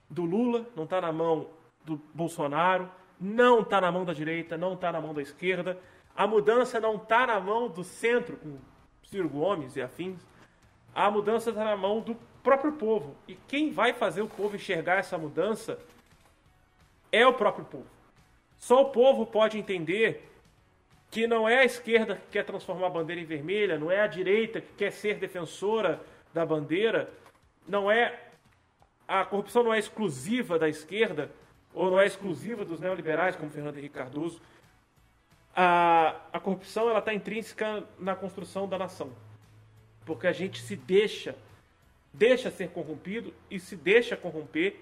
do 0.09 0.25
Lula, 0.25 0.67
não 0.77 0.85
está 0.85 1.01
na 1.01 1.13
mão 1.13 1.49
do 1.85 2.01
Bolsonaro, 2.15 2.91
não 3.21 3.61
está 3.61 3.81
na 3.81 3.91
mão 3.91 4.05
da 4.05 4.13
direita, 4.13 4.57
não 4.57 4.75
está 4.75 4.93
na 4.93 5.01
mão 5.01 5.15
da 5.15 5.23
esquerda. 5.23 5.79
A 6.17 6.27
mudança 6.27 6.79
não 6.81 6.97
está 6.97 7.27
na 7.27 7.41
mão 7.41 7.69
do 7.69 7.83
centro, 7.83 8.37
com 8.37 8.59
Ciro 9.03 9.29
Gomes 9.29 9.77
e 9.77 9.83
afins. 9.83 10.21
A 10.95 11.11
mudança 11.11 11.51
está 11.51 11.65
na 11.65 11.77
mão 11.77 12.01
do 12.01 12.15
próprio 12.43 12.73
povo. 12.73 13.17
E 13.27 13.35
quem 13.35 13.73
vai 13.73 13.93
fazer 13.93 14.23
o 14.23 14.29
povo 14.29 14.57
enxergar 14.57 14.99
essa 14.99 15.19
mudança 15.19 15.79
é 17.11 17.27
o 17.27 17.35
próprio 17.35 17.65
povo. 17.65 17.87
Só 18.57 18.83
o 18.83 18.91
povo 18.91 19.27
pode 19.27 19.59
entender 19.59 20.31
que 21.11 21.27
não 21.27 21.49
é 21.49 21.61
a 21.61 21.65
esquerda 21.65 22.17
que 22.17 22.33
quer 22.33 22.45
transformar 22.45 22.89
a 22.89 22.91
bandeira 22.91 23.21
em 23.21 23.25
vermelha, 23.25 23.79
não 23.79 23.91
é 23.91 24.01
a 24.01 24.07
direita 24.07 24.61
que 24.61 24.73
quer 24.75 24.91
ser 24.91 25.19
defensora 25.19 26.01
da 26.33 26.45
bandeira, 26.45 27.09
não 27.69 27.91
é 27.91 28.21
a 29.07 29.25
corrupção 29.25 29.63
não 29.63 29.73
é 29.73 29.79
exclusiva 29.79 30.59
da 30.59 30.69
esquerda 30.69 31.31
ou 31.73 31.91
não 31.91 32.01
é 32.01 32.07
exclusiva 32.07 32.65
dos 32.65 32.81
neoliberais 32.81 33.37
como 33.37 33.51
Fernando 33.51 33.77
Henrique 33.77 33.95
Cardoso. 33.95 34.41
A, 35.55 36.17
a 36.33 36.41
corrupção 36.41 36.89
ela 36.89 36.99
está 36.99 37.15
intrínseca 37.15 37.85
na 37.99 38.17
construção 38.17 38.67
da 38.69 38.79
nação, 38.79 39.13
porque 40.05 40.27
a 40.27 40.33
gente 40.33 40.61
se 40.61 40.77
deixa 40.77 41.35
deixa 42.13 42.51
ser 42.51 42.69
corrompido 42.71 43.35
e 43.51 43.59
se 43.59 43.75
deixa 43.75 44.17
corromper 44.17 44.77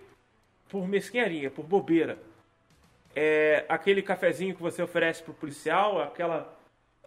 por 0.69 0.87
mesquinharia, 0.87 1.51
por 1.51 1.65
bobeira 1.65 2.19
é, 3.15 3.65
aquele 3.69 4.03
cafezinho 4.03 4.55
que 4.55 4.63
você 4.63 4.83
oferece 4.83 5.23
para 5.23 5.33
o 5.33 5.35
policial, 5.35 6.01
aquela, 6.01 6.59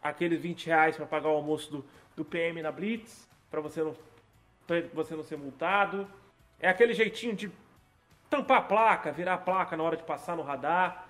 aqueles 0.01 0.39
20 0.39 0.67
reais 0.67 0.95
para 0.95 1.05
pagar 1.05 1.29
o 1.29 1.35
almoço 1.35 1.71
do, 1.71 1.85
do 2.15 2.23
PM 2.23 2.61
na 2.61 2.71
Blitz, 2.71 3.27
para 3.49 3.59
você, 3.59 3.83
não, 3.83 3.95
você 4.93 5.15
não 5.15 5.23
ser 5.23 5.37
multado. 5.37 6.07
É 6.59 6.69
aquele 6.69 6.93
jeitinho 6.93 7.35
de 7.35 7.51
tampar 8.29 8.59
a 8.59 8.61
placa, 8.61 9.11
virar 9.11 9.33
a 9.33 9.39
placa 9.39 9.75
na 9.75 9.83
hora 9.83 9.97
de 9.97 10.03
passar 10.03 10.35
no 10.35 10.43
radar. 10.43 11.07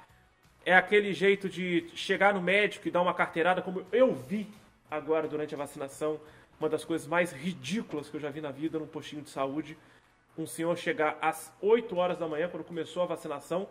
É 0.65 0.75
aquele 0.75 1.13
jeito 1.13 1.47
de 1.47 1.89
chegar 1.93 2.33
no 2.33 2.41
médico 2.41 2.87
e 2.87 2.91
dar 2.91 3.01
uma 3.01 3.13
carteirada, 3.13 3.61
como 3.61 3.85
eu 3.91 4.15
vi 4.15 4.47
agora 4.89 5.27
durante 5.27 5.53
a 5.53 5.57
vacinação. 5.57 6.19
Uma 6.59 6.69
das 6.69 6.85
coisas 6.85 7.07
mais 7.07 7.31
ridículas 7.31 8.09
que 8.09 8.15
eu 8.15 8.21
já 8.21 8.29
vi 8.29 8.41
na 8.41 8.51
vida 8.51 8.79
num 8.79 8.87
postinho 8.87 9.21
de 9.21 9.29
saúde. 9.29 9.77
Um 10.37 10.45
senhor 10.45 10.77
chegar 10.77 11.17
às 11.21 11.53
8 11.61 11.95
horas 11.95 12.17
da 12.17 12.27
manhã, 12.27 12.49
quando 12.49 12.63
começou 12.63 13.03
a 13.03 13.05
vacinação, 13.05 13.67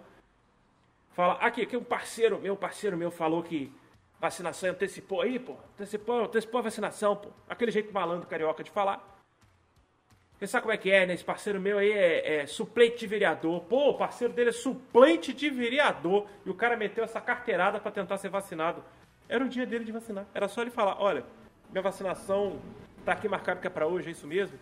Fala, 1.15 1.35
aqui, 1.35 1.62
aqui 1.62 1.77
um 1.77 1.85
parceiro 1.85 2.40
meu, 2.40 2.56
parceiro 2.56 2.97
meu 2.97 3.09
falou 3.09 3.40
que 3.40 3.73
vacinação 4.20 4.70
antecipou 4.70 5.23
aí, 5.23 5.39
pô. 5.39 5.55
Antecipou, 5.74 6.24
antecipou 6.24 6.59
a 6.59 6.62
vacinação, 6.62 7.15
pô. 7.15 7.28
Aquele 7.48 7.70
jeito 7.70 7.94
malandro 7.94 8.27
carioca 8.27 8.65
de 8.65 8.70
falar. 8.73 9.12
Você 10.36 10.48
sabe 10.48 10.62
como 10.62 10.73
é 10.73 10.77
que 10.77 10.90
é, 10.90 11.06
né? 11.06 11.15
Esse 11.15 11.24
parceiro 11.24 11.61
meu 11.61 11.78
aí 11.78 11.93
é, 11.93 12.39
é 12.39 12.47
suplente 12.47 12.98
de 12.98 13.06
vereador. 13.06 13.61
Pô, 13.62 13.90
o 13.90 13.94
parceiro 13.94 14.35
dele 14.35 14.51
é 14.51 14.52
suplente 14.52 15.32
de 15.32 15.48
vereador. 15.51 16.27
E 16.44 16.51
o 16.51 16.55
cara 16.55 16.77
meteu 16.77 17.05
essa 17.05 17.20
carteirada 17.20 17.78
para 17.78 17.93
tentar 17.93 18.19
ser 18.19 18.28
vacinado. 18.28 18.82
Era 19.28 19.44
o 19.44 19.48
dia 19.48 19.65
dele 19.65 19.85
de 19.85 19.93
vacinar. 19.93 20.27
Era 20.35 20.48
só 20.48 20.62
ele 20.62 20.73
falar, 20.73 21.01
olha, 21.01 21.24
minha 21.70 21.82
vacinação 21.82 22.60
tá 23.04 23.12
aqui 23.12 23.28
marcado 23.28 23.60
que 23.60 23.66
é 23.66 23.70
para 23.70 23.86
hoje, 23.86 24.08
é 24.08 24.12
isso 24.12 24.26
mesmo? 24.26 24.58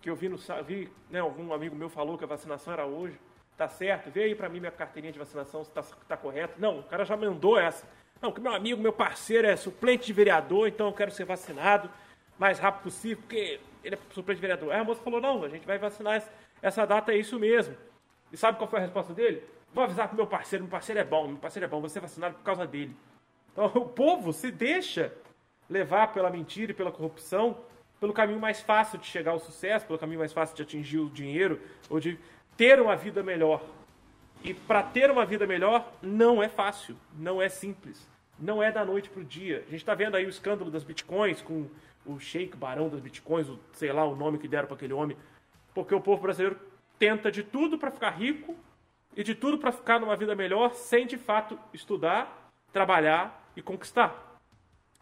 Que 0.00 0.10
eu 0.10 0.16
vi 0.16 0.28
no 0.28 0.38
vi, 0.66 0.90
né, 1.10 1.20
algum 1.20 1.52
amigo 1.52 1.74
meu 1.74 1.88
falou 1.88 2.16
que 2.18 2.24
a 2.24 2.26
vacinação 2.26 2.72
era 2.72 2.86
hoje. 2.86 3.18
Tá 3.56 3.68
certo? 3.68 4.10
Vê 4.10 4.24
aí 4.24 4.34
para 4.34 4.48
mim 4.48 4.58
minha 4.58 4.72
carteirinha 4.72 5.12
de 5.12 5.18
vacinação 5.18 5.62
se 5.62 5.70
tá, 5.70 5.82
tá 6.08 6.16
correto. 6.16 6.60
Não, 6.60 6.80
o 6.80 6.82
cara 6.82 7.04
já 7.04 7.16
mandou 7.16 7.56
essa. 7.56 7.86
Não, 8.20 8.32
que 8.32 8.40
meu 8.40 8.52
amigo, 8.52 8.80
meu 8.80 8.92
parceiro 8.92 9.46
é 9.46 9.54
suplente 9.54 10.06
de 10.06 10.12
vereador, 10.12 10.66
então 10.66 10.88
eu 10.88 10.92
quero 10.92 11.10
ser 11.10 11.24
vacinado 11.24 11.88
mais 12.38 12.58
rápido 12.58 12.82
possível, 12.82 13.18
porque 13.18 13.60
ele 13.84 13.94
é 13.94 13.98
suplente 14.10 14.36
de 14.36 14.40
vereador. 14.40 14.72
Aí 14.72 14.80
a 14.80 14.84
moça 14.84 15.00
falou, 15.02 15.20
não, 15.20 15.44
a 15.44 15.48
gente 15.48 15.66
vai 15.66 15.78
vacinar 15.78 16.22
essa 16.60 16.84
data, 16.84 17.12
é 17.12 17.16
isso 17.16 17.38
mesmo. 17.38 17.76
E 18.32 18.36
sabe 18.36 18.58
qual 18.58 18.68
foi 18.68 18.80
a 18.80 18.82
resposta 18.82 19.12
dele? 19.12 19.44
Vou 19.72 19.84
avisar 19.84 20.08
pro 20.08 20.16
meu 20.16 20.26
parceiro, 20.26 20.64
meu 20.64 20.70
parceiro 20.70 21.00
é 21.00 21.04
bom, 21.04 21.28
meu 21.28 21.36
parceiro 21.36 21.66
é 21.66 21.68
bom, 21.68 21.80
vou 21.80 21.88
ser 21.88 22.00
vacinado 22.00 22.34
por 22.34 22.42
causa 22.42 22.66
dele. 22.66 22.96
Então 23.52 23.66
o 23.74 23.88
povo 23.88 24.32
se 24.32 24.50
deixa 24.50 25.12
levar 25.74 26.12
pela 26.12 26.30
mentira 26.30 26.70
e 26.70 26.74
pela 26.74 26.92
corrupção, 26.92 27.58
pelo 27.98 28.12
caminho 28.12 28.38
mais 28.38 28.60
fácil 28.60 28.96
de 28.98 29.06
chegar 29.06 29.32
ao 29.32 29.40
sucesso, 29.40 29.86
pelo 29.86 29.98
caminho 29.98 30.20
mais 30.20 30.32
fácil 30.32 30.54
de 30.54 30.62
atingir 30.62 30.98
o 30.98 31.10
dinheiro, 31.10 31.60
ou 31.90 31.98
de 31.98 32.16
ter 32.56 32.80
uma 32.80 32.94
vida 32.94 33.22
melhor. 33.22 33.60
E 34.44 34.54
para 34.54 34.82
ter 34.82 35.10
uma 35.10 35.26
vida 35.26 35.46
melhor 35.46 35.92
não 36.00 36.40
é 36.42 36.48
fácil, 36.48 36.96
não 37.18 37.42
é 37.42 37.48
simples, 37.48 38.08
não 38.38 38.62
é 38.62 38.70
da 38.70 38.84
noite 38.84 39.10
para 39.10 39.22
o 39.22 39.24
dia. 39.24 39.64
A 39.66 39.70
gente 39.70 39.76
está 39.76 39.94
vendo 39.94 40.16
aí 40.16 40.24
o 40.24 40.28
escândalo 40.28 40.70
das 40.70 40.84
bitcoins 40.84 41.42
com 41.42 41.66
o 42.06 42.20
Sheik 42.20 42.56
Barão 42.56 42.88
das 42.88 43.00
bitcoins, 43.00 43.48
o, 43.48 43.58
sei 43.72 43.92
lá 43.92 44.04
o 44.04 44.14
nome 44.14 44.38
que 44.38 44.46
deram 44.46 44.66
para 44.66 44.76
aquele 44.76 44.92
homem, 44.92 45.16
porque 45.74 45.94
o 45.94 46.00
povo 46.00 46.22
brasileiro 46.22 46.56
tenta 46.98 47.32
de 47.32 47.42
tudo 47.42 47.78
para 47.78 47.90
ficar 47.90 48.10
rico 48.10 48.54
e 49.16 49.24
de 49.24 49.34
tudo 49.34 49.58
para 49.58 49.72
ficar 49.72 49.98
numa 49.98 50.14
vida 50.14 50.34
melhor 50.36 50.74
sem 50.74 51.06
de 51.06 51.16
fato 51.16 51.58
estudar, 51.72 52.52
trabalhar 52.72 53.50
e 53.56 53.62
conquistar. 53.62 54.33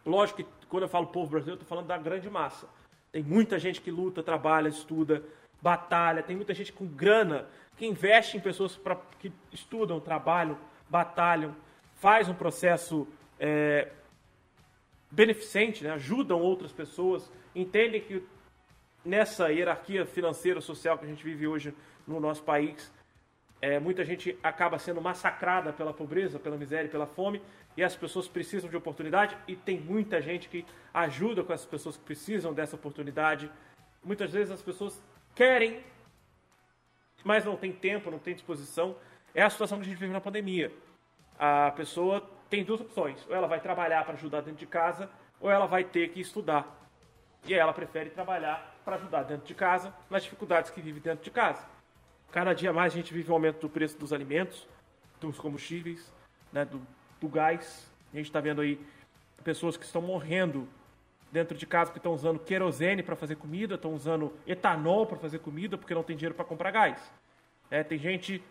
Lógico 0.04 0.42
que 0.42 0.66
quando 0.66 0.84
eu 0.84 0.88
falo 0.88 1.06
povo 1.06 1.30
brasileiro, 1.30 1.58
eu 1.58 1.62
estou 1.62 1.68
falando 1.68 1.86
da 1.86 1.98
grande 1.98 2.28
massa. 2.28 2.68
Tem 3.10 3.22
muita 3.22 3.58
gente 3.58 3.80
que 3.80 3.90
luta, 3.90 4.22
trabalha, 4.22 4.68
estuda, 4.68 5.22
batalha, 5.60 6.22
tem 6.22 6.34
muita 6.34 6.54
gente 6.54 6.72
com 6.72 6.86
grana 6.86 7.46
que 7.76 7.86
investe 7.86 8.36
em 8.36 8.40
pessoas 8.40 8.76
pra, 8.76 8.96
que 9.18 9.32
estudam, 9.52 10.00
trabalham, 10.00 10.58
batalham, 10.88 11.54
faz 11.94 12.28
um 12.28 12.34
processo 12.34 13.06
é, 13.38 13.90
beneficente, 15.10 15.84
né? 15.84 15.90
ajudam 15.92 16.40
outras 16.40 16.72
pessoas, 16.72 17.30
entendem 17.54 18.00
que 18.00 18.24
nessa 19.04 19.52
hierarquia 19.52 20.06
financeira 20.06 20.60
social 20.60 20.98
que 20.98 21.04
a 21.04 21.08
gente 21.08 21.22
vive 21.22 21.46
hoje 21.46 21.74
no 22.06 22.18
nosso 22.18 22.42
país, 22.42 22.90
É, 23.62 23.78
muita 23.78 24.04
gente 24.04 24.36
acaba 24.42 24.76
sendo 24.76 25.00
massacrada 25.00 25.72
pela 25.72 25.94
pobreza, 25.94 26.36
pela 26.36 26.56
miséria, 26.56 26.90
pela 26.90 27.06
fome, 27.06 27.40
e 27.76 27.84
as 27.84 27.94
pessoas 27.94 28.26
precisam 28.26 28.68
de 28.68 28.76
oportunidade, 28.76 29.38
e 29.46 29.54
tem 29.54 29.80
muita 29.80 30.20
gente 30.20 30.48
que 30.48 30.66
ajuda 30.92 31.44
com 31.44 31.52
essas 31.52 31.66
pessoas 31.66 31.96
que 31.96 32.02
precisam 32.02 32.52
dessa 32.52 32.74
oportunidade. 32.74 33.48
Muitas 34.02 34.32
vezes 34.32 34.50
as 34.50 34.60
pessoas 34.60 35.00
querem, 35.32 35.80
mas 37.22 37.44
não 37.44 37.56
tem 37.56 37.72
tempo, 37.72 38.10
não 38.10 38.18
tem 38.18 38.34
disposição. 38.34 38.96
É 39.32 39.44
a 39.44 39.48
situação 39.48 39.78
que 39.78 39.84
a 39.84 39.88
gente 39.88 39.98
vive 39.98 40.12
na 40.12 40.20
pandemia. 40.20 40.72
A 41.38 41.70
pessoa 41.70 42.28
tem 42.50 42.64
duas 42.64 42.80
opções: 42.80 43.24
ou 43.28 43.36
ela 43.36 43.46
vai 43.46 43.60
trabalhar 43.60 44.04
para 44.04 44.14
ajudar 44.14 44.40
dentro 44.40 44.58
de 44.58 44.66
casa, 44.66 45.08
ou 45.40 45.48
ela 45.48 45.66
vai 45.66 45.84
ter 45.84 46.08
que 46.08 46.20
estudar. 46.20 46.66
E 47.46 47.54
ela 47.54 47.72
prefere 47.72 48.10
trabalhar 48.10 48.76
para 48.84 48.96
ajudar 48.96 49.22
dentro 49.22 49.46
de 49.46 49.54
casa, 49.54 49.94
nas 50.10 50.24
dificuldades 50.24 50.70
que 50.72 50.80
vive 50.80 50.98
dentro 50.98 51.22
de 51.22 51.30
casa. 51.30 51.64
Cada 52.32 52.54
dia 52.54 52.72
mais 52.72 52.94
a 52.94 52.96
gente 52.96 53.12
vive 53.12 53.28
o 53.28 53.32
um 53.32 53.36
aumento 53.36 53.60
do 53.60 53.68
preço 53.68 53.98
dos 53.98 54.10
alimentos, 54.10 54.66
dos 55.20 55.38
combustíveis, 55.38 56.10
né, 56.50 56.64
do, 56.64 56.80
do 57.20 57.28
gás. 57.28 57.86
A 58.12 58.16
gente 58.16 58.26
está 58.26 58.40
vendo 58.40 58.62
aí 58.62 58.80
pessoas 59.44 59.76
que 59.76 59.84
estão 59.84 60.00
morrendo 60.00 60.66
dentro 61.30 61.56
de 61.56 61.66
casa 61.66 61.92
que 61.92 61.98
estão 61.98 62.14
usando 62.14 62.38
querosene 62.38 63.02
para 63.02 63.14
fazer 63.14 63.36
comida, 63.36 63.74
estão 63.74 63.92
usando 63.94 64.32
etanol 64.46 65.06
para 65.06 65.18
fazer 65.18 65.40
comida 65.40 65.76
porque 65.76 65.94
não 65.94 66.02
tem 66.02 66.16
dinheiro 66.16 66.34
para 66.34 66.44
comprar 66.44 66.70
gás. 66.70 66.98
É, 67.70 67.82
tem 67.84 67.98
gente 67.98 68.42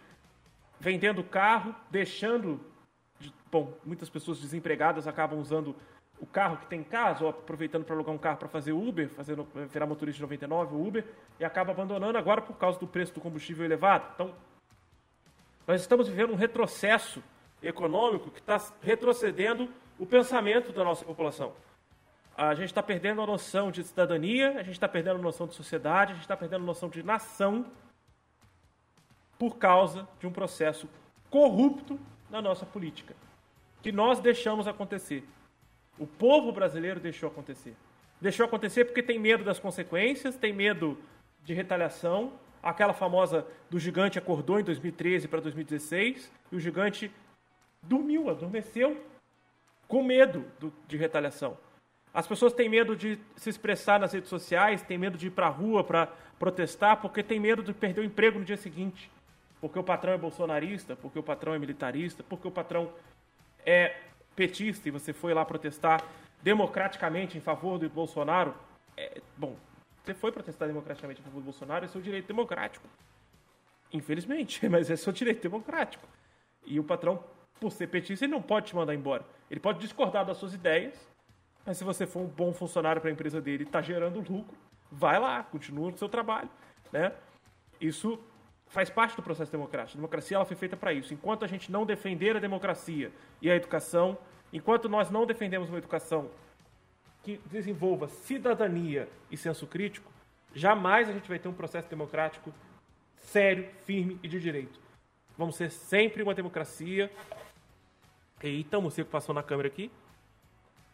vendendo 0.79 1.23
carro, 1.23 1.75
deixando. 1.89 2.59
Bom, 3.51 3.73
muitas 3.83 4.09
pessoas 4.09 4.39
desempregadas 4.39 5.07
acabam 5.07 5.39
usando 5.39 5.75
o 6.21 6.25
carro 6.27 6.57
que 6.57 6.67
tem 6.67 6.81
em 6.81 6.83
casa, 6.83 7.23
ou 7.23 7.31
aproveitando 7.31 7.83
para 7.83 7.95
alugar 7.95 8.13
um 8.13 8.17
carro 8.17 8.37
para 8.37 8.47
fazer 8.47 8.71
Uber, 8.71 9.09
fazendo, 9.09 9.43
virar 9.67 9.87
motorista 9.87 10.17
de 10.17 10.21
99, 10.21 10.75
Uber, 10.75 11.05
e 11.39 11.43
acaba 11.43 11.71
abandonando 11.71 12.15
agora 12.15 12.41
por 12.41 12.55
causa 12.55 12.79
do 12.79 12.85
preço 12.85 13.11
do 13.15 13.19
combustível 13.19 13.65
elevado. 13.65 14.05
Então, 14.13 14.33
nós 15.67 15.81
estamos 15.81 16.07
vivendo 16.07 16.31
um 16.31 16.35
retrocesso 16.35 17.23
econômico 17.61 18.29
que 18.29 18.39
está 18.39 18.61
retrocedendo 18.81 19.67
o 19.97 20.05
pensamento 20.05 20.71
da 20.71 20.83
nossa 20.83 21.03
população. 21.03 21.53
A 22.37 22.53
gente 22.53 22.67
está 22.67 22.83
perdendo 22.83 23.21
a 23.21 23.25
noção 23.25 23.71
de 23.71 23.83
cidadania, 23.83 24.51
a 24.51 24.63
gente 24.63 24.73
está 24.73 24.87
perdendo 24.87 25.17
a 25.17 25.21
noção 25.21 25.47
de 25.47 25.55
sociedade, 25.55 26.11
a 26.11 26.15
gente 26.15 26.23
está 26.23 26.37
perdendo 26.37 26.61
a 26.61 26.65
noção 26.65 26.87
de 26.87 27.01
nação 27.01 27.65
por 29.39 29.57
causa 29.57 30.07
de 30.19 30.27
um 30.27 30.31
processo 30.31 30.87
corrupto 31.31 31.99
na 32.29 32.41
nossa 32.41 32.65
política, 32.65 33.15
que 33.81 33.91
nós 33.91 34.19
deixamos 34.19 34.67
acontecer. 34.67 35.27
O 35.97 36.07
povo 36.07 36.51
brasileiro 36.51 36.99
deixou 36.99 37.29
acontecer. 37.29 37.75
Deixou 38.19 38.45
acontecer 38.45 38.85
porque 38.85 39.01
tem 39.01 39.19
medo 39.19 39.43
das 39.43 39.59
consequências, 39.59 40.37
tem 40.37 40.53
medo 40.53 40.97
de 41.43 41.53
retaliação. 41.53 42.33
Aquela 42.61 42.93
famosa 42.93 43.45
do 43.69 43.79
gigante 43.79 44.19
acordou 44.19 44.59
em 44.59 44.63
2013 44.63 45.27
para 45.27 45.41
2016 45.41 46.31
e 46.51 46.55
o 46.55 46.59
gigante 46.59 47.11
dormiu, 47.81 48.29
adormeceu 48.29 49.03
com 49.87 50.03
medo 50.03 50.45
do, 50.59 50.71
de 50.87 50.97
retaliação. 50.97 51.57
As 52.13 52.27
pessoas 52.27 52.53
têm 52.53 52.69
medo 52.69 52.95
de 52.95 53.17
se 53.35 53.49
expressar 53.49 53.99
nas 53.99 54.13
redes 54.13 54.29
sociais, 54.29 54.81
têm 54.81 54.97
medo 54.97 55.17
de 55.17 55.27
ir 55.27 55.31
para 55.31 55.47
a 55.47 55.49
rua 55.49 55.83
para 55.83 56.07
protestar, 56.37 56.97
porque 56.97 57.23
tem 57.23 57.39
medo 57.39 57.63
de 57.63 57.73
perder 57.73 58.01
o 58.01 58.03
emprego 58.03 58.37
no 58.37 58.45
dia 58.45 58.57
seguinte. 58.57 59.09
Porque 59.59 59.79
o 59.79 59.83
patrão 59.83 60.13
é 60.13 60.17
bolsonarista, 60.17 60.95
porque 60.95 61.17
o 61.17 61.23
patrão 61.23 61.53
é 61.53 61.59
militarista, 61.59 62.23
porque 62.23 62.47
o 62.47 62.51
patrão 62.51 62.91
é 63.65 63.95
petista 64.35 64.87
e 64.87 64.91
você 64.91 65.13
foi 65.13 65.33
lá 65.33 65.43
protestar 65.45 66.03
democraticamente 66.41 67.37
em 67.37 67.41
favor 67.41 67.77
do 67.77 67.89
Bolsonaro, 67.89 68.55
é, 68.97 69.21
bom, 69.37 69.55
você 70.03 70.13
foi 70.13 70.31
protestar 70.31 70.67
democraticamente 70.67 71.21
em 71.21 71.23
favor 71.23 71.39
do 71.39 71.45
Bolsonaro, 71.45 71.85
é 71.85 71.87
seu 71.87 72.01
direito 72.01 72.27
democrático. 72.27 72.87
Infelizmente, 73.93 74.67
mas 74.69 74.89
é 74.89 74.95
seu 74.95 75.13
direito 75.13 75.41
democrático. 75.41 76.07
E 76.65 76.79
o 76.79 76.83
patrão, 76.83 77.23
por 77.59 77.71
ser 77.71 77.87
petista, 77.87 78.25
ele 78.25 78.31
não 78.31 78.41
pode 78.41 78.67
te 78.67 78.75
mandar 78.75 78.95
embora. 78.95 79.25
Ele 79.49 79.59
pode 79.59 79.79
discordar 79.79 80.25
das 80.25 80.37
suas 80.37 80.53
ideias, 80.53 80.95
mas 81.65 81.77
se 81.77 81.83
você 81.83 82.07
for 82.07 82.21
um 82.21 82.27
bom 82.27 82.53
funcionário 82.53 83.01
para 83.01 83.09
a 83.09 83.13
empresa 83.13 83.39
dele 83.39 83.63
e 83.63 83.67
está 83.67 83.81
gerando 83.81 84.19
lucro, 84.19 84.57
vai 84.91 85.19
lá, 85.19 85.43
continua 85.43 85.91
no 85.91 85.97
seu 85.97 86.09
trabalho. 86.09 86.49
Né? 86.91 87.13
Isso 87.79 88.19
faz 88.71 88.89
parte 88.89 89.17
do 89.17 89.21
processo 89.21 89.51
democrático. 89.51 89.97
A 89.97 89.99
democracia 89.99 90.37
ela 90.37 90.45
foi 90.45 90.55
feita 90.55 90.77
para 90.77 90.93
isso. 90.93 91.13
Enquanto 91.13 91.43
a 91.43 91.47
gente 91.47 91.69
não 91.71 91.85
defender 91.85 92.37
a 92.37 92.39
democracia 92.39 93.11
e 93.41 93.51
a 93.51 93.55
educação, 93.55 94.17
enquanto 94.51 94.87
nós 94.87 95.09
não 95.09 95.25
defendemos 95.25 95.67
uma 95.69 95.77
educação 95.77 96.31
que 97.21 97.37
desenvolva 97.45 98.07
cidadania 98.07 99.09
e 99.29 99.35
senso 99.35 99.67
crítico, 99.67 100.11
jamais 100.55 101.09
a 101.09 101.11
gente 101.11 101.27
vai 101.27 101.37
ter 101.37 101.49
um 101.49 101.53
processo 101.53 101.89
democrático 101.89 102.51
sério, 103.17 103.69
firme 103.85 104.17
e 104.23 104.27
de 104.27 104.39
direito. 104.39 104.79
Vamos 105.37 105.57
ser 105.57 105.69
sempre 105.69 106.23
uma 106.23 106.33
democracia. 106.33 107.11
Eita, 108.41 108.77
o 108.77 108.81
morcego 108.81 109.09
passou 109.09 109.35
na 109.35 109.43
câmera 109.43 109.67
aqui. 109.67 109.91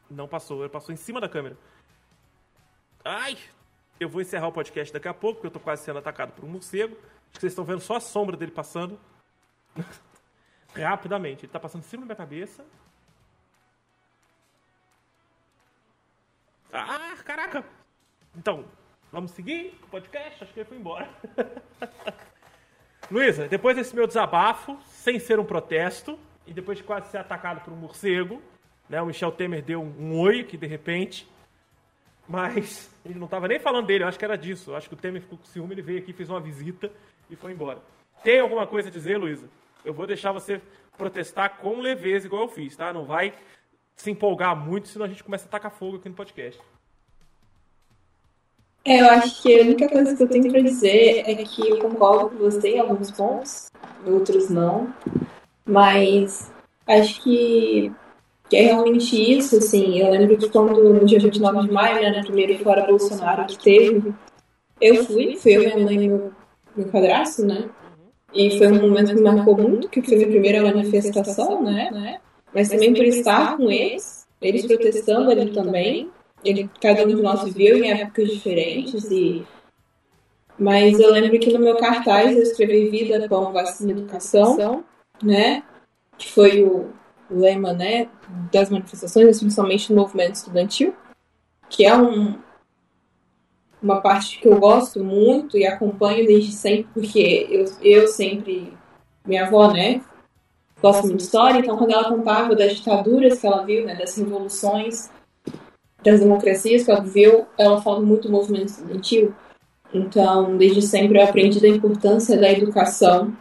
Não 0.10 0.28
passou, 0.28 0.62
ele 0.62 0.70
passou 0.70 0.94
em 0.94 0.98
cima 0.98 1.22
da 1.22 1.30
câmera. 1.30 1.56
Ai! 3.06 3.38
Eu 4.00 4.10
vou 4.10 4.22
encerrar 4.22 4.48
o 4.48 4.52
podcast 4.52 4.92
daqui 4.92 5.08
a 5.08 5.14
pouco, 5.14 5.36
porque 5.36 5.48
eu 5.48 5.52
tô 5.52 5.60
quase 5.60 5.84
sendo 5.84 6.00
atacado 6.00 6.32
por 6.34 6.44
um 6.44 6.50
morcego. 6.50 6.98
Que 7.34 7.40
vocês 7.40 7.52
estão 7.52 7.66
vendo 7.66 7.82
só 7.82 7.98
a 7.98 8.00
sombra 8.00 8.36
dele 8.36 8.52
passando. 8.52 9.00
Rapidamente. 10.76 11.46
Ele 11.46 11.52
tá 11.52 11.60
passando 11.60 11.82
em 11.82 11.88
cima 11.88 12.02
da 12.02 12.08
minha 12.08 12.16
cabeça. 12.16 12.66
Ah, 16.72 17.16
caraca! 17.24 17.64
Então, 18.36 18.66
vamos 19.12 19.32
seguir 19.32 19.80
o 19.84 19.88
podcast? 19.88 20.44
Acho 20.44 20.54
que 20.54 20.60
ele 20.60 20.70
foi 20.70 20.78
embora. 20.78 21.10
Luísa, 23.10 23.48
depois 23.48 23.76
desse 23.76 23.96
meu 23.96 24.06
desabafo, 24.06 24.78
sem 24.86 25.18
ser 25.18 25.40
um 25.40 25.46
protesto, 25.46 26.20
e 26.46 26.54
depois 26.54 26.78
de 26.78 26.84
quase 26.84 27.10
ser 27.10 27.18
atacado 27.18 27.62
por 27.62 27.72
um 27.72 27.78
morcego, 27.78 28.42
né, 28.90 29.02
o 29.02 29.06
Michel 29.06 29.32
Temer 29.32 29.64
deu 29.64 29.82
um, 29.82 29.94
um 30.00 30.20
oi 30.20 30.42
aqui 30.42 30.58
de 30.58 30.68
repente, 30.68 31.28
mas 32.28 32.90
ele 33.06 33.18
não 33.18 33.26
estava 33.26 33.48
nem 33.48 33.60
falando 33.60 33.86
dele, 33.86 34.04
eu 34.04 34.08
acho 34.08 34.20
que 34.20 34.26
era 34.26 34.38
disso. 34.38 34.72
Eu 34.72 34.76
acho 34.76 34.88
que 34.88 34.94
o 34.94 34.98
Temer 34.98 35.22
ficou 35.22 35.38
com 35.38 35.46
ciúme, 35.46 35.74
ele 35.74 35.82
veio 35.82 36.00
aqui, 36.00 36.14
fez 36.14 36.30
uma 36.30 36.40
visita 36.40 36.92
e 37.30 37.36
foi 37.36 37.52
embora. 37.52 37.82
Tem 38.24 38.40
alguma 38.40 38.68
coisa 38.68 38.90
a 38.90 38.92
dizer, 38.92 39.18
Luísa? 39.18 39.50
Eu 39.86 39.94
vou 39.94 40.06
deixar 40.06 40.32
você 40.32 40.62
protestar 40.98 41.58
com 41.58 41.80
leveza, 41.80 42.26
igual 42.26 42.44
eu 42.44 42.50
fiz, 42.50 42.76
tá? 42.76 42.92
Não 42.92 43.06
vai 43.06 43.34
se 43.96 44.12
empolgar 44.12 44.56
muito, 44.56 44.88
senão 44.88 45.06
a 45.06 45.10
gente 45.10 45.24
começa 45.24 45.48
a 45.48 45.52
tacar 45.52 45.72
fogo 45.72 45.98
aqui 45.98 46.10
no 46.10 46.16
podcast. 46.16 46.62
É, 48.86 49.02
eu 49.02 49.10
acho 49.10 49.42
que 49.42 49.60
a 49.60 49.64
única 49.64 49.90
coisa 49.90 50.16
que 50.16 50.24
eu 50.24 50.30
tenho 50.30 50.50
para 50.50 50.62
dizer 50.62 51.30
é 51.30 51.36
que 51.44 51.70
eu 51.70 51.80
concordo 51.80 52.30
com 52.30 52.38
você 52.38 52.76
em 52.76 52.80
alguns 52.80 53.12
pontos, 53.12 53.70
outros 54.06 54.50
não. 54.50 54.94
Mas 55.66 56.52
acho 56.88 57.22
que, 57.22 57.92
que 58.50 58.56
é 58.56 58.62
realmente 58.62 59.16
isso, 59.16 59.58
assim. 59.58 60.00
Eu 60.00 60.12
lembro 60.12 60.38
que 60.38 60.50
quando 60.50 60.94
no 60.94 61.06
dia 61.06 61.20
29 61.20 61.68
de 61.68 61.74
maio, 61.74 62.02
né, 62.02 62.18
no 62.18 62.26
primeiro 62.26 62.58
Fora 62.64 62.86
Bolsonaro 62.86 63.46
que 63.46 63.58
teve, 63.58 64.14
eu 64.80 65.04
fui, 65.06 65.36
fui 65.36 65.58
eu, 65.58 65.62
minha 65.62 65.78
mãe 65.78 65.96
e 65.96 66.08
meu 66.08 66.32
meu 66.78 66.88
padrasto, 66.90 67.44
né? 67.46 67.70
E 68.34 68.58
foi 68.58 68.68
um 68.68 68.82
momento 68.82 69.16
que 69.16 69.22
marcou 69.22 69.58
muito, 69.58 69.90
que 69.90 70.02
foi 70.02 70.24
a 70.24 70.28
primeira 70.28 70.62
manifestação, 70.62 71.64
né? 71.64 72.20
Mas 72.54 72.70
também 72.70 72.94
por 72.94 73.04
estar 73.04 73.58
com 73.58 73.72
eles, 73.72 74.28
eles 74.40 74.66
protestando 74.66 75.32
ali 75.32 75.52
também. 75.52 76.10
Ele, 76.46 76.70
cada 76.80 77.04
um 77.04 77.08
de 77.08 77.16
nós 77.16 77.44
viveu 77.44 77.78
em 77.78 77.92
épocas 77.92 78.30
diferentes 78.30 79.10
e 79.10 79.44
mas 80.60 81.00
eu 81.00 81.12
lembro 81.12 81.38
que 81.40 81.54
no 81.54 81.60
meu 81.60 81.78
cartaz 81.78 82.36
eu 82.36 82.42
escrevi 82.42 82.90
Vida, 82.90 83.28
Pão, 83.28 83.54
Vacina 83.54 83.92
Educação, 83.92 84.84
né? 85.22 85.64
Que 86.18 86.32
foi 86.32 86.64
o 86.64 86.90
lema, 87.30 87.74
né, 87.74 88.08
das 88.52 88.70
manifestações, 88.70 89.40
principalmente 89.40 89.92
no 89.92 90.02
movimento 90.02 90.36
estudantil, 90.36 90.94
que 91.70 91.86
é 91.86 91.96
um, 91.96 92.38
uma 93.82 94.02
parte 94.02 94.40
que 94.40 94.48
eu 94.48 94.60
gosto 94.60 95.04
muito 95.04 95.58
e 95.58 95.66
acompanho 95.66 96.26
desde 96.26 96.52
sempre, 96.52 96.88
porque 96.94 97.48
eu, 97.50 97.66
eu 97.82 98.08
sempre, 98.08 98.74
minha 99.26 99.46
avó, 99.46 99.72
né, 99.72 100.02
gosta 100.82 101.04
muito 101.04 101.18
de 101.18 101.24
história, 101.24 101.60
então 101.60 101.78
quando 101.78 101.92
ela 101.92 102.10
contava 102.10 102.56
das 102.56 102.76
ditaduras 102.76 103.40
que 103.40 103.48
ela 103.48 103.64
viu, 103.66 103.86
né, 103.86 103.96
das 103.96 104.16
revoluções, 104.16 105.10
das 106.04 106.20
democracias 106.20 106.84
que 106.84 106.92
ela 106.92 107.02
viu, 107.02 107.46
ela 107.58 107.82
fala 107.82 108.00
muito 108.00 108.28
do 108.28 108.32
movimento 108.32 108.70
estudantil. 108.70 109.34
Então, 109.94 110.58
desde 110.58 110.82
sempre 110.82 111.18
eu 111.18 111.24
aprendi 111.24 111.60
da 111.60 111.68
importância 111.68 112.38
da 112.38 112.52
educação 112.52 113.36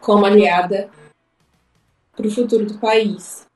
como 0.00 0.26
aliada 0.26 0.90
para 2.16 2.26
o 2.26 2.30
futuro 2.30 2.66
do 2.66 2.78
país. 2.78 3.46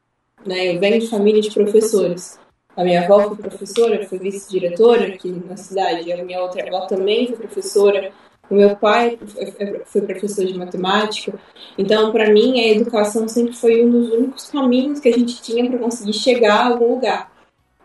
Né? 0.45 0.75
Eu 0.75 0.81
venho 0.81 1.01
de 1.01 1.09
família 1.09 1.41
de 1.41 1.53
professores. 1.53 2.39
A 2.77 2.85
minha 2.85 3.05
avó 3.05 3.29
foi 3.29 3.37
professora, 3.37 4.07
foi 4.07 4.19
vice-diretora 4.19 5.09
aqui 5.09 5.31
na 5.31 5.57
cidade. 5.57 6.13
A 6.13 6.25
minha 6.25 6.43
outra 6.43 6.67
avó 6.67 6.87
também 6.87 7.27
foi 7.27 7.37
professora. 7.37 8.13
O 8.51 8.55
meu 8.55 8.77
pai 8.77 9.19
foi 9.87 10.03
professor 10.03 10.45
de 10.45 10.57
matemática. 10.57 11.39
Então, 11.77 12.13
para 12.13 12.31
mim, 12.31 12.61
a 12.61 12.69
educação 12.69 13.27
sempre 13.29 13.55
foi 13.55 13.85
um 13.85 13.91
dos 13.91 14.11
únicos 14.11 14.51
caminhos 14.51 15.01
que 15.01 15.09
a 15.09 15.13
gente 15.13 15.41
tinha 15.43 15.69
para 15.69 15.79
conseguir 15.79 16.13
chegar 16.13 16.61
a 16.61 16.67
algum 16.69 16.95
lugar. 16.95 17.33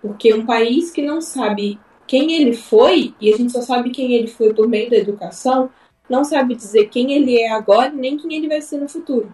Porque 0.01 0.33
um 0.33 0.45
país 0.45 0.91
que 0.91 1.01
não 1.01 1.21
sabe 1.21 1.79
quem 2.05 2.33
ele 2.33 2.53
foi, 2.53 3.13
e 3.21 3.33
a 3.33 3.37
gente 3.37 3.53
só 3.53 3.61
sabe 3.61 3.91
quem 3.91 4.13
ele 4.13 4.27
foi 4.27 4.53
por 4.53 4.67
meio 4.67 4.89
da 4.89 4.97
educação, 4.97 5.69
não 6.09 6.25
sabe 6.25 6.55
dizer 6.55 6.89
quem 6.89 7.13
ele 7.13 7.39
é 7.39 7.49
agora 7.49 7.89
nem 7.89 8.17
quem 8.17 8.35
ele 8.35 8.49
vai 8.49 8.61
ser 8.61 8.77
no 8.77 8.89
futuro. 8.89 9.33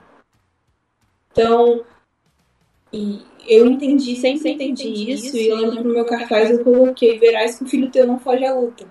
Então, 1.38 1.84
e 2.92 3.22
eu 3.48 3.68
entendi, 3.68 4.16
sempre 4.16 4.54
entendi 4.54 5.12
isso, 5.12 5.38
e 5.38 5.50
eu 5.50 5.58
lembro 5.58 5.84
no 5.84 5.94
meu 5.94 6.04
cartaz 6.04 6.50
eu 6.50 6.64
coloquei: 6.64 7.20
verás 7.20 7.60
que 7.60 7.64
o 7.64 7.68
filho 7.68 7.92
teu 7.92 8.08
não 8.08 8.20
foge 8.20 8.44
à 8.44 8.56
luta. 8.56 8.88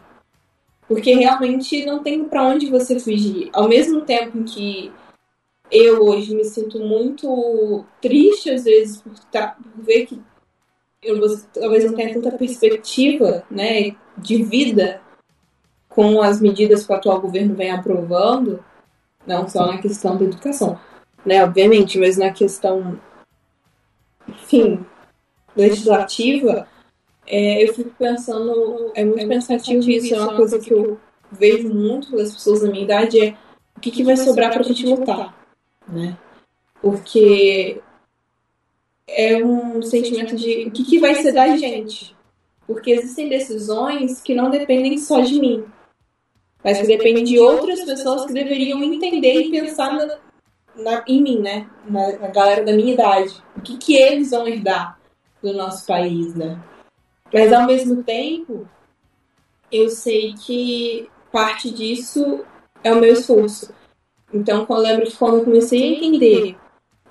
Porque 0.87 1.13
realmente 1.13 1.85
não 1.85 2.05
tem 2.05 2.23
para 2.25 2.45
onde 2.45 2.71
você 2.71 3.01
fugir. 3.01 3.51
Ao 3.53 3.69
mesmo 3.69 4.03
tempo 4.03 4.39
em 4.39 4.45
que 4.45 4.93
eu 5.73 6.05
hoje 6.05 6.37
me 6.37 6.45
sinto 6.45 6.79
muito 6.79 7.85
triste, 8.01 8.51
às 8.51 8.63
vezes, 8.63 9.03
por, 9.03 9.19
tá, 9.33 9.57
por 9.61 9.83
ver 9.83 10.07
que 10.07 10.23
eu 11.03 11.21
talvez 11.53 11.85
não 11.85 11.95
tenha 11.95 12.15
tanta 12.15 12.31
perspectiva 12.31 13.43
né, 13.51 13.97
de 14.17 14.45
vida 14.45 15.01
com 15.89 16.23
as 16.23 16.41
medidas 16.41 16.87
que 16.87 16.93
o 16.93 16.95
atual 16.95 17.21
governo 17.21 17.57
vem 17.57 17.73
aprovando, 17.73 18.65
não 19.27 19.49
só 19.49 19.67
na 19.67 19.79
questão 19.79 20.17
da 20.17 20.25
educação, 20.25 20.79
né, 21.27 21.45
obviamente, 21.45 21.99
mas 21.99 22.17
na 22.17 22.31
questão, 22.31 23.01
enfim, 24.29 24.87
legislativa, 25.57 26.69
é, 27.27 27.65
eu 27.65 27.75
fico 27.75 27.91
pensando, 27.99 28.93
é 28.95 29.05
muito 29.05 29.27
pensativo 29.27 29.91
isso, 29.91 30.15
é 30.15 30.21
uma 30.21 30.37
coisa 30.37 30.61
que 30.61 30.73
eu 30.73 30.99
vejo 31.33 31.69
muito 31.69 32.17
das 32.17 32.33
pessoas 32.33 32.61
da 32.61 32.71
minha 32.71 32.85
idade, 32.85 33.21
é 33.21 33.37
o 33.77 33.81
que, 33.81 33.91
que 33.91 34.05
vai 34.05 34.17
sobrar 34.17 34.53
para 34.53 34.61
a 34.61 34.65
gente 34.65 34.87
lutar, 34.87 35.37
né? 35.89 36.17
Porque 36.81 37.81
é 39.09 39.45
um 39.45 39.83
sentimento 39.83 40.37
de 40.37 40.69
o 40.69 40.71
que, 40.71 40.85
que 40.85 40.99
vai 41.01 41.17
ser 41.17 41.33
da 41.33 41.57
gente. 41.57 42.15
Porque 42.67 42.91
existem 42.91 43.29
decisões 43.29 44.21
que 44.21 44.35
não 44.35 44.51
dependem 44.51 44.99
só 44.99 45.21
de 45.21 45.39
mim, 45.41 45.65
mas 46.63 46.81
que 46.81 46.87
dependem 46.87 47.25
de 47.25 47.39
outras 47.39 47.85
pessoas 47.85 48.27
que 48.27 48.33
deveriam 48.33 48.83
entender 48.83 49.43
e 49.43 49.51
pensar 49.51 49.93
na, 50.77 51.05
em 51.07 51.23
mim, 51.23 51.41
né? 51.41 51.69
Na, 51.89 52.19
na, 52.19 52.29
galera 52.29 52.65
da 52.65 52.73
minha 52.73 52.93
idade. 52.93 53.43
O 53.57 53.61
que, 53.61 53.77
que 53.77 53.97
eles 53.97 54.31
vão 54.31 54.47
herdar 54.47 54.99
do 55.43 55.53
nosso 55.53 55.87
país, 55.87 56.35
né? 56.35 56.61
Mas 57.33 57.53
ao 57.53 57.67
mesmo 57.67 58.03
tempo, 58.03 58.69
eu 59.71 59.89
sei 59.89 60.35
que 60.35 61.09
parte 61.33 61.71
disso 61.71 62.45
é 62.83 62.93
o 62.93 63.01
meu 63.01 63.13
esforço. 63.13 63.75
Então, 64.33 64.67
eu 64.69 64.77
lembro 64.77 65.07
que 65.07 65.17
quando 65.17 65.39
eu 65.39 65.45
comecei 65.45 65.83
a 65.83 65.97
entender 65.97 66.57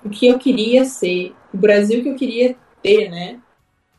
o 0.04 0.10
que 0.10 0.26
eu 0.26 0.38
queria 0.38 0.84
ser, 0.84 1.34
o 1.52 1.56
Brasil 1.56 2.02
que 2.02 2.08
eu 2.08 2.14
queria 2.14 2.56
ter, 2.82 3.10
né? 3.10 3.40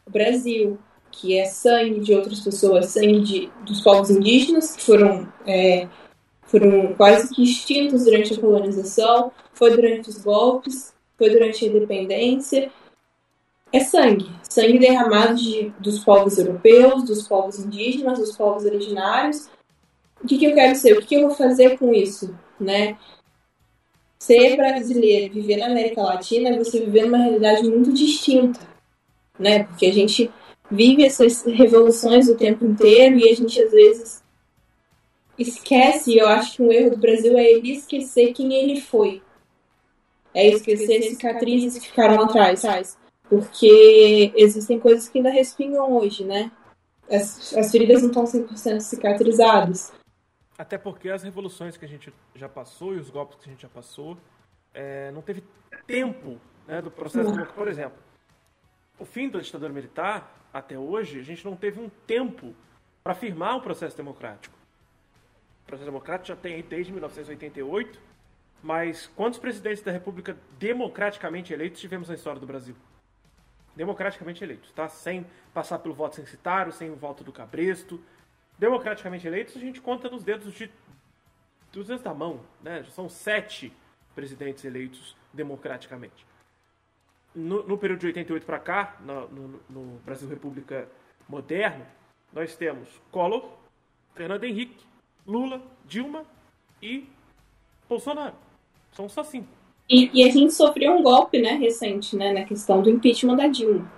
O 0.06 0.11
Brasil, 0.11 0.77
que 1.11 1.38
é 1.38 1.45
sangue 1.45 1.99
de 1.99 2.14
outras 2.14 2.39
pessoas, 2.39 2.88
sangue 2.88 3.22
de, 3.22 3.52
dos 3.65 3.81
povos 3.81 4.10
indígenas, 4.10 4.76
que 4.76 4.84
foram, 4.84 5.27
é, 5.45 5.88
foram 6.44 6.94
quase 6.95 7.34
que 7.34 7.44
extintos 7.44 8.06
durante 8.06 8.34
a 8.34 8.39
colonização, 8.39 9.31
foi 9.57 9.71
durante 9.71 10.09
os 10.09 10.21
golpes, 10.21 10.93
foi 11.17 11.29
durante 11.29 11.65
a 11.65 11.67
independência. 11.67 12.71
É 13.71 13.81
sangue, 13.81 14.29
sangue 14.49 14.79
derramado 14.79 15.35
de, 15.35 15.73
dos 15.79 16.03
povos 16.03 16.38
europeus, 16.38 17.03
dos 17.03 17.27
povos 17.27 17.59
indígenas, 17.59 18.19
dos 18.19 18.35
povos 18.35 18.63
originários. 18.63 19.49
O 20.23 20.27
que, 20.27 20.38
que 20.38 20.45
eu 20.45 20.53
quero 20.53 20.75
ser? 20.75 20.93
O 20.93 21.01
que, 21.01 21.07
que 21.07 21.15
eu 21.15 21.27
vou 21.27 21.31
fazer 21.31 21.77
com 21.77 21.93
isso? 21.93 22.34
Né? 22.59 22.97
ser 24.19 24.57
brasileiro, 24.57 25.34
viver 25.34 25.57
na 25.57 25.67
América 25.67 26.01
Latina, 26.01 26.49
é 26.49 26.57
você 26.57 26.79
viver 26.79 27.05
numa 27.05 27.17
realidade 27.17 27.63
muito 27.69 27.93
distinta, 27.93 28.59
né? 29.39 29.63
Porque 29.63 29.85
a 29.85 29.93
gente 29.93 30.31
vive 30.69 31.05
essas 31.05 31.43
revoluções 31.43 32.27
o 32.27 32.35
tempo 32.35 32.65
inteiro 32.65 33.17
e 33.17 33.29
a 33.29 33.35
gente 33.35 33.61
às 33.61 33.71
vezes 33.71 34.23
esquece, 35.38 36.11
e 36.11 36.17
eu 36.17 36.27
acho 36.27 36.55
que 36.55 36.63
um 36.63 36.71
erro 36.71 36.91
do 36.91 36.97
Brasil 36.97 37.38
é 37.38 37.43
ele 37.43 37.73
esquecer 37.73 38.34
quem 38.34 38.53
ele 38.53 38.81
foi. 38.81 39.21
É 40.38 40.47
esquecer 40.49 41.01
cicatrizes 41.01 41.81
que 41.81 41.89
ficaram 41.89 42.22
atrás. 42.23 42.97
Porque 43.27 44.31
existem 44.35 44.80
coisas 44.80 45.09
que 45.09 45.18
ainda 45.18 45.31
respingam 45.31 45.91
hoje, 45.97 46.23
né? 46.23 46.51
As, 47.09 47.53
as 47.55 47.72
feridas 47.72 48.01
não 48.01 48.09
estão 48.09 48.23
100% 48.26 48.80
cicatrizadas. 48.81 49.91
Até 50.57 50.77
porque 50.77 51.09
as 51.09 51.23
revoluções 51.23 51.76
que 51.76 51.85
a 51.85 51.88
gente 51.88 52.14
já 52.35 52.47
passou 52.47 52.93
e 52.93 52.99
os 52.99 53.09
golpes 53.09 53.38
que 53.38 53.49
a 53.49 53.51
gente 53.51 53.61
já 53.61 53.69
passou, 53.69 54.18
é, 54.73 55.11
não 55.11 55.22
teve 55.22 55.43
tempo 55.85 56.39
né, 56.68 56.81
do 56.81 56.91
processo 56.91 57.26
democrático. 57.26 57.55
Por 57.55 57.68
exemplo, 57.68 57.97
o 58.99 59.05
fim 59.05 59.30
da 59.30 59.39
ditadura 59.39 59.72
militar, 59.72 60.47
até 60.53 60.77
hoje, 60.77 61.19
a 61.19 61.23
gente 61.23 61.45
não 61.45 61.55
teve 61.55 61.80
um 61.80 61.89
tempo 62.05 62.53
para 63.03 63.15
firmar 63.15 63.57
o 63.57 63.61
processo 63.61 63.95
democrático. 63.95 64.55
O 65.64 65.68
processo 65.68 65.85
democrático 65.85 66.27
já 66.27 66.35
tem 66.35 66.55
aí 66.55 66.64
desde 66.64 66.91
1988, 66.91 67.99
mas 68.61 69.07
quantos 69.15 69.39
presidentes 69.39 69.84
da 69.84 69.91
República 69.91 70.38
democraticamente 70.57 71.53
eleitos 71.53 71.79
tivemos 71.79 72.09
na 72.09 72.15
história 72.15 72.39
do 72.39 72.47
Brasil? 72.47 72.75
Democraticamente 73.75 74.43
eleitos, 74.43 74.71
tá? 74.71 74.88
Sem 74.88 75.25
passar 75.53 75.79
pelo 75.79 75.93
voto 75.93 76.15
censitário, 76.15 76.71
sem 76.71 76.89
o 76.89 76.95
voto 76.95 77.23
do 77.23 77.31
cabresto, 77.31 78.01
democraticamente 78.57 79.27
eleitos, 79.27 79.55
a 79.55 79.59
gente 79.59 79.79
conta 79.79 80.09
nos 80.09 80.23
dedos 80.23 80.53
de 80.53 80.71
dos 81.71 81.88
dedos 81.88 82.01
da 82.01 82.13
mão, 82.13 82.39
né? 82.61 82.84
São 82.85 83.07
sete 83.07 83.71
presidentes 84.15 84.65
eleitos 84.65 85.15
democraticamente. 85.31 86.25
No, 87.35 87.67
no 87.67 87.77
período 87.77 87.99
de 87.99 88.07
88 88.07 88.45
para 88.45 88.59
cá, 88.59 88.97
no, 88.99 89.27
no, 89.27 89.59
no, 89.69 89.99
Brasil 89.99 90.27
República 90.27 90.89
moderno, 91.29 91.85
nós 92.34 92.55
temos 92.55 92.99
Collor, 93.11 93.51
Fernando 94.15 94.43
Henrique, 94.43 94.84
Lula, 95.25 95.61
Dilma 95.85 96.25
e 96.81 97.07
Bolsonaro. 97.88 98.35
São 98.98 99.07
só 99.07 99.24
cinco. 99.24 99.48
E, 99.88 100.10
e, 100.11 100.28
a 100.28 100.32
gente 100.32 100.53
sofreu 100.53 100.91
um 100.94 101.03
golpe, 101.03 101.40
né, 101.40 101.52
recente, 101.52 102.15
né, 102.15 102.34
na 102.34 102.44
questão 102.44 102.82
do 102.82 102.90
impeachment 102.90 103.36
da 103.36 103.48
Dilma. 103.48 103.90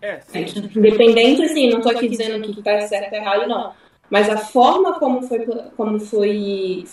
É, 0.00 0.20
sim. 0.20 0.44
Independente, 0.76 1.42
assim, 1.42 1.70
não 1.70 1.78
estou 1.78 1.90
aqui 1.90 2.08
dizendo 2.08 2.40
que 2.42 2.60
está 2.60 2.80
certo 2.82 3.12
ou 3.12 3.18
errado, 3.18 3.48
não. 3.48 3.72
Mas 4.10 4.28
a 4.28 4.36
forma 4.36 4.98
como 4.98 5.22
foi, 5.22 5.46
como 5.76 5.98
foi 5.98 6.84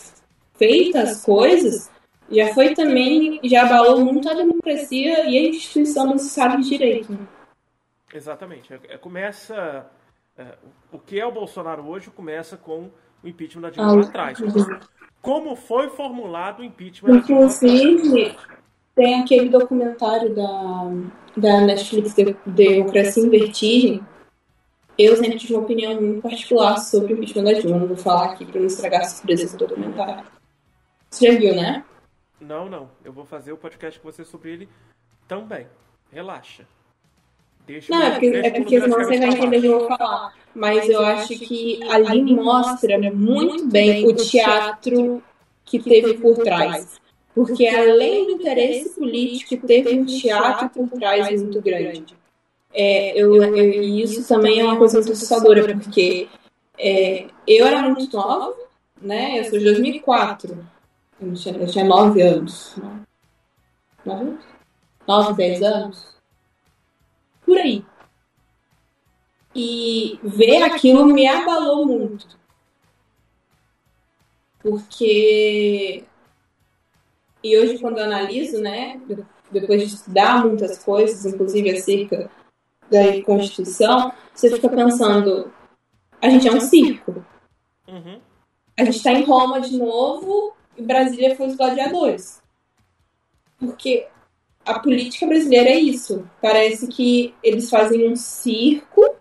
feita 0.56 1.02
as 1.02 1.24
coisas 1.24 1.92
já 2.30 2.54
foi 2.54 2.74
também, 2.74 3.40
já 3.44 3.64
abalou 3.64 4.04
muito 4.04 4.30
a 4.30 4.34
democracia 4.34 5.30
e 5.30 5.38
a 5.38 5.50
instituição 5.50 6.10
do 6.10 6.16
Estado 6.16 6.62
de 6.62 6.70
Direito. 6.70 7.12
Né? 7.12 7.20
Exatamente. 8.14 8.74
É, 8.74 8.80
é, 8.90 8.98
começa. 8.98 9.86
É, 10.38 10.58
o 10.92 11.00
que 11.00 11.20
é 11.20 11.26
o 11.26 11.32
Bolsonaro 11.32 11.86
hoje 11.88 12.10
começa 12.10 12.58
com 12.58 12.90
o 13.24 13.28
impeachment 13.28 13.62
da 13.62 13.70
Dilma 13.70 13.92
ah, 13.92 13.96
lá 13.96 14.02
atrás. 14.02 14.40
Como 15.28 15.58
foi 15.58 15.90
formulado 15.90 16.62
o 16.62 16.64
impeachment 16.64 17.18
Inclusive, 17.18 18.34
tem 18.96 19.22
aquele 19.22 19.50
documentário 19.50 20.34
da 20.34 20.90
da 21.36 21.62
Netflix 21.62 22.14
de 22.16 22.36
Democracia 22.46 23.24
em 23.24 23.30
Vertigem, 23.30 24.02
eu 24.98 25.18
sempre 25.18 25.38
tive 25.38 25.54
uma 25.54 25.64
opinião 25.64 26.02
muito 26.02 26.22
particular 26.22 26.78
sobre 26.78 27.14
o 27.14 27.18
impeachment 27.18 27.44
da 27.44 27.54
Dilma. 27.60 27.78
Não 27.78 27.88
vou 27.88 27.98
falar 27.98 28.32
aqui 28.32 28.46
para 28.46 28.60
não 28.60 28.68
estragar 28.68 29.02
a 29.02 29.06
surpresa 29.06 29.58
do 29.58 29.68
documentário. 29.68 30.26
Você 31.10 31.34
já 31.34 31.38
viu, 31.38 31.56
né? 31.56 31.84
Não, 32.40 32.70
não. 32.70 32.90
Eu 33.04 33.12
vou 33.12 33.26
fazer 33.26 33.52
o 33.52 33.58
podcast 33.58 34.00
com 34.00 34.10
você 34.10 34.24
sobre 34.24 34.52
ele 34.52 34.70
também. 35.28 35.68
Relaxa. 36.10 36.66
Deixa 37.68 37.94
não, 37.94 38.02
é 38.02 38.12
porque, 38.12 38.28
é 38.28 38.52
porque 38.52 38.82
senão 38.82 38.98
você 38.98 39.20
vai 39.20 39.28
entender 39.28 39.58
o 39.58 39.62
que 39.62 39.68
eu 39.68 39.80
vou 39.80 39.88
falar. 39.90 40.34
Mas 40.58 40.90
eu 40.90 41.06
acho 41.06 41.38
que 41.40 41.80
ali 41.90 42.34
mostra 42.34 42.98
muito 43.14 43.68
bem 43.68 44.08
o 44.08 44.16
teatro 44.16 45.22
que 45.64 45.80
teve 45.80 46.16
por 46.16 46.38
trás 46.38 47.00
porque 47.38 47.68
além 47.68 48.26
do 48.26 48.32
interesse 48.32 48.90
político, 48.96 49.68
teve 49.68 49.94
um 49.94 50.04
teatro 50.04 50.70
por 50.70 50.90
trás 50.90 51.40
muito 51.40 51.62
grande. 51.62 52.18
É, 52.74 53.16
eu, 53.16 53.36
eu, 53.36 53.56
e 53.56 54.02
isso 54.02 54.28
também 54.28 54.60
é 54.60 54.64
uma 54.64 54.76
coisa 54.76 55.00
assustadora, 55.00 55.78
porque 55.78 56.28
é, 56.80 57.28
eu 57.46 57.68
era 57.68 57.84
muito 57.84 58.18
nova, 58.18 58.56
né? 59.00 59.40
Eu 59.40 59.44
sou 59.44 59.60
de 59.60 59.66
2004. 59.66 60.68
Eu 61.22 61.34
tinha, 61.36 61.56
eu 61.58 61.68
tinha 61.68 61.86
9 61.86 62.22
anos. 62.24 62.76
9, 64.04 64.38
9, 65.08 65.34
10 65.36 65.62
anos. 65.62 66.16
Por 67.46 67.58
aí. 67.60 67.86
E 69.58 70.20
ver 70.24 70.62
aquilo 70.62 71.06
me 71.06 71.28
abalou 71.28 71.86
muito. 71.86 72.38
Porque 74.60 76.06
e 77.44 77.58
hoje, 77.58 77.78
quando 77.80 78.00
eu 78.00 78.04
analiso, 78.04 78.60
né, 78.60 79.00
depois 79.52 79.82
de 79.82 79.96
estudar 79.96 80.46
muitas 80.46 80.84
coisas, 80.84 81.26
inclusive 81.26 81.72
acerca 81.72 82.30
da 82.92 83.22
Constituição, 83.24 84.12
você 84.34 84.50
fica 84.52 84.70
pensando: 84.70 85.52
a 86.22 86.30
gente 86.30 86.48
é 86.48 86.52
um 86.52 86.60
circo. 86.60 87.24
Uhum. 87.88 88.20
A 88.78 88.84
gente 88.84 88.98
está 88.98 89.14
em 89.14 89.24
Roma 89.24 89.62
de 89.62 89.78
novo 89.78 90.54
e 90.76 90.82
Brasília 90.82 91.36
foi 91.36 91.48
os 91.48 91.56
gladiadores. 91.56 92.42
Porque 93.58 94.08
a 94.66 94.80
política 94.80 95.26
brasileira 95.26 95.70
é 95.70 95.80
isso. 95.80 96.30
Parece 96.42 96.88
que 96.88 97.34
eles 97.42 97.70
fazem 97.70 98.12
um 98.12 98.16
circo 98.16 99.17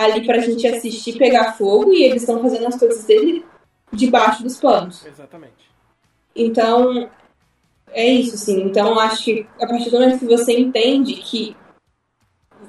ali 0.00 0.24
para 0.24 0.38
a 0.38 0.40
gente 0.40 0.66
assistir 0.66 1.18
pegar 1.18 1.52
fogo 1.52 1.92
e 1.92 2.04
eles 2.04 2.22
estão 2.22 2.40
fazendo 2.40 2.66
as 2.66 2.78
coisas 2.78 3.04
dele 3.04 3.44
debaixo 3.92 4.42
dos 4.42 4.58
panos. 4.58 5.04
Exatamente. 5.04 5.70
Então, 6.34 7.10
é 7.88 8.06
isso, 8.06 8.34
assim. 8.34 8.62
Então, 8.62 8.98
acho 8.98 9.24
que 9.24 9.46
a 9.60 9.66
partir 9.66 9.90
do 9.90 10.00
momento 10.00 10.20
que 10.20 10.24
você 10.24 10.58
entende 10.58 11.16
que 11.16 11.54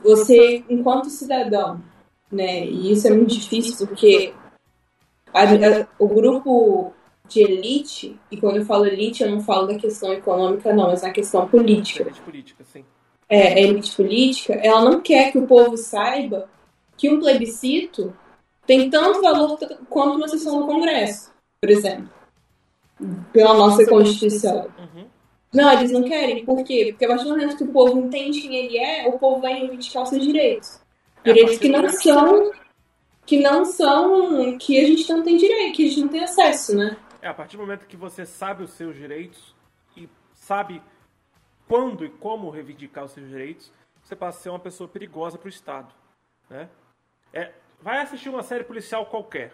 você, 0.04 0.62
enquanto 0.70 1.10
cidadão, 1.10 1.82
né, 2.30 2.66
e 2.66 2.92
isso 2.92 3.08
é 3.08 3.12
muito 3.12 3.34
difícil 3.34 3.88
porque 3.88 4.34
a, 5.34 5.44
a, 5.44 5.88
o 6.00 6.08
grupo 6.10 6.94
de 7.30 7.44
elite, 7.44 8.20
e 8.30 8.36
quando 8.36 8.58
eu 8.58 8.66
falo 8.66 8.86
elite, 8.86 9.24
eu 9.24 9.32
não 9.32 9.40
falo 9.40 9.68
da 9.68 9.76
questão 9.76 10.12
econômica, 10.12 10.74
não, 10.74 10.88
mas 10.88 11.02
na 11.02 11.12
questão 11.12 11.48
política. 11.48 12.04
Elite 12.04 12.22
política, 12.22 12.64
sim. 12.66 12.84
É, 13.30 13.54
a 13.54 13.60
elite 13.62 13.96
política, 13.96 14.54
ela 14.56 14.84
não 14.84 15.00
quer 15.00 15.32
que 15.32 15.38
o 15.38 15.48
povo 15.48 15.78
saiba 15.78 16.50
que 17.02 17.10
um 17.10 17.20
plebiscito 17.20 18.16
tem 18.64 18.88
tanto 18.88 19.24
valor 19.24 19.58
quanto 19.90 20.18
uma 20.18 20.28
sessão 20.28 20.60
do 20.60 20.68
Congresso, 20.68 21.34
por 21.60 21.68
exemplo, 21.68 22.08
pela 23.34 23.56
nossa 23.56 23.84
Constituição. 23.88 24.68
Uhum. 24.78 25.08
Não, 25.52 25.72
eles 25.74 25.92
não 25.92 26.04
querem. 26.04 26.46
Por 26.46 26.64
quê? 26.64 26.90
Porque 26.92 27.06
a 27.06 27.08
partir 27.08 27.24
do 27.24 27.32
momento 27.32 27.58
que 27.58 27.64
o 27.64 27.72
povo 27.72 27.98
entende 27.98 28.42
quem 28.42 28.56
ele 28.56 28.78
é, 28.78 29.10
o 29.10 29.18
povo 29.18 29.42
vai 29.42 29.56
reivindicar 29.56 30.04
os 30.04 30.10
seus 30.10 30.24
direitos. 30.24 30.80
É, 31.24 31.34
direitos 31.34 31.58
que 31.58 31.70
não 31.70 31.90
são 31.90 32.52
que 33.26 33.40
não 33.40 33.66
são 33.66 34.58
que 34.60 34.80
a 34.80 34.86
gente 34.86 35.10
não 35.12 35.24
tem 35.24 35.38
direito, 35.38 35.78
que 35.78 35.86
a 35.86 35.90
gente 35.90 36.02
não 36.02 36.08
tem 36.08 36.24
acesso, 36.24 36.76
né? 36.76 36.98
É, 37.20 37.28
a 37.30 37.34
partir 37.34 37.58
do 37.58 37.64
momento 37.64 37.88
que 37.88 37.98
você 37.98 38.28
sabe 38.28 38.64
os 38.64 38.74
seus 38.74 38.96
direitos 38.96 39.56
e 39.98 40.08
sabe 40.36 40.80
quando 41.68 42.06
e 42.06 42.10
como 42.10 42.52
reivindicar 42.52 43.06
os 43.06 43.12
seus 43.12 43.28
direitos, 43.28 43.72
você 44.04 44.16
passa 44.16 44.38
a 44.38 44.42
ser 44.44 44.50
uma 44.50 44.60
pessoa 44.60 44.88
perigosa 44.88 45.40
para 45.40 45.48
o 45.48 45.50
Estado. 45.50 45.92
Né? 46.48 46.70
É, 47.34 47.52
vai 47.82 48.00
assistir 48.00 48.30
uma 48.30 48.44
série 48.44 48.64
policial 48.64 49.06
qualquer. 49.06 49.54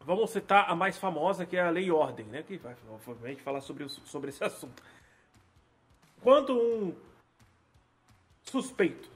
Vamos 0.00 0.30
citar 0.30 0.70
a 0.70 0.74
mais 0.74 0.98
famosa, 0.98 1.46
que 1.46 1.56
é 1.56 1.62
a 1.62 1.70
Lei 1.70 1.84
e 1.84 1.90
Ordem, 1.90 2.26
né? 2.26 2.42
que 2.42 2.58
vai 2.58 2.76
obviamente 3.08 3.42
falar 3.42 3.60
sobre, 3.62 3.88
sobre 3.88 4.28
esse 4.28 4.44
assunto. 4.44 4.82
Quando 6.20 6.54
um 6.54 6.94
suspeito 8.42 9.10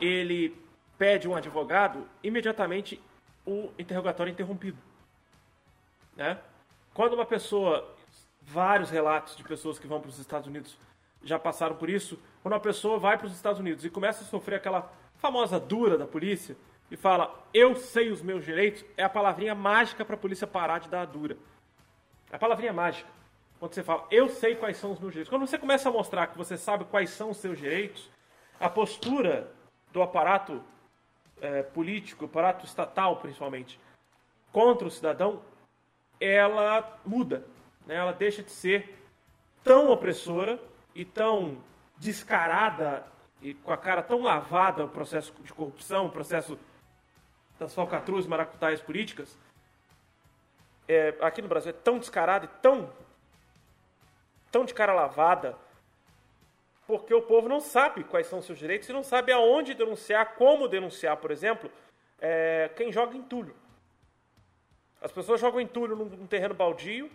ele 0.00 0.56
pede 0.96 1.28
um 1.28 1.34
advogado, 1.34 2.06
imediatamente 2.22 3.00
o 3.44 3.70
interrogatório 3.78 4.30
é 4.30 4.32
interrompido. 4.32 4.78
Né? 6.16 6.38
Quando 6.92 7.14
uma 7.14 7.26
pessoa, 7.26 7.94
vários 8.40 8.90
relatos 8.90 9.36
de 9.36 9.42
pessoas 9.42 9.78
que 9.78 9.86
vão 9.86 10.00
para 10.00 10.08
os 10.08 10.18
Estados 10.18 10.46
Unidos 10.46 10.78
já 11.22 11.38
passaram 11.38 11.76
por 11.76 11.90
isso, 11.90 12.18
quando 12.42 12.54
uma 12.54 12.60
pessoa 12.60 12.98
vai 12.98 13.16
para 13.16 13.26
os 13.26 13.34
Estados 13.34 13.58
Unidos 13.58 13.84
e 13.84 13.90
começa 13.90 14.22
a 14.22 14.26
sofrer 14.26 14.56
aquela 14.56 14.92
famosa 15.24 15.58
dura 15.58 15.96
da 15.96 16.06
polícia 16.06 16.54
e 16.90 16.98
fala, 16.98 17.34
eu 17.54 17.74
sei 17.74 18.10
os 18.10 18.20
meus 18.20 18.44
direitos, 18.44 18.84
é 18.94 19.02
a 19.02 19.08
palavrinha 19.08 19.54
mágica 19.54 20.04
para 20.04 20.16
a 20.16 20.18
polícia 20.18 20.46
parar 20.46 20.80
de 20.80 20.88
dar 20.90 21.00
a 21.00 21.06
dura. 21.06 21.38
É 22.30 22.36
a 22.36 22.38
palavrinha 22.38 22.74
mágica. 22.74 23.08
Quando 23.58 23.72
você 23.72 23.82
fala, 23.82 24.06
eu 24.10 24.28
sei 24.28 24.54
quais 24.54 24.76
são 24.76 24.92
os 24.92 25.00
meus 25.00 25.12
direitos. 25.12 25.30
Quando 25.30 25.46
você 25.46 25.56
começa 25.56 25.88
a 25.88 25.92
mostrar 25.92 26.26
que 26.26 26.36
você 26.36 26.58
sabe 26.58 26.84
quais 26.84 27.08
são 27.08 27.30
os 27.30 27.38
seus 27.38 27.58
direitos, 27.58 28.10
a 28.60 28.68
postura 28.68 29.50
do 29.90 30.02
aparato 30.02 30.62
é, 31.40 31.62
político, 31.62 32.26
aparato 32.26 32.66
estatal 32.66 33.16
principalmente, 33.16 33.80
contra 34.52 34.86
o 34.86 34.90
cidadão 34.90 35.40
ela 36.20 37.00
muda, 37.04 37.46
né? 37.86 37.94
ela 37.94 38.12
deixa 38.12 38.42
de 38.42 38.50
ser 38.50 38.94
tão 39.62 39.90
opressora 39.90 40.60
e 40.94 41.02
tão 41.02 41.56
descarada 41.96 43.06
e 43.44 43.52
com 43.52 43.70
a 43.70 43.76
cara 43.76 44.02
tão 44.02 44.22
lavada 44.22 44.86
o 44.86 44.88
processo 44.88 45.30
de 45.42 45.52
corrupção, 45.52 46.06
o 46.06 46.10
processo 46.10 46.58
das 47.58 47.74
falcatruas 47.74 48.26
maracutais 48.26 48.80
políticas, 48.80 49.38
é, 50.88 51.14
aqui 51.20 51.42
no 51.42 51.48
Brasil 51.48 51.68
é 51.68 51.74
tão 51.74 51.98
descarada 51.98 52.46
e 52.46 52.48
tão, 52.62 52.90
tão 54.50 54.64
de 54.64 54.72
cara 54.72 54.94
lavada, 54.94 55.54
porque 56.86 57.12
o 57.12 57.20
povo 57.20 57.46
não 57.46 57.60
sabe 57.60 58.02
quais 58.02 58.26
são 58.26 58.38
os 58.38 58.46
seus 58.46 58.58
direitos 58.58 58.88
e 58.88 58.94
não 58.94 59.02
sabe 59.02 59.30
aonde 59.30 59.74
denunciar, 59.74 60.36
como 60.36 60.66
denunciar, 60.66 61.18
por 61.18 61.30
exemplo, 61.30 61.70
é, 62.18 62.70
quem 62.74 62.90
joga 62.90 63.14
entulho. 63.14 63.54
As 65.02 65.12
pessoas 65.12 65.38
jogam 65.38 65.60
entulho 65.60 65.94
num, 65.94 66.06
num 66.06 66.26
terreno 66.26 66.54
baldio 66.54 67.10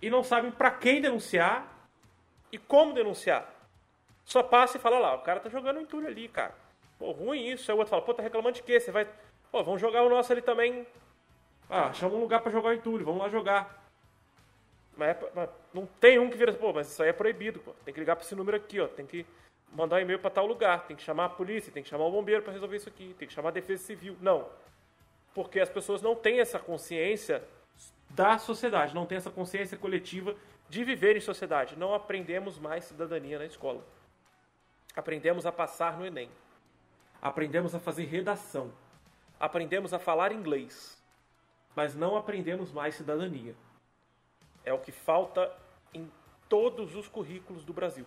e 0.00 0.10
não 0.10 0.24
sabem 0.24 0.50
para 0.50 0.72
quem 0.72 1.00
denunciar 1.00 1.88
e 2.50 2.58
como 2.58 2.92
denunciar. 2.92 3.61
Só 4.24 4.42
passa 4.42 4.76
e 4.76 4.80
fala 4.80 4.98
lá, 4.98 5.14
o 5.14 5.20
cara 5.20 5.40
tá 5.40 5.48
jogando 5.48 5.80
entulho 5.80 6.06
ali, 6.06 6.28
cara. 6.28 6.54
Pô, 6.98 7.10
ruim 7.10 7.48
isso. 7.48 7.70
Aí 7.70 7.74
o 7.74 7.78
outro 7.78 7.90
fala, 7.90 8.02
pô, 8.02 8.14
tá 8.14 8.22
reclamando 8.22 8.56
de 8.56 8.62
quê? 8.62 8.78
Você 8.78 8.90
vai. 8.90 9.08
Pô, 9.50 9.62
vamos 9.62 9.80
jogar 9.80 10.02
o 10.02 10.08
nosso 10.08 10.32
ali 10.32 10.42
também. 10.42 10.86
Ah, 11.68 11.92
chama 11.92 12.14
um 12.14 12.20
lugar 12.20 12.40
para 12.40 12.52
jogar 12.52 12.70
o 12.70 12.74
entulho, 12.74 13.04
vamos 13.04 13.20
lá 13.20 13.28
jogar. 13.28 13.82
Mas, 14.96 15.08
é, 15.08 15.30
mas, 15.34 15.50
não 15.72 15.86
tem 15.86 16.18
um 16.18 16.28
que 16.28 16.36
vira, 16.36 16.52
pô, 16.52 16.72
mas 16.72 16.90
isso 16.90 17.02
aí 17.02 17.08
é 17.08 17.12
proibido, 17.12 17.60
pô. 17.60 17.72
Tem 17.84 17.92
que 17.92 18.00
ligar 18.00 18.16
para 18.16 18.24
esse 18.24 18.34
número 18.34 18.56
aqui, 18.56 18.80
ó. 18.80 18.86
Tem 18.86 19.06
que 19.06 19.26
mandar 19.72 19.96
um 19.96 20.00
e-mail 20.00 20.18
para 20.18 20.30
tal 20.30 20.46
lugar, 20.46 20.86
tem 20.86 20.96
que 20.96 21.02
chamar 21.02 21.26
a 21.26 21.30
polícia, 21.30 21.72
tem 21.72 21.82
que 21.82 21.88
chamar 21.88 22.04
o 22.04 22.10
bombeiro 22.10 22.42
para 22.42 22.52
resolver 22.52 22.76
isso 22.76 22.88
aqui, 22.88 23.14
tem 23.18 23.26
que 23.26 23.34
chamar 23.34 23.48
a 23.48 23.52
defesa 23.52 23.82
civil. 23.82 24.16
Não 24.20 24.46
porque 25.34 25.60
as 25.60 25.68
pessoas 25.68 26.02
não 26.02 26.14
têm 26.14 26.40
essa 26.40 26.58
consciência 26.58 27.42
da 28.10 28.38
sociedade, 28.38 28.94
não 28.94 29.06
têm 29.06 29.18
essa 29.18 29.30
consciência 29.30 29.76
coletiva 29.76 30.34
de 30.68 30.84
viver 30.84 31.16
em 31.16 31.20
sociedade. 31.20 31.76
Não 31.76 31.94
aprendemos 31.94 32.58
mais 32.58 32.84
cidadania 32.84 33.38
na 33.38 33.46
escola. 33.46 33.82
Aprendemos 34.96 35.46
a 35.46 35.52
passar 35.52 35.98
no 35.98 36.06
Enem. 36.06 36.28
Aprendemos 37.20 37.74
a 37.74 37.80
fazer 37.80 38.04
redação. 38.04 38.72
Aprendemos 39.38 39.94
a 39.94 39.98
falar 39.98 40.32
inglês. 40.32 41.02
Mas 41.74 41.94
não 41.94 42.16
aprendemos 42.16 42.72
mais 42.72 42.94
cidadania. 42.94 43.54
É 44.64 44.72
o 44.72 44.78
que 44.78 44.92
falta 44.92 45.50
em 45.94 46.10
todos 46.48 46.94
os 46.94 47.08
currículos 47.08 47.64
do 47.64 47.72
Brasil. 47.72 48.04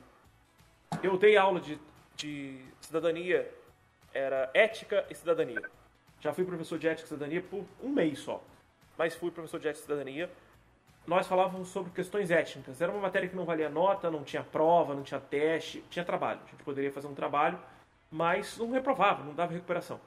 Eu 1.02 1.18
dei 1.18 1.36
aula 1.36 1.60
de, 1.60 1.80
de 2.16 2.64
cidadania, 2.80 3.52
era 4.14 4.50
ética 4.54 5.06
e 5.10 5.16
cidadania. 5.16 5.62
Já 6.20 6.34
fui 6.34 6.46
professor 6.46 6.78
de 6.78 6.88
ética 6.88 7.06
e 7.06 7.10
cidadania 7.10 7.42
por 7.42 7.66
um 7.82 7.90
mês 7.90 8.20
só. 8.20 8.42
Mas 8.98 9.16
fui 9.16 9.32
professor 9.32 9.60
de 9.60 9.68
ética 9.68 9.82
e 9.82 9.86
cidadania. 9.86 10.32
Nós 11.08 11.28
falávamos 11.28 11.68
sobre 11.68 11.92
questões 11.92 12.32
étnicas. 12.32 12.82
Era 12.82 12.92
uma 12.92 13.02
matéria 13.02 13.30
que 13.30 13.36
não 13.36 13.46
valia 13.46 13.70
nota, 13.70 14.10
não 14.10 14.24
tinha 14.24 14.44
prova, 14.44 14.96
não 14.96 15.04
tinha 15.04 15.20
teste, 15.20 15.84
tinha 15.90 16.04
trabalho. 16.04 16.40
A 16.48 16.50
gente 16.50 16.64
poderia 16.64 16.92
fazer 16.92 17.08
um 17.08 17.14
trabalho, 17.14 17.60
mas 18.10 18.58
não 18.58 18.72
reprovava, 18.72 19.24
não 19.24 19.34
dava 19.34 19.54
recuperação. 19.54 20.00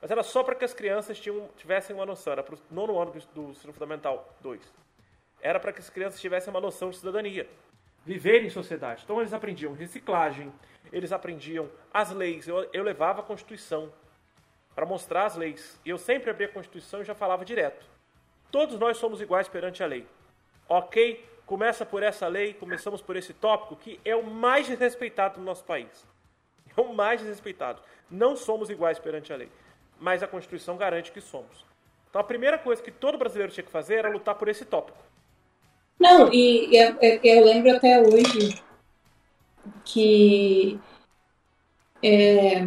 Mas 0.00 0.10
era 0.10 0.22
só 0.22 0.42
para 0.42 0.54
que 0.54 0.64
as 0.64 0.72
crianças 0.72 1.18
tinham, 1.18 1.48
tivessem 1.56 1.94
uma 1.94 2.06
noção. 2.06 2.32
Era 2.32 2.42
para 2.42 2.54
o 2.54 2.58
nono 2.70 2.98
ano 2.98 3.12
do, 3.34 3.50
ensino 3.50 3.72
fundamental 3.74 4.32
2. 4.40 4.72
Era 5.42 5.60
para 5.60 5.72
que 5.72 5.80
as 5.80 5.90
crianças 5.90 6.20
tivessem 6.20 6.50
uma 6.50 6.60
noção 6.60 6.88
de 6.88 6.96
cidadania. 6.96 7.46
Viver 8.06 8.42
em 8.42 8.48
sociedade. 8.48 9.02
Então 9.04 9.20
eles 9.20 9.34
aprendiam 9.34 9.74
reciclagem, 9.74 10.50
eles 10.90 11.12
aprendiam 11.12 11.68
as 11.92 12.10
leis. 12.10 12.48
Eu, 12.48 12.66
eu 12.72 12.82
levava 12.82 13.20
a 13.20 13.24
Constituição 13.24 13.92
para 14.74 14.86
mostrar 14.86 15.26
as 15.26 15.36
leis. 15.36 15.78
E 15.84 15.90
eu 15.90 15.98
sempre 15.98 16.30
abria 16.30 16.46
a 16.46 16.52
Constituição 16.52 17.02
e 17.02 17.04
já 17.04 17.14
falava 17.14 17.44
direto. 17.44 17.84
Todos 18.50 18.78
nós 18.78 18.96
somos 18.96 19.20
iguais 19.20 19.46
perante 19.46 19.82
a 19.82 19.86
lei. 19.86 20.06
Ok? 20.68 21.24
Começa 21.46 21.86
por 21.86 22.02
essa 22.02 22.26
lei, 22.26 22.52
começamos 22.52 23.00
por 23.00 23.16
esse 23.16 23.32
tópico 23.32 23.76
que 23.76 23.98
é 24.04 24.14
o 24.14 24.22
mais 24.22 24.66
desrespeitado 24.66 25.38
no 25.38 25.46
nosso 25.46 25.64
país. 25.64 26.06
É 26.76 26.80
o 26.80 26.92
mais 26.92 27.20
desrespeitado. 27.20 27.80
Não 28.10 28.36
somos 28.36 28.68
iguais 28.68 28.98
perante 28.98 29.32
a 29.32 29.36
lei. 29.36 29.48
Mas 29.98 30.22
a 30.22 30.28
Constituição 30.28 30.76
garante 30.76 31.10
que 31.10 31.20
somos. 31.20 31.64
Então 32.08 32.20
a 32.20 32.24
primeira 32.24 32.58
coisa 32.58 32.82
que 32.82 32.90
todo 32.90 33.18
brasileiro 33.18 33.52
tinha 33.52 33.64
que 33.64 33.70
fazer 33.70 33.96
era 33.96 34.10
lutar 34.10 34.34
por 34.34 34.48
esse 34.48 34.64
tópico. 34.64 34.98
Não, 35.98 36.32
e 36.32 36.76
eu, 36.76 36.96
eu 37.24 37.44
lembro 37.44 37.76
até 37.76 38.00
hoje 38.00 38.62
que. 39.84 40.78
É 42.02 42.62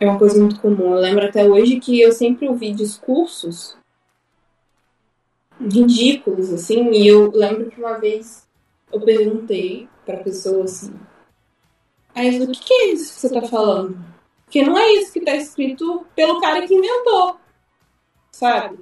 é 0.00 0.06
uma 0.06 0.18
coisa 0.18 0.40
muito 0.40 0.58
comum. 0.60 0.94
Eu 0.94 1.00
lembro 1.00 1.26
até 1.26 1.44
hoje 1.44 1.78
que 1.78 2.00
eu 2.00 2.10
sempre 2.10 2.48
ouvi 2.48 2.72
discursos 2.72 3.76
ridículos, 5.60 6.52
assim, 6.52 6.90
e 6.90 7.06
eu 7.06 7.30
lembro 7.30 7.70
que 7.70 7.80
uma 7.80 7.98
vez 7.98 8.46
eu 8.92 9.00
perguntei 9.00 9.88
pra 10.04 10.16
pessoa 10.18 10.64
assim, 10.64 10.92
mas 12.14 12.40
o 12.42 12.46
que, 12.48 12.60
que 12.60 12.72
é 12.72 12.92
isso 12.92 13.14
que 13.14 13.20
você 13.20 13.40
tá 13.40 13.42
falando? 13.42 13.98
Porque 14.44 14.62
não 14.62 14.76
é 14.76 14.92
isso 14.94 15.12
que 15.12 15.20
tá 15.20 15.34
escrito 15.36 16.04
pelo 16.14 16.40
cara 16.40 16.66
que 16.66 16.74
inventou, 16.74 17.36
sabe? 18.32 18.78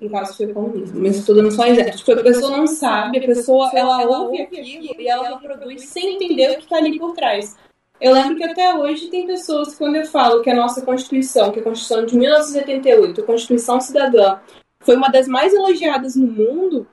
No 0.00 0.10
caso 0.10 0.36
foi 0.36 0.52
comunismo, 0.52 1.00
mas 1.00 1.16
estou 1.16 1.34
dando 1.34 1.50
só 1.50 1.66
exemplo. 1.66 1.96
Tipo, 1.96 2.12
a 2.12 2.22
pessoa 2.22 2.56
não 2.56 2.66
sabe, 2.66 3.18
a 3.18 3.26
pessoa 3.26 3.70
ela 3.74 4.04
ouve 4.04 4.42
aquilo 4.42 5.00
e 5.00 5.08
ela 5.08 5.38
reproduz 5.38 5.84
sem 5.88 6.16
entender 6.16 6.52
o 6.52 6.56
que 6.56 6.64
está 6.64 6.76
ali 6.76 6.98
por 6.98 7.12
trás. 7.14 7.56
Eu 8.00 8.12
lembro 8.12 8.36
que 8.36 8.44
até 8.44 8.74
hoje 8.74 9.08
tem 9.08 9.26
pessoas 9.26 9.72
que, 9.72 9.78
quando 9.78 9.96
eu 9.96 10.04
falo 10.06 10.42
que 10.42 10.50
a 10.50 10.54
nossa 10.54 10.82
Constituição, 10.82 11.52
que 11.52 11.58
é 11.58 11.62
a 11.62 11.64
Constituição 11.64 12.04
de 12.04 12.18
1988, 12.18 13.20
a 13.20 13.24
Constituição 13.24 13.80
Cidadã, 13.80 14.38
foi 14.84 14.96
uma 14.96 15.08
das 15.08 15.26
mais 15.26 15.52
elogiadas 15.52 16.14
no 16.14 16.26
mundo, 16.26 16.86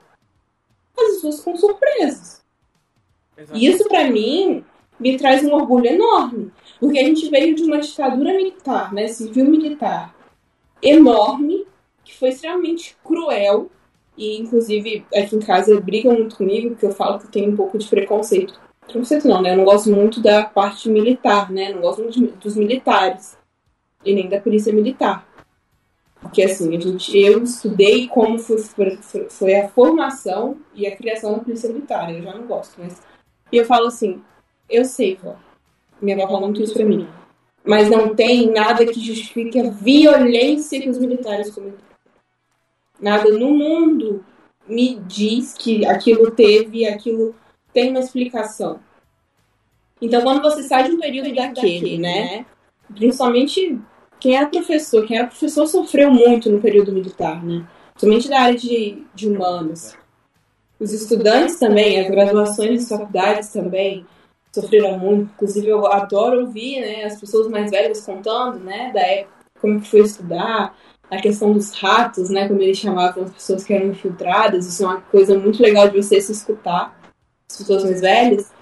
as 0.98 1.14
pessoas 1.14 1.38
ficam 1.38 1.56
surpresas. 1.56 2.42
E 3.54 3.66
isso, 3.66 3.88
para 3.88 4.10
mim, 4.10 4.64
me 4.98 5.16
traz 5.16 5.44
um 5.44 5.52
orgulho 5.52 5.86
enorme. 5.86 6.50
Porque 6.78 6.98
a 6.98 7.04
gente 7.04 7.28
veio 7.28 7.54
de 7.54 7.62
uma 7.64 7.78
ditadura 7.78 8.32
militar, 8.32 8.92
né, 8.92 9.08
civil-militar, 9.08 10.14
enorme, 10.82 11.66
que 12.04 12.14
foi 12.16 12.30
extremamente 12.30 12.96
cruel. 13.04 13.70
E, 14.16 14.38
inclusive, 14.38 15.04
aqui 15.14 15.36
em 15.36 15.40
casa 15.40 15.80
brigam 15.80 16.14
muito 16.14 16.36
comigo, 16.36 16.70
porque 16.70 16.86
eu 16.86 16.92
falo 16.92 17.18
que 17.18 17.28
tem 17.28 17.48
um 17.48 17.56
pouco 17.56 17.78
de 17.78 17.88
preconceito. 17.88 18.60
Preconceito 18.86 19.26
não, 19.26 19.40
né? 19.40 19.52
Eu 19.52 19.56
não 19.56 19.64
gosto 19.64 19.90
muito 19.90 20.20
da 20.20 20.44
parte 20.44 20.88
militar, 20.88 21.50
né? 21.50 21.72
Não 21.72 21.80
gosto 21.80 22.02
muito 22.02 22.20
dos 22.20 22.56
militares. 22.56 23.38
E 24.04 24.14
nem 24.14 24.28
da 24.28 24.40
polícia 24.40 24.72
militar. 24.72 25.26
Porque, 26.22 26.42
assim, 26.42 26.74
a 26.74 26.80
gente, 26.80 27.18
eu 27.18 27.42
estudei 27.42 28.08
como 28.08 28.38
foi, 28.38 28.58
foi, 29.28 29.54
a 29.56 29.68
formação 29.68 30.56
e 30.74 30.86
a 30.86 30.96
criação 30.96 31.34
da 31.34 31.40
polícia 31.40 31.68
militar. 31.68 32.14
Eu 32.14 32.22
já 32.22 32.34
não 32.34 32.46
gosto, 32.46 32.80
mas... 32.80 33.02
E 33.50 33.56
eu 33.56 33.66
falo 33.66 33.88
assim, 33.88 34.22
eu 34.70 34.84
sei, 34.84 35.18
vó. 35.22 35.36
Minha 36.00 36.16
avó 36.16 36.28
fala 36.28 36.40
muito 36.42 36.62
isso 36.62 36.72
pra 36.72 36.84
mim 36.84 37.06
mas 37.64 37.88
não 37.88 38.14
tem 38.14 38.50
nada 38.50 38.84
que 38.84 39.00
justifique 39.00 39.58
a 39.58 39.70
violência 39.70 40.80
que 40.80 40.88
os 40.88 40.98
militares 40.98 41.50
cometeram. 41.54 41.92
Nada 43.00 43.30
no 43.30 43.50
mundo 43.50 44.24
me 44.66 44.96
diz 45.00 45.54
que 45.54 45.84
aquilo 45.86 46.30
teve, 46.30 46.86
aquilo 46.86 47.34
tem 47.72 47.90
uma 47.90 48.00
explicação. 48.00 48.80
Então, 50.00 50.22
quando 50.22 50.42
você 50.42 50.62
sai 50.64 50.84
de 50.84 50.92
um 50.92 51.00
período 51.00 51.34
daquele, 51.34 51.98
né? 51.98 52.44
Principalmente 52.94 53.78
quem 54.22 54.36
era 54.36 54.46
professor, 54.46 55.04
quem 55.04 55.18
era 55.18 55.26
professor 55.26 55.66
sofreu 55.66 56.08
muito 56.08 56.48
no 56.48 56.60
período 56.60 56.92
militar, 56.92 57.44
né? 57.44 57.66
Principalmente 57.90 58.28
da 58.28 58.40
área 58.40 58.56
de, 58.56 59.02
de 59.12 59.28
humanos. 59.28 59.96
Os 60.78 60.92
estudantes 60.92 61.58
também, 61.58 61.98
as 61.98 62.08
graduações 62.08 62.88
das 62.88 63.00
faculdades 63.00 63.48
também, 63.48 64.06
sofreram 64.52 64.96
muito. 64.96 65.32
Inclusive, 65.34 65.66
eu 65.66 65.84
adoro 65.88 66.42
ouvir 66.42 66.80
né, 66.80 67.04
as 67.04 67.18
pessoas 67.18 67.48
mais 67.48 67.72
velhas 67.72 68.06
contando 68.06 68.60
né, 68.60 68.92
da 68.94 69.00
época, 69.00 69.34
como 69.60 69.80
que 69.80 69.90
foi 69.90 70.00
estudar, 70.02 70.76
a 71.10 71.20
questão 71.20 71.52
dos 71.52 71.72
ratos, 71.72 72.30
né, 72.30 72.46
como 72.46 72.62
eles 72.62 72.78
chamavam 72.78 73.24
as 73.24 73.32
pessoas 73.32 73.64
que 73.64 73.74
eram 73.74 73.88
infiltradas. 73.88 74.68
Isso 74.68 74.84
é 74.84 74.86
uma 74.86 75.00
coisa 75.00 75.36
muito 75.36 75.60
legal 75.60 75.88
de 75.88 76.00
você 76.00 76.20
se 76.20 76.30
escutar, 76.30 76.96
as 77.50 77.56
pessoas 77.56 77.82
mais 77.82 78.00
velhas. 78.00 78.52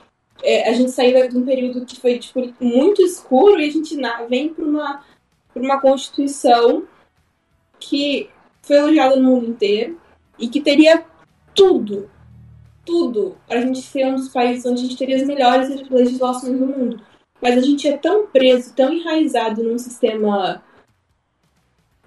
É, 0.42 0.70
a 0.70 0.72
gente 0.72 0.90
saiu 0.90 1.28
de 1.28 1.36
um 1.36 1.44
período 1.44 1.84
que 1.84 2.00
foi 2.00 2.18
tipo, 2.18 2.40
muito 2.58 3.02
escuro 3.02 3.60
e 3.60 3.68
a 3.68 3.70
gente 3.70 3.94
vem 4.26 4.48
para 4.48 4.64
uma, 4.64 5.02
uma 5.54 5.80
Constituição 5.80 6.84
que 7.78 8.30
foi 8.62 8.76
elogiada 8.76 9.16
no 9.16 9.30
mundo 9.30 9.46
inteiro 9.46 10.00
e 10.38 10.48
que 10.48 10.60
teria 10.60 11.04
tudo 11.54 12.08
tudo 12.90 13.36
para 13.46 13.58
a 13.58 13.62
gente 13.62 13.82
ser 13.82 14.06
um 14.06 14.16
dos 14.16 14.28
países 14.28 14.66
onde 14.66 14.80
a 14.80 14.84
gente 14.84 14.96
teria 14.96 15.16
as 15.16 15.26
melhores 15.26 15.88
legislações 15.88 16.58
do 16.58 16.66
mundo. 16.66 17.00
Mas 17.40 17.56
a 17.56 17.60
gente 17.60 17.88
é 17.88 17.96
tão 17.96 18.26
preso, 18.26 18.74
tão 18.74 18.92
enraizado 18.92 19.62
num 19.62 19.78
sistema 19.78 20.62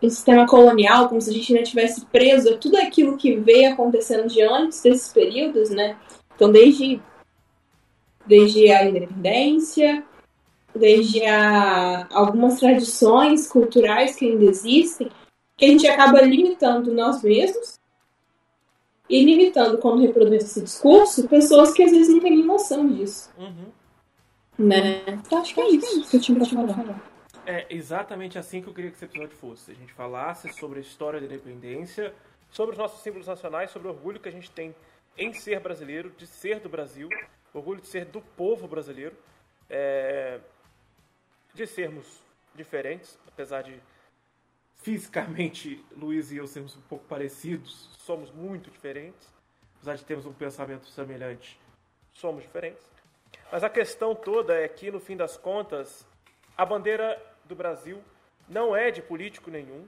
um 0.02 0.10
sistema 0.10 0.46
colonial, 0.46 1.08
como 1.08 1.22
se 1.22 1.30
a 1.30 1.34
gente 1.34 1.54
ainda 1.54 1.66
tivesse 1.66 2.06
preso 2.08 2.54
a 2.54 2.58
tudo 2.58 2.76
aquilo 2.76 3.16
que 3.16 3.38
veio 3.38 3.72
acontecendo 3.72 4.28
de 4.28 4.42
antes 4.42 4.82
desses 4.82 5.14
períodos, 5.14 5.70
né? 5.70 5.96
Então, 6.36 6.52
desde, 6.52 7.02
desde 8.28 8.70
a 8.70 8.84
independência, 8.84 10.04
desde 10.76 11.24
a, 11.26 12.08
algumas 12.12 12.60
tradições 12.60 13.48
culturais 13.48 14.16
que 14.16 14.26
ainda 14.26 14.46
existem, 14.46 15.12
que 15.56 15.66
a 15.66 15.68
gente 15.68 15.88
acaba 15.88 16.22
limitando 16.22 16.94
nós 16.94 17.22
mesmos 17.22 17.80
e 19.10 19.24
limitando 19.24 19.78
quando 19.78 20.02
reproduz 20.02 20.44
esse 20.44 20.62
discurso 20.62 21.28
pessoas 21.28 21.74
que 21.74 21.84
às 21.84 21.92
vezes 21.92 22.10
não 22.10 22.20
têm 22.20 22.44
noção 22.44 22.88
disso. 22.88 23.30
Uhum. 23.38 23.66
Né? 24.58 25.04
Então, 25.08 25.40
acho 25.40 25.54
que 25.54 25.62
é 25.62 25.70
isso 25.70 26.10
que 26.10 26.18
eu 26.18 26.22
tinha 26.22 26.38
pra 26.38 26.48
falar. 26.48 27.14
É 27.46 27.66
exatamente 27.70 28.40
assim 28.40 28.62
que 28.62 28.70
eu 28.70 28.74
queria 28.74 28.90
que 28.90 28.96
esse 28.96 29.06
episódio 29.06 29.36
fosse. 29.36 29.72
A 29.72 29.76
gente 29.76 29.94
falasse 29.94 30.52
sobre 30.54 30.80
a 30.80 30.82
história 30.82 31.20
da 31.20 31.26
independência, 31.26 32.14
sobre 32.50 32.74
os 32.74 32.78
nossos 32.78 33.02
símbolos 33.02 33.28
nacionais, 33.28 33.72
sobre 33.72 33.88
o 33.88 33.92
orgulho 33.92 34.20
que 34.20 34.30
a 34.30 34.32
gente 34.32 34.50
tem 34.50 34.74
em 35.18 35.34
ser 35.34 35.60
brasileiro, 35.60 36.12
de 36.18 36.26
ser 36.26 36.60
do 36.60 36.70
Brasil, 36.70 37.10
orgulho 37.54 37.82
de 37.82 37.88
ser 37.88 38.06
do 38.06 38.22
povo 38.22 38.68
brasileiro, 38.68 39.16
é... 39.70 40.40
de 41.54 41.68
sermos 41.68 42.22
diferentes, 42.56 43.18
apesar 43.28 43.62
de 43.64 43.80
fisicamente 44.78 45.84
Luiz 45.96 46.32
e 46.32 46.38
eu 46.38 46.48
sermos 46.48 46.76
um 46.76 46.82
pouco 46.82 47.06
parecidos, 47.06 47.90
somos 48.00 48.32
muito 48.32 48.70
diferentes. 48.70 49.32
Apesar 49.76 49.96
de 49.96 50.06
termos 50.06 50.26
um 50.26 50.34
pensamento 50.34 50.88
semelhante, 50.88 51.60
somos 52.14 52.44
diferentes. 52.44 52.86
Mas 53.52 53.64
a 53.64 53.70
questão 53.70 54.16
toda 54.16 54.54
é 54.54 54.68
que, 54.68 54.90
no 54.90 55.00
fim 55.00 55.18
das 55.18 55.36
contas, 55.36 56.08
a 56.58 56.66
bandeira 56.66 57.22
do 57.44 57.56
Brasil 57.56 58.02
não 58.48 58.76
é 58.76 58.92
de 58.92 59.02
político 59.02 59.52
nenhum. 59.52 59.86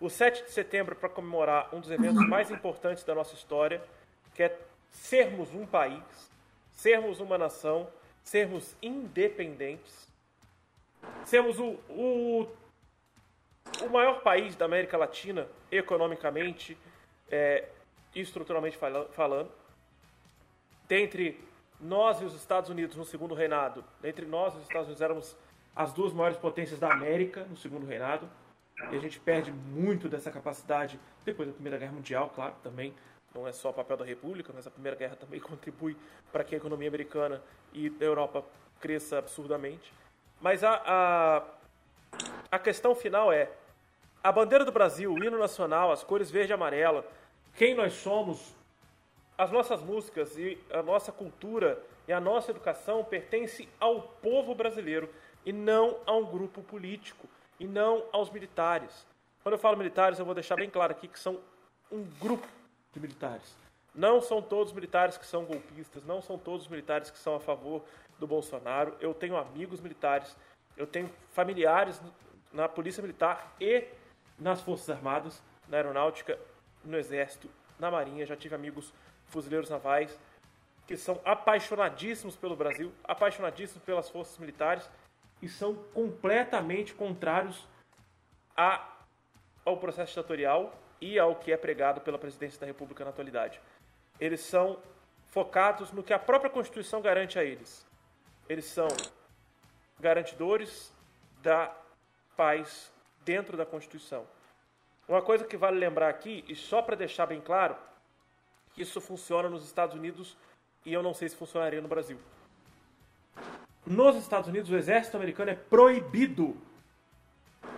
O 0.00 0.08
7 0.10 0.44
de 0.44 0.50
setembro 0.50 0.94
é 0.94 0.98
para 0.98 1.08
comemorar 1.08 1.72
um 1.72 1.80
dos 1.80 1.90
eventos 1.90 2.22
mais 2.26 2.50
importantes 2.50 3.04
da 3.04 3.14
nossa 3.14 3.34
história, 3.34 3.82
que 4.34 4.42
é 4.42 4.58
sermos 4.90 5.54
um 5.54 5.66
país, 5.66 6.02
sermos 6.72 7.20
uma 7.20 7.38
nação, 7.38 7.88
sermos 8.22 8.76
independentes, 8.82 10.07
sermos 11.24 11.58
o, 11.58 11.78
o 11.88 12.48
o 13.84 13.88
maior 13.90 14.22
país 14.22 14.56
da 14.56 14.64
América 14.64 14.96
Latina, 14.96 15.46
economicamente 15.70 16.76
é, 17.30 17.68
e 18.14 18.20
estruturalmente 18.20 18.78
falando, 19.12 19.50
dentre 20.88 21.40
nós 21.80 22.20
e 22.20 22.24
os 22.24 22.34
Estados 22.34 22.70
Unidos 22.70 22.96
no 22.96 23.04
segundo 23.04 23.34
reinado, 23.34 23.84
dentre 24.00 24.26
nós 24.26 24.54
e 24.54 24.56
os 24.56 24.62
Estados 24.62 24.86
Unidos 24.86 25.02
éramos 25.02 25.36
as 25.76 25.92
duas 25.92 26.12
maiores 26.12 26.38
potências 26.38 26.80
da 26.80 26.92
América 26.92 27.44
no 27.44 27.56
segundo 27.56 27.86
reinado, 27.86 28.28
e 28.90 28.96
a 28.96 29.00
gente 29.00 29.20
perde 29.20 29.52
muito 29.52 30.08
dessa 30.08 30.30
capacidade 30.30 30.98
depois 31.24 31.48
da 31.48 31.54
Primeira 31.54 31.78
Guerra 31.78 31.92
Mundial, 31.92 32.30
claro, 32.34 32.54
também. 32.62 32.94
Não 33.34 33.46
é 33.46 33.52
só 33.52 33.70
o 33.70 33.74
papel 33.74 33.96
da 33.96 34.04
República, 34.04 34.52
mas 34.54 34.66
a 34.66 34.70
Primeira 34.70 34.96
Guerra 34.96 35.14
também 35.14 35.38
contribui 35.40 35.96
para 36.32 36.42
que 36.42 36.54
a 36.54 36.58
economia 36.58 36.88
americana 36.88 37.42
e 37.72 37.90
da 37.90 38.06
Europa 38.06 38.44
cresça 38.80 39.18
absurdamente. 39.18 39.92
Mas 40.40 40.62
a, 40.62 40.82
a, 40.86 41.42
a 42.50 42.58
questão 42.58 42.94
final 42.94 43.32
é: 43.32 43.50
a 44.22 44.30
bandeira 44.30 44.64
do 44.64 44.72
Brasil, 44.72 45.12
o 45.12 45.22
hino 45.22 45.38
nacional, 45.38 45.90
as 45.90 46.04
cores 46.04 46.30
verde 46.30 46.52
e 46.52 46.54
amarela, 46.54 47.04
quem 47.56 47.74
nós 47.74 47.94
somos, 47.94 48.54
as 49.36 49.50
nossas 49.50 49.82
músicas 49.82 50.36
e 50.36 50.58
a 50.70 50.82
nossa 50.82 51.12
cultura 51.12 51.82
e 52.06 52.12
a 52.12 52.20
nossa 52.20 52.50
educação 52.50 53.04
pertence 53.04 53.68
ao 53.78 54.02
povo 54.02 54.54
brasileiro 54.54 55.08
e 55.44 55.52
não 55.52 55.98
a 56.06 56.12
um 56.12 56.24
grupo 56.24 56.62
político 56.62 57.28
e 57.58 57.66
não 57.66 58.04
aos 58.12 58.30
militares. 58.30 59.06
Quando 59.42 59.54
eu 59.54 59.58
falo 59.58 59.76
militares, 59.76 60.18
eu 60.18 60.24
vou 60.24 60.34
deixar 60.34 60.56
bem 60.56 60.70
claro 60.70 60.92
aqui 60.92 61.08
que 61.08 61.18
são 61.18 61.38
um 61.90 62.04
grupo 62.20 62.46
de 62.92 63.00
militares. 63.00 63.56
Não 63.94 64.20
são 64.20 64.40
todos 64.40 64.72
militares 64.72 65.16
que 65.16 65.26
são 65.26 65.44
golpistas, 65.44 66.04
não 66.04 66.20
são 66.20 66.38
todos 66.38 66.68
militares 66.68 67.10
que 67.10 67.18
são 67.18 67.34
a 67.34 67.40
favor 67.40 67.82
do 68.18 68.26
Bolsonaro. 68.26 68.96
Eu 69.00 69.14
tenho 69.14 69.36
amigos 69.36 69.80
militares, 69.80 70.36
eu 70.76 70.86
tenho 70.86 71.10
familiares 71.30 72.00
na 72.52 72.68
Polícia 72.68 73.02
Militar 73.02 73.54
e 73.60 73.84
nas 74.38 74.60
Forças 74.60 74.90
Armadas, 74.90 75.42
na 75.68 75.76
Aeronáutica, 75.76 76.38
no 76.84 76.96
Exército, 76.96 77.50
na 77.78 77.90
Marinha. 77.90 78.26
Já 78.26 78.36
tive 78.36 78.54
amigos 78.54 78.92
fuzileiros 79.26 79.70
navais 79.70 80.18
que 80.86 80.96
são 80.96 81.20
apaixonadíssimos 81.22 82.34
pelo 82.34 82.56
Brasil, 82.56 82.90
apaixonadíssimos 83.04 83.84
pelas 83.84 84.08
forças 84.08 84.38
militares 84.38 84.88
e 85.42 85.48
são 85.48 85.74
completamente 85.92 86.94
contrários 86.94 87.68
a, 88.56 88.88
ao 89.64 89.76
processo 89.76 90.12
ditatorial 90.12 90.74
e 91.00 91.18
ao 91.18 91.36
que 91.36 91.52
é 91.52 91.56
pregado 91.56 92.00
pela 92.00 92.18
presidência 92.18 92.58
da 92.58 92.66
República 92.66 93.04
na 93.04 93.10
atualidade. 93.10 93.60
Eles 94.18 94.40
são 94.40 94.80
focados 95.26 95.92
no 95.92 96.02
que 96.02 96.12
a 96.12 96.18
própria 96.18 96.50
Constituição 96.50 97.00
garante 97.00 97.38
a 97.38 97.44
eles. 97.44 97.87
Eles 98.48 98.64
são 98.64 98.88
garantidores 100.00 100.92
da 101.42 101.74
paz 102.36 102.92
dentro 103.24 103.56
da 103.56 103.66
Constituição. 103.66 104.26
Uma 105.06 105.22
coisa 105.22 105.44
que 105.44 105.56
vale 105.56 105.78
lembrar 105.78 106.08
aqui, 106.08 106.44
e 106.48 106.54
só 106.54 106.82
para 106.82 106.96
deixar 106.96 107.26
bem 107.26 107.40
claro, 107.40 107.76
isso 108.76 109.00
funciona 109.00 109.48
nos 109.48 109.64
Estados 109.64 109.96
Unidos 109.96 110.36
e 110.84 110.92
eu 110.92 111.02
não 111.02 111.12
sei 111.12 111.28
se 111.28 111.36
funcionaria 111.36 111.80
no 111.80 111.88
Brasil. 111.88 112.18
Nos 113.86 114.16
Estados 114.16 114.48
Unidos, 114.48 114.70
o 114.70 114.76
exército 114.76 115.16
americano 115.16 115.50
é 115.50 115.54
proibido 115.54 116.56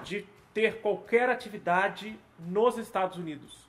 de 0.03 0.27
ter 0.53 0.81
qualquer 0.81 1.29
atividade 1.29 2.19
nos 2.39 2.77
Estados 2.79 3.17
Unidos. 3.17 3.69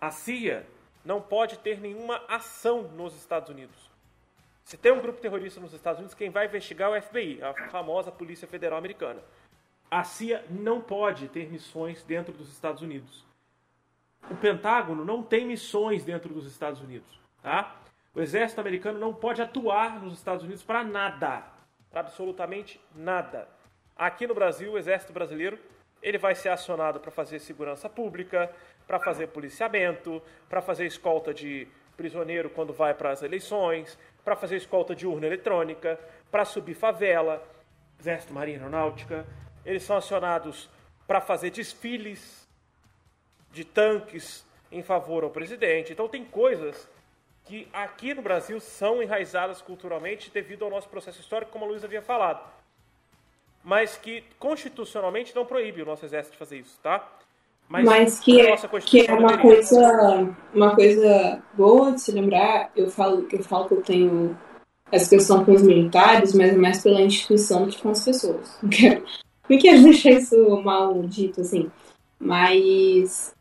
A 0.00 0.10
CIA 0.10 0.66
não 1.04 1.20
pode 1.20 1.58
ter 1.58 1.80
nenhuma 1.80 2.22
ação 2.28 2.82
nos 2.82 3.14
Estados 3.14 3.48
Unidos. 3.48 3.87
Se 4.68 4.76
tem 4.76 4.92
um 4.92 5.00
grupo 5.00 5.18
terrorista 5.18 5.58
nos 5.58 5.72
Estados 5.72 5.98
Unidos, 5.98 6.14
quem 6.14 6.28
vai 6.28 6.44
investigar 6.44 6.92
é 6.92 6.98
o 6.98 7.02
FBI, 7.02 7.40
a 7.42 7.54
famosa 7.70 8.12
Polícia 8.12 8.46
Federal 8.46 8.78
Americana. 8.78 9.18
A 9.90 10.04
CIA 10.04 10.44
não 10.50 10.78
pode 10.78 11.26
ter 11.28 11.50
missões 11.50 12.02
dentro 12.02 12.34
dos 12.34 12.52
Estados 12.52 12.82
Unidos. 12.82 13.24
O 14.30 14.36
Pentágono 14.36 15.06
não 15.06 15.22
tem 15.22 15.46
missões 15.46 16.04
dentro 16.04 16.34
dos 16.34 16.46
Estados 16.46 16.82
Unidos, 16.82 17.18
tá? 17.42 17.76
O 18.14 18.20
exército 18.20 18.60
americano 18.60 18.98
não 18.98 19.14
pode 19.14 19.40
atuar 19.40 20.02
nos 20.02 20.12
Estados 20.12 20.44
Unidos 20.44 20.62
para 20.62 20.84
nada, 20.84 21.44
para 21.90 22.00
absolutamente 22.00 22.78
nada. 22.94 23.48
Aqui 23.96 24.26
no 24.26 24.34
Brasil, 24.34 24.72
o 24.72 24.78
exército 24.78 25.14
brasileiro 25.14 25.58
ele 26.02 26.18
vai 26.18 26.34
ser 26.34 26.50
acionado 26.50 27.00
para 27.00 27.10
fazer 27.10 27.38
segurança 27.38 27.88
pública, 27.88 28.54
para 28.86 29.00
fazer 29.00 29.28
policiamento, 29.28 30.22
para 30.46 30.60
fazer 30.60 30.84
escolta 30.84 31.32
de 31.32 31.66
prisioneiro 31.98 32.48
quando 32.48 32.72
vai 32.72 32.94
para 32.94 33.10
as 33.10 33.22
eleições, 33.22 33.98
para 34.28 34.36
fazer 34.36 34.56
escolta 34.56 34.94
de 34.94 35.06
urna 35.06 35.26
eletrônica, 35.26 35.98
para 36.30 36.44
subir 36.44 36.74
favela, 36.74 37.42
Exército, 37.98 38.34
Marinha 38.34 38.58
Aeronáutica. 38.58 39.26
Eles 39.64 39.82
são 39.82 39.96
acionados 39.96 40.68
para 41.06 41.18
fazer 41.18 41.48
desfiles 41.48 42.46
de 43.50 43.64
tanques 43.64 44.44
em 44.70 44.82
favor 44.82 45.24
ao 45.24 45.30
presidente. 45.30 45.94
Então 45.94 46.06
tem 46.06 46.26
coisas 46.26 46.86
que 47.46 47.66
aqui 47.72 48.12
no 48.12 48.20
Brasil 48.20 48.60
são 48.60 49.02
enraizadas 49.02 49.62
culturalmente 49.62 50.30
devido 50.30 50.62
ao 50.62 50.70
nosso 50.70 50.90
processo 50.90 51.20
histórico, 51.20 51.50
como 51.50 51.64
a 51.64 51.68
Luiz 51.68 51.82
havia 51.82 52.02
falado. 52.02 52.46
Mas 53.64 53.96
que 53.96 54.22
constitucionalmente 54.38 55.34
não 55.34 55.46
proíbe 55.46 55.80
o 55.80 55.86
nosso 55.86 56.04
exército 56.04 56.32
de 56.32 56.38
fazer 56.38 56.58
isso, 56.58 56.78
tá? 56.82 57.10
Mas, 57.68 57.84
Mas 57.84 58.20
que, 58.20 58.40
é, 58.40 58.56
que 58.56 59.06
é 59.06 59.12
uma 59.12 59.36
coisa, 59.36 60.34
uma 60.54 60.74
coisa 60.74 61.42
boa 61.54 61.92
de 61.92 62.00
se 62.00 62.12
lembrar, 62.12 62.70
eu 62.74 62.88
falo, 62.88 63.26
eu 63.30 63.42
falo 63.44 63.68
que 63.68 63.74
eu 63.74 63.82
tenho 63.82 64.38
essa 64.90 65.10
questão 65.10 65.44
com 65.44 65.52
os 65.52 65.62
militares, 65.62 66.32
mas 66.32 66.54
é 66.54 66.56
mais 66.56 66.82
pela 66.82 67.02
instituição 67.02 67.66
do 67.66 67.70
que 67.70 67.82
com 67.82 67.90
as 67.90 68.02
pessoas. 68.02 68.58
Não 68.62 68.70
quero, 68.70 69.04
não 69.48 69.58
quero 69.58 69.82
deixar 69.82 70.10
isso 70.10 70.62
mal 70.62 71.02
dito, 71.04 71.40
assim. 71.40 71.70
Mas 72.18 73.34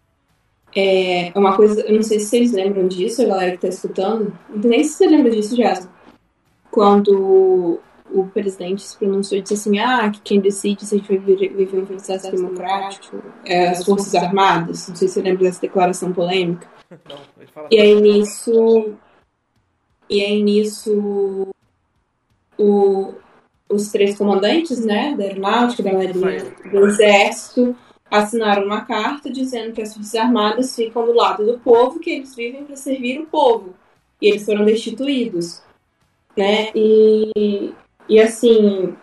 é 0.76 1.32
uma 1.36 1.56
coisa, 1.56 1.82
eu 1.82 1.96
não 1.96 2.04
sei 2.04 2.20
se 2.20 2.28
vocês 2.28 2.52
lembram 2.54 2.88
disso, 2.88 3.22
a 3.22 3.26
galera 3.26 3.52
que 3.52 3.58
tá 3.58 3.68
escutando. 3.68 4.34
Não 4.50 4.70
nem 4.70 4.84
se 4.84 4.94
você 4.94 5.08
lembra 5.08 5.32
disso, 5.32 5.56
Jasmine. 5.56 5.92
Quando 6.72 7.80
o 8.12 8.28
presidente 8.28 8.82
se 8.82 8.98
pronunciou 8.98 9.40
e 9.40 9.42
disse 9.42 9.54
assim: 9.54 9.80
ah, 9.80 10.10
que 10.10 10.22
quem 10.22 10.40
decide 10.40 10.86
se 10.86 10.96
a 10.96 10.98
gente 10.98 11.08
vai 11.08 11.18
viver 11.18 11.80
um 11.80 11.86
processo 11.86 12.32
democrático 12.32 13.22
é 13.46 13.70
as 13.70 13.84
Forças 13.84 14.16
Armadas. 14.16 14.88
Não 14.88 14.96
sei 14.96 15.08
se 15.08 15.16
você 15.16 15.22
lembra 15.22 15.44
dessa 15.44 15.62
declaração 15.62 16.14
polêmica. 16.14 16.68
Não, 17.08 17.20
e 17.70 17.80
aí 17.80 18.00
nisso. 18.00 18.94
E 20.10 20.24
aí 20.24 20.42
nisso. 20.42 21.48
O, 22.58 23.14
os 23.70 23.92
três 23.92 24.18
comandantes, 24.18 24.84
né, 24.84 25.16
da 25.16 25.26
Aeronáutica, 25.26 25.84
da 25.84 25.94
Marinha, 25.94 26.56
do 26.72 26.88
Exército, 26.88 27.76
assinaram 28.10 28.66
uma 28.66 28.82
carta 28.86 29.30
dizendo 29.30 29.74
que 29.74 29.82
as 29.82 29.94
Forças 29.94 30.16
Armadas 30.16 30.76
ficam 30.76 31.06
do 31.06 31.14
lado 31.14 31.46
do 31.46 31.60
povo, 31.60 32.00
que 32.00 32.10
eles 32.10 32.36
vivem 32.36 32.64
para 32.64 32.76
servir 32.76 33.20
o 33.20 33.28
povo. 33.28 33.76
E 34.22 34.28
eles 34.28 34.46
foram 34.46 34.66
destituídos. 34.66 35.62
Né? 36.36 36.72
E, 36.74 37.74
e 38.08 38.20
assim, 38.20 38.96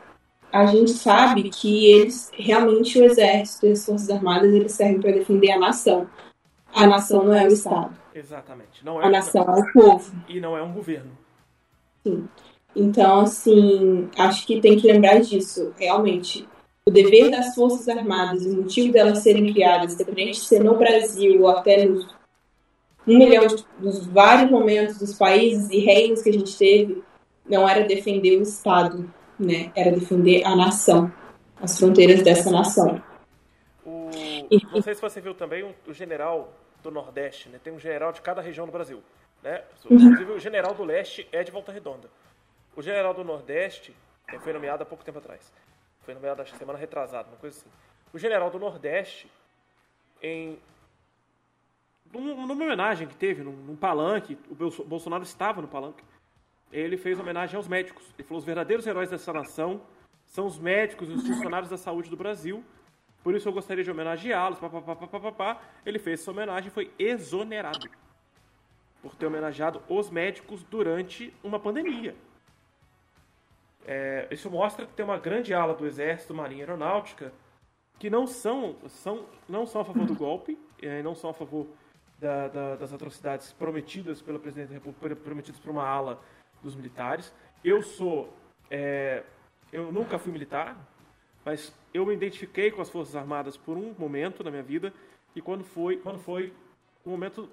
a 0.52 0.66
gente 0.66 0.92
sabe 0.92 1.50
que 1.50 1.86
eles 1.90 2.30
realmente 2.32 2.98
o 2.98 3.04
exército 3.04 3.66
e 3.66 3.72
as 3.72 3.84
forças 3.84 4.08
armadas 4.10 4.52
eles 4.52 4.72
servem 4.72 5.00
para 5.00 5.12
defender 5.12 5.52
a 5.52 5.58
nação. 5.58 6.08
A 6.72 6.86
nação 6.86 7.24
não 7.24 7.34
é 7.34 7.44
o 7.44 7.52
Estado. 7.52 7.96
Exatamente. 8.14 8.84
Não 8.84 9.00
é, 9.00 9.06
a 9.06 9.10
nação 9.10 9.42
é 9.42 9.60
o 9.60 9.72
povo. 9.72 10.12
E 10.28 10.40
não 10.40 10.56
é 10.56 10.62
um 10.62 10.72
governo. 10.72 11.10
Sim. 12.06 12.28
Então, 12.74 13.20
assim, 13.20 14.08
acho 14.18 14.46
que 14.46 14.60
tem 14.60 14.76
que 14.76 14.86
lembrar 14.86 15.20
disso. 15.20 15.72
Realmente, 15.76 16.48
o 16.86 16.90
dever 16.90 17.30
das 17.30 17.54
Forças 17.54 17.88
Armadas 17.88 18.44
e 18.44 18.50
o 18.50 18.56
motivo 18.56 18.92
delas 18.92 19.18
serem 19.18 19.52
criadas, 19.52 19.94
independente 19.94 20.40
de 20.40 20.46
ser 20.46 20.62
no 20.62 20.76
Brasil 20.76 21.42
ou 21.42 21.48
até 21.48 21.86
nos 21.86 22.06
um 23.06 23.18
milhão 23.18 23.46
de, 23.46 23.64
dos 23.78 24.06
vários 24.06 24.50
momentos 24.50 24.98
dos 24.98 25.14
países 25.14 25.68
e 25.70 25.78
reinos 25.78 26.22
que 26.22 26.30
a 26.30 26.32
gente 26.32 26.56
teve, 26.56 27.02
não 27.44 27.68
era 27.68 27.84
defender 27.84 28.38
o 28.38 28.42
Estado, 28.42 29.08
né? 29.38 29.70
Era 29.74 29.90
defender 29.90 30.44
a 30.44 30.56
nação, 30.56 31.12
as 31.60 31.78
fronteiras 31.78 32.22
dessa 32.22 32.50
nação. 32.50 33.02
O... 33.84 34.10
Não 34.72 34.82
sei 34.82 34.94
se 34.94 35.00
você 35.00 35.20
viu 35.20 35.34
também 35.34 35.74
o 35.86 35.92
general 35.92 36.52
do 36.82 36.90
Nordeste, 36.90 37.48
né? 37.48 37.60
Tem 37.62 37.72
um 37.72 37.78
general 37.78 38.12
de 38.12 38.20
cada 38.20 38.40
região 38.40 38.66
do 38.66 38.72
Brasil, 38.72 39.02
né? 39.42 39.62
Uhum. 39.88 39.96
Inclusive 39.96 40.32
o 40.32 40.38
general 40.38 40.74
do 40.74 40.84
Leste 40.84 41.28
é 41.32 41.42
de 41.42 41.50
Volta 41.50 41.72
Redonda. 41.72 42.08
O 42.76 42.82
general 42.82 43.14
do 43.14 43.24
Nordeste 43.24 43.94
foi 44.40 44.52
nomeado 44.52 44.82
há 44.82 44.86
pouco 44.86 45.04
tempo 45.04 45.18
atrás. 45.18 45.52
Foi 46.00 46.14
nomeado 46.14 46.42
acho 46.42 46.56
semana 46.56 46.78
retrasada, 46.78 47.28
uma 47.28 47.36
coisa 47.36 47.58
assim. 47.58 47.68
O 48.12 48.18
general 48.18 48.50
do 48.50 48.58
Nordeste, 48.58 49.30
em 50.22 50.58
numa 52.12 52.52
homenagem 52.52 53.08
que 53.08 53.16
teve, 53.16 53.42
num, 53.42 53.52
num 53.52 53.74
palanque, 53.74 54.38
o 54.48 54.54
Bolsonaro 54.84 55.24
estava 55.24 55.60
no 55.60 55.66
palanque, 55.66 56.04
ele 56.74 56.96
fez 56.96 57.18
homenagem 57.18 57.56
aos 57.56 57.68
médicos. 57.68 58.12
Ele 58.18 58.26
falou: 58.26 58.38
os 58.38 58.44
verdadeiros 58.44 58.86
heróis 58.86 59.10
dessa 59.10 59.32
nação 59.32 59.80
são 60.26 60.46
os 60.46 60.58
médicos 60.58 61.08
e 61.08 61.12
os 61.12 61.26
funcionários 61.26 61.70
da 61.70 61.78
saúde 61.78 62.10
do 62.10 62.16
Brasil. 62.16 62.64
Por 63.22 63.34
isso 63.34 63.48
eu 63.48 63.52
gostaria 63.52 63.84
de 63.84 63.90
homenageá-los. 63.90 64.58
Ele 65.86 65.98
fez 65.98 66.20
essa 66.20 66.30
homenagem 66.30 66.68
e 66.68 66.70
foi 66.70 66.92
exonerado 66.98 67.88
por 69.00 69.14
ter 69.14 69.26
homenageado 69.26 69.82
os 69.88 70.10
médicos 70.10 70.62
durante 70.64 71.32
uma 71.42 71.58
pandemia. 71.58 72.14
É, 73.86 74.26
isso 74.30 74.50
mostra 74.50 74.86
que 74.86 74.92
tem 74.94 75.04
uma 75.04 75.18
grande 75.18 75.54
ala 75.54 75.74
do 75.74 75.86
Exército, 75.86 76.34
Marinha 76.34 76.60
e 76.60 76.62
Aeronáutica 76.62 77.32
que 77.98 78.10
não 78.10 78.26
são, 78.26 78.76
são, 78.88 79.26
não 79.48 79.66
são 79.66 79.80
a 79.80 79.84
favor 79.84 80.04
do 80.04 80.14
golpe, 80.14 80.58
e 80.82 81.02
não 81.02 81.14
são 81.14 81.30
a 81.30 81.34
favor 81.34 81.66
da, 82.18 82.48
da, 82.48 82.76
das 82.76 82.92
atrocidades 82.92 83.52
prometidas 83.52 84.20
pelo 84.20 84.38
presidente 84.38 84.68
da 84.68 84.74
República, 84.74 85.16
prometidas 85.16 85.60
por 85.60 85.70
uma 85.70 85.86
ala 85.86 86.20
dos 86.64 86.74
militares. 86.74 87.32
Eu 87.62 87.82
sou. 87.82 88.32
É, 88.70 89.22
eu 89.72 89.92
nunca 89.92 90.18
fui 90.18 90.32
militar, 90.32 90.76
mas 91.44 91.72
eu 91.92 92.04
me 92.04 92.14
identifiquei 92.14 92.70
com 92.70 92.82
as 92.82 92.90
Forças 92.90 93.14
Armadas 93.14 93.56
por 93.56 93.76
um 93.76 93.94
momento 93.98 94.42
na 94.42 94.50
minha 94.50 94.62
vida, 94.62 94.92
e 95.36 95.40
quando 95.40 95.62
foi, 95.62 95.98
quando 95.98 96.18
foi 96.18 96.52
o 97.04 97.10
momento 97.10 97.48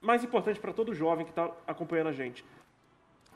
mais 0.00 0.22
importante 0.22 0.60
para 0.60 0.72
todo 0.72 0.94
jovem 0.94 1.24
que 1.24 1.30
está 1.30 1.50
acompanhando 1.66 2.08
a 2.08 2.12
gente. 2.12 2.44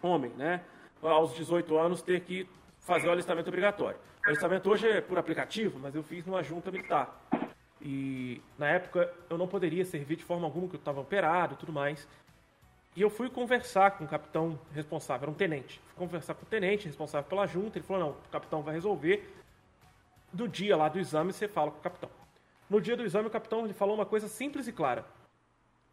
Homem, 0.03 0.31
né? 0.33 0.63
aos 1.03 1.35
18 1.35 1.77
anos, 1.79 2.03
ter 2.03 2.21
que 2.21 2.47
fazer 2.81 3.09
o 3.09 3.13
alistamento 3.13 3.49
obrigatório. 3.49 3.99
O 4.25 4.29
alistamento 4.29 4.71
hoje 4.71 4.89
é 4.89 5.01
por 5.01 5.19
aplicativo, 5.19 5.79
mas 5.79 5.95
eu 5.95 6.03
fiz 6.03 6.27
numa 6.27 6.43
junta 6.43 6.71
militar. 6.71 7.19
E 7.81 8.43
na 8.59 8.69
época 8.69 9.13
eu 9.29 9.39
não 9.39 9.49
poderia 9.49 9.85
servir 9.85 10.17
de 10.17 10.25
forma 10.25 10.47
alguma, 10.47 10.69
que 10.69 10.77
eu 10.77 10.79
estava 10.79 11.01
operado 11.01 11.55
e 11.55 11.57
tudo 11.57 11.73
mais. 11.73 12.07
E 12.97 13.03
eu 13.03 13.11
fui 13.11 13.31
conversar 13.31 13.93
com 13.93 14.05
o 14.05 14.09
capitão 14.09 14.59
responsável, 14.73 15.25
era 15.25 15.31
um 15.31 15.35
tenente. 15.35 15.81
Fui 15.87 16.07
conversar 16.07 16.35
com 16.35 16.43
o 16.43 16.47
tenente 16.47 16.87
responsável 16.87 17.29
pela 17.29 17.47
junta. 17.47 17.79
Ele 17.79 17.87
falou: 17.87 18.03
não, 18.03 18.11
o 18.11 18.29
capitão 18.31 18.63
vai 18.63 18.75
resolver. 18.75 19.37
No 20.33 20.49
dia 20.49 20.77
lá 20.77 20.89
do 20.89 20.99
exame, 20.99 21.33
você 21.33 21.49
fala 21.49 21.71
com 21.71 21.79
o 21.79 21.83
capitão. 21.83 22.11
No 22.69 22.81
dia 22.81 22.97
do 22.97 23.05
exame, 23.05 23.29
o 23.29 23.31
capitão 23.31 23.65
ele 23.65 23.75
falou 23.75 23.95
uma 23.95 24.07
coisa 24.07 24.29
simples 24.29 24.67
e 24.67 24.73
clara: 24.73 25.05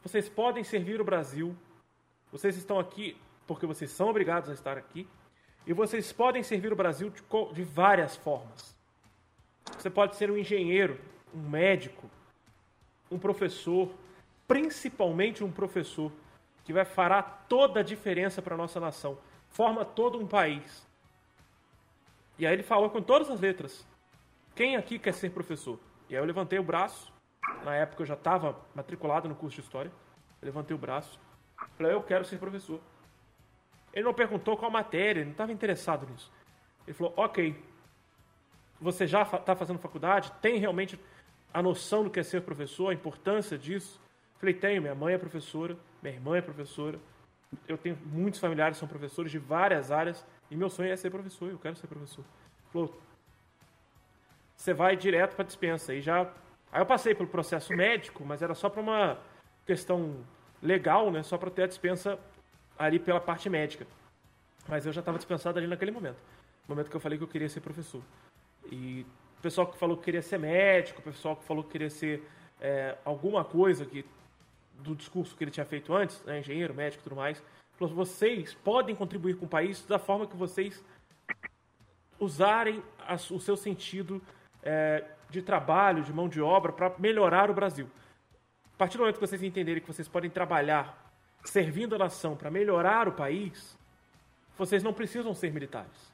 vocês 0.03 0.27
podem 0.27 0.63
servir 0.63 0.99
o 0.99 1.03
Brasil, 1.03 1.55
vocês 2.31 2.57
estão 2.57 2.79
aqui 2.79 3.17
porque 3.47 3.65
vocês 3.65 3.89
são 3.89 4.09
obrigados 4.09 4.49
a 4.49 4.53
estar 4.53 4.77
aqui. 4.77 5.07
E 5.65 5.73
vocês 5.73 6.11
podem 6.11 6.43
servir 6.43 6.71
o 6.71 6.75
Brasil 6.75 7.09
de, 7.09 7.23
de 7.53 7.63
várias 7.63 8.15
formas. 8.15 8.75
Você 9.77 9.89
pode 9.89 10.15
ser 10.15 10.29
um 10.29 10.37
engenheiro, 10.37 10.99
um 11.33 11.41
médico, 11.41 12.09
um 13.09 13.17
professor, 13.17 13.89
principalmente 14.47 15.43
um 15.43 15.51
professor, 15.51 16.11
que 16.67 16.73
vai 16.73 16.83
fará 16.83 17.21
toda 17.23 17.79
a 17.79 17.83
diferença 17.83 18.41
para 18.41 18.53
a 18.53 18.57
nossa 18.57 18.77
nação. 18.77 19.17
Forma 19.47 19.85
todo 19.85 20.19
um 20.19 20.27
país. 20.27 20.85
E 22.37 22.45
aí 22.45 22.51
ele 22.51 22.61
falou 22.61 22.89
com 22.89 23.01
todas 23.01 23.29
as 23.31 23.39
letras: 23.39 23.87
Quem 24.53 24.75
aqui 24.75 24.99
quer 24.99 25.13
ser 25.13 25.29
professor? 25.29 25.79
E 26.09 26.13
aí 26.13 26.21
eu 26.21 26.25
levantei 26.25 26.59
o 26.59 26.63
braço. 26.63 27.13
Na 27.63 27.73
época 27.73 28.01
eu 28.01 28.05
já 28.05 28.15
estava 28.15 28.59
matriculado 28.75 29.29
no 29.29 29.35
curso 29.35 29.55
de 29.55 29.61
História. 29.61 29.89
Eu 30.41 30.45
levantei 30.45 30.75
o 30.75 30.77
braço. 30.77 31.17
Falei: 31.77 31.93
Eu 31.93 32.03
quero 32.03 32.25
ser 32.25 32.37
professor. 32.37 32.81
Ele 33.93 34.03
não 34.03 34.13
perguntou 34.13 34.57
qual 34.57 34.69
matéria, 34.69 35.21
ele 35.21 35.27
não 35.27 35.31
estava 35.31 35.53
interessado 35.53 36.05
nisso. 36.05 36.29
Ele 36.85 36.93
falou: 36.93 37.13
Ok, 37.15 37.55
você 38.81 39.07
já 39.07 39.21
está 39.21 39.55
fazendo 39.55 39.79
faculdade? 39.79 40.33
Tem 40.41 40.57
realmente 40.57 40.99
a 41.53 41.61
noção 41.61 42.03
do 42.03 42.09
que 42.09 42.19
é 42.19 42.23
ser 42.23 42.41
professor, 42.41 42.89
a 42.89 42.93
importância 42.93 43.57
disso? 43.57 44.01
Falei: 44.37 44.53
Tenho, 44.53 44.81
minha 44.81 44.95
mãe 44.95 45.13
é 45.13 45.17
professora, 45.17 45.77
minha 46.01 46.15
irmã 46.15 46.37
é 46.37 46.41
professora, 46.41 46.99
eu 47.67 47.77
tenho 47.77 47.97
muitos 48.05 48.39
familiares 48.39 48.77
que 48.77 48.79
são 48.79 48.87
professores 48.87 49.31
de 49.31 49.39
várias 49.39 49.91
áreas 49.91 50.25
e 50.49 50.55
meu 50.55 50.69
sonho 50.69 50.91
é 50.91 50.95
ser 50.95 51.09
professor, 51.09 51.49
eu 51.49 51.59
quero 51.59 51.75
ser 51.75 51.87
professor. 51.87 52.23
Falou: 52.71 52.99
Você 54.55 54.73
vai 54.73 54.95
direto 54.95 55.35
para 55.35 55.45
dispensa. 55.45 55.93
E 55.93 56.01
já. 56.01 56.21
Aí 56.71 56.81
eu 56.81 56.85
passei 56.85 57.15
pelo 57.15 57.29
processo 57.29 57.73
médico, 57.73 58.25
mas 58.25 58.41
era 58.41 58.53
só 58.53 58.69
para 58.69 58.81
uma 58.81 59.17
questão 59.65 60.23
legal, 60.61 61.11
né? 61.11 61.23
Só 61.23 61.37
para 61.37 61.49
ter 61.49 61.63
a 61.63 61.67
dispensa 61.67 62.19
ali 62.77 62.99
pela 62.99 63.19
parte 63.19 63.49
médica. 63.49 63.87
Mas 64.67 64.85
eu 64.85 64.91
já 64.91 64.99
estava 64.99 65.17
dispensado 65.17 65.57
ali 65.57 65.67
naquele 65.67 65.91
momento. 65.91 66.17
No 66.67 66.75
momento 66.75 66.89
que 66.89 66.95
eu 66.95 66.99
falei 66.99 67.17
que 67.17 67.23
eu 67.23 67.27
queria 67.27 67.47
ser 67.47 67.61
professor. 67.61 68.01
E 68.69 69.05
o 69.37 69.41
pessoal 69.41 69.67
que 69.67 69.77
falou 69.77 69.95
que 69.97 70.03
queria 70.03 70.21
ser 70.21 70.37
médico, 70.37 70.99
o 70.99 71.03
pessoal 71.03 71.35
que 71.35 71.45
falou 71.45 71.63
que 71.63 71.71
queria 71.71 71.89
ser 71.89 72.27
é, 72.59 72.97
alguma 73.05 73.45
coisa 73.45 73.85
que, 73.85 74.05
do 74.79 74.95
discurso 74.95 75.35
que 75.35 75.43
ele 75.43 75.51
tinha 75.51 75.65
feito 75.65 75.93
antes, 75.93 76.23
né, 76.23 76.39
engenheiro, 76.39 76.73
médico 76.73 77.01
e 77.01 77.05
tudo 77.05 77.15
mais, 77.15 77.43
falou: 77.77 77.93
vocês 77.93 78.53
podem 78.53 78.95
contribuir 78.95 79.35
com 79.35 79.45
o 79.45 79.49
país 79.49 79.85
da 79.85 79.99
forma 79.99 80.27
que 80.27 80.35
vocês 80.35 80.83
usarem 82.19 82.81
a, 82.99 83.15
o 83.15 83.39
seu 83.39 83.55
sentido 83.55 84.21
é, 84.63 85.03
de 85.29 85.41
trabalho, 85.41 86.03
de 86.03 86.13
mão 86.13 86.27
de 86.27 86.41
obra, 86.41 86.71
para 86.71 86.93
melhorar 86.97 87.49
o 87.49 87.53
Brasil. 87.53 87.89
a 88.73 88.77
partir 88.77 88.97
do 88.97 89.01
momento 89.01 89.15
que 89.15 89.27
vocês 89.27 89.43
entenderem 89.43 89.81
que 89.81 89.87
vocês 89.87 90.07
podem 90.07 90.29
trabalhar 90.29 91.05
servindo 91.43 91.95
a 91.95 91.97
nação 91.97 92.35
para 92.35 92.51
melhorar 92.51 93.07
o 93.07 93.13
país, 93.13 93.77
vocês 94.57 94.83
não 94.83 94.93
precisam 94.93 95.33
ser 95.33 95.51
militares. 95.53 96.11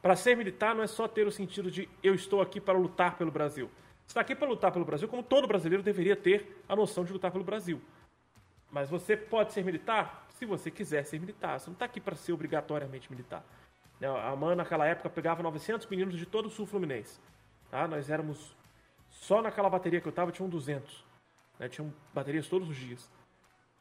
Para 0.00 0.16
ser 0.16 0.36
militar 0.36 0.74
não 0.74 0.82
é 0.82 0.86
só 0.86 1.06
ter 1.06 1.26
o 1.26 1.32
sentido 1.32 1.70
de 1.70 1.88
eu 2.02 2.14
estou 2.14 2.40
aqui 2.40 2.60
para 2.60 2.78
lutar 2.78 3.16
pelo 3.16 3.30
Brasil. 3.30 3.70
Está 4.12 4.20
aqui 4.20 4.34
para 4.34 4.46
lutar 4.46 4.70
pelo 4.70 4.84
Brasil, 4.84 5.08
como 5.08 5.22
todo 5.22 5.48
brasileiro 5.48 5.82
deveria 5.82 6.14
ter 6.14 6.62
a 6.68 6.76
noção 6.76 7.02
de 7.02 7.14
lutar 7.14 7.30
pelo 7.30 7.42
Brasil. 7.42 7.80
Mas 8.70 8.90
você 8.90 9.16
pode 9.16 9.54
ser 9.54 9.64
militar 9.64 10.26
se 10.28 10.44
você 10.44 10.70
quiser 10.70 11.02
ser 11.06 11.18
militar. 11.18 11.58
Você 11.58 11.70
não 11.70 11.72
está 11.72 11.86
aqui 11.86 11.98
para 11.98 12.14
ser 12.14 12.30
obrigatoriamente 12.34 13.10
militar. 13.10 13.42
Né, 13.98 14.06
a 14.06 14.36
MAN, 14.36 14.54
naquela 14.54 14.86
época, 14.86 15.08
pegava 15.08 15.42
900 15.42 15.86
meninos 15.86 16.18
de 16.18 16.26
todo 16.26 16.44
o 16.44 16.50
sul 16.50 16.66
fluminense. 16.66 17.18
Tá? 17.70 17.88
Nós 17.88 18.10
éramos. 18.10 18.54
Só 19.08 19.40
naquela 19.40 19.70
bateria 19.70 19.98
que 19.98 20.06
eu 20.06 20.10
estava, 20.10 20.30
tinham 20.30 20.46
200. 20.46 21.06
Né? 21.58 21.70
Tinham 21.70 21.90
baterias 22.12 22.46
todos 22.48 22.68
os 22.68 22.76
dias. 22.76 23.10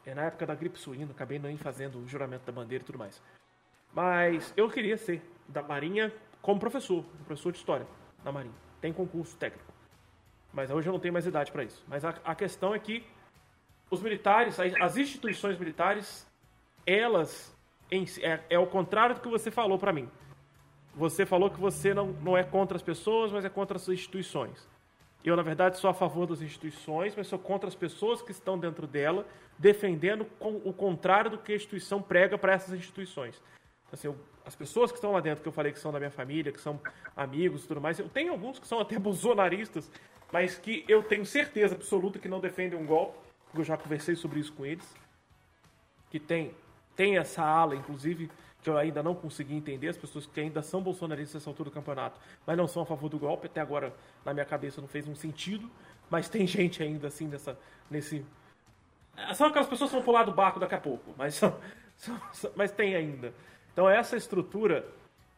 É 0.05 0.15
na 0.15 0.23
época 0.23 0.45
da 0.45 0.55
gripe 0.55 0.79
suína, 0.79 1.11
acabei 1.11 1.39
nem 1.39 1.57
fazendo 1.57 1.99
o 1.99 2.07
juramento 2.07 2.45
da 2.45 2.53
bandeira 2.53 2.81
e 2.81 2.85
tudo 2.85 2.97
mais. 2.97 3.21
Mas 3.93 4.53
eu 4.55 4.69
queria 4.69 4.95
ser 4.95 5.21
da 5.45 5.61
Marinha 5.61 6.09
como 6.41 6.57
professor, 6.57 7.03
professor 7.25 7.51
de 7.51 7.57
história 7.57 7.85
da 8.23 8.31
Marinha. 8.31 8.55
Tem 8.79 8.93
concurso 8.93 9.35
técnico. 9.35 9.80
Mas 10.53 10.69
hoje 10.69 10.87
eu 10.87 10.93
não 10.93 10.99
tenho 10.99 11.13
mais 11.13 11.25
idade 11.25 11.51
para 11.51 11.63
isso. 11.63 11.83
Mas 11.87 12.03
a, 12.03 12.13
a, 12.23 12.35
questão 12.35 12.75
é 12.75 12.79
que 12.79 13.05
os 13.89 14.01
militares, 14.01 14.57
as 14.59 14.97
instituições 14.97 15.57
militares, 15.57 16.27
elas 16.85 17.55
em, 17.89 18.05
é, 18.21 18.39
é 18.49 18.59
o 18.59 18.67
contrário 18.67 19.15
do 19.15 19.21
que 19.21 19.27
você 19.27 19.51
falou 19.51 19.77
para 19.77 19.93
mim. 19.93 20.09
Você 20.95 21.25
falou 21.25 21.49
que 21.49 21.59
você 21.59 21.93
não, 21.93 22.07
não 22.07 22.37
é 22.37 22.43
contra 22.43 22.75
as 22.75 22.83
pessoas, 22.83 23.31
mas 23.31 23.45
é 23.45 23.49
contra 23.49 23.77
as 23.77 23.87
instituições. 23.87 24.69
Eu, 25.23 25.35
na 25.35 25.43
verdade, 25.43 25.77
sou 25.77 25.89
a 25.89 25.93
favor 25.93 26.25
das 26.25 26.41
instituições, 26.41 27.15
mas 27.15 27.27
sou 27.27 27.37
contra 27.37 27.67
as 27.67 27.75
pessoas 27.75 28.21
que 28.21 28.31
estão 28.31 28.57
dentro 28.57 28.87
dela, 28.87 29.25
defendendo 29.57 30.25
o 30.39 30.73
contrário 30.73 31.29
do 31.29 31.37
que 31.37 31.53
a 31.53 31.55
instituição 31.55 32.01
prega 32.01 32.37
para 32.37 32.53
essas 32.53 32.73
instituições. 32.73 33.41
Assim, 33.91 34.13
as 34.43 34.55
pessoas 34.55 34.91
que 34.91 34.97
estão 34.97 35.11
lá 35.11 35.19
dentro, 35.19 35.43
que 35.43 35.47
eu 35.47 35.53
falei 35.53 35.71
que 35.71 35.79
são 35.79 35.91
da 35.91 35.99
minha 35.99 36.11
família, 36.11 36.51
que 36.51 36.59
são 36.59 36.79
amigos 37.15 37.63
e 37.63 37.67
tudo 37.67 37.79
mais, 37.79 37.99
eu 37.99 38.09
tenho 38.09 38.31
alguns 38.31 38.57
que 38.57 38.67
são 38.67 38.79
até 38.79 38.97
bolsonaristas, 38.99 39.91
mas 40.31 40.57
que 40.57 40.85
eu 40.87 41.03
tenho 41.03 41.25
certeza 41.25 41.75
absoluta 41.75 42.19
que 42.19 42.27
não 42.27 42.39
defendem 42.39 42.79
um 42.79 42.85
golpe, 42.85 43.17
porque 43.45 43.61
eu 43.61 43.65
já 43.65 43.77
conversei 43.77 44.15
sobre 44.15 44.39
isso 44.39 44.53
com 44.53 44.65
eles, 44.65 44.95
que 46.09 46.19
tem, 46.19 46.53
tem 46.95 47.17
essa 47.17 47.43
ala, 47.43 47.75
inclusive, 47.75 48.29
que 48.61 48.69
eu 48.69 48.77
ainda 48.77 49.01
não 49.01 49.15
consegui 49.15 49.55
entender, 49.55 49.89
as 49.89 49.97
pessoas 49.97 50.25
que 50.25 50.39
ainda 50.39 50.61
são 50.61 50.81
bolsonaristas 50.81 51.35
nessa 51.41 51.49
altura 51.49 51.69
do 51.69 51.73
campeonato, 51.73 52.19
mas 52.45 52.57
não 52.57 52.67
são 52.67 52.83
a 52.83 52.85
favor 52.85 53.09
do 53.09 53.17
golpe, 53.17 53.47
até 53.47 53.59
agora 53.59 53.93
na 54.23 54.33
minha 54.33 54.45
cabeça 54.45 54.79
não 54.79 54.87
fez 54.87 55.07
um 55.07 55.15
sentido, 55.15 55.69
mas 56.09 56.29
tem 56.29 56.45
gente 56.47 56.81
ainda 56.81 57.07
assim 57.07 57.27
nessa, 57.27 57.57
nesse... 57.89 58.25
São 59.33 59.47
aquelas 59.47 59.67
pessoas 59.67 59.89
que 59.89 59.95
vão 59.95 60.05
pular 60.05 60.23
do 60.23 60.31
barco 60.31 60.59
daqui 60.59 60.75
a 60.75 60.79
pouco, 60.79 61.13
mas, 61.17 61.35
são, 61.35 61.57
são, 61.97 62.51
mas 62.55 62.71
tem 62.71 62.95
ainda. 62.95 63.33
Então 63.73 63.89
essa 63.89 64.15
estrutura 64.15 64.85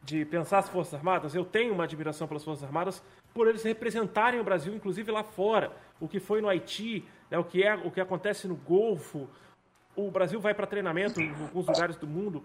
de 0.04 0.24
pensar 0.26 0.58
as 0.58 0.68
Forças 0.68 0.94
Armadas, 0.94 1.34
eu 1.34 1.44
tenho 1.44 1.72
uma 1.72 1.84
admiração 1.84 2.28
pelas 2.28 2.44
Forças 2.44 2.62
Armadas 2.62 3.02
por 3.32 3.48
eles 3.48 3.62
representarem 3.62 4.38
o 4.38 4.44
Brasil, 4.44 4.74
inclusive 4.74 5.10
lá 5.10 5.24
fora. 5.24 5.72
O 5.98 6.06
que 6.06 6.20
foi 6.20 6.40
no 6.40 6.48
Haiti, 6.48 7.04
né, 7.30 7.38
o, 7.38 7.44
que 7.44 7.62
é, 7.62 7.74
o 7.74 7.90
que 7.90 8.00
acontece 8.00 8.46
no 8.46 8.54
Golfo. 8.54 9.28
O 9.96 10.10
Brasil 10.10 10.40
vai 10.40 10.52
para 10.52 10.66
treinamento 10.66 11.20
em 11.20 11.30
alguns 11.30 11.66
lugares 11.66 11.96
do 11.96 12.06
mundo 12.06 12.44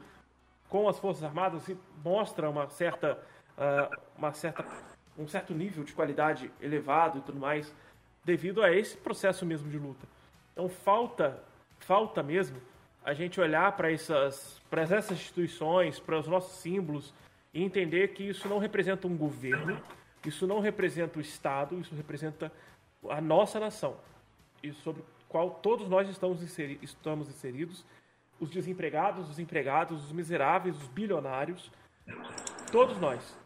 com 0.70 0.88
as 0.88 0.98
Forças 1.00 1.24
Armadas 1.24 1.68
e 1.68 1.78
mostra 2.04 2.50
uma 2.50 2.70
certa, 2.70 3.20
uh, 3.58 3.98
uma 4.18 4.32
certa, 4.32 4.66
um 5.18 5.28
certo 5.28 5.54
nível 5.54 5.84
de 5.84 5.94
qualidade 5.94 6.50
elevado 6.62 7.18
e 7.18 7.22
tudo 7.22 7.40
mais, 7.40 7.74
devido 8.24 8.64
a 8.64 8.72
esse 8.72 8.96
processo 8.96 9.46
mesmo 9.46 9.70
de 9.70 9.78
luta. 9.78 10.08
Então 10.54 10.70
falta, 10.70 11.44
falta 11.80 12.24
mesmo 12.24 12.62
a 13.04 13.14
gente 13.14 13.42
olhar 13.42 13.76
para 13.76 13.92
essas, 13.92 14.62
essas 14.72 15.12
instituições, 15.12 16.00
para 16.00 16.20
os 16.20 16.28
nossos 16.28 16.60
símbolos 16.60 17.14
e 17.54 17.64
entender 17.64 18.10
que 18.10 18.24
isso 18.24 18.48
não 18.48 18.60
representa 18.60 19.08
um 19.08 19.18
governo, 19.18 19.82
isso 20.26 20.46
não 20.46 20.60
representa 20.60 21.18
o 21.18 21.22
Estado, 21.22 21.80
isso 21.80 21.96
representa 21.96 22.52
a 23.10 23.22
nossa 23.22 23.60
nação 23.60 23.96
e 24.62 24.74
sobre 24.74 25.04
qual 25.28 25.52
todos 25.52 25.88
nós 25.88 26.10
estamos, 26.10 26.42
inseri 26.42 26.80
estamos 26.82 27.30
inseridos, 27.30 27.86
os 28.40 28.50
desempregados, 28.50 29.30
os 29.30 29.40
empregados, 29.40 30.06
os 30.06 30.12
miseráveis, 30.12 30.76
os 30.76 30.88
bilionários, 30.88 31.72
todos 32.72 32.98
nós 33.00 33.38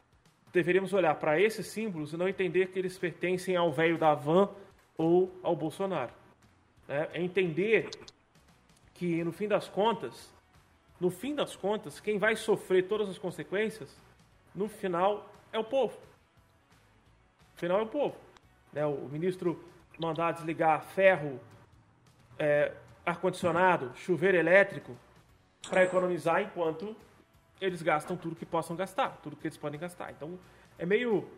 deveríamos 0.52 0.94
olhar 0.94 1.16
para 1.16 1.40
esses 1.40 1.68
símbolos 1.68 2.14
e 2.14 2.18
não 2.18 2.30
entender 2.30 2.68
que 2.68 2.78
eles 2.78 2.98
pertencem 2.98 3.56
ao 3.56 3.72
velho 3.72 3.98
da 3.98 4.14
van 4.14 4.50
ou 4.96 5.34
ao 5.42 5.56
Bolsonaro. 5.56 6.14
É, 6.88 7.10
é 7.14 7.22
entender 7.22 7.90
que 8.94 9.24
no 9.24 9.32
fim 9.32 9.48
das 9.48 9.68
contas, 9.68 10.32
no 11.04 11.10
fim 11.10 11.36
das 11.36 11.54
contas, 11.54 12.00
quem 12.00 12.18
vai 12.18 12.34
sofrer 12.34 12.88
todas 12.88 13.10
as 13.10 13.18
consequências, 13.18 13.94
no 14.56 14.70
final 14.70 15.30
é 15.52 15.60
o 15.60 15.64
povo. 15.64 15.98
No 17.52 17.60
final 17.60 17.80
é 17.80 17.82
o 17.82 17.88
povo. 17.88 18.16
Né? 18.72 18.86
O 18.86 19.10
ministro 19.10 19.62
mandar 20.00 20.32
desligar 20.32 20.82
ferro, 20.82 21.42
é, 22.40 22.72
ar-condicionado, 23.06 23.92
chuveiro 23.96 24.38
elétrico, 24.38 24.96
para 25.70 25.84
economizar 25.84 26.42
enquanto 26.42 26.96
eles 27.60 27.82
gastam 27.82 28.16
tudo 28.16 28.38
que 28.38 28.46
possam 28.46 28.74
gastar, 28.74 29.20
tudo 29.22 29.36
que 29.36 29.46
eles 29.46 29.58
podem 29.58 29.78
gastar. 29.78 30.10
Então, 30.12 30.40
é 30.80 30.86
meio 30.86 31.30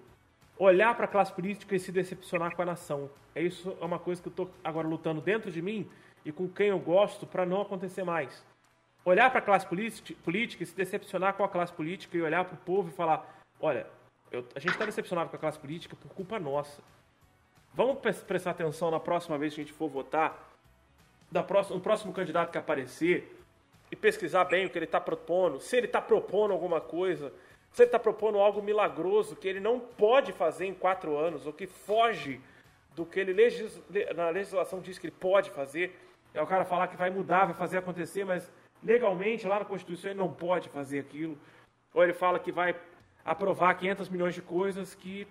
olhar 0.59 0.95
para 0.95 1.05
a 1.05 1.07
classe 1.07 1.33
política 1.33 1.75
e 1.75 1.79
se 1.79 1.91
decepcionar 1.91 2.55
com 2.55 2.61
a 2.61 2.65
nação. 2.65 3.09
É 3.33 3.41
isso 3.41 3.75
é 3.81 3.83
uma 3.83 3.97
coisa 3.97 4.21
que 4.21 4.27
eu 4.27 4.31
estou 4.31 4.51
agora 4.63 4.87
lutando 4.87 5.21
dentro 5.21 5.51
de 5.51 5.59
mim 5.59 5.89
e 6.23 6.31
com 6.31 6.47
quem 6.47 6.67
eu 6.67 6.77
gosto 6.77 7.25
para 7.25 7.47
não 7.47 7.63
acontecer 7.63 8.03
mais. 8.03 8.45
Olhar 9.05 9.29
para 9.29 9.37
a 9.37 9.43
classe 9.43 9.67
política 9.67 10.63
e 10.63 10.65
se 10.65 10.75
decepcionar 10.75 11.35
com 11.35 11.43
a 11.43 11.49
classe 11.49 11.71
política 11.71 12.17
e 12.17 12.21
olhar 12.23 12.43
para 12.43 12.55
o 12.55 12.57
povo 12.57 12.89
e 12.89 12.91
falar: 12.91 13.23
olha, 13.61 13.85
eu, 14.31 14.43
a 14.55 14.59
gente 14.59 14.71
está 14.71 14.83
decepcionado 14.83 15.29
com 15.29 15.35
a 15.35 15.39
classe 15.39 15.59
política 15.59 15.95
por 15.95 16.11
culpa 16.11 16.39
nossa. 16.39 16.81
Vamos 17.73 17.99
prestar 17.99 18.51
atenção 18.51 18.89
na 18.89 18.99
próxima 18.99 19.37
vez 19.37 19.53
que 19.53 19.61
a 19.61 19.63
gente 19.63 19.73
for 19.73 19.89
votar, 19.89 20.49
da 21.31 21.43
próxima, 21.43 21.75
no 21.75 21.81
próximo 21.81 22.13
candidato 22.13 22.51
que 22.51 22.57
aparecer, 22.57 23.35
e 23.91 23.95
pesquisar 23.95 24.45
bem 24.45 24.65
o 24.65 24.69
que 24.69 24.77
ele 24.77 24.85
está 24.85 24.99
propondo, 24.99 25.59
se 25.59 25.77
ele 25.77 25.85
está 25.85 26.01
propondo 26.01 26.51
alguma 26.51 26.81
coisa, 26.81 27.31
se 27.71 27.83
ele 27.83 27.89
está 27.89 27.99
propondo 27.99 28.39
algo 28.39 28.61
milagroso 28.61 29.35
que 29.35 29.47
ele 29.47 29.59
não 29.59 29.79
pode 29.79 30.31
fazer 30.31 30.65
em 30.65 30.73
quatro 30.73 31.15
anos, 31.15 31.45
ou 31.45 31.53
que 31.53 31.67
foge 31.67 32.41
do 32.95 33.05
que 33.05 33.19
ele 33.19 33.33
legis, 33.33 33.79
na 34.15 34.29
legislação 34.29 34.79
diz 34.79 34.97
que 34.97 35.07
ele 35.07 35.15
pode 35.19 35.51
fazer. 35.51 35.95
É 36.33 36.41
o 36.41 36.47
cara 36.47 36.65
falar 36.65 36.87
que 36.87 36.97
vai 36.97 37.09
mudar, 37.09 37.45
vai 37.45 37.53
fazer 37.53 37.77
acontecer, 37.77 38.25
mas 38.25 38.49
legalmente 38.85 39.47
lá 39.47 39.59
na 39.59 39.65
Constituição 39.65 40.11
ele 40.11 40.19
não 40.19 40.31
pode 40.31 40.69
fazer 40.69 40.99
aquilo. 40.99 41.37
Ou 41.93 42.03
ele 42.03 42.13
fala 42.13 42.39
que 42.39 42.51
vai 42.51 42.75
aprovar 43.25 43.73
500 43.73 44.07
milhões 44.09 44.35
de 44.35 44.41
coisas 44.41 44.93
que 44.93 45.27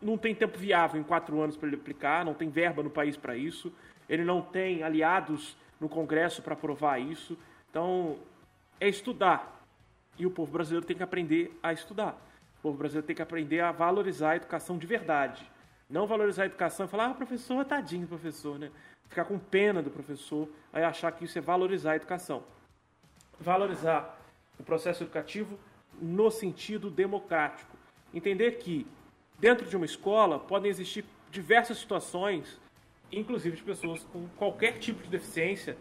não 0.00 0.16
tem 0.16 0.34
tempo 0.34 0.58
viável 0.58 1.00
em 1.00 1.04
quatro 1.04 1.40
anos 1.40 1.56
para 1.56 1.68
ele 1.68 1.76
aplicar, 1.76 2.24
não 2.24 2.34
tem 2.34 2.48
verba 2.48 2.82
no 2.82 2.90
país 2.90 3.16
para 3.16 3.36
isso, 3.36 3.72
ele 4.08 4.24
não 4.24 4.40
tem 4.40 4.82
aliados 4.82 5.56
no 5.80 5.88
Congresso 5.88 6.42
para 6.42 6.54
aprovar 6.54 6.98
isso. 7.00 7.36
Então, 7.70 8.18
é 8.80 8.88
estudar. 8.88 9.52
E 10.18 10.24
o 10.24 10.30
povo 10.30 10.50
brasileiro 10.50 10.86
tem 10.86 10.96
que 10.96 11.02
aprender 11.02 11.58
a 11.62 11.72
estudar. 11.72 12.18
O 12.58 12.62
povo 12.62 12.78
brasileiro 12.78 13.06
tem 13.06 13.16
que 13.16 13.22
aprender 13.22 13.60
a 13.60 13.72
valorizar 13.72 14.30
a 14.30 14.36
educação 14.36 14.78
de 14.78 14.86
verdade. 14.86 15.50
Não 15.88 16.06
valorizar 16.06 16.44
a 16.44 16.46
educação 16.46 16.86
e 16.86 16.88
falar, 16.88 17.10
ah, 17.10 17.14
professor, 17.14 17.64
tadinho 17.64 18.06
professor, 18.06 18.58
né? 18.58 18.70
ficar 19.08 19.24
com 19.24 19.38
pena 19.38 19.82
do 19.82 19.90
professor, 19.90 20.48
aí 20.72 20.82
achar 20.82 21.12
que 21.12 21.24
isso 21.24 21.38
é 21.38 21.40
valorizar 21.40 21.92
a 21.92 21.96
educação. 21.96 22.42
Valorizar 23.40 24.18
o 24.58 24.62
processo 24.62 25.02
educativo 25.02 25.58
no 26.00 26.30
sentido 26.30 26.90
democrático. 26.90 27.76
Entender 28.12 28.52
que 28.52 28.86
dentro 29.38 29.66
de 29.66 29.76
uma 29.76 29.86
escola 29.86 30.38
podem 30.38 30.70
existir 30.70 31.04
diversas 31.30 31.78
situações, 31.78 32.58
inclusive 33.12 33.56
de 33.56 33.62
pessoas 33.62 34.04
com 34.04 34.26
qualquer 34.36 34.78
tipo 34.78 35.02
de 35.02 35.08
deficiência, 35.08 35.76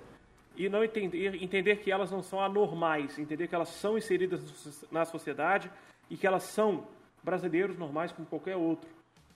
e 0.56 0.70
não 0.70 0.84
entender, 0.84 1.42
entender 1.44 1.78
que 1.78 1.92
elas 1.92 2.12
não 2.12 2.24
são 2.24 2.40
anormais, 2.40 3.20
entender 3.20 3.48
que 3.48 3.56
elas 3.56 3.70
são 3.70 3.98
inseridas 3.98 4.86
na 4.90 5.04
sociedade 5.04 5.70
e 6.10 6.16
que 6.16 6.26
elas 6.26 6.44
são 6.44 6.88
brasileiros 7.22 7.78
normais 7.78 8.12
como 8.12 8.28
qualquer 8.28 8.56
outro, 8.56 8.90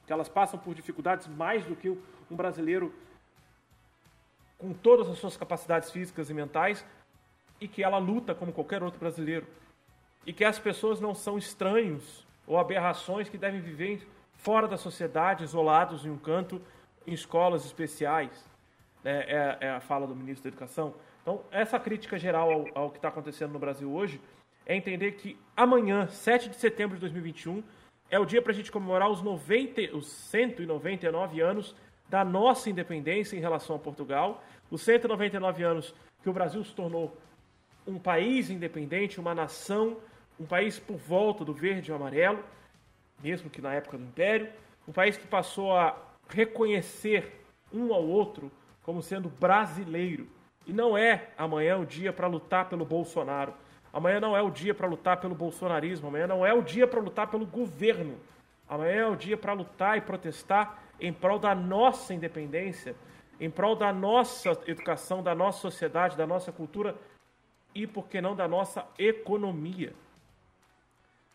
que 0.06 0.14
elas 0.14 0.30
passam 0.30 0.60
por 0.60 0.74
dificuldades 0.74 1.28
mais 1.28 1.66
do 1.66 1.76
que 1.76 1.90
um 1.90 2.36
brasileiro 2.36 2.94
com 4.58 4.74
todas 4.74 5.10
as 5.10 5.18
suas 5.18 5.36
capacidades 5.36 5.92
físicas 5.92 6.30
e 6.30 6.34
mentais 6.34 6.86
e 7.60 7.68
que 7.68 7.84
ela 7.84 7.98
luta 7.98 8.34
como 8.34 8.54
qualquer 8.54 8.84
outro 8.84 9.00
brasileiro. 9.00 9.48
E 10.26 10.34
que 10.34 10.44
as 10.44 10.60
pessoas 10.60 11.00
não 11.00 11.14
são 11.14 11.38
estranhos 11.38 12.26
ou 12.46 12.58
aberrações 12.58 13.30
que 13.30 13.38
devem 13.38 13.62
viver 13.62 14.08
fora 14.34 14.68
da 14.68 14.78
sociedade, 14.78 15.44
isolados 15.44 16.06
em 16.06 16.10
um 16.10 16.18
canto, 16.18 16.62
em 17.06 17.14
escolas 17.14 17.66
especiais. 17.66 18.48
É, 19.04 19.58
é, 19.62 19.68
é 19.68 19.70
a 19.72 19.80
fala 19.80 20.06
do 20.06 20.16
ministro 20.16 20.44
da 20.44 20.50
Educação. 20.50 20.94
Então, 21.22 21.42
essa 21.52 21.80
crítica 21.80 22.18
geral 22.18 22.52
ao, 22.52 22.84
ao 22.84 22.90
que 22.90 22.98
está 22.98 23.08
acontecendo 23.08 23.54
no 23.54 23.60
Brasil 23.60 23.92
hoje 23.92 24.20
é 24.66 24.76
entender 24.76 25.14
que 25.14 25.38
amanhã, 25.56 26.08
7 26.08 26.50
de 26.50 26.56
setembro 26.56 26.96
de 26.96 27.02
2021, 27.02 27.64
é 28.10 28.20
o 28.20 28.26
dia 28.26 28.42
para 28.42 28.52
a 28.52 28.56
gente 28.56 28.72
comemorar 28.72 29.10
os, 29.10 29.22
90, 29.22 29.96
os 29.96 30.08
199 30.08 31.42
anos 31.42 31.76
da 32.10 32.26
nossa 32.26 32.70
independência 32.70 33.38
em 33.38 33.40
relação 33.40 33.76
a 33.76 33.80
Portugal, 33.80 34.44
os 34.70 34.82
199 34.82 35.64
anos 35.64 35.94
que 36.22 36.30
o 36.30 36.34
Brasil 36.34 36.64
se 36.64 36.74
tornou 36.74 37.16
um 37.86 37.98
país 37.98 38.50
independente, 38.50 39.20
uma 39.20 39.34
nação, 39.34 39.98
um 40.40 40.46
país 40.46 40.80
por 40.80 40.98
volta 40.98 41.44
do 41.44 41.54
verde 41.54 41.92
e 41.92 41.94
amarelo, 41.94 42.44
mesmo 43.22 43.50
que 43.50 43.62
na 43.62 43.74
época 43.74 43.98
do 43.98 44.04
Império, 44.04 44.50
um 44.88 44.92
país 44.92 45.18
que 45.18 45.28
passou 45.28 45.76
a 45.76 45.96
reconhecer 46.30 47.42
um 47.74 47.94
ao 47.94 48.06
outro 48.06 48.52
como 48.84 49.02
sendo 49.02 49.30
brasileiro. 49.30 50.28
E 50.66 50.74
não 50.74 50.98
é 50.98 51.30
amanhã 51.38 51.78
o 51.78 51.86
dia 51.86 52.14
para 52.14 52.28
lutar 52.28 52.70
pelo 52.70 52.86
Bolsonaro. 52.86 53.54
Amanhã 53.92 54.20
não 54.20 54.38
é 54.38 54.42
o 54.42 54.50
dia 54.50 54.74
para 54.74 54.88
lutar 54.88 55.20
pelo 55.20 55.34
bolsonarismo. 55.34 56.08
Amanhã 56.08 56.28
não 56.28 56.46
é 56.46 56.54
o 56.54 56.62
dia 56.62 56.88
para 56.88 57.00
lutar 57.00 57.28
pelo 57.28 57.46
governo. 57.46 58.18
Amanhã 58.68 59.02
é 59.02 59.08
o 59.08 59.16
dia 59.16 59.36
para 59.36 59.54
lutar 59.54 59.98
e 59.98 60.02
protestar 60.02 60.84
em 61.00 61.12
prol 61.12 61.40
da 61.40 61.56
nossa 61.56 62.14
independência, 62.14 62.96
em 63.40 63.50
prol 63.50 63.76
da 63.76 63.92
nossa 63.92 64.52
educação, 64.68 65.24
da 65.24 65.34
nossa 65.34 65.60
sociedade, 65.60 66.18
da 66.18 66.28
nossa 66.28 66.52
cultura 66.52 66.96
e, 67.74 67.86
por 67.86 68.08
que 68.08 68.22
não, 68.22 68.36
da 68.36 68.48
nossa 68.48 68.86
economia. 68.98 69.94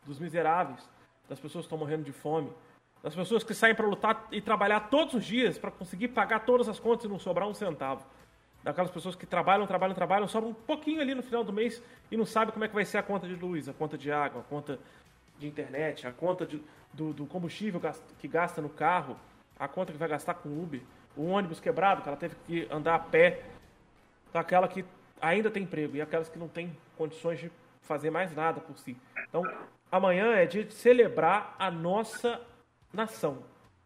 Dos 0.05 0.19
miseráveis, 0.19 0.89
das 1.29 1.41
pessoas 1.41 1.65
que 1.65 1.67
estão 1.67 1.79
morrendo 1.79 2.05
de 2.05 2.13
fome, 2.13 2.53
das 3.03 3.15
pessoas 3.15 3.45
que 3.45 3.55
saem 3.55 3.75
para 3.75 3.87
lutar 3.87 4.29
e 4.33 4.41
trabalhar 4.41 4.89
todos 4.89 5.15
os 5.15 5.25
dias 5.25 5.59
para 5.59 5.71
conseguir 5.71 6.09
pagar 6.09 6.41
todas 6.41 6.69
as 6.69 6.81
contas 6.81 7.05
e 7.05 7.09
não 7.09 7.19
sobrar 7.19 7.49
um 7.49 7.55
centavo. 7.55 8.05
Daquelas 8.63 8.91
pessoas 8.91 9.15
que 9.15 9.27
trabalham, 9.27 9.67
trabalham, 9.67 9.95
trabalham, 9.95 10.27
sobra 10.27 10.49
um 10.49 10.55
pouquinho 10.55 11.03
ali 11.03 11.15
no 11.15 11.23
final 11.23 11.45
do 11.45 11.53
mês 11.53 11.83
e 12.11 12.17
não 12.17 12.25
sabe 12.25 12.51
como 12.51 12.65
é 12.65 12.69
que 12.69 12.75
vai 12.75 12.85
ser 12.85 12.97
a 12.97 13.03
conta 13.03 13.27
de 13.27 13.35
luz, 13.35 13.69
a 13.69 13.75
conta 13.75 13.99
de 13.99 14.11
água, 14.11 14.41
a 14.41 14.45
conta 14.45 14.79
de 15.39 15.47
internet, 15.47 16.07
a 16.07 16.13
conta 16.13 16.47
de, 16.47 16.63
do, 16.93 17.13
do 17.13 17.27
combustível 17.27 17.79
que 18.19 18.27
gasta 18.27 18.63
no 18.63 18.71
carro, 18.71 19.19
a 19.59 19.69
conta 19.69 19.93
que 19.93 19.99
vai 19.99 20.09
gastar 20.09 20.35
com 20.35 20.49
Uber, 20.49 20.81
o 21.15 21.27
ônibus 21.27 21.61
quebrado, 21.61 22.01
que 22.01 22.09
ela 22.09 22.17
teve 22.17 22.37
que 22.47 22.67
andar 22.71 22.95
a 22.95 22.99
pé, 22.99 23.43
daquela 24.33 24.67
que 24.67 24.83
ainda 25.21 25.51
tem 25.51 25.63
emprego 25.63 25.97
e 25.97 26.03
aquelas 26.03 26.29
que 26.29 26.39
não 26.39 26.49
têm 26.49 26.77
condições 26.97 27.39
de 27.39 27.51
fazer 27.83 28.11
mais 28.11 28.35
nada 28.35 28.61
por 28.61 28.77
si. 28.79 28.97
Então, 29.29 29.43
amanhã 29.91 30.35
é 30.35 30.47
dia 30.47 30.65
de 30.65 30.75
celebrar 30.75 31.55
a 31.59 31.71
nossa 31.71 32.41
nação. 32.93 33.39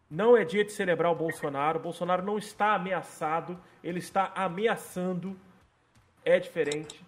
Não 0.09 0.35
é 0.35 0.43
dia 0.43 0.65
de 0.65 0.71
celebrar 0.71 1.11
o 1.11 1.15
Bolsonaro. 1.15 1.79
O 1.79 1.81
Bolsonaro 1.81 2.23
não 2.23 2.37
está 2.37 2.73
ameaçado, 2.73 3.59
ele 3.83 3.99
está 3.99 4.31
ameaçando. 4.35 5.37
É 6.25 6.39
diferente. 6.39 7.03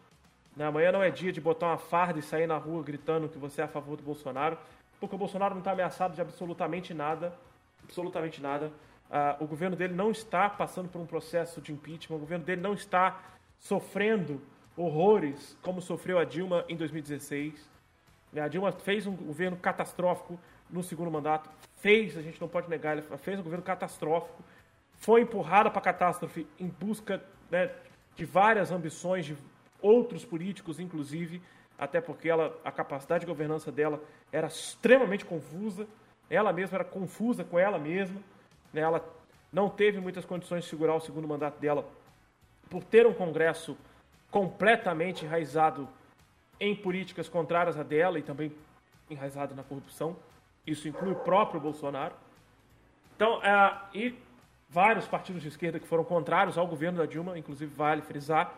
Amanhã 0.60 0.92
não 0.92 1.02
é 1.02 1.10
dia 1.10 1.32
de 1.32 1.42
botar 1.42 1.68
uma 1.68 1.78
farda 1.78 2.20
e 2.20 2.22
sair 2.22 2.46
na 2.46 2.58
rua 2.58 2.84
gritando 2.84 3.30
que 3.30 3.38
você 3.38 3.62
é 3.62 3.64
a 3.64 3.68
favor 3.68 3.98
do 3.98 4.04
Bolsonaro, 4.04 4.58
porque 5.00 5.16
o 5.16 5.18
Bolsonaro 5.18 5.56
não 5.56 5.62
está 5.62 5.72
ameaçado 5.72 6.14
de 6.14 6.22
absolutamente 6.22 6.94
nada. 6.94 7.34
Absolutamente 7.84 8.42
nada. 8.42 8.72
Uh, 9.10 9.44
o 9.44 9.48
governo 9.48 9.76
dele 9.76 9.94
não 9.94 10.12
está 10.12 10.50
passando 10.50 10.88
por 10.88 11.02
um 11.02 11.06
processo 11.06 11.60
de 11.60 11.74
impeachment, 11.74 12.16
o 12.16 12.20
governo 12.20 12.46
dele 12.46 12.62
não 12.62 12.74
está 12.74 13.20
sofrendo 13.62 14.42
horrores 14.76 15.56
como 15.62 15.82
sofreu 15.82 16.18
a 16.18 16.26
Dilma 16.26 16.66
em 16.68 16.76
2016. 16.76 17.70
A 18.36 18.48
Dilma 18.48 18.72
fez 18.72 19.06
um 19.06 19.16
governo 19.16 19.56
catastrófico 19.56 20.40
no 20.70 20.82
segundo 20.82 21.12
mandato, 21.12 21.50
fez, 21.78 22.18
a 22.18 22.22
gente 22.22 22.40
não 22.40 22.48
pode 22.48 22.70
negar, 22.70 22.98
ela 22.98 23.18
fez 23.18 23.40
um 23.40 23.44
governo 23.44 23.64
catastrófico, 23.64 24.42
foi 24.98 25.22
empurrada 25.22 25.70
para 25.70 25.80
a 25.80 25.84
catástrofe 25.84 26.48
em 26.60 26.68
busca 26.68 27.22
né, 27.50 27.70
de 28.16 28.26
várias 28.26 28.72
ambições 28.72 29.26
de 29.26 29.38
outros 29.82 30.24
políticos, 30.24 30.80
inclusive, 30.80 31.42
até 31.78 32.00
porque 32.00 32.30
ela, 32.30 32.58
a 32.64 32.72
capacidade 32.72 33.22
de 33.22 33.28
governança 33.28 33.72
dela 33.72 34.02
era 34.32 34.48
extremamente 34.48 35.26
confusa, 35.26 35.86
ela 36.30 36.54
mesma 36.54 36.78
era 36.78 36.86
confusa 36.86 37.44
com 37.44 37.60
ela 37.60 37.78
mesma, 37.78 38.22
né, 38.72 38.82
ela 38.82 39.06
não 39.52 39.70
teve 39.70 40.00
muitas 40.00 40.24
condições 40.24 40.64
de 40.64 40.70
segurar 40.70 40.96
o 40.96 41.02
segundo 41.02 41.28
mandato 41.28 41.60
dela 41.60 41.86
por 42.72 42.86
ter 42.86 43.06
um 43.06 43.14
Congresso 43.14 43.78
completamente 44.32 45.26
enraizado 45.26 45.90
em 46.58 46.74
políticas 46.74 47.28
contrárias 47.28 47.78
a 47.78 47.84
dela 47.84 48.18
e 48.18 48.22
também 48.22 48.50
enraizado 49.10 49.54
na 49.54 49.62
corrupção. 49.62 50.16
Isso 50.66 50.88
inclui 50.88 51.12
o 51.12 51.18
próprio 51.18 51.60
Bolsonaro. 51.60 52.16
Então, 53.14 53.44
é, 53.44 53.78
e 53.94 54.16
vários 54.70 55.06
partidos 55.06 55.42
de 55.42 55.50
esquerda 55.50 55.82
que 55.82 55.88
foram 55.88 56.06
contrários 56.06 56.58
ao 56.58 56.66
governo 56.66 57.00
da 57.00 57.06
Dilma, 57.06 57.38
inclusive 57.38 57.76
vale 57.76 58.02
frisar, 58.02 58.56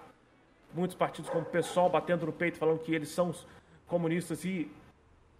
muitos 0.76 0.95
partidos 0.95 1.30
como 1.30 1.41
o 1.41 1.49
PSOL 1.49 1.90
batendo 1.90 2.27
no 2.27 2.31
peito 2.31 2.60
falando 2.60 2.80
que 2.80 2.94
eles 2.94 3.10
são 3.10 3.31
os 3.31 3.48
comunistas 3.88 4.45
e 4.45 4.72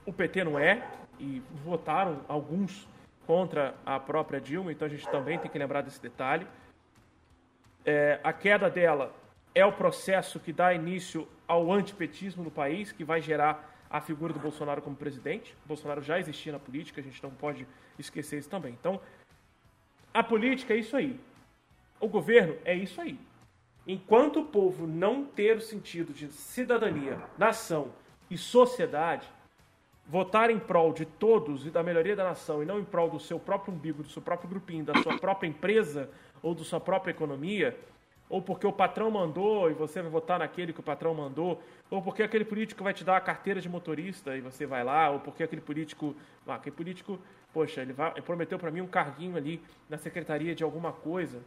o 0.04 0.12
PT 0.12 0.46
não 0.46 0.58
é, 0.58 0.86
e 1.20 1.44
votaram 1.64 2.22
alguns 2.28 2.88
contra 3.28 3.76
a 3.86 4.00
própria 4.00 4.42
Dilma, 4.42 4.72
então 4.72 4.88
a 4.88 4.90
gente 4.90 5.08
também 5.10 5.38
tem 5.38 5.50
que 5.50 5.60
lembrar 5.60 5.82
desse 5.82 6.02
detalhe. 6.02 6.48
É, 7.86 8.20
a 8.24 8.32
queda 8.32 8.70
dela 8.70 9.14
é 9.54 9.66
o 9.66 9.72
processo 9.72 10.40
que 10.40 10.54
dá 10.54 10.74
início 10.74 11.28
ao 11.48 11.72
antipetismo 11.72 12.44
no 12.44 12.52
país, 12.52 12.92
que 12.92 13.04
vai 13.04 13.22
gerar 13.22 13.72
a 13.90 14.02
figura 14.02 14.34
do 14.34 14.40
Bolsonaro 14.40 14.82
como 14.82 14.96
presidente. 14.96 15.56
O 15.66 15.68
Bolsonaro 15.68 16.02
já 16.02 16.18
existia 16.20 16.52
na 16.52 16.60
política, 16.60 17.00
a 17.00 17.04
gente 17.04 17.22
não 17.22 17.32
pode 17.32 17.68
esquecer 18.00 18.40
isso 18.40 18.50
também. 18.50 18.74
Então, 18.74 19.00
a 20.14 20.24
política 20.24 20.74
é 20.74 20.78
isso 20.78 20.96
aí. 20.96 21.20
O 22.00 22.08
governo 22.08 22.58
é 22.66 22.74
isso 22.74 23.00
aí. 23.00 23.20
Enquanto 23.86 24.40
o 24.40 24.46
povo 24.46 24.88
não 24.88 25.26
ter 25.26 25.58
o 25.58 25.62
sentido 25.62 26.14
de 26.14 26.28
cidadania, 26.30 27.22
nação 27.38 27.92
e 28.30 28.38
sociedade, 28.38 29.30
votar 30.06 30.50
em 30.50 30.60
prol 30.60 30.94
de 30.94 31.06
todos 31.06 31.66
e 31.66 31.70
da 31.70 31.82
melhoria 31.82 32.16
da 32.16 32.24
nação 32.24 32.62
e 32.62 32.66
não 32.66 32.80
em 32.80 32.84
prol 32.84 33.10
do 33.10 33.20
seu 33.20 33.40
próprio 33.40 33.74
umbigo, 33.74 34.04
do 34.04 34.10
seu 34.10 34.22
próprio 34.22 34.50
grupinho, 34.50 34.84
da 34.84 35.02
sua 35.02 35.18
própria 35.18 35.48
empresa 35.48 36.10
ou 36.42 36.54
da 36.54 36.64
sua 36.64 36.80
própria 36.80 37.12
economia, 37.12 37.78
ou 38.30 38.42
porque 38.42 38.68
o 38.68 38.74
patrão 38.74 39.10
mandou 39.10 39.70
e 39.70 39.74
você 39.74 40.02
vai 40.02 40.12
votar 40.12 40.40
naquele 40.40 40.74
que 40.74 40.80
o 40.80 40.84
patrão 40.84 41.14
mandou, 41.14 41.62
ou 41.90 42.02
porque 42.02 42.24
aquele 42.24 42.44
político 42.44 42.84
vai 42.84 42.94
te 42.94 43.04
dar 43.04 43.16
a 43.16 43.22
carteira 43.22 43.62
de 43.62 43.70
motorista 43.70 44.36
e 44.36 44.42
você 44.42 44.66
vai 44.66 44.84
lá, 44.84 45.10
ou 45.10 45.20
porque 45.20 45.44
aquele 45.44 45.62
político, 45.62 46.16
ah, 46.46 46.56
aquele 46.56 46.76
político, 46.76 47.20
poxa, 47.54 47.82
ele, 47.82 47.94
vai, 47.94 48.12
ele 48.12 48.22
prometeu 48.22 48.60
para 48.60 48.72
mim 48.72 48.82
um 48.82 48.88
carguinho 48.88 49.38
ali 49.38 49.62
na 49.90 49.98
secretaria 49.98 50.54
de 50.54 50.64
alguma 50.64 50.92
coisa, 50.92 51.42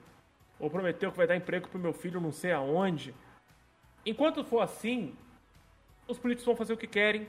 ou 0.59 0.71
prometeu 0.71 1.11
que 1.11 1.17
vai 1.19 1.27
dar 1.27 1.37
emprego 1.37 1.69
para 1.69 1.77
o 1.77 1.81
meu 1.81 1.93
filho 1.93 2.21
não 2.21 2.33
sei 2.33 2.53
aonde. 2.53 3.15
Enquanto 4.05 4.45
for 4.45 4.61
assim, 4.61 5.15
os 6.09 6.19
políticos 6.19 6.47
vão 6.47 6.57
fazer 6.57 6.73
o 6.73 6.77
que 6.77 6.87
querem 6.87 7.27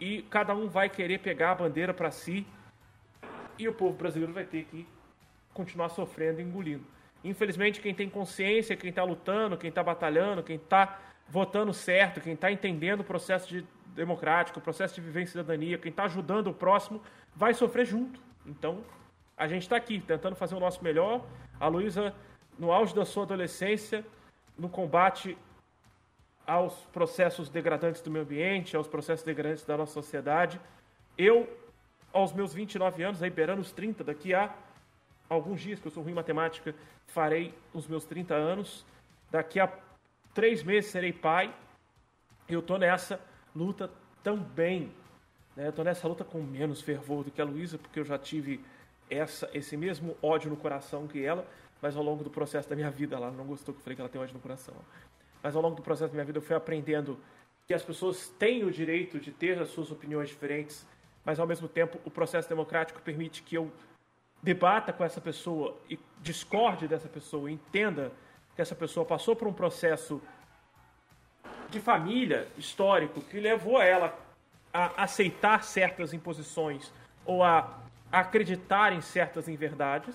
e 0.00 0.22
cada 0.22 0.54
um 0.54 0.68
vai 0.68 0.88
querer 0.88 1.18
pegar 1.18 1.52
a 1.52 1.54
bandeira 1.54 1.92
para 1.92 2.10
si 2.10 2.46
e 3.58 3.66
o 3.68 3.72
povo 3.72 3.96
brasileiro 3.96 4.32
vai 4.32 4.44
ter 4.44 4.64
que 4.64 4.86
continuar 5.52 5.88
sofrendo 5.88 6.40
e 6.40 6.44
engolindo. 6.44 6.84
Infelizmente, 7.24 7.80
quem 7.80 7.94
tem 7.94 8.08
consciência, 8.08 8.76
quem 8.76 8.90
está 8.90 9.02
lutando, 9.02 9.56
quem 9.56 9.68
está 9.68 9.82
batalhando, 9.82 10.42
quem 10.42 10.56
está 10.56 10.98
votando 11.28 11.74
certo, 11.74 12.20
quem 12.20 12.34
está 12.34 12.50
entendendo 12.50 13.00
o 13.00 13.04
processo 13.04 13.48
de 13.48 13.66
democrático, 13.94 14.60
o 14.60 14.62
processo 14.62 14.94
de 14.94 15.00
viver 15.00 15.22
em 15.22 15.26
cidadania, 15.26 15.76
quem 15.76 15.90
está 15.90 16.04
ajudando 16.04 16.46
o 16.48 16.54
próximo, 16.54 17.02
vai 17.34 17.52
sofrer 17.52 17.84
junto. 17.84 18.20
Então, 18.46 18.84
a 19.36 19.48
gente 19.48 19.62
está 19.62 19.76
aqui 19.76 20.00
tentando 20.00 20.36
fazer 20.36 20.54
o 20.54 20.60
nosso 20.60 20.82
melhor. 20.82 21.26
A 21.58 21.66
Luísa, 21.66 22.14
no 22.56 22.70
auge 22.70 22.94
da 22.94 23.04
sua 23.04 23.24
adolescência, 23.24 24.06
no 24.56 24.68
combate 24.68 25.36
aos 26.48 26.74
processos 26.86 27.50
degradantes 27.50 28.00
do 28.00 28.10
meio 28.10 28.24
ambiente, 28.24 28.74
aos 28.74 28.88
processos 28.88 29.22
degradantes 29.22 29.66
da 29.66 29.76
nossa 29.76 29.92
sociedade. 29.92 30.58
Eu, 31.16 31.46
aos 32.10 32.32
meus 32.32 32.54
29 32.54 33.02
anos, 33.02 33.22
aí 33.22 33.28
beirando 33.28 33.60
os 33.60 33.70
30, 33.70 34.02
daqui 34.02 34.32
a 34.32 34.54
alguns 35.28 35.60
dias, 35.60 35.78
que 35.78 35.86
eu 35.86 35.92
sou 35.92 36.02
ruim 36.02 36.12
em 36.12 36.14
matemática, 36.14 36.74
farei 37.08 37.54
os 37.74 37.86
meus 37.86 38.06
30 38.06 38.34
anos. 38.34 38.86
Daqui 39.30 39.60
a 39.60 39.70
três 40.32 40.62
meses 40.62 40.90
serei 40.90 41.12
pai. 41.12 41.54
Eu 42.48 42.62
tô 42.62 42.78
nessa 42.78 43.20
luta 43.54 43.90
também. 44.22 44.90
Né? 45.54 45.68
Eu 45.68 45.72
tô 45.74 45.84
nessa 45.84 46.08
luta 46.08 46.24
com 46.24 46.40
menos 46.40 46.80
fervor 46.80 47.24
do 47.24 47.30
que 47.30 47.42
a 47.42 47.44
Luísa, 47.44 47.76
porque 47.76 48.00
eu 48.00 48.04
já 48.06 48.18
tive 48.18 48.64
essa, 49.10 49.50
esse 49.52 49.76
mesmo 49.76 50.16
ódio 50.22 50.48
no 50.48 50.56
coração 50.56 51.06
que 51.06 51.22
ela, 51.22 51.46
mas 51.82 51.94
ao 51.94 52.02
longo 52.02 52.24
do 52.24 52.30
processo 52.30 52.66
da 52.70 52.74
minha 52.74 52.90
vida, 52.90 53.16
ela 53.16 53.30
não 53.30 53.44
gostou 53.44 53.74
que 53.74 53.80
eu 53.80 53.84
falei 53.84 53.96
que 53.96 54.00
ela 54.00 54.08
tem 54.08 54.18
ódio 54.18 54.32
no 54.32 54.40
coração. 54.40 54.74
Mas 55.42 55.54
ao 55.54 55.62
longo 55.62 55.76
do 55.76 55.82
processo 55.82 56.10
da 56.10 56.14
minha 56.14 56.24
vida 56.24 56.38
eu 56.38 56.42
fui 56.42 56.56
aprendendo 56.56 57.18
que 57.66 57.74
as 57.74 57.82
pessoas 57.82 58.28
têm 58.38 58.64
o 58.64 58.70
direito 58.70 59.20
de 59.20 59.30
ter 59.30 59.58
as 59.60 59.68
suas 59.68 59.90
opiniões 59.90 60.28
diferentes, 60.28 60.86
mas 61.24 61.38
ao 61.38 61.46
mesmo 61.46 61.68
tempo 61.68 62.00
o 62.04 62.10
processo 62.10 62.48
democrático 62.48 63.00
permite 63.02 63.42
que 63.42 63.56
eu 63.56 63.70
debata 64.42 64.92
com 64.92 65.04
essa 65.04 65.20
pessoa 65.20 65.76
e 65.90 65.98
discorde 66.20 66.88
dessa 66.88 67.08
pessoa, 67.08 67.50
entenda 67.50 68.12
que 68.54 68.62
essa 68.62 68.74
pessoa 68.74 69.04
passou 69.04 69.36
por 69.36 69.46
um 69.46 69.52
processo 69.52 70.20
de 71.68 71.80
família 71.80 72.48
histórico 72.56 73.20
que 73.20 73.38
levou 73.38 73.80
ela 73.80 74.18
a 74.72 75.04
aceitar 75.04 75.62
certas 75.62 76.12
imposições 76.12 76.92
ou 77.24 77.42
a 77.42 77.78
acreditar 78.10 78.92
em 78.92 79.00
certas 79.00 79.48
inverdades. 79.48 80.14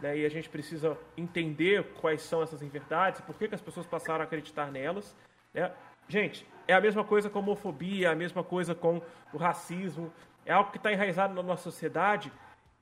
Né? 0.00 0.18
E 0.18 0.26
a 0.26 0.28
gente 0.28 0.48
precisa 0.48 0.96
entender 1.16 1.84
quais 2.00 2.22
são 2.22 2.42
essas 2.42 2.62
inverdades, 2.62 3.20
por 3.20 3.36
que, 3.36 3.48
que 3.48 3.54
as 3.54 3.60
pessoas 3.60 3.86
passaram 3.86 4.20
a 4.20 4.24
acreditar 4.24 4.70
nelas. 4.70 5.16
Né? 5.52 5.70
Gente, 6.08 6.46
é 6.66 6.74
a 6.74 6.80
mesma 6.80 7.04
coisa 7.04 7.28
com 7.28 7.38
a 7.38 7.42
homofobia, 7.42 8.08
é 8.08 8.12
a 8.12 8.16
mesma 8.16 8.42
coisa 8.44 8.74
com 8.74 9.02
o 9.32 9.36
racismo, 9.36 10.12
é 10.46 10.52
algo 10.52 10.70
que 10.70 10.78
está 10.78 10.92
enraizado 10.92 11.34
na 11.34 11.42
nossa 11.42 11.64
sociedade 11.64 12.32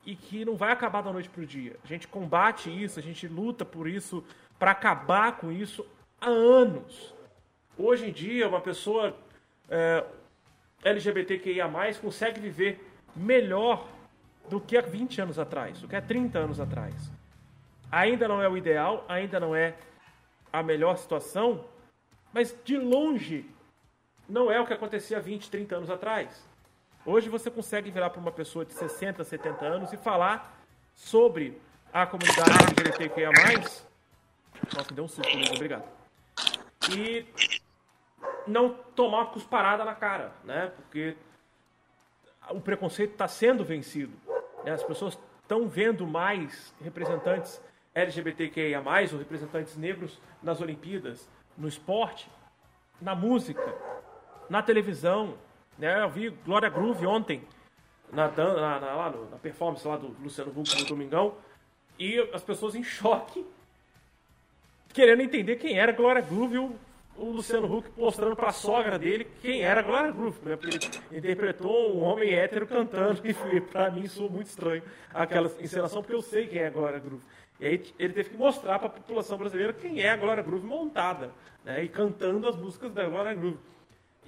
e 0.05 0.15
que 0.15 0.45
não 0.45 0.57
vai 0.57 0.71
acabar 0.71 1.03
da 1.03 1.13
noite 1.13 1.29
para 1.29 1.43
o 1.43 1.47
dia. 1.47 1.77
A 1.83 1.87
gente 1.87 2.07
combate 2.07 2.71
isso, 2.71 2.99
a 2.99 3.03
gente 3.03 3.27
luta 3.27 3.65
por 3.65 3.89
isso, 3.89 4.25
para 4.59 4.71
acabar 4.71 5.37
com 5.37 5.51
isso 5.51 5.85
há 6.21 6.29
anos. 6.29 7.15
Hoje 7.77 8.09
em 8.09 8.13
dia, 8.13 8.49
uma 8.49 8.61
pessoa 8.61 9.17
é, 9.69 10.05
LGBTQIA, 10.85 11.69
consegue 12.01 12.41
viver 12.41 12.81
melhor 13.15 13.89
do 14.49 14.61
que 14.61 14.77
há 14.77 14.81
20 14.81 15.21
anos 15.21 15.39
atrás, 15.39 15.81
do 15.81 15.89
que 15.89 15.97
há 15.97 16.03
30 16.03 16.39
anos 16.39 16.61
atrás. 16.61 16.95
Ainda 17.91 18.29
não 18.29 18.43
é 18.43 18.49
o 18.49 18.57
ideal, 18.57 19.05
ainda 19.09 19.39
não 19.41 19.55
é 19.55 19.75
a 20.53 20.63
melhor 20.63 20.97
situação, 20.97 21.65
mas 22.33 22.55
de 22.65 22.77
longe 22.77 23.49
não 24.29 24.51
é 24.51 24.61
o 24.61 24.67
que 24.67 24.73
acontecia 24.73 25.21
20, 25.21 25.51
30 25.51 25.77
anos 25.77 25.91
atrás. 25.91 26.49
Hoje 27.05 27.29
você 27.29 27.51
consegue 27.51 27.91
virar 27.91 28.11
para 28.11 28.21
uma 28.21 28.33
pessoa 28.33 28.65
de 28.65 28.75
60, 28.75 29.23
70 29.23 29.65
anos 29.65 29.93
e 29.93 29.97
falar 29.97 30.61
sobre 30.95 31.61
a 31.93 32.05
comunidade 32.05 32.51
LGBTQIA+. 32.51 33.31
Nossa, 34.75 34.93
deu 34.93 35.05
um 35.05 35.09
susto 35.09 35.31
comigo, 35.31 35.55
obrigado. 35.55 35.85
E 36.91 37.27
não 38.47 38.75
tomar 38.75 39.19
uma 39.19 39.27
cusparada 39.27 39.85
na 39.85 39.95
cara, 39.95 40.33
né? 40.45 40.73
Porque 40.75 41.17
o 42.51 42.61
preconceito 42.61 43.13
está 43.13 43.29
sendo 43.29 43.65
vencido. 43.65 44.13
Né? 44.67 44.73
As 44.73 44.83
pessoas 44.83 45.17
estão 45.41 45.69
vendo 45.69 46.05
mais 46.05 46.75
representantes 46.83 47.63
LGBTQIA+, 47.95 48.83
ou 49.13 49.19
representantes 49.19 49.77
negros 49.77 50.21
nas 50.43 50.61
Olimpíadas, 50.61 51.31
no 51.57 51.69
esporte, 51.69 52.29
na 53.01 53.15
música, 53.15 53.75
na 54.51 54.61
televisão. 54.61 55.35
Né? 55.79 56.03
Eu 56.03 56.11
vi 56.11 56.31
Glória 56.31 56.69
Groove 56.69 57.07
ontem, 57.07 57.43
na, 58.13 58.29
na, 58.29 58.81
na, 58.81 59.11
na 59.31 59.39
performance 59.39 59.87
lá 59.87 59.97
do 59.97 60.09
Luciano 60.23 60.51
Huck 60.51 60.83
no 60.83 60.87
Domingão, 60.87 61.37
e 61.99 62.19
as 62.35 62.43
pessoas 62.43 62.75
em 62.75 62.83
choque, 62.83 63.47
querendo 64.93 65.23
entender 65.23 65.57
quem 65.57 65.79
era 65.79 65.93
Glória 65.93 66.21
Groove, 66.21 66.59
o, 66.59 66.77
o 67.19 67.31
Luciano 67.31 67.73
Huck 67.73 67.91
mostrando 67.97 68.37
para 68.37 68.49
a 68.49 68.53
sogra 68.53 68.99
dele 68.99 69.27
quem 69.41 69.63
era 69.63 69.83
Glória 69.83 70.11
Groove, 70.11 70.39
né? 70.45 70.57
porque 70.57 70.77
ele 71.11 71.19
interpretou 71.19 71.97
um 71.97 72.03
homem 72.03 72.35
hétero 72.35 72.67
cantando, 72.67 73.21
e 73.27 73.61
para 73.61 73.91
mim 73.91 74.03
isso 74.03 74.29
muito 74.29 74.49
estranho, 74.49 74.83
aquela 75.13 75.51
encenação, 75.61 76.03
porque 76.03 76.15
eu 76.15 76.23
sei 76.23 76.47
quem 76.47 76.61
é 76.61 76.71
Glória 76.71 76.99
Groove. 76.99 77.25
E 77.59 77.67
aí 77.67 77.83
ele 77.99 78.13
teve 78.13 78.31
que 78.31 78.37
mostrar 78.37 78.79
para 78.79 78.89
a 78.89 78.91
população 78.91 79.39
brasileira 79.39 79.73
quem 79.73 80.01
é 80.01 80.11
a 80.11 80.17
Glória 80.17 80.43
Groove 80.43 80.67
montada, 80.67 81.31
né? 81.65 81.83
E 81.83 81.89
cantando 81.89 82.47
as 82.47 82.57
músicas 82.57 82.93
da 82.93 83.09
Glória 83.09 83.33
Groove. 83.35 83.59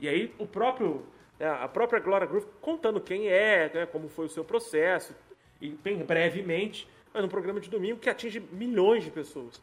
E 0.01 0.09
aí 0.09 0.35
o 0.39 0.47
próprio, 0.47 1.05
né, 1.39 1.47
a 1.47 1.69
própria 1.69 2.01
Glória 2.01 2.27
Groove 2.27 2.47
contando 2.61 3.01
quem 3.01 3.29
é, 3.29 3.71
né, 3.73 3.87
como 3.87 4.09
foi 4.09 4.27
o 4.27 4.31
seu 4.31 4.45
processo, 4.45 5.15
e 5.61 5.71
bem 5.71 5.99
brevemente, 5.99 6.89
mas 7.13 7.27
programa 7.27 7.61
de 7.61 7.69
domingo 7.69 7.99
que 7.99 8.09
atinge 8.09 8.41
milhões 8.53 9.05
de 9.05 9.11
pessoas. 9.11 9.61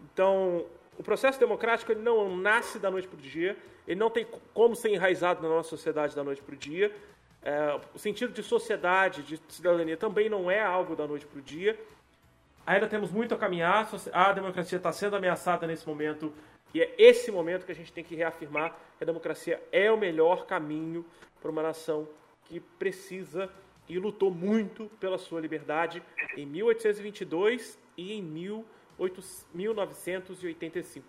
Então, 0.00 0.66
o 1.02 1.04
processo 1.04 1.38
democrático 1.38 1.90
ele 1.90 2.00
não 2.00 2.36
nasce 2.36 2.78
da 2.78 2.88
noite 2.88 3.08
para 3.08 3.18
o 3.18 3.20
dia, 3.20 3.56
ele 3.88 3.98
não 3.98 4.08
tem 4.08 4.24
como 4.54 4.76
ser 4.76 4.90
enraizado 4.90 5.42
na 5.42 5.48
nossa 5.48 5.68
sociedade 5.68 6.14
da 6.14 6.22
noite 6.22 6.40
para 6.40 6.54
o 6.54 6.56
dia. 6.56 6.94
É, 7.42 7.80
o 7.92 7.98
sentido 7.98 8.32
de 8.32 8.40
sociedade, 8.40 9.24
de 9.24 9.40
cidadania, 9.48 9.96
também 9.96 10.28
não 10.28 10.48
é 10.48 10.62
algo 10.62 10.94
da 10.94 11.04
noite 11.04 11.26
para 11.26 11.40
o 11.40 11.42
dia. 11.42 11.76
Ainda 12.64 12.86
temos 12.86 13.10
muito 13.10 13.34
a 13.34 13.36
caminhar, 13.36 13.90
a 14.12 14.32
democracia 14.32 14.76
está 14.76 14.92
sendo 14.92 15.16
ameaçada 15.16 15.66
nesse 15.66 15.84
momento, 15.84 16.32
e 16.72 16.80
é 16.80 16.94
esse 16.96 17.32
momento 17.32 17.66
que 17.66 17.72
a 17.72 17.74
gente 17.74 17.92
tem 17.92 18.04
que 18.04 18.14
reafirmar 18.14 18.70
que 18.96 19.02
a 19.02 19.06
democracia 19.06 19.60
é 19.72 19.90
o 19.90 19.98
melhor 19.98 20.46
caminho 20.46 21.04
para 21.40 21.50
uma 21.50 21.64
nação 21.64 22.08
que 22.44 22.60
precisa 22.60 23.50
e 23.88 23.98
lutou 23.98 24.30
muito 24.30 24.88
pela 25.00 25.18
sua 25.18 25.40
liberdade 25.40 26.00
em 26.36 26.46
1822 26.46 27.76
e 27.96 28.12
em 28.12 28.22
1985. 29.54 31.06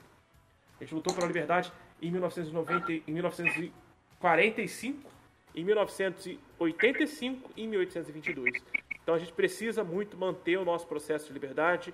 A 0.79 0.83
gente 0.83 0.95
lutou 0.95 1.13
pela 1.13 1.27
liberdade 1.27 1.71
em 2.01 2.11
1990, 2.11 2.91
em 2.91 3.11
1945, 3.13 5.11
em 5.55 5.63
1985 5.63 7.51
e 7.55 7.63
em 7.63 7.67
1822. 7.67 8.63
Então 9.01 9.15
a 9.15 9.19
gente 9.19 9.33
precisa 9.33 9.83
muito 9.83 10.17
manter 10.17 10.57
o 10.57 10.65
nosso 10.65 10.87
processo 10.87 11.27
de 11.27 11.33
liberdade 11.33 11.93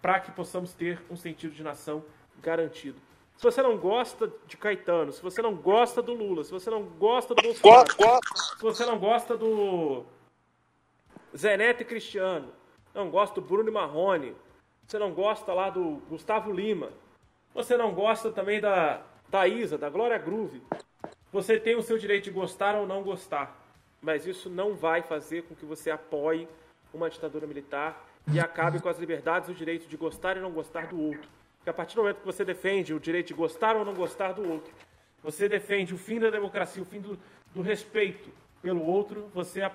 para 0.00 0.20
que 0.20 0.30
possamos 0.32 0.72
ter 0.72 1.02
um 1.10 1.16
sentido 1.16 1.54
de 1.54 1.62
nação 1.62 2.04
garantido. 2.40 3.00
Se 3.36 3.44
você 3.44 3.62
não 3.62 3.76
gosta 3.76 4.32
de 4.46 4.56
Caetano, 4.56 5.12
se 5.12 5.22
você 5.22 5.40
não 5.40 5.54
gosta 5.54 6.02
do 6.02 6.12
Lula, 6.12 6.42
se 6.42 6.50
você 6.50 6.70
não 6.70 6.82
gosta 6.82 7.34
do 7.34 7.42
Bolsonaro, 7.42 7.86
se 8.56 8.62
você 8.62 8.84
não 8.84 8.98
gosta 8.98 9.36
do 9.36 10.04
Zé 11.36 11.56
Neto 11.56 11.82
e 11.82 11.84
Cristiano, 11.84 12.52
não 12.92 13.10
gosta 13.10 13.40
do 13.40 13.46
Bruno 13.46 13.70
Marrone, 13.70 14.34
você 14.88 14.98
não 14.98 15.12
gosta 15.12 15.52
lá 15.52 15.70
do 15.70 16.02
Gustavo 16.08 16.50
Lima, 16.50 16.90
você 17.54 17.76
não 17.76 17.94
gosta 17.94 18.32
também 18.32 18.60
da, 18.60 19.02
da 19.28 19.46
Isa, 19.46 19.78
da 19.78 19.88
Glória 19.88 20.18
Groove, 20.18 20.60
você 21.30 21.60
tem 21.60 21.76
o 21.76 21.82
seu 21.82 21.98
direito 21.98 22.24
de 22.24 22.30
gostar 22.30 22.74
ou 22.74 22.86
não 22.86 23.04
gostar 23.04 23.68
mas 24.00 24.26
isso 24.26 24.48
não 24.48 24.74
vai 24.74 25.02
fazer 25.02 25.42
com 25.42 25.54
que 25.54 25.64
você 25.64 25.90
apoie 25.90 26.48
uma 26.92 27.10
ditadura 27.10 27.46
militar 27.46 28.06
e 28.32 28.38
acabe 28.38 28.80
com 28.80 28.88
as 28.88 28.98
liberdades 28.98 29.48
e 29.48 29.52
o 29.52 29.54
direito 29.54 29.88
de 29.88 29.96
gostar 29.96 30.36
e 30.36 30.40
não 30.40 30.50
gostar 30.50 30.86
do 30.86 31.00
outro. 31.00 31.28
Porque 31.58 31.70
a 31.70 31.74
partir 31.74 31.96
do 31.96 32.02
momento 32.02 32.20
que 32.20 32.26
você 32.26 32.44
defende 32.44 32.94
o 32.94 33.00
direito 33.00 33.28
de 33.28 33.34
gostar 33.34 33.76
ou 33.76 33.84
não 33.84 33.94
gostar 33.94 34.32
do 34.32 34.48
outro, 34.48 34.72
você 35.22 35.48
defende 35.48 35.94
o 35.94 35.98
fim 35.98 36.20
da 36.20 36.30
democracia, 36.30 36.82
o 36.82 36.86
fim 36.86 37.00
do, 37.00 37.18
do 37.54 37.60
respeito 37.60 38.30
pelo 38.62 38.84
outro, 38.84 39.28
você 39.34 39.68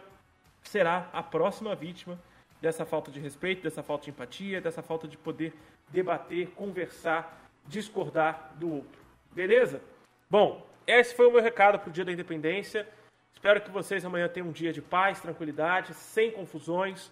será 0.63 1.09
a 1.11 1.21
próxima 1.21 1.75
vítima 1.75 2.17
dessa 2.63 2.85
falta 2.85 3.11
de 3.11 3.19
respeito, 3.19 3.61
dessa 3.61 3.83
falta 3.83 4.05
de 4.05 4.11
empatia, 4.11 4.61
dessa 4.61 4.81
falta 4.81 5.05
de 5.05 5.17
poder 5.17 5.53
debater, 5.89 6.47
conversar, 6.51 7.45
discordar 7.67 8.53
do 8.55 8.75
outro. 8.75 9.01
Beleza? 9.33 9.81
Bom, 10.29 10.65
esse 10.87 11.13
foi 11.13 11.27
o 11.27 11.31
meu 11.31 11.41
recado 11.41 11.77
para 11.77 11.89
o 11.89 11.91
Dia 11.91 12.05
da 12.05 12.13
Independência. 12.13 12.87
Espero 13.33 13.59
que 13.59 13.69
vocês 13.69 14.05
amanhã 14.05 14.29
tenham 14.29 14.47
um 14.47 14.53
dia 14.53 14.71
de 14.71 14.81
paz, 14.81 15.19
tranquilidade, 15.19 15.93
sem 15.93 16.31
confusões. 16.31 17.11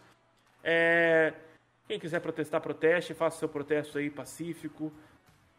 É... 0.64 1.34
Quem 1.86 2.00
quiser 2.00 2.22
protestar, 2.22 2.62
proteste, 2.62 3.14
faça 3.14 3.40
seu 3.40 3.50
protesto 3.50 3.98
aí 3.98 4.10
pacífico. 4.10 4.90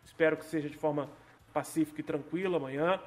Espero 0.03 0.39
que 0.39 0.47
seja 0.47 0.71
de 0.71 0.77
forma 0.79 1.11
pacífica 1.53 2.01
e 2.01 2.05
tranquila 2.05 2.57
amanhã. 2.57 2.99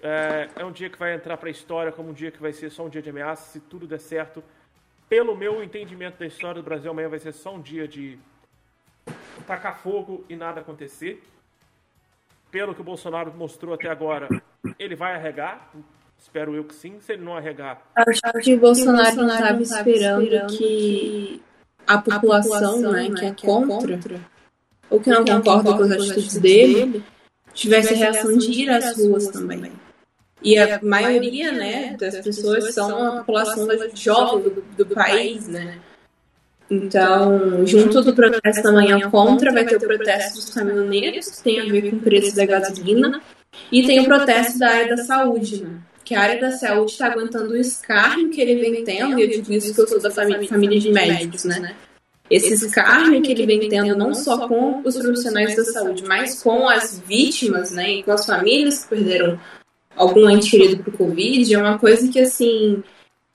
É, 0.00 0.48
é 0.56 0.64
um 0.64 0.72
dia 0.72 0.88
que 0.88 0.98
vai 0.98 1.12
entrar 1.12 1.36
para 1.36 1.48
a 1.48 1.52
história 1.52 1.92
como 1.92 2.08
um 2.08 2.14
dia 2.14 2.30
que 2.30 2.40
vai 2.40 2.54
ser 2.54 2.70
só 2.70 2.86
um 2.86 2.88
dia 2.88 3.02
de 3.02 3.10
ameaça, 3.10 3.52
se 3.52 3.60
tudo 3.60 3.86
der 3.86 4.00
certo. 4.00 4.42
Pelo 5.08 5.36
meu 5.36 5.62
entendimento 5.62 6.18
da 6.18 6.26
história 6.26 6.60
do 6.60 6.64
Brasil, 6.64 6.90
amanhã 6.90 7.08
vai 7.08 7.18
ser 7.18 7.32
só 7.32 7.54
um 7.54 7.60
dia 7.60 7.88
de 7.88 8.18
tacar 9.46 9.78
fogo 9.78 10.24
e 10.28 10.36
nada 10.36 10.60
acontecer. 10.60 11.22
Pelo 12.50 12.74
que 12.74 12.80
o 12.80 12.84
Bolsonaro 12.84 13.32
mostrou 13.34 13.74
até 13.74 13.88
agora, 13.88 14.28
ele 14.78 14.94
vai 14.94 15.14
arregar, 15.14 15.70
Espero 16.20 16.54
eu 16.54 16.64
que 16.64 16.74
sim, 16.74 16.94
se 17.00 17.12
ele 17.12 17.24
não 17.24 17.36
arregar. 17.36 17.80
Acho 17.94 18.20
que 18.42 18.54
o 18.54 18.58
Bolsonaro 18.58 19.16
não 19.16 19.28
estava 19.28 19.62
esperando, 19.62 20.22
esperando 20.24 20.56
que 20.58 21.40
a 21.86 21.98
população, 21.98 22.80
né, 22.92 23.08
que 23.10 23.24
é, 23.24 23.28
é 23.28 23.32
contra, 23.32 24.20
ou 24.90 25.00
que 25.00 25.10
não 25.10 25.24
concorda 25.24 25.76
com 25.76 25.82
as 25.84 25.92
atitudes 25.92 26.36
dele, 26.38 27.04
tivesse 27.54 27.94
a 27.94 27.96
reação 27.96 28.36
de 28.36 28.50
ir 28.50 28.68
às 28.68 28.96
ruas 28.98 29.28
também. 29.28 29.72
E 30.42 30.56
a 30.58 30.80
maioria, 30.82 31.52
né, 31.52 31.96
das 31.98 32.18
pessoas 32.20 32.72
são 32.72 33.06
a 33.06 33.16
população 33.18 33.66
jovem 33.94 34.44
do, 34.44 34.84
do 34.84 34.86
país, 34.86 35.48
né? 35.48 35.78
Então, 36.70 37.66
junto 37.66 38.02
do 38.02 38.14
protesto 38.14 38.62
da 38.62 38.72
manhã 38.72 39.10
contra, 39.10 39.52
vai 39.52 39.64
ter 39.64 39.76
o 39.76 39.80
protesto 39.80 40.34
dos 40.34 40.50
caminhoneiros, 40.50 41.30
que 41.30 41.42
tem 41.42 41.60
a 41.60 41.64
ver 41.64 41.90
com 41.90 41.96
o 41.96 42.00
preço 42.00 42.36
da 42.36 42.44
gasolina, 42.44 43.22
e 43.72 43.86
tem 43.86 44.00
o 44.00 44.04
protesto 44.04 44.58
da 44.58 44.68
área 44.68 44.96
da 44.96 45.02
saúde, 45.02 45.62
né? 45.62 45.80
que 46.04 46.14
a 46.14 46.22
área 46.22 46.40
da 46.40 46.50
saúde 46.52 46.92
está 46.92 47.06
aguentando 47.06 47.52
o 47.52 47.56
escárnio 47.56 48.30
que 48.30 48.40
ele 48.40 48.54
vem 48.54 48.82
tendo, 48.82 49.18
e 49.18 49.22
eu 49.22 49.28
digo 49.28 49.52
isso 49.52 49.74
que 49.74 49.80
eu 49.80 49.86
sou 49.86 50.00
da 50.00 50.10
família, 50.10 50.48
família 50.48 50.80
de 50.80 50.90
médicos, 50.90 51.44
né? 51.44 51.74
Esse 52.30 52.52
escárnio 52.54 53.20
que 53.20 53.32
ele 53.32 53.44
vem 53.46 53.68
tendo 53.68 53.94
não 53.94 54.14
só 54.14 54.48
com 54.48 54.80
os 54.84 54.96
profissionais 54.96 55.54
da 55.54 55.64
saúde, 55.64 56.04
mas 56.04 56.42
com 56.42 56.66
as 56.66 56.98
vítimas, 56.98 57.72
né, 57.72 57.90
e 57.90 58.02
com 58.02 58.12
as 58.12 58.24
famílias 58.24 58.84
que 58.84 58.90
perderam 58.90 59.38
algum 59.98 60.28
ente 60.30 60.50
querido 60.50 60.82
por 60.82 60.96
Covid, 60.96 61.54
é 61.54 61.58
uma 61.58 61.78
coisa 61.78 62.10
que, 62.10 62.20
assim, 62.20 62.82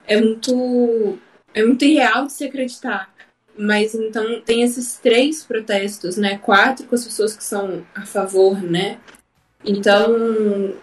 é 0.07 0.19
muito, 0.19 1.17
é 1.53 1.63
muito 1.63 1.85
irreal 1.85 2.25
de 2.25 2.33
se 2.33 2.45
acreditar. 2.45 3.13
Mas, 3.55 3.93
então, 3.93 4.41
tem 4.41 4.63
esses 4.63 4.97
três 4.97 5.43
protestos, 5.43 6.17
né, 6.17 6.37
quatro 6.39 6.87
com 6.87 6.95
as 6.95 7.03
pessoas 7.03 7.35
que 7.37 7.43
são 7.43 7.85
a 7.93 8.05
favor, 8.05 8.61
né, 8.61 8.99
então, 9.65 10.75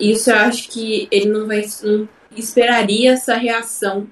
isso 0.00 0.30
eu 0.30 0.36
acho 0.36 0.70
que 0.70 1.06
ele 1.10 1.28
não 1.28 1.46
vai 1.46 1.64
não 1.82 2.08
esperaria 2.34 3.12
essa 3.12 3.34
reação 3.34 4.08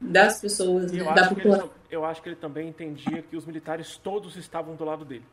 das 0.00 0.40
pessoas, 0.40 0.90
né, 0.90 1.04
da 1.14 1.28
população. 1.28 1.70
eu 1.90 2.04
acho 2.04 2.20
que 2.20 2.28
ele 2.28 2.36
também 2.36 2.68
entendia 2.68 3.22
que 3.22 3.36
os 3.36 3.46
militares 3.46 3.96
todos 3.96 4.36
estavam 4.36 4.74
do 4.74 4.84
lado 4.84 5.04
dele. 5.04 5.24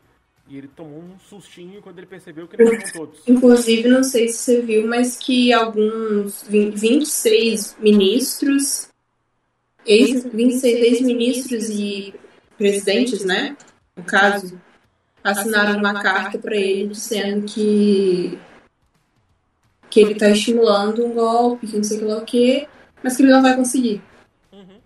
E 0.50 0.58
ele 0.58 0.66
tomou 0.66 0.98
um 0.98 1.16
sustinho 1.28 1.80
quando 1.80 1.98
ele 1.98 2.08
percebeu 2.08 2.48
que 2.48 2.60
não 2.60 2.72
eram 2.72 2.92
todos. 2.92 3.20
Inclusive, 3.24 3.88
não 3.88 4.02
sei 4.02 4.26
se 4.26 4.38
você 4.38 4.60
viu, 4.60 4.84
mas 4.84 5.16
que 5.16 5.52
alguns 5.52 6.42
26 6.48 7.76
ministros 7.78 8.88
ex, 9.86 10.24
26 10.24 10.80
ex-ministros 10.80 11.70
e 11.70 12.12
presidentes, 12.58 13.24
né? 13.24 13.56
No 13.96 14.02
caso, 14.02 14.60
assinaram 15.22 15.78
uma 15.78 16.02
carta 16.02 16.36
para 16.36 16.56
ele 16.56 16.88
dizendo 16.88 17.46
que 17.46 18.36
que 19.88 20.00
ele 20.00 20.12
está 20.12 20.30
estimulando 20.30 21.04
um 21.04 21.14
golpe, 21.14 21.66
que 21.68 21.76
não 21.76 21.84
sei 21.84 22.00
lá 22.00 22.18
o 22.18 22.24
que, 22.24 22.66
mas 23.02 23.16
que 23.16 23.22
ele 23.22 23.32
não 23.32 23.42
vai 23.42 23.54
conseguir. 23.54 24.02
Uhum. 24.52 24.78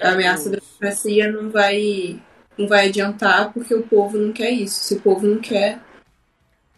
A 0.00 0.10
ameaça 0.10 0.50
da 0.50 0.58
democracia 0.58 1.30
não 1.30 1.50
vai 1.50 2.20
não 2.58 2.66
vai 2.66 2.88
adiantar 2.88 3.52
porque 3.52 3.74
o 3.74 3.86
povo 3.86 4.18
não 4.18 4.32
quer 4.32 4.50
isso. 4.50 4.80
Se 4.80 4.94
o 4.94 5.00
povo 5.00 5.26
não 5.26 5.40
quer. 5.40 5.80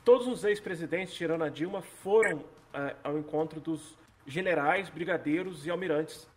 Todos 0.04 0.26
os 0.26 0.44
ex-presidentes, 0.44 1.14
tirando 1.14 1.44
a 1.44 1.48
Dilma, 1.48 1.82
foram 1.82 2.44
é, 2.74 2.94
ao 3.02 3.18
encontro 3.18 3.60
dos 3.60 3.96
generais, 4.26 4.88
brigadeiros 4.90 5.66
e 5.66 5.70
almirantes 5.70 6.28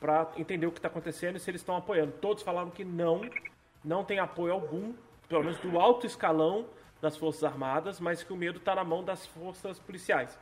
para 0.00 0.30
entender 0.36 0.66
o 0.66 0.72
que 0.72 0.78
está 0.78 0.88
acontecendo 0.88 1.36
e 1.36 1.40
se 1.40 1.50
eles 1.50 1.60
estão 1.60 1.76
apoiando. 1.76 2.12
Todos 2.20 2.42
falaram 2.42 2.70
que 2.70 2.84
não, 2.84 3.22
não 3.84 4.04
tem 4.04 4.18
apoio 4.18 4.52
algum, 4.52 4.92
pelo 5.28 5.44
menos 5.44 5.58
do 5.60 5.78
alto 5.78 6.06
escalão 6.06 6.66
das 7.00 7.16
Forças 7.16 7.44
Armadas, 7.44 8.00
mas 8.00 8.22
que 8.22 8.32
o 8.32 8.36
medo 8.36 8.58
está 8.58 8.74
na 8.74 8.84
mão 8.84 9.04
das 9.04 9.26
forças 9.26 9.78
policiais. 9.78 10.38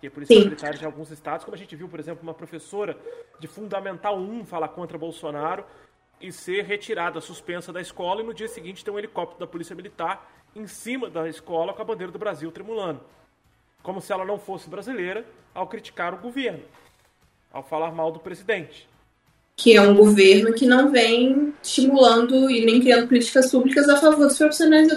Que 0.00 0.08
polícias 0.08 0.44
militares 0.44 0.78
de 0.78 0.86
alguns 0.86 1.10
estados, 1.10 1.44
como 1.44 1.56
a 1.56 1.58
gente 1.58 1.74
viu, 1.74 1.88
por 1.88 1.98
exemplo, 1.98 2.22
uma 2.22 2.34
professora 2.34 2.96
de 3.40 3.48
Fundamental 3.48 4.16
1 4.16 4.44
falar 4.44 4.68
contra 4.68 4.96
Bolsonaro 4.96 5.64
e 6.20 6.32
ser 6.32 6.64
retirada, 6.64 7.20
suspensa 7.20 7.72
da 7.72 7.80
escola, 7.80 8.22
e 8.22 8.24
no 8.24 8.34
dia 8.34 8.48
seguinte 8.48 8.84
ter 8.84 8.90
um 8.90 8.98
helicóptero 8.98 9.40
da 9.40 9.46
Polícia 9.46 9.74
Militar 9.76 10.30
em 10.54 10.66
cima 10.66 11.08
da 11.08 11.28
escola 11.28 11.72
com 11.72 11.82
a 11.82 11.84
bandeira 11.84 12.12
do 12.12 12.18
Brasil 12.18 12.50
tremulando. 12.50 13.00
Como 13.82 14.00
se 14.00 14.12
ela 14.12 14.24
não 14.24 14.38
fosse 14.38 14.68
brasileira 14.68 15.24
ao 15.54 15.66
criticar 15.66 16.14
o 16.14 16.18
governo, 16.18 16.64
ao 17.52 17.62
falar 17.62 17.92
mal 17.92 18.10
do 18.10 18.18
presidente. 18.18 18.88
Que 19.56 19.76
é 19.76 19.80
um 19.80 19.94
governo 19.94 20.52
que 20.52 20.66
não 20.66 20.90
vem 20.90 21.54
estimulando 21.62 22.50
e 22.50 22.64
nem 22.64 22.80
criando 22.80 23.08
políticas 23.08 23.50
públicas 23.50 23.88
a 23.88 23.96
favor 23.96 24.26
dos 24.26 24.38
profissionais 24.38 24.88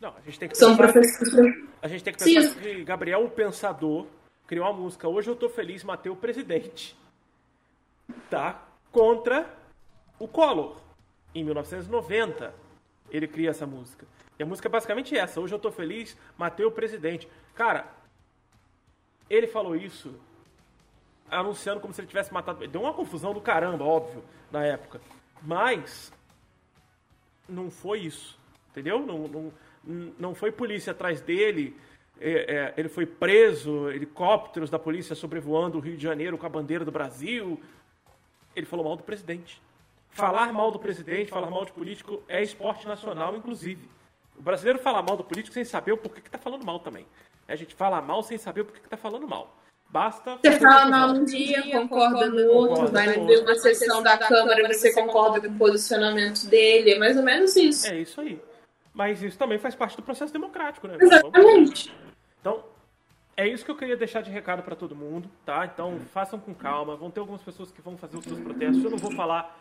não, 0.00 0.14
a 0.16 0.20
gente 0.24 0.38
tem 0.38 0.48
que 0.48 0.56
São 0.56 0.74
pensar, 0.76 0.92
professores. 0.92 1.54
A 1.82 1.88
gente 1.88 2.02
tem 2.02 2.14
que 2.14 2.24
pensar 2.24 2.48
Sim. 2.48 2.58
que 2.58 2.84
Gabriel, 2.84 3.22
o 3.22 3.30
pensador, 3.30 4.06
criou 4.46 4.66
uma 4.66 4.72
música 4.72 5.06
Hoje 5.06 5.28
eu 5.28 5.36
tô 5.36 5.48
feliz, 5.48 5.84
matei 5.84 6.10
o 6.10 6.16
presidente. 6.16 6.96
Tá? 8.30 8.66
Contra 8.90 9.46
o 10.20 10.28
Collor. 10.28 10.76
Em 11.34 11.42
1990, 11.42 12.54
ele 13.10 13.26
cria 13.26 13.50
essa 13.50 13.66
música. 13.66 14.06
E 14.38 14.42
a 14.42 14.46
música 14.46 14.68
é 14.68 14.70
basicamente 14.70 15.16
essa. 15.16 15.40
Hoje 15.40 15.52
eu 15.52 15.58
tô 15.58 15.72
feliz, 15.72 16.16
matei 16.38 16.64
o 16.64 16.70
presidente. 16.70 17.28
Cara, 17.54 17.88
ele 19.28 19.48
falou 19.48 19.74
isso 19.74 20.14
anunciando 21.28 21.80
como 21.80 21.92
se 21.92 22.00
ele 22.00 22.08
tivesse 22.08 22.32
matado. 22.32 22.66
Deu 22.68 22.82
uma 22.82 22.94
confusão 22.94 23.32
do 23.32 23.40
caramba, 23.40 23.84
óbvio, 23.84 24.22
na 24.52 24.64
época. 24.64 25.00
Mas 25.42 26.12
não 27.48 27.70
foi 27.70 28.00
isso. 28.00 28.38
Entendeu? 28.70 29.04
Não, 29.04 29.26
não, 29.26 29.52
não 30.18 30.34
foi 30.34 30.52
polícia 30.52 30.92
atrás 30.92 31.20
dele, 31.20 31.76
é, 32.20 32.54
é, 32.54 32.74
ele 32.76 32.88
foi 32.88 33.06
preso, 33.06 33.88
helicópteros 33.88 34.68
da 34.68 34.78
polícia 34.78 35.16
sobrevoando 35.16 35.78
o 35.78 35.80
Rio 35.80 35.96
de 35.96 36.02
Janeiro 36.02 36.36
com 36.36 36.44
a 36.44 36.50
bandeira 36.50 36.84
do 36.84 36.92
Brasil. 36.92 37.60
Ele 38.54 38.66
falou 38.66 38.84
mal 38.84 38.96
do 38.96 39.02
presidente. 39.02 39.60
Falar 40.10 40.52
mal 40.52 40.70
do 40.70 40.78
presidente, 40.78 41.30
falar 41.30 41.50
mal 41.50 41.64
de 41.64 41.72
político 41.72 42.22
é 42.28 42.42
esporte 42.42 42.86
nacional, 42.86 43.36
inclusive. 43.36 43.88
O 44.36 44.42
brasileiro 44.42 44.78
fala 44.78 45.02
mal 45.02 45.16
do 45.16 45.24
político 45.24 45.54
sem 45.54 45.64
saber 45.64 45.92
o 45.92 45.96
porquê 45.96 46.20
que 46.20 46.28
está 46.28 46.38
falando 46.38 46.64
mal 46.64 46.80
também. 46.80 47.06
A 47.46 47.56
gente 47.56 47.74
fala 47.74 48.00
mal 48.00 48.22
sem 48.22 48.38
saber 48.38 48.62
o 48.62 48.64
porquê 48.64 48.80
que 48.80 48.86
está 48.86 48.96
falando 48.96 49.26
mal. 49.26 49.56
Basta. 49.88 50.38
Você 50.42 50.60
fala 50.60 50.86
mal 50.86 51.10
um 51.10 51.24
dia, 51.24 51.62
concorda 51.72 52.28
no 52.28 52.52
outro, 52.52 52.88
vai 52.88 53.08
ver 53.08 53.42
uma 53.42 53.54
sessão 53.56 54.02
da 54.02 54.16
Câmara 54.16 54.62
e 54.62 54.72
você 54.72 54.92
concorda 54.94 55.40
com 55.40 55.54
o 55.54 55.58
posicionamento 55.58 56.46
dele. 56.46 56.92
É 56.92 56.98
mais 56.98 57.16
ou 57.16 57.24
menos 57.24 57.56
isso. 57.56 57.88
É 57.88 58.00
isso 58.00 58.20
aí. 58.20 58.40
Mas 58.94 59.22
isso 59.22 59.36
também 59.36 59.58
faz 59.58 59.74
parte 59.74 59.96
do 59.96 60.02
processo 60.02 60.32
democrático, 60.32 60.86
né? 60.86 60.96
Exatamente. 61.00 61.92
Então, 62.40 62.64
é 63.36 63.48
isso 63.48 63.64
que 63.64 63.70
eu 63.70 63.76
queria 63.76 63.96
deixar 63.96 64.22
de 64.22 64.30
recado 64.30 64.62
para 64.62 64.76
todo 64.76 64.94
mundo, 64.94 65.28
tá? 65.44 65.64
Então, 65.64 65.98
façam 66.12 66.38
com 66.38 66.54
calma. 66.54 66.96
Vão 66.96 67.10
ter 67.10 67.20
algumas 67.20 67.42
pessoas 67.42 67.70
que 67.72 67.82
vão 67.82 67.96
fazer 67.96 68.16
os 68.16 68.24
seus 68.24 68.38
protestos. 68.38 68.84
Eu 68.84 68.90
não 68.90 68.98
vou 68.98 69.12
falar 69.12 69.58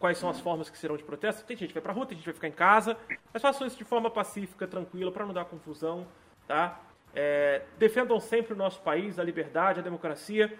quais 0.00 0.18
são 0.18 0.30
as 0.30 0.40
formas 0.40 0.70
que 0.70 0.78
serão 0.78 0.96
de 0.96 1.04
protesto. 1.04 1.44
Tem 1.44 1.56
gente 1.56 1.68
que 1.68 1.74
vai 1.74 1.82
pra 1.82 1.92
rua, 1.92 2.06
tem 2.06 2.16
gente 2.16 2.24
que 2.24 2.30
vai 2.30 2.34
ficar 2.34 2.48
em 2.48 2.52
casa. 2.52 2.96
Mas 3.32 3.42
façam 3.42 3.66
isso 3.66 3.76
de 3.76 3.84
forma 3.84 4.10
pacífica, 4.10 4.66
tranquila, 4.66 5.12
para 5.12 5.26
não 5.26 5.34
dar 5.34 5.44
confusão, 5.44 6.06
tá? 6.48 6.80
É, 7.14 7.62
defendam 7.78 8.18
sempre 8.18 8.54
o 8.54 8.56
nosso 8.56 8.80
país, 8.80 9.18
a 9.18 9.22
liberdade, 9.22 9.80
a 9.80 9.82
democracia 9.82 10.58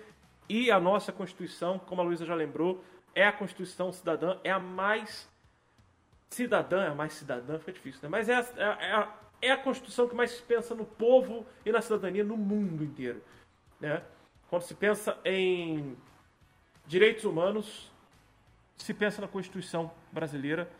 e 0.48 0.70
a 0.70 0.78
nossa 0.78 1.10
Constituição, 1.10 1.78
como 1.78 2.02
a 2.02 2.04
Luísa 2.04 2.26
já 2.26 2.34
lembrou, 2.34 2.84
é 3.14 3.26
a 3.26 3.32
Constituição 3.32 3.90
cidadã, 3.92 4.36
é 4.44 4.50
a 4.50 4.58
mais 4.58 5.28
cidadã, 6.28 6.84
é 6.84 6.94
mais 6.94 7.14
cidadã, 7.14 7.58
fica 7.58 7.72
difícil, 7.72 8.00
né? 8.02 8.08
Mas 8.08 8.28
é 8.28 8.34
a, 8.34 8.46
é, 8.56 8.92
a, 8.92 9.14
é 9.40 9.50
a 9.52 9.56
Constituição 9.56 10.06
que 10.06 10.14
mais 10.14 10.38
pensa 10.40 10.74
no 10.74 10.84
povo 10.84 11.46
e 11.64 11.72
na 11.72 11.80
cidadania 11.80 12.22
no 12.22 12.36
mundo 12.36 12.84
inteiro. 12.84 13.22
Né? 13.80 14.02
Quando 14.48 14.62
se 14.62 14.74
pensa 14.74 15.18
em 15.24 15.96
direitos 16.86 17.24
humanos, 17.24 17.89
se 18.82 18.94
pensa 18.94 19.20
na 19.20 19.28
Constituição 19.28 19.90
brasileira, 20.12 20.70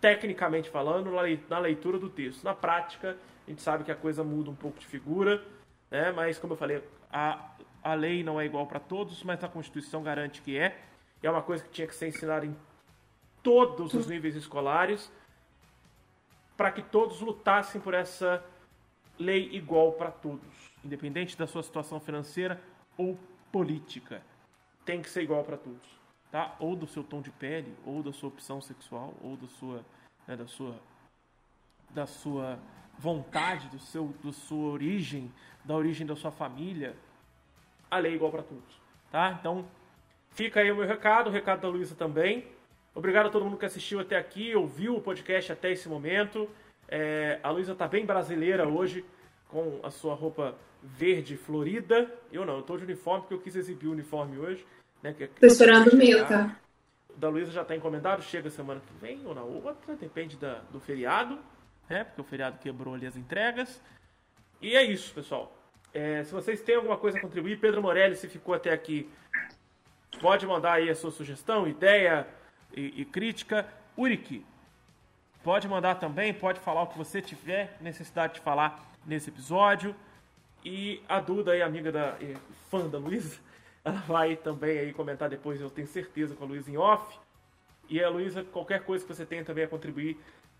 tecnicamente 0.00 0.70
falando, 0.70 1.10
na 1.48 1.58
leitura 1.58 1.98
do 1.98 2.08
texto. 2.08 2.44
Na 2.44 2.54
prática, 2.54 3.16
a 3.46 3.50
gente 3.50 3.62
sabe 3.62 3.84
que 3.84 3.92
a 3.92 3.96
coisa 3.96 4.24
muda 4.24 4.50
um 4.50 4.54
pouco 4.54 4.78
de 4.78 4.86
figura, 4.86 5.44
né? 5.90 6.12
mas, 6.12 6.38
como 6.38 6.54
eu 6.54 6.56
falei, 6.56 6.82
a, 7.12 7.50
a 7.82 7.94
lei 7.94 8.22
não 8.22 8.40
é 8.40 8.46
igual 8.46 8.66
para 8.66 8.80
todos, 8.80 9.22
mas 9.22 9.42
a 9.42 9.48
Constituição 9.48 10.02
garante 10.02 10.40
que 10.40 10.56
é. 10.56 10.80
E 11.22 11.26
é 11.26 11.30
uma 11.30 11.42
coisa 11.42 11.62
que 11.62 11.70
tinha 11.70 11.86
que 11.86 11.94
ser 11.94 12.08
ensinada 12.08 12.46
em 12.46 12.56
todos 13.42 13.92
os 13.94 14.06
níveis 14.06 14.36
escolares, 14.36 15.12
para 16.56 16.70
que 16.70 16.82
todos 16.82 17.20
lutassem 17.20 17.80
por 17.80 17.94
essa 17.94 18.44
lei 19.18 19.50
igual 19.52 19.92
para 19.92 20.10
todos, 20.10 20.72
independente 20.84 21.36
da 21.36 21.46
sua 21.46 21.62
situação 21.62 22.00
financeira 22.00 22.60
ou 22.96 23.18
política. 23.52 24.22
Tem 24.84 25.02
que 25.02 25.10
ser 25.10 25.22
igual 25.22 25.44
para 25.44 25.56
todos, 25.56 25.99
tá? 26.30 26.54
Ou 26.58 26.76
do 26.76 26.86
seu 26.86 27.02
tom 27.02 27.20
de 27.20 27.30
pele, 27.30 27.74
ou 27.84 28.02
da 28.02 28.12
sua 28.12 28.28
opção 28.28 28.60
sexual, 28.60 29.14
ou 29.22 29.36
da 29.36 29.48
sua, 29.48 29.84
né, 30.26 30.36
da 30.36 30.46
sua, 30.46 30.76
da 31.90 32.06
sua 32.06 32.58
vontade, 32.98 33.68
do 33.68 33.78
seu, 33.78 34.14
da 34.22 34.32
sua 34.32 34.70
origem, 34.70 35.32
da 35.64 35.74
origem 35.74 36.06
da 36.06 36.16
sua 36.16 36.30
família. 36.30 36.94
A 37.90 37.98
lei 37.98 38.12
é 38.12 38.14
igual 38.14 38.30
para 38.30 38.42
todos, 38.42 38.80
tá? 39.10 39.36
Então 39.40 39.66
fica 40.30 40.60
aí 40.60 40.70
o 40.70 40.76
meu 40.76 40.86
recado, 40.86 41.28
o 41.28 41.32
recado 41.32 41.62
da 41.62 41.68
Luísa 41.68 41.94
também. 41.94 42.46
Obrigado 42.94 43.26
a 43.26 43.30
todo 43.30 43.44
mundo 43.44 43.56
que 43.56 43.66
assistiu 43.66 44.00
até 44.00 44.16
aqui, 44.16 44.54
ouviu 44.54 44.96
o 44.96 45.00
podcast 45.00 45.52
até 45.52 45.72
esse 45.72 45.88
momento. 45.88 46.48
É, 46.88 47.38
a 47.42 47.50
Luísa 47.50 47.72
está 47.72 47.86
bem 47.86 48.04
brasileira 48.04 48.68
hoje, 48.68 49.04
com 49.48 49.80
a 49.82 49.90
sua 49.90 50.14
roupa 50.14 50.56
verde 50.82 51.36
florida. 51.36 52.12
Eu 52.32 52.44
não, 52.44 52.56
eu 52.56 52.62
tô 52.62 52.76
de 52.76 52.84
uniforme 52.84 53.22
porque 53.22 53.34
eu 53.34 53.40
quis 53.40 53.56
exibir 53.56 53.88
o 53.88 53.92
uniforme 53.92 54.38
hoje. 54.38 54.66
Né, 55.02 55.12
que, 55.12 55.26
tô 55.26 55.46
esperando 55.46 55.92
o 55.92 55.96
meu, 55.96 56.26
tá? 56.26 56.56
Da 57.16 57.28
Luísa 57.28 57.52
já 57.52 57.62
está 57.62 57.74
encomendado, 57.74 58.22
chega 58.22 58.50
semana 58.50 58.80
que 58.80 58.94
vem 59.00 59.26
ou 59.26 59.34
na 59.34 59.42
outra, 59.42 59.94
depende 59.96 60.36
da, 60.36 60.60
do 60.70 60.80
feriado, 60.80 61.38
né? 61.88 62.04
Porque 62.04 62.20
o 62.20 62.24
feriado 62.24 62.58
quebrou 62.58 62.94
ali 62.94 63.06
as 63.06 63.16
entregas. 63.16 63.80
E 64.60 64.76
é 64.76 64.82
isso, 64.82 65.12
pessoal. 65.14 65.56
É, 65.92 66.22
se 66.22 66.32
vocês 66.32 66.62
têm 66.62 66.76
alguma 66.76 66.96
coisa 66.96 67.18
a 67.18 67.20
contribuir, 67.20 67.58
Pedro 67.58 67.82
Morelli, 67.82 68.14
se 68.14 68.28
ficou 68.28 68.54
até 68.54 68.72
aqui, 68.72 69.10
pode 70.20 70.46
mandar 70.46 70.74
aí 70.74 70.88
a 70.88 70.94
sua 70.94 71.10
sugestão, 71.10 71.66
ideia, 71.66 72.26
e, 72.74 73.00
e 73.00 73.04
crítica. 73.04 73.66
Uriki, 73.96 74.44
pode 75.42 75.68
mandar 75.68 75.96
também, 75.96 76.32
pode 76.32 76.60
falar 76.60 76.82
o 76.82 76.86
que 76.86 76.98
você 76.98 77.20
tiver 77.20 77.76
necessidade 77.80 78.34
de 78.34 78.40
falar 78.40 78.86
nesse 79.06 79.30
episódio. 79.30 79.94
E 80.64 81.02
a 81.08 81.20
Duda, 81.20 81.52
aí, 81.52 81.62
amiga 81.62 81.90
da 81.90 82.16
fã 82.70 82.86
da 82.88 82.98
Luísa, 82.98 83.38
ela 83.84 84.00
vai 84.06 84.36
também 84.36 84.78
aí 84.78 84.92
comentar 84.92 85.28
depois, 85.28 85.60
eu 85.60 85.70
tenho 85.70 85.86
certeza, 85.86 86.34
com 86.34 86.44
a 86.44 86.46
Luísa 86.46 86.70
em 86.70 86.76
off. 86.76 87.18
E 87.88 88.02
a 88.02 88.08
Luísa, 88.08 88.44
qualquer 88.44 88.84
coisa 88.84 89.04
que 89.04 89.12
você 89.12 89.26
tenha 89.26 89.44
também 89.44 89.64
a 89.64 89.68
contribuir 89.68 90.16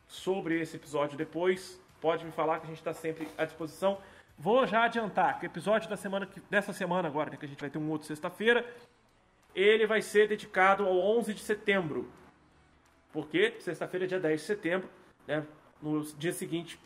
sobre 0.09 0.61
esse 0.61 0.77
episódio 0.77 1.17
depois, 1.17 1.81
pode 2.01 2.25
me 2.25 2.33
falar 2.33 2.59
que 2.59 2.67
a 2.67 2.69
gente 2.69 2.79
está 2.79 2.93
sempre 2.93 3.29
à 3.39 3.45
disposição. 3.45 3.99
Vou 4.37 4.67
já 4.67 4.85
adiantar 4.85 5.39
que 5.39 5.47
o 5.47 5.49
episódio 5.49 5.89
da 5.89 5.97
semana 5.97 6.29
dessa 6.49 6.73
semana 6.73 7.07
agora, 7.07 7.31
né, 7.31 7.37
que 7.37 7.45
a 7.45 7.49
gente 7.49 7.61
vai 7.61 7.71
ter 7.71 7.79
um 7.79 7.91
outro 7.91 8.09
sexta-feira, 8.09 8.67
ele 9.55 9.87
vai 9.87 10.03
ser 10.03 10.29
dedicado 10.29 10.85
ao 10.85 10.97
11 11.19 11.35
de 11.35 11.41
setembro. 11.41 12.11
Porque 13.13 13.55
sexta-feira, 13.61 14.07
dia 14.07 14.19
10 14.19 14.41
de 14.41 14.47
setembro, 14.47 14.89
né, 15.27 15.47
no 15.83 16.03
dia 16.03 16.33
seguinte, 16.33 16.81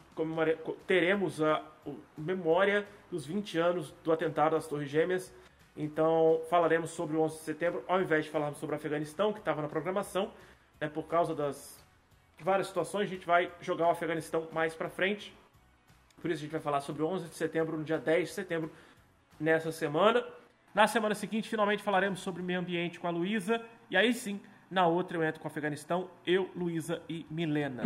teremos 0.86 1.40
a, 1.42 1.56
a 1.56 1.90
memória 2.16 2.86
dos 3.10 3.24
20 3.24 3.58
anos 3.58 3.94
do 4.02 4.12
atentado 4.12 4.56
às 4.56 4.66
Torres 4.66 4.88
Gêmeas. 4.88 5.32
Então, 5.76 6.40
falaremos 6.48 6.90
sobre 6.90 7.16
o 7.16 7.20
11 7.22 7.36
de 7.36 7.42
setembro, 7.42 7.84
ao 7.88 8.00
invés 8.00 8.24
de 8.24 8.30
falarmos 8.30 8.58
sobre 8.58 8.76
o 8.76 8.78
Afeganistão, 8.78 9.32
que 9.32 9.40
estava 9.40 9.60
na 9.60 9.68
programação, 9.68 10.30
né, 10.80 10.88
por 10.88 11.04
causa 11.04 11.34
das 11.34 11.84
várias 12.40 12.68
situações, 12.68 13.06
a 13.06 13.10
gente 13.10 13.26
vai 13.26 13.50
jogar 13.60 13.88
o 13.88 13.90
Afeganistão 13.90 14.48
mais 14.52 14.74
para 14.74 14.88
frente. 14.88 15.34
Por 16.20 16.30
isso, 16.30 16.40
a 16.40 16.44
gente 16.44 16.52
vai 16.52 16.60
falar 16.60 16.80
sobre 16.80 17.02
o 17.02 17.06
11 17.06 17.28
de 17.28 17.34
setembro, 17.34 17.76
no 17.76 17.84
dia 17.84 17.98
10 17.98 18.28
de 18.28 18.34
setembro, 18.34 18.70
nessa 19.38 19.72
semana. 19.72 20.24
Na 20.74 20.86
semana 20.86 21.14
seguinte, 21.14 21.48
finalmente 21.48 21.82
falaremos 21.82 22.20
sobre 22.20 22.42
meio 22.42 22.60
ambiente 22.60 22.98
com 22.98 23.06
a 23.06 23.10
Luísa. 23.10 23.64
E 23.90 23.96
aí 23.96 24.12
sim, 24.12 24.40
na 24.70 24.86
outra 24.86 25.16
eu 25.16 25.22
entro 25.22 25.40
com 25.40 25.46
o 25.46 25.50
Afeganistão, 25.50 26.10
eu, 26.26 26.50
Luísa 26.54 27.02
e 27.08 27.26
Milena. 27.30 27.84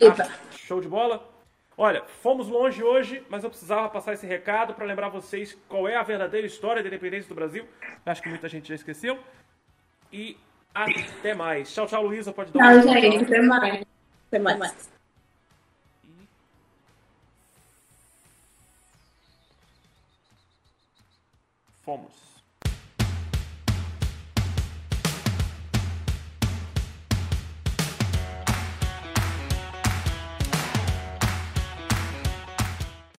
Ah, 0.00 0.56
show 0.56 0.80
de 0.80 0.88
bola? 0.88 1.37
Olha, 1.80 2.02
fomos 2.04 2.48
longe 2.48 2.82
hoje, 2.82 3.24
mas 3.30 3.44
eu 3.44 3.50
precisava 3.50 3.88
passar 3.88 4.12
esse 4.12 4.26
recado 4.26 4.74
para 4.74 4.84
lembrar 4.84 5.10
vocês 5.10 5.56
qual 5.68 5.86
é 5.86 5.94
a 5.94 6.02
verdadeira 6.02 6.44
história 6.44 6.82
da 6.82 6.88
independência 6.88 7.28
do 7.28 7.36
Brasil. 7.36 7.68
Acho 8.04 8.20
que 8.20 8.28
muita 8.28 8.48
gente 8.48 8.68
já 8.68 8.74
esqueceu. 8.74 9.16
E 10.12 10.36
até 10.74 11.34
mais. 11.34 11.72
Tchau, 11.72 11.86
tchau, 11.86 12.04
Luísa. 12.04 12.32
Pode 12.32 12.50
dar 12.50 12.58
um 12.58 12.82
Tchau, 12.82 12.92
gente. 12.92 13.24
Até 13.24 13.40
mais. 13.42 13.84
Até 14.26 14.38
mais. 14.40 14.90
Fomos. 21.84 22.27